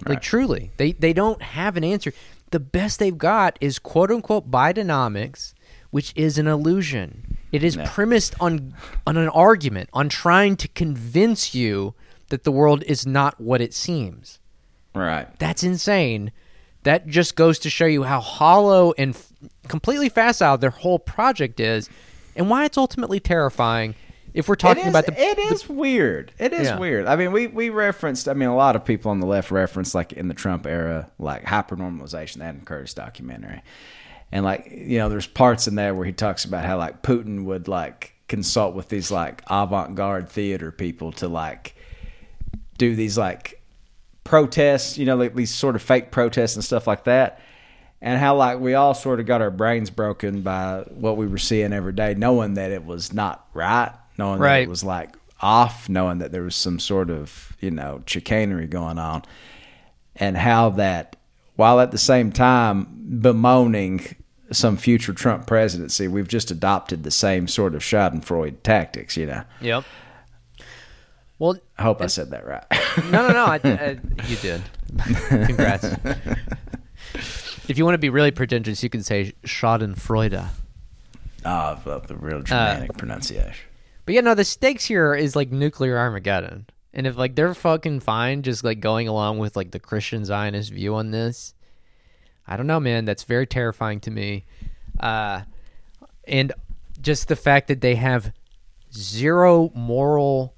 Like 0.05 0.21
truly, 0.21 0.71
they 0.77 0.93
they 0.93 1.13
don't 1.13 1.41
have 1.41 1.77
an 1.77 1.83
answer. 1.83 2.13
The 2.53 2.59
best 2.59 2.99
they've 2.99 3.17
got 3.17 3.57
is 3.61 3.79
quote 3.79 4.11
unquote 4.11 4.51
Bidenomics, 4.51 5.55
which 5.89 6.13
is 6.15 6.37
an 6.37 6.45
illusion. 6.45 7.39
It 7.51 7.63
is 7.63 7.75
premised 7.77 8.35
on 8.39 8.75
on 9.07 9.17
an 9.17 9.29
argument, 9.29 9.89
on 9.91 10.07
trying 10.07 10.55
to 10.57 10.67
convince 10.67 11.55
you 11.55 11.95
that 12.29 12.43
the 12.43 12.51
world 12.51 12.83
is 12.83 13.07
not 13.07 13.41
what 13.41 13.59
it 13.59 13.73
seems. 13.73 14.37
right. 14.93 15.27
That's 15.39 15.63
insane. 15.63 16.31
That 16.83 17.07
just 17.07 17.35
goes 17.35 17.57
to 17.57 17.71
show 17.71 17.87
you 17.87 18.03
how 18.03 18.19
hollow 18.19 18.93
and 18.99 19.15
f- 19.15 19.33
completely 19.67 20.09
facile 20.09 20.59
their 20.59 20.69
whole 20.69 20.99
project 20.99 21.59
is, 21.59 21.89
and 22.35 22.51
why 22.51 22.65
it's 22.65 22.77
ultimately 22.77 23.19
terrifying. 23.19 23.95
If 24.33 24.47
we're 24.47 24.55
talking 24.55 24.83
is, 24.83 24.89
about 24.89 25.05
the, 25.05 25.19
it 25.19 25.37
is 25.37 25.69
weird. 25.69 26.31
It 26.39 26.53
is 26.53 26.67
Yeah. 26.67 26.79
weird. 26.79 27.05
I 27.05 27.15
mean, 27.15 27.31
we 27.31 27.47
we 27.47 27.69
referenced. 27.69 28.27
I 28.27 28.33
mean, 28.33 28.49
a 28.49 28.55
lot 28.55 28.75
of 28.75 28.83
people 28.83 29.11
on 29.11 29.19
the 29.19 29.27
left 29.27 29.51
referenced 29.51 29.93
like 29.93 30.13
in 30.13 30.27
the 30.27 30.33
Trump 30.33 30.65
era, 30.65 31.09
like 31.19 31.43
hypernormalization, 31.43 32.37
the 32.37 32.45
Adam 32.45 32.61
Curtis 32.65 32.93
documentary, 32.93 33.61
and 34.31 34.43
like 34.43 34.67
you 34.71 34.97
know, 34.97 35.09
there's 35.09 35.27
parts 35.27 35.67
in 35.67 35.75
there 35.75 35.93
where 35.93 36.05
he 36.05 36.13
talks 36.13 36.45
about 36.45 36.65
how 36.65 36.77
like 36.77 37.03
Putin 37.03 37.45
would 37.45 37.67
like 37.67 38.13
consult 38.27 38.73
with 38.73 38.89
these 38.89 39.11
like 39.11 39.43
avant-garde 39.49 40.29
theater 40.29 40.71
people 40.71 41.11
to 41.11 41.27
like 41.27 41.75
do 42.79 42.95
these 42.95 43.17
like 43.17 43.61
protests, 44.23 44.97
you 44.97 45.05
know, 45.05 45.15
like 45.15 45.35
these 45.35 45.53
sort 45.53 45.75
of 45.75 45.81
fake 45.81 46.09
protests 46.11 46.55
and 46.55 46.63
stuff 46.63 46.87
like 46.87 47.03
that. 47.03 47.39
And 48.01 48.19
how 48.19 48.35
like 48.35 48.59
we 48.59 48.73
all 48.73 48.93
sort 48.93 49.19
of 49.19 49.25
got 49.25 49.41
our 49.41 49.51
brains 49.51 49.89
broken 49.89 50.41
by 50.41 50.83
what 50.89 51.15
we 51.15 51.27
were 51.27 51.37
seeing 51.37 51.71
every 51.71 51.93
day, 51.93 52.15
knowing 52.15 52.55
that 52.55 52.71
it 52.71 52.85
was 52.85 53.13
not 53.13 53.47
right, 53.53 53.93
knowing 54.17 54.39
that 54.39 54.45
Right. 54.45 54.63
it 54.63 54.69
was 54.69 54.83
like 54.83 55.15
off, 55.41 55.89
knowing 55.89 56.19
that 56.19 56.31
there 56.31 56.43
was 56.43 56.55
some 56.55 56.79
sort 56.79 57.09
of, 57.09 57.55
you 57.59 57.71
know, 57.71 58.01
chicanery 58.05 58.67
going 58.67 58.97
on. 58.97 59.23
And 60.15 60.37
how 60.37 60.69
that 60.71 61.15
while 61.55 61.79
at 61.79 61.91
the 61.91 61.97
same 61.97 62.31
time 62.31 62.87
bemoaning 63.19 64.15
some 64.51 64.77
future 64.77 65.13
Trump 65.13 65.47
presidency, 65.47 66.07
we've 66.07 66.27
just 66.27 66.51
adopted 66.51 67.03
the 67.03 67.11
same 67.11 67.47
sort 67.47 67.73
of 67.75 67.81
Schadenfreude 67.81 68.61
tactics, 68.63 69.17
you 69.17 69.25
know. 69.25 69.43
yep. 69.61 69.83
Well, 71.39 71.57
I 71.77 71.83
hope 71.83 72.01
I 72.01 72.07
said 72.07 72.29
that 72.29 72.45
right. 72.45 72.63
no, 73.11 73.27
no, 73.27 73.33
no. 73.33 73.45
I, 73.45 73.59
I, 73.63 73.97
you 74.27 74.37
did. 74.37 74.61
Congrats. 75.45 75.83
if 77.67 77.77
you 77.77 77.83
want 77.83 77.95
to 77.95 77.99
be 77.99 78.09
really 78.09 78.31
pretentious, 78.31 78.81
you 78.83 78.89
can 78.89 79.03
say 79.03 79.33
Schadenfreude. 79.43 80.47
Ah, 81.43 81.79
oh, 81.85 81.99
the 81.99 82.15
real 82.15 82.41
Germanic 82.43 82.97
pronunciation. 82.97 83.65
But 84.05 84.15
yeah, 84.15 84.21
no, 84.21 84.35
the 84.35 84.43
stakes 84.43 84.85
here 84.85 85.13
is 85.13 85.35
like 85.35 85.51
nuclear 85.51 85.97
Armageddon. 85.97 86.67
And 86.93 87.07
if 87.07 87.17
like 87.17 87.35
they're 87.35 87.53
fucking 87.53 88.01
fine 88.01 88.43
just 88.43 88.63
like 88.63 88.79
going 88.79 89.07
along 89.07 89.39
with 89.39 89.55
like 89.55 89.71
the 89.71 89.79
Christian 89.79 90.25
Zionist 90.25 90.71
view 90.71 90.95
on 90.95 91.11
this, 91.11 91.53
I 92.45 92.57
don't 92.57 92.67
know, 92.67 92.79
man. 92.79 93.05
That's 93.05 93.23
very 93.23 93.47
terrifying 93.47 93.99
to 94.01 94.11
me. 94.11 94.45
Uh 94.99 95.41
and 96.27 96.51
just 97.01 97.27
the 97.27 97.35
fact 97.35 97.67
that 97.67 97.81
they 97.81 97.95
have 97.95 98.31
zero 98.93 99.71
moral 99.73 100.55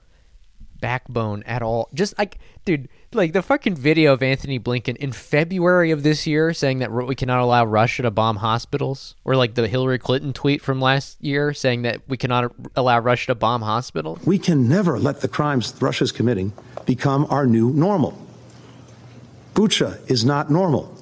backbone 0.79 1.43
at 1.43 1.61
all. 1.61 1.89
Just 1.93 2.17
like, 2.17 2.37
dude, 2.65 2.89
like 3.15 3.33
the 3.33 3.41
fucking 3.41 3.75
video 3.75 4.13
of 4.13 4.21
Antony 4.21 4.59
Blinken 4.59 4.95
in 4.97 5.11
February 5.11 5.91
of 5.91 6.03
this 6.03 6.27
year 6.27 6.53
saying 6.53 6.79
that 6.79 6.91
we 6.91 7.15
cannot 7.15 7.39
allow 7.39 7.65
Russia 7.65 8.03
to 8.03 8.11
bomb 8.11 8.37
hospitals, 8.37 9.15
or 9.23 9.35
like 9.35 9.55
the 9.55 9.67
Hillary 9.67 9.97
Clinton 9.97 10.33
tweet 10.33 10.61
from 10.61 10.81
last 10.81 11.21
year 11.23 11.53
saying 11.53 11.83
that 11.83 12.01
we 12.07 12.17
cannot 12.17 12.51
allow 12.75 12.99
Russia 12.99 13.27
to 13.27 13.35
bomb 13.35 13.61
hospitals. 13.61 14.19
We 14.25 14.37
can 14.37 14.67
never 14.67 14.99
let 14.99 15.21
the 15.21 15.27
crimes 15.27 15.73
Russia's 15.81 16.11
committing 16.11 16.53
become 16.85 17.25
our 17.29 17.47
new 17.47 17.71
normal. 17.71 18.21
Bucha 19.53 19.99
is 20.11 20.25
not 20.25 20.51
normal. 20.51 20.93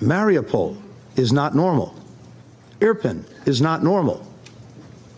Mariupol 0.00 0.76
is 1.16 1.32
not 1.32 1.54
normal. 1.54 1.94
Irpin 2.80 3.24
is 3.46 3.60
not 3.60 3.82
normal. 3.82 4.26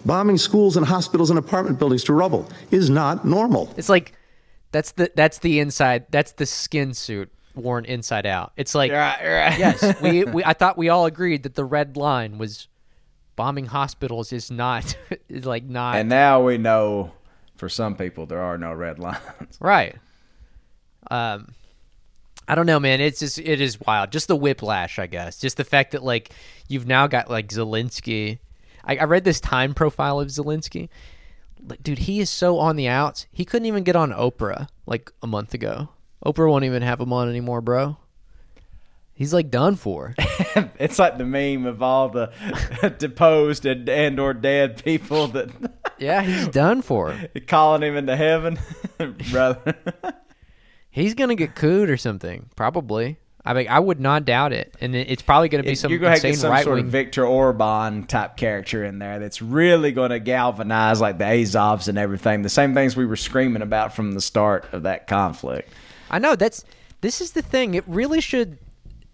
Bombing 0.04 0.36
schools 0.36 0.76
and 0.76 0.84
hospitals 0.84 1.30
and 1.30 1.38
apartment 1.38 1.78
buildings 1.78 2.04
to 2.04 2.12
rubble 2.12 2.50
is 2.70 2.90
not 2.90 3.24
normal. 3.24 3.72
It's 3.76 3.88
like 3.88 4.14
that's 4.72 4.92
the 4.92 5.10
that's 5.14 5.38
the 5.38 5.60
inside 5.60 6.06
that's 6.10 6.32
the 6.32 6.46
skin 6.46 6.94
suit 6.94 7.30
worn 7.54 7.84
inside 7.84 8.26
out. 8.26 8.52
It's 8.56 8.74
like 8.74 8.90
Right, 8.90 9.20
right. 9.22 9.58
yes, 9.58 10.00
we, 10.02 10.24
we 10.24 10.44
I 10.44 10.54
thought 10.54 10.76
we 10.76 10.88
all 10.88 11.06
agreed 11.06 11.42
that 11.44 11.54
the 11.54 11.64
red 11.64 11.96
line 11.96 12.38
was 12.38 12.68
bombing 13.36 13.66
hospitals 13.66 14.32
is 14.32 14.50
not 14.50 14.96
is 15.28 15.46
like 15.46 15.64
not 15.64 15.96
And 15.96 16.08
now 16.08 16.42
we 16.42 16.58
know 16.58 17.12
for 17.56 17.68
some 17.68 17.94
people 17.96 18.26
there 18.26 18.42
are 18.42 18.58
no 18.58 18.72
red 18.72 18.98
lines. 18.98 19.58
Right. 19.60 19.96
Um, 21.10 21.54
I 22.48 22.54
don't 22.54 22.66
know, 22.66 22.80
man. 22.80 23.00
It's 23.00 23.20
just 23.20 23.38
it 23.38 23.60
is 23.60 23.80
wild. 23.80 24.10
Just 24.10 24.28
the 24.28 24.36
whiplash, 24.36 24.98
I 24.98 25.06
guess. 25.06 25.38
Just 25.38 25.56
the 25.56 25.64
fact 25.64 25.92
that 25.92 26.02
like 26.02 26.30
you've 26.68 26.86
now 26.86 27.06
got 27.06 27.30
like 27.30 27.48
Zelensky. 27.48 28.38
I, 28.84 28.96
I 28.96 29.04
read 29.04 29.24
this 29.24 29.40
time 29.40 29.74
profile 29.74 30.18
of 30.18 30.28
Zelensky. 30.28 30.88
Like, 31.64 31.82
dude, 31.82 32.00
he 32.00 32.20
is 32.20 32.30
so 32.30 32.58
on 32.58 32.76
the 32.76 32.88
outs. 32.88 33.26
He 33.30 33.44
couldn't 33.44 33.66
even 33.66 33.84
get 33.84 33.96
on 33.96 34.10
Oprah 34.10 34.68
like 34.86 35.12
a 35.22 35.26
month 35.26 35.54
ago. 35.54 35.90
Oprah 36.24 36.48
won't 36.50 36.64
even 36.64 36.82
have 36.82 37.00
him 37.00 37.12
on 37.12 37.28
anymore, 37.28 37.60
bro. 37.60 37.96
He's 39.14 39.32
like 39.34 39.50
done 39.50 39.76
for. 39.76 40.14
it's 40.18 40.98
like 40.98 41.18
the 41.18 41.24
meme 41.24 41.66
of 41.66 41.82
all 41.82 42.08
the 42.08 42.32
deposed 42.98 43.66
and, 43.66 43.88
and 43.88 44.18
or 44.18 44.34
dead 44.34 44.82
people 44.82 45.28
that 45.28 45.50
yeah, 45.98 46.22
he's 46.22 46.48
done 46.48 46.82
for. 46.82 47.16
calling 47.46 47.82
him 47.82 47.96
into 47.96 48.16
heaven, 48.16 48.58
brother. 49.30 49.76
He's 50.90 51.14
gonna 51.14 51.34
get 51.34 51.54
cooed 51.54 51.88
or 51.88 51.96
something, 51.96 52.50
probably. 52.56 53.18
I 53.44 53.54
mean, 53.54 53.66
I 53.68 53.80
would 53.80 53.98
not 53.98 54.24
doubt 54.24 54.52
it, 54.52 54.72
and 54.80 54.94
it's 54.94 55.22
probably 55.22 55.48
going 55.48 55.64
to 55.64 55.68
be 55.68 55.74
some 55.74 55.90
You're 55.90 55.98
going 55.98 56.14
to 56.14 56.22
get 56.22 56.36
some 56.36 56.56
sort 56.62 56.78
of 56.78 56.86
Viktor 56.86 57.24
Orbán 57.24 58.06
type 58.06 58.36
character 58.36 58.84
in 58.84 59.00
there 59.00 59.18
that's 59.18 59.42
really 59.42 59.90
going 59.90 60.10
to 60.10 60.20
galvanize 60.20 61.00
like 61.00 61.18
the 61.18 61.24
Azovs 61.24 61.88
and 61.88 61.98
everything. 61.98 62.42
The 62.42 62.48
same 62.48 62.72
things 62.72 62.96
we 62.96 63.04
were 63.04 63.16
screaming 63.16 63.62
about 63.62 63.94
from 63.96 64.12
the 64.12 64.20
start 64.20 64.72
of 64.72 64.84
that 64.84 65.08
conflict. 65.08 65.72
I 66.08 66.20
know 66.20 66.36
that's 66.36 66.64
this 67.00 67.20
is 67.20 67.32
the 67.32 67.42
thing. 67.42 67.74
It 67.74 67.84
really 67.88 68.20
should 68.20 68.58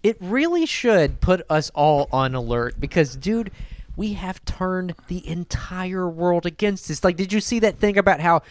it 0.03 0.19
really 0.21 0.67
should 0.67 1.21
put 1.21 1.43
us 1.49 1.71
all 1.75 2.09
on 2.13 2.35
alert 2.35 2.79
because 2.79 3.17
dude, 3.17 3.51
we 3.97 4.13
have 4.13 4.45
turned 4.45 4.95
the 5.09 5.27
entire 5.27 6.07
world 6.07 6.45
against 6.45 6.91
us. 6.91 7.03
Like 7.03 7.17
did 7.17 7.33
you 7.33 7.41
see 7.41 7.61
that 7.61 7.79
thing 7.79 7.97
about 7.97 8.21
how 8.21 8.43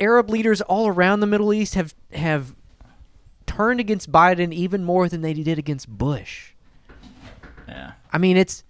Arab 0.00 0.30
leaders 0.30 0.60
all 0.62 0.88
around 0.88 1.20
the 1.20 1.26
Middle 1.28 1.54
East 1.54 1.74
have 1.76 1.94
have 2.12 2.56
turned 3.54 3.80
against 3.80 4.10
Biden 4.10 4.52
even 4.52 4.84
more 4.84 5.08
than 5.08 5.22
they 5.22 5.32
did 5.34 5.58
against 5.58 5.88
Bush? 5.88 6.52
Yeah. 7.68 7.92
I 8.12 8.18
mean, 8.18 8.36
it's, 8.36 8.64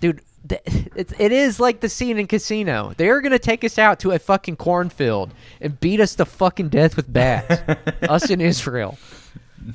dude, 0.00 0.20
it's, 0.50 1.12
it 1.18 1.32
is 1.32 1.58
like 1.58 1.80
the 1.80 1.88
scene 1.88 2.18
in 2.18 2.26
Casino. 2.26 2.92
They're 2.96 3.20
gonna 3.20 3.38
take 3.38 3.64
us 3.64 3.78
out 3.78 3.98
to 4.00 4.12
a 4.12 4.18
fucking 4.18 4.56
cornfield 4.56 5.32
and 5.60 5.78
beat 5.80 6.00
us 6.00 6.14
to 6.16 6.24
fucking 6.24 6.68
death 6.68 6.96
with 6.96 7.12
bats. 7.12 7.62
us 8.08 8.30
in 8.30 8.40
Israel. 8.40 8.98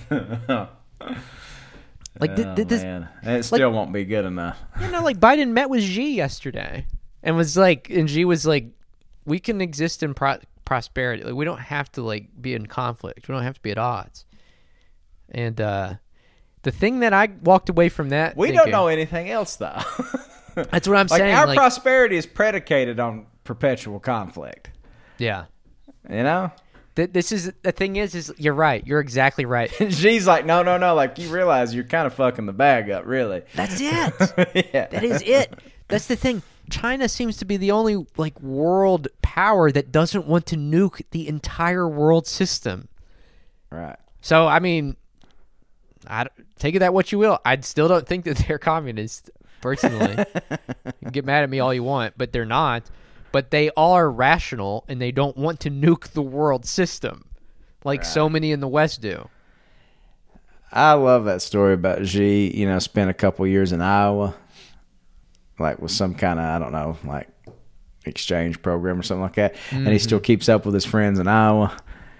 Like, 2.20 2.36
th- 2.36 2.48
Oh, 2.50 2.56
th- 2.56 2.68
this, 2.68 2.84
man. 2.84 3.08
It 3.24 3.44
still 3.44 3.72
won't 3.72 3.94
be 3.94 4.04
good 4.04 4.26
enough. 4.26 4.60
you 4.82 4.90
know, 4.92 5.02
like 5.02 5.20
Biden 5.20 5.52
met 5.52 5.70
with 5.70 5.82
Xi 5.82 6.14
yesterday 6.14 6.86
and 7.24 7.36
was 7.38 7.56
like, 7.56 7.90
and 7.90 8.10
Xi 8.10 8.26
was 8.26 8.46
like, 8.46 8.68
we 9.26 9.40
can 9.40 9.62
exist 9.62 10.04
in 10.04 10.14
pro- 10.14 10.40
prosperity. 10.66 11.24
Like, 11.24 11.34
we 11.36 11.46
don't 11.46 11.60
have 11.60 11.90
to 11.94 12.02
like 12.02 12.28
be 12.40 12.54
in 12.54 12.66
conflict. 12.68 13.28
We 13.28 13.34
don't 13.34 13.44
have 13.44 13.56
to 13.56 13.62
be 13.62 13.72
at 13.72 13.78
odds. 13.78 14.26
And 15.32 15.60
uh 15.60 15.94
the 16.64 16.72
thing 16.72 17.00
that 17.00 17.12
I 17.14 17.30
walked 17.44 17.70
away 17.70 17.90
from 17.90 18.10
that, 18.10 18.38
We 18.38 18.52
don't 18.52 18.70
know 18.70 18.88
anything 18.88 19.30
else, 19.32 19.56
though. 19.56 19.82
That's 20.56 20.88
what 20.88 20.98
I'm 20.98 21.08
like, 21.08 21.20
saying. 21.20 21.34
our 21.36 21.48
like, 21.48 21.58
prosperity 21.58 22.18
is 22.18 22.26
predicated 22.28 23.00
on 23.00 23.26
perpetual 23.44 24.00
conflict. 24.00 24.70
yeah. 25.18 25.46
You 26.10 26.24
know? 26.24 26.52
Th- 26.96 27.10
this 27.12 27.32
is 27.32 27.52
the 27.64 27.72
thing 27.72 27.96
is 27.96 28.14
is 28.16 28.34
you're 28.38 28.54
right. 28.54 28.86
You're 28.86 29.00
exactly 29.00 29.46
right. 29.46 29.72
Xi's 29.80 30.28
like, 30.28 30.46
no, 30.46 30.62
no, 30.62 30.78
no. 30.78 30.94
Like, 30.94 31.18
you 31.20 31.30
realize 31.30 31.74
you're 31.74 31.84
kind 31.86 32.06
of 32.06 32.14
fucking 32.14 32.46
the 32.48 32.54
bag 32.54 32.90
up, 32.92 33.06
really. 33.06 33.44
That's 33.56 33.76
it. 33.80 34.72
yeah. 34.74 34.88
That 34.88 35.04
is 35.04 35.22
it. 35.22 35.54
That's 35.88 36.08
the 36.08 36.16
thing. 36.18 36.42
China 36.70 37.08
seems 37.10 37.38
to 37.38 37.46
be 37.46 37.56
the 37.58 37.72
only 37.72 38.06
like 38.18 38.40
world 38.42 39.08
power 39.22 39.72
that 39.72 39.92
doesn't 39.92 40.28
want 40.28 40.46
to 40.48 40.58
nuke 40.58 41.02
the 41.12 41.28
entire 41.28 41.88
world 41.88 42.28
system. 42.28 42.88
Right. 43.70 43.98
So 44.22 44.48
I 44.48 44.60
mean, 44.60 44.98
I 46.08 46.28
take 46.58 46.76
it 46.76 46.80
that 46.80 46.94
what 46.94 47.12
you 47.12 47.20
will. 47.20 47.40
I 47.46 47.60
still 47.62 47.88
don't 47.88 48.08
think 48.08 48.26
that 48.26 48.38
they're 48.48 48.58
communist. 48.58 49.30
Personally, 49.62 50.26
get 51.12 51.24
mad 51.24 51.44
at 51.44 51.50
me 51.50 51.60
all 51.60 51.72
you 51.72 51.84
want, 51.84 52.16
but 52.18 52.32
they're 52.32 52.46
not. 52.46 52.90
But 53.32 53.52
they 53.52 53.70
are 53.78 54.10
rational 54.10 54.84
and 54.88 55.00
they 55.00 55.12
don't 55.12 55.38
want 55.38 55.60
to 55.62 55.70
nuke 55.70 56.10
the 56.10 56.22
world 56.24 56.66
system, 56.66 57.26
like 57.84 58.04
so 58.04 58.28
many 58.28 58.52
in 58.52 58.60
the 58.60 58.68
West 58.68 59.02
do. 59.02 59.30
I 60.72 60.94
love 60.94 61.26
that 61.26 61.44
story 61.44 61.74
about 61.74 62.08
Xi. 62.08 62.58
You 62.58 62.66
know, 62.66 62.80
spent 62.80 63.12
a 63.12 63.14
couple 63.14 63.46
years 63.46 63.72
in 63.72 63.82
Iowa, 63.82 64.34
like 65.60 65.80
with 65.80 65.92
some 65.92 66.16
kind 66.16 66.40
of 66.40 66.46
I 66.46 66.58
don't 66.58 66.72
know, 66.72 66.98
like 67.06 67.30
exchange 68.06 68.62
program 68.64 69.00
or 69.00 69.04
something 69.04 69.22
like 69.22 69.36
that, 69.36 69.56
and 69.70 69.88
he 69.88 69.94
mm-hmm. 69.94 69.98
still 70.00 70.20
keeps 70.20 70.50
up 70.50 70.66
with 70.66 70.74
his 70.74 70.86
friends 70.86 71.20
in 71.20 71.28
Iowa. 71.28 71.78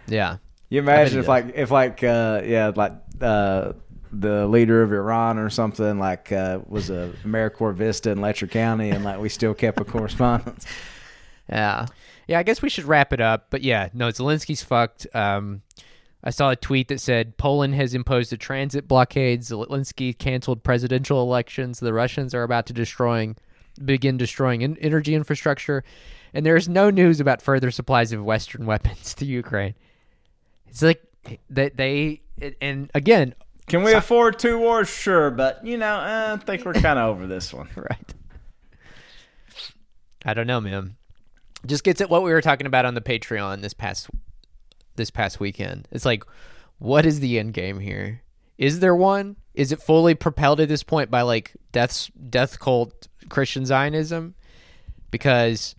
Yeah. 0.08 0.38
You 0.72 0.80
imagine 0.80 1.20
if 1.20 1.28
like 1.28 1.52
if 1.54 1.70
like 1.70 2.02
uh, 2.02 2.42
yeah 2.46 2.72
like 2.74 2.94
uh, 3.20 3.74
the 4.12 4.48
leader 4.48 4.82
of 4.82 4.94
Iran 4.94 5.38
or 5.38 5.50
something 5.50 6.00
like 6.00 6.32
uh, 6.32 6.60
was 6.66 6.90
a 6.90 7.12
AmeriCorps 7.26 7.76
Vista 7.76 8.10
in 8.10 8.22
Letcher 8.22 8.48
County, 8.48 8.90
and 8.90 9.04
like 9.04 9.20
we 9.20 9.28
still 9.28 9.54
kept 9.54 9.80
a 9.80 9.86
correspondence. 9.86 10.66
Yeah. 11.50 11.88
Yeah, 12.28 12.40
I 12.40 12.44
guess 12.44 12.62
we 12.62 12.70
should 12.70 12.86
wrap 12.86 13.12
it 13.12 13.20
up. 13.20 13.48
But 13.50 13.62
yeah, 13.62 13.90
no, 13.94 14.08
Zelensky's 14.08 14.64
fucked. 14.64 15.06
Um, 15.14 15.64
I 16.24 16.30
saw 16.30 16.52
a 16.52 16.56
tweet 16.56 16.88
that 16.88 17.02
said 17.02 17.36
Poland 17.36 17.76
has 17.76 17.94
imposed 17.94 18.32
a 18.32 18.38
transit 18.38 18.88
blockade. 18.88 19.42
Zelensky 19.42 20.18
canceled 20.18 20.64
presidential 20.64 21.22
elections. 21.22 21.82
The 21.82 21.92
Russians 21.92 22.34
are 22.34 22.44
about 22.44 22.68
to 22.68 22.74
destroying, 22.74 23.36
begin 23.84 24.16
destroying 24.16 24.62
in- 24.62 24.78
energy 24.78 25.14
infrastructure, 25.14 25.84
and 26.34 26.46
there 26.46 26.56
is 26.56 26.70
no 26.70 26.90
news 26.90 27.20
about 27.20 27.42
further 27.42 27.70
supplies 27.70 28.14
of 28.14 28.24
Western 28.24 28.66
weapons 28.66 29.14
to 29.16 29.26
Ukraine. 29.26 29.74
It's 30.72 30.82
like 30.82 31.04
that 31.50 31.78
they 31.78 32.22
and 32.62 32.90
again, 32.96 33.36
Can 33.68 33.84
we 33.84 33.94
afford 33.94 34.40
two 34.40 34.58
wars? 34.58 34.90
Sure, 34.90 35.30
but 35.30 35.66
you 35.66 35.78
know, 35.78 36.00
I 36.02 36.38
think 36.38 36.66
we're 36.66 36.74
kind 36.74 36.98
of 36.98 37.10
over 37.10 37.28
this 37.28 37.54
one. 37.54 37.70
right? 37.76 38.14
I 40.26 40.34
don't 40.34 40.48
know, 40.48 40.62
man. 40.62 40.96
Just 41.66 41.84
gets 41.84 42.02
at 42.02 42.10
what 42.10 42.24
we 42.24 42.32
were 42.32 42.42
talking 42.42 42.68
about 42.68 42.86
on 42.86 42.96
the 42.96 43.02
Patreon 43.02 43.62
this 43.62 43.74
past 43.74 44.10
this 44.96 45.12
past 45.12 45.40
weekend. 45.40 45.88
It's 45.92 46.06
like, 46.06 46.24
what 46.80 47.06
is 47.06 47.20
the 47.20 47.38
end 47.38 47.54
game 47.54 47.80
here? 47.80 48.22
Is 48.58 48.80
there 48.80 48.96
one? 48.96 49.36
Is 49.54 49.72
it 49.72 49.82
fully 49.82 50.16
propelled 50.16 50.60
at 50.62 50.70
this 50.70 50.84
point 50.84 51.12
by 51.12 51.22
like 51.22 51.52
death's 51.72 52.10
death 52.30 52.60
cult 52.60 53.08
Christian 53.30 53.66
Zionism? 53.66 54.36
Because 55.12 55.76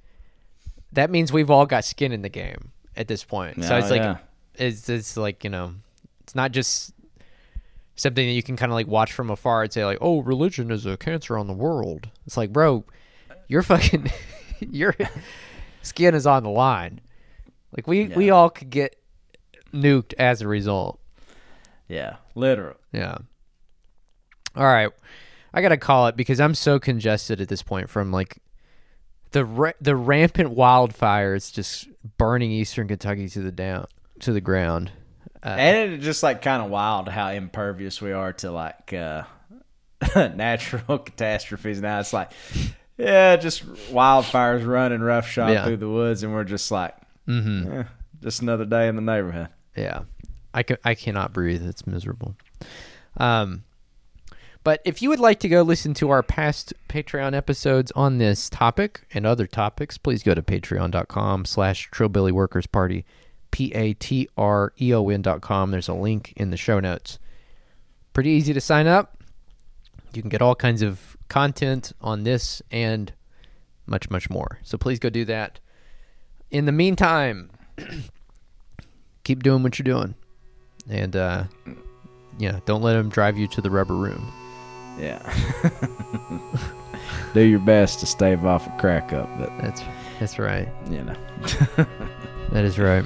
that 0.93 1.11
means 1.11 1.33
we've 1.33 1.51
all 1.51 1.65
got 1.65 1.85
skin 1.85 2.13
in 2.13 2.21
the 2.23 2.29
game 2.29 2.73
at 2.95 3.09
this 3.09 3.25
point. 3.25 3.65
so 3.65 3.75
Oh, 3.75 3.79
it's 3.79 3.91
like 3.91 4.03
yeah. 4.03 4.19
It's 4.55 4.89
it's 4.89 5.17
like 5.17 5.45
you 5.45 5.51
know, 5.51 5.75
it's 6.21 6.35
not 6.35 6.53
just 6.53 6.93
something 7.97 8.27
that 8.27 8.33
you 8.33 8.43
can 8.43 8.57
kind 8.57 8.73
of 8.73 8.75
like 8.75 8.87
watch 8.87 9.13
from 9.13 9.31
afar 9.31 9.63
and 9.63 9.73
say 9.73 9.85
like, 9.85 9.99
"Oh, 10.01 10.21
religion 10.21 10.71
is 10.71 10.87
a 10.87 10.97
cancer 10.97 11.39
on 11.39 11.47
the 11.47 11.53
world." 11.53 12.09
It's 12.27 12.37
like, 12.37 12.53
bro, 12.53 12.85
you're 13.49 13.63
fucking, 13.63 14.11
your 14.61 14.95
skin 15.83 16.15
is 16.15 16.27
on 16.27 16.43
the 16.43 16.51
line. 16.51 17.01
Like 17.77 17.87
we 17.87 18.09
we 18.09 18.31
all 18.31 18.51
could 18.51 18.71
get 18.71 18.97
nuked 19.73 20.15
as 20.19 20.43
a 20.43 20.49
result. 20.49 21.01
Yeah, 21.89 22.17
literal. 22.35 22.77
Yeah. 22.93 23.19
All 24.55 24.67
right, 24.67 24.91
I 25.55 25.63
gotta 25.63 25.79
call 25.79 26.09
it 26.09 26.17
because 26.17 26.41
I'm 26.41 26.55
so 26.55 26.79
congested 26.79 27.41
at 27.41 27.49
this 27.49 27.63
point 27.63 27.89
from 27.89 28.13
like 28.13 28.39
the 29.31 29.47
ra- 29.47 29.73
the 29.81 29.97
rampant 29.97 30.55
wildfires 30.55 31.53
just 31.53 31.89
burning 32.19 32.51
eastern 32.51 32.89
Kentucky 32.89 33.29
to 33.31 33.41
the 33.41 33.53
down 33.53 33.87
to 34.23 34.33
the 34.33 34.41
ground. 34.41 34.91
Uh, 35.45 35.49
And 35.59 35.93
it's 35.95 36.05
just 36.05 36.23
like 36.23 36.43
kind 36.43 36.63
of 36.63 36.71
wild 36.71 37.09
how 37.09 37.29
impervious 37.31 38.01
we 38.01 38.13
are 38.13 38.33
to 38.35 38.51
like 38.51 38.93
uh, 38.93 39.25
natural 40.17 40.99
catastrophes. 41.05 41.81
Now 41.81 42.01
it's 42.01 42.13
like, 42.13 42.31
yeah, 42.97 43.37
just 43.37 43.67
wildfires 43.93 44.67
running 44.67 45.01
roughshod 45.01 45.51
Yeah. 45.53 45.65
through 45.65 45.79
the 45.79 45.89
woods, 45.89 46.23
and 46.23 46.33
we're 46.33 46.45
just 46.45 46.71
like, 46.71 46.95
mm-hmm. 47.29 47.83
just 48.23 48.43
another 48.43 48.65
day 48.65 48.89
in 48.89 48.97
the 48.97 49.03
neighborhood. 49.03 49.49
Yeah, 49.77 50.03
I 50.55 50.63
can 50.63 50.77
I 50.85 50.95
cannot 50.95 51.33
breathe. 51.33 51.67
It's 51.67 51.87
miserable. 51.87 52.37
Um, 53.17 53.65
but 54.65 54.81
if 54.85 55.03
you 55.03 55.09
would 55.09 55.19
like 55.19 55.41
to 55.41 55.49
go 55.49 55.63
listen 55.63 55.93
to 55.95 56.11
our 56.11 56.23
past 56.23 56.73
Patreon 56.89 57.35
episodes 57.35 57.91
on 57.97 58.19
this 58.19 58.49
topic 58.49 59.07
and 59.13 59.27
other 59.27 59.47
topics, 59.49 59.99
please 59.99 60.23
go 60.23 60.35
to 60.35 60.43
patreon.com 60.43 61.45
slash 61.47 61.91
Trillbilly 61.91 62.31
Workers 62.31 62.69
Party, 62.69 63.05
P-A-T-R-E-O-N 63.53 65.23
dot 65.23 65.41
com. 65.41 65.71
There's 65.71 65.89
a 65.89 65.95
link 65.95 66.33
in 66.37 66.51
the 66.51 66.57
show 66.57 66.81
notes. 66.81 67.19
Pretty 68.13 68.31
easy 68.31 68.53
to 68.53 68.61
sign 68.61 68.87
up. 68.89 69.23
You 70.13 70.23
can 70.23 70.29
get 70.29 70.43
all 70.43 70.55
kinds 70.57 70.83
of 70.83 71.17
content 71.29 71.93
on 72.01 72.25
this 72.25 72.61
and 72.71 73.13
much, 73.87 74.11
much 74.11 74.29
more. 74.29 74.59
So 74.65 74.77
please 74.77 74.99
go 74.99 75.09
do 75.09 75.25
that. 75.27 75.61
In 76.51 76.67
the 76.67 76.73
meantime, 76.73 77.51
keep 79.25 79.43
doing 79.43 79.63
what 79.63 79.79
you're 79.79 79.85
doing. 79.85 80.15
And, 80.89 81.15
uh, 81.17 81.45
yeah, 82.39 82.61
don't 82.67 82.83
let 82.83 82.95
them 82.95 83.09
drive 83.09 83.39
you 83.39 83.47
to 83.49 83.61
the 83.61 83.71
rubber 83.71 83.95
room. 83.95 84.33
Yeah. 84.99 85.23
Do 87.35 87.41
your 87.41 87.61
best 87.61 88.01
to 88.01 88.07
stave 88.07 88.45
off 88.45 88.67
a 88.67 88.71
crack 88.79 89.13
up, 89.15 89.29
but 89.39 89.51
That's 89.59 89.83
that's 90.21 90.39
right. 90.39 90.69
you 90.91 91.03
know. 91.03 91.17
That 92.51 92.65
is 92.67 92.79
right. 92.79 93.03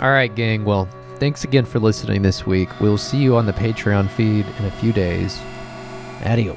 All 0.00 0.10
right, 0.10 0.34
gang. 0.34 0.64
Well, 0.64 0.88
thanks 1.18 1.44
again 1.44 1.66
for 1.66 1.78
listening 1.78 2.22
this 2.22 2.46
week. 2.46 2.80
We'll 2.80 2.96
see 2.96 3.18
you 3.18 3.36
on 3.36 3.44
the 3.44 3.52
Patreon 3.52 4.08
feed 4.08 4.46
in 4.58 4.64
a 4.64 4.70
few 4.70 4.94
days. 4.94 5.38
Adios. 6.24 6.56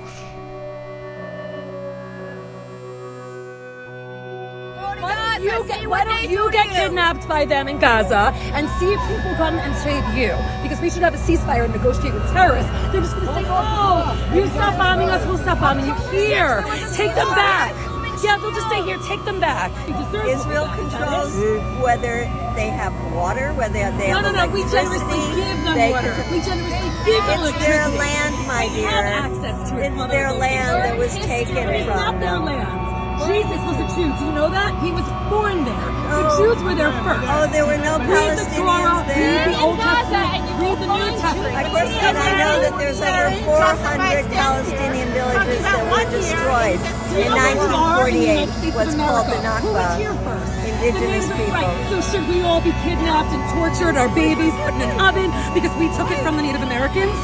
You 5.42 5.68
get, 5.68 5.90
why 5.90 6.06
don't 6.06 6.30
you 6.30 6.50
get 6.54 6.70
kidnapped 6.70 7.28
by 7.28 7.44
them 7.44 7.68
in 7.68 7.78
Gaza 7.78 8.32
and 8.54 8.70
see 8.80 8.94
if 8.94 9.02
people 9.02 9.36
come 9.36 9.56
and 9.56 9.76
save 9.76 10.06
you? 10.16 10.32
Because 10.64 10.80
we 10.80 10.90
should 10.90 11.02
have 11.02 11.14
a 11.14 11.18
ceasefire 11.18 11.66
and 11.66 11.74
negotiate 11.74 12.14
with 12.14 12.32
terrorists. 12.32 12.72
They're 12.94 13.02
just 13.02 13.14
going 13.16 13.28
to 13.28 13.34
say, 13.34 13.44
oh, 13.48 14.32
you 14.34 14.48
stop 14.48 14.78
bombing 14.78 15.10
us, 15.10 15.26
we'll 15.28 15.38
stop 15.38 15.60
bombing 15.60 15.86
you. 15.86 15.94
Here, 16.12 16.64
take 16.94 17.14
them 17.14 17.28
back. 17.36 17.93
Yeah, 18.24 18.38
they'll 18.38 18.52
just 18.52 18.68
stay 18.68 18.82
here, 18.84 18.98
take 19.00 19.24
them 19.26 19.40
back. 19.42 19.72
They 19.86 20.32
Israel 20.32 20.68
controls 20.76 21.36
whether 21.84 22.24
they 22.56 22.70
have 22.70 22.94
water, 23.14 23.52
whether 23.54 23.74
they 23.74 24.12
No, 24.12 24.22
have 24.22 24.24
no, 24.24 24.32
no. 24.32 24.48
We 24.48 24.62
electricity. 24.62 25.00
generously 25.00 25.36
give 25.36 25.64
them 25.66 25.76
They 25.76 25.92
water. 25.92 26.12
control- 26.14 26.32
We 26.32 26.40
generously 26.42 26.92
give 27.06 27.26
them 27.26 27.44
It's 27.44 27.60
their 27.60 27.90
land, 27.90 28.48
my 28.48 28.68
They 28.70 28.76
dear. 28.76 28.90
have 28.90 29.06
access 29.28 29.70
to 29.70 29.78
it. 29.80 29.92
It's 29.92 30.08
their 30.08 30.32
land 30.34 30.84
that 30.86 30.98
was 30.98 31.14
taken 31.18 31.58
It's 31.58 31.86
from 31.86 31.96
not 31.98 32.20
their 32.22 32.40
land. 32.40 32.83
Jesus 33.28 33.60
was 33.64 33.78
a 33.80 33.88
Jew. 33.96 34.10
Do 34.18 34.22
you 34.26 34.34
know 34.34 34.50
that? 34.50 34.72
He 34.84 34.92
was 34.92 35.06
born 35.30 35.64
there. 35.66 35.88
The 36.14 36.30
Oh. 36.30 36.38
Jews 36.38 36.60
were 36.62 36.76
there 36.76 36.92
first. 37.02 37.26
Oh, 37.26 37.48
there 37.50 37.66
were 37.66 37.78
no 37.80 37.98
Read 38.04 38.38
the 38.38 38.46
Torah, 38.58 39.02
Palestinians 39.02 39.08
there. 39.08 39.48
read 39.48 39.56
the 39.56 39.62
Old 39.64 39.80
Testament, 39.80 40.44
read 40.62 40.78
the 40.84 40.90
New 40.94 41.10
Testament. 41.18 41.54
Of 41.58 41.66
course, 41.74 41.94
and 42.04 42.16
I 42.18 42.30
know 42.38 42.54
that 42.62 42.74
there's 42.78 43.02
over 43.02 43.30
400 43.50 44.26
Palestinian 44.30 45.10
villages 45.14 45.62
that 45.64 45.82
were 45.90 46.06
destroyed 46.14 46.80
in 47.18 47.30
1948. 47.34 48.50
What's 48.78 48.94
called 48.94 49.26
the 49.32 49.38
was 49.42 49.98
here 49.98 50.14
Nakba. 50.14 50.38
Indigenous 50.64 51.26
The 51.26 51.34
neighbors, 51.34 51.38
people. 51.38 51.54
Right. 51.54 51.74
So 51.90 51.98
should 52.02 52.26
we 52.30 52.42
all 52.42 52.62
be 52.62 52.74
kidnapped 52.86 53.32
and 53.34 53.44
tortured, 53.58 53.96
our 53.98 54.10
babies 54.14 54.54
put 54.66 54.74
in 54.78 54.82
an 54.86 54.94
oven 55.02 55.30
because 55.54 55.74
we 55.82 55.88
took 55.98 56.10
it 56.12 56.20
from 56.22 56.36
the 56.38 56.44
Native 56.44 56.62
Americans? 56.62 57.16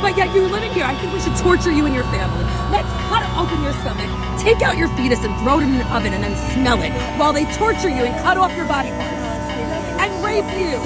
But 0.00 0.16
yet 0.16 0.34
you're 0.34 0.48
living 0.48 0.72
here. 0.72 0.84
I 0.84 0.94
think 0.96 1.12
we 1.12 1.20
should 1.20 1.36
torture 1.36 1.70
you 1.70 1.84
and 1.86 1.94
your 1.94 2.04
family. 2.04 2.44
Let's 2.72 2.88
cut 3.08 3.20
open 3.40 3.62
your 3.64 3.72
stomach, 3.80 4.08
take 4.40 4.60
out 4.60 4.76
your 4.76 4.88
fetus 4.96 5.24
and 5.24 5.32
throw 5.40 5.60
it 5.60 5.64
in 5.64 5.80
an 5.80 5.86
oven 5.88 6.12
and 6.12 6.22
then 6.22 6.36
smell 6.52 6.80
it 6.82 6.92
while 7.16 7.32
they 7.32 7.44
torture 7.56 7.88
you 7.88 8.04
and 8.04 8.12
cut 8.20 8.36
off 8.36 8.52
your 8.56 8.66
body 8.68 8.90
parts 8.90 9.16
and 10.00 10.12
rape 10.24 10.44
you, 10.60 10.76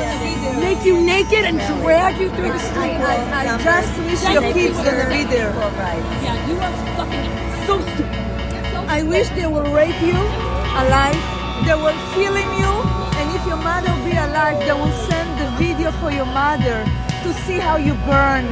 make 0.63 0.85
you 0.85 1.01
naked 1.01 1.45
and 1.47 1.59
drag 1.83 2.19
you 2.21 2.31
through 2.31 2.51
the 2.51 2.59
street. 2.59 2.95
I 2.95 3.59
just 3.59 3.99
wish 4.07 4.23
your 4.31 4.43
kids 4.55 4.77
gonna 4.79 5.09
be 5.11 5.25
there. 5.27 5.51
Yeah, 6.23 6.35
you 6.47 6.55
are 6.63 6.75
fucking 6.95 7.27
so 7.67 7.81
stupid. 7.95 8.23
I 8.87 9.03
wish 9.03 9.29
they 9.31 9.47
will 9.47 9.67
rape 9.75 10.01
you 10.03 10.19
alive. 10.79 11.19
They 11.67 11.75
will 11.75 11.97
film 12.15 12.49
you, 12.59 12.73
and 13.19 13.27
if 13.35 13.47
your 13.47 13.57
mother 13.59 13.95
be 14.07 14.13
alive, 14.15 14.59
they 14.63 14.75
will 14.75 14.95
send 15.11 15.29
the 15.41 15.49
video 15.59 15.91
for 16.03 16.11
your 16.11 16.27
mother 16.27 16.85
to 17.23 17.33
see 17.47 17.59
how 17.59 17.77
you 17.77 17.95
burn. 18.07 18.45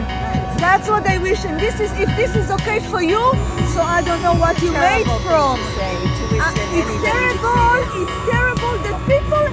That's 0.63 0.89
what 0.89 1.05
I 1.07 1.19
wish. 1.19 1.45
And 1.45 1.59
this 1.59 1.81
is 1.81 1.91
if 1.99 2.09
this 2.17 2.35
is 2.37 2.51
okay 2.59 2.79
for 2.81 3.03
you, 3.03 3.21
so 3.75 3.83
I 3.83 4.01
don't 4.07 4.23
know 4.23 4.35
what 4.35 4.55
you 4.63 4.71
made 4.73 5.05
from. 5.27 5.59
to 5.59 5.65
say. 5.75 5.95
To 5.99 6.23
wish 6.31 6.41
Uh, 6.43 6.79
it's 6.79 6.95
terrible. 7.03 7.83
It's 8.01 8.17
terrible 8.31 8.75
that 8.87 8.97
people 9.11 9.45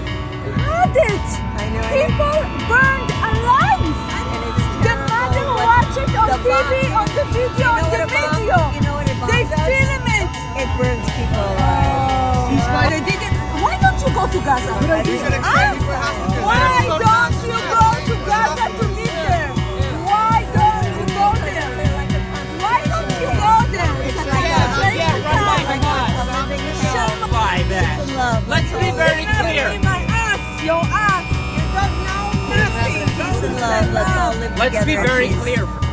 had 0.62 0.94
it. 1.10 1.28
I 1.58 1.66
know. 1.74 1.82
People 1.98 2.38
burned 2.70 3.12
alive. 3.30 3.90
And 3.90 4.42
it's 4.50 4.64
The 4.86 4.96
mother 5.10 5.46
watch 5.66 5.96
it 5.98 6.12
on 6.14 6.28
the 6.30 6.38
TV, 6.46 6.72
bomb- 6.94 7.02
on 7.02 7.08
the 7.18 7.26
video, 7.34 7.58
You 7.58 7.66
know 7.66 7.74
on 7.74 7.82
what 7.82 7.90
the 7.90 8.06
a 8.06 8.14
bomb- 8.14 8.38
video. 8.38 8.58
You 8.78 8.82
know 8.86 8.94
what 9.00 9.10
a 9.10 9.16
bomb 9.20 9.30
They 9.34 9.44
does? 9.50 9.66
film 9.66 10.04
it. 10.20 10.30
It 10.62 10.70
burns 10.78 11.08
people 11.18 11.48
alive. 11.58 12.94
They 12.94 13.02
didn't. 13.10 13.36
Why 13.66 13.74
don't 13.82 14.00
you 14.04 14.10
go 14.14 14.24
to 14.30 14.40
Gaza? 14.48 14.72
Huh? 14.78 15.74
Why 16.46 16.86
don't 17.02 17.29
love. 28.20 28.48
Let's 28.50 28.72
be 28.74 28.92
very 28.92 29.26
clear. 29.40 29.80
My 29.80 30.04
ass, 30.12 30.44
your 30.64 30.84
ass. 30.84 31.26
You 31.56 31.64
don't 31.78 31.96
know 32.04 32.26
nothing. 32.52 33.08
Peace 33.16 33.44
and 33.48 33.56
love. 33.56 33.94
Let's 33.94 34.16
all 34.20 34.36
live 34.36 34.58
Let's 34.60 34.76
together. 34.80 34.86
be 34.86 35.08
very 35.08 35.30
clear. 35.42 35.89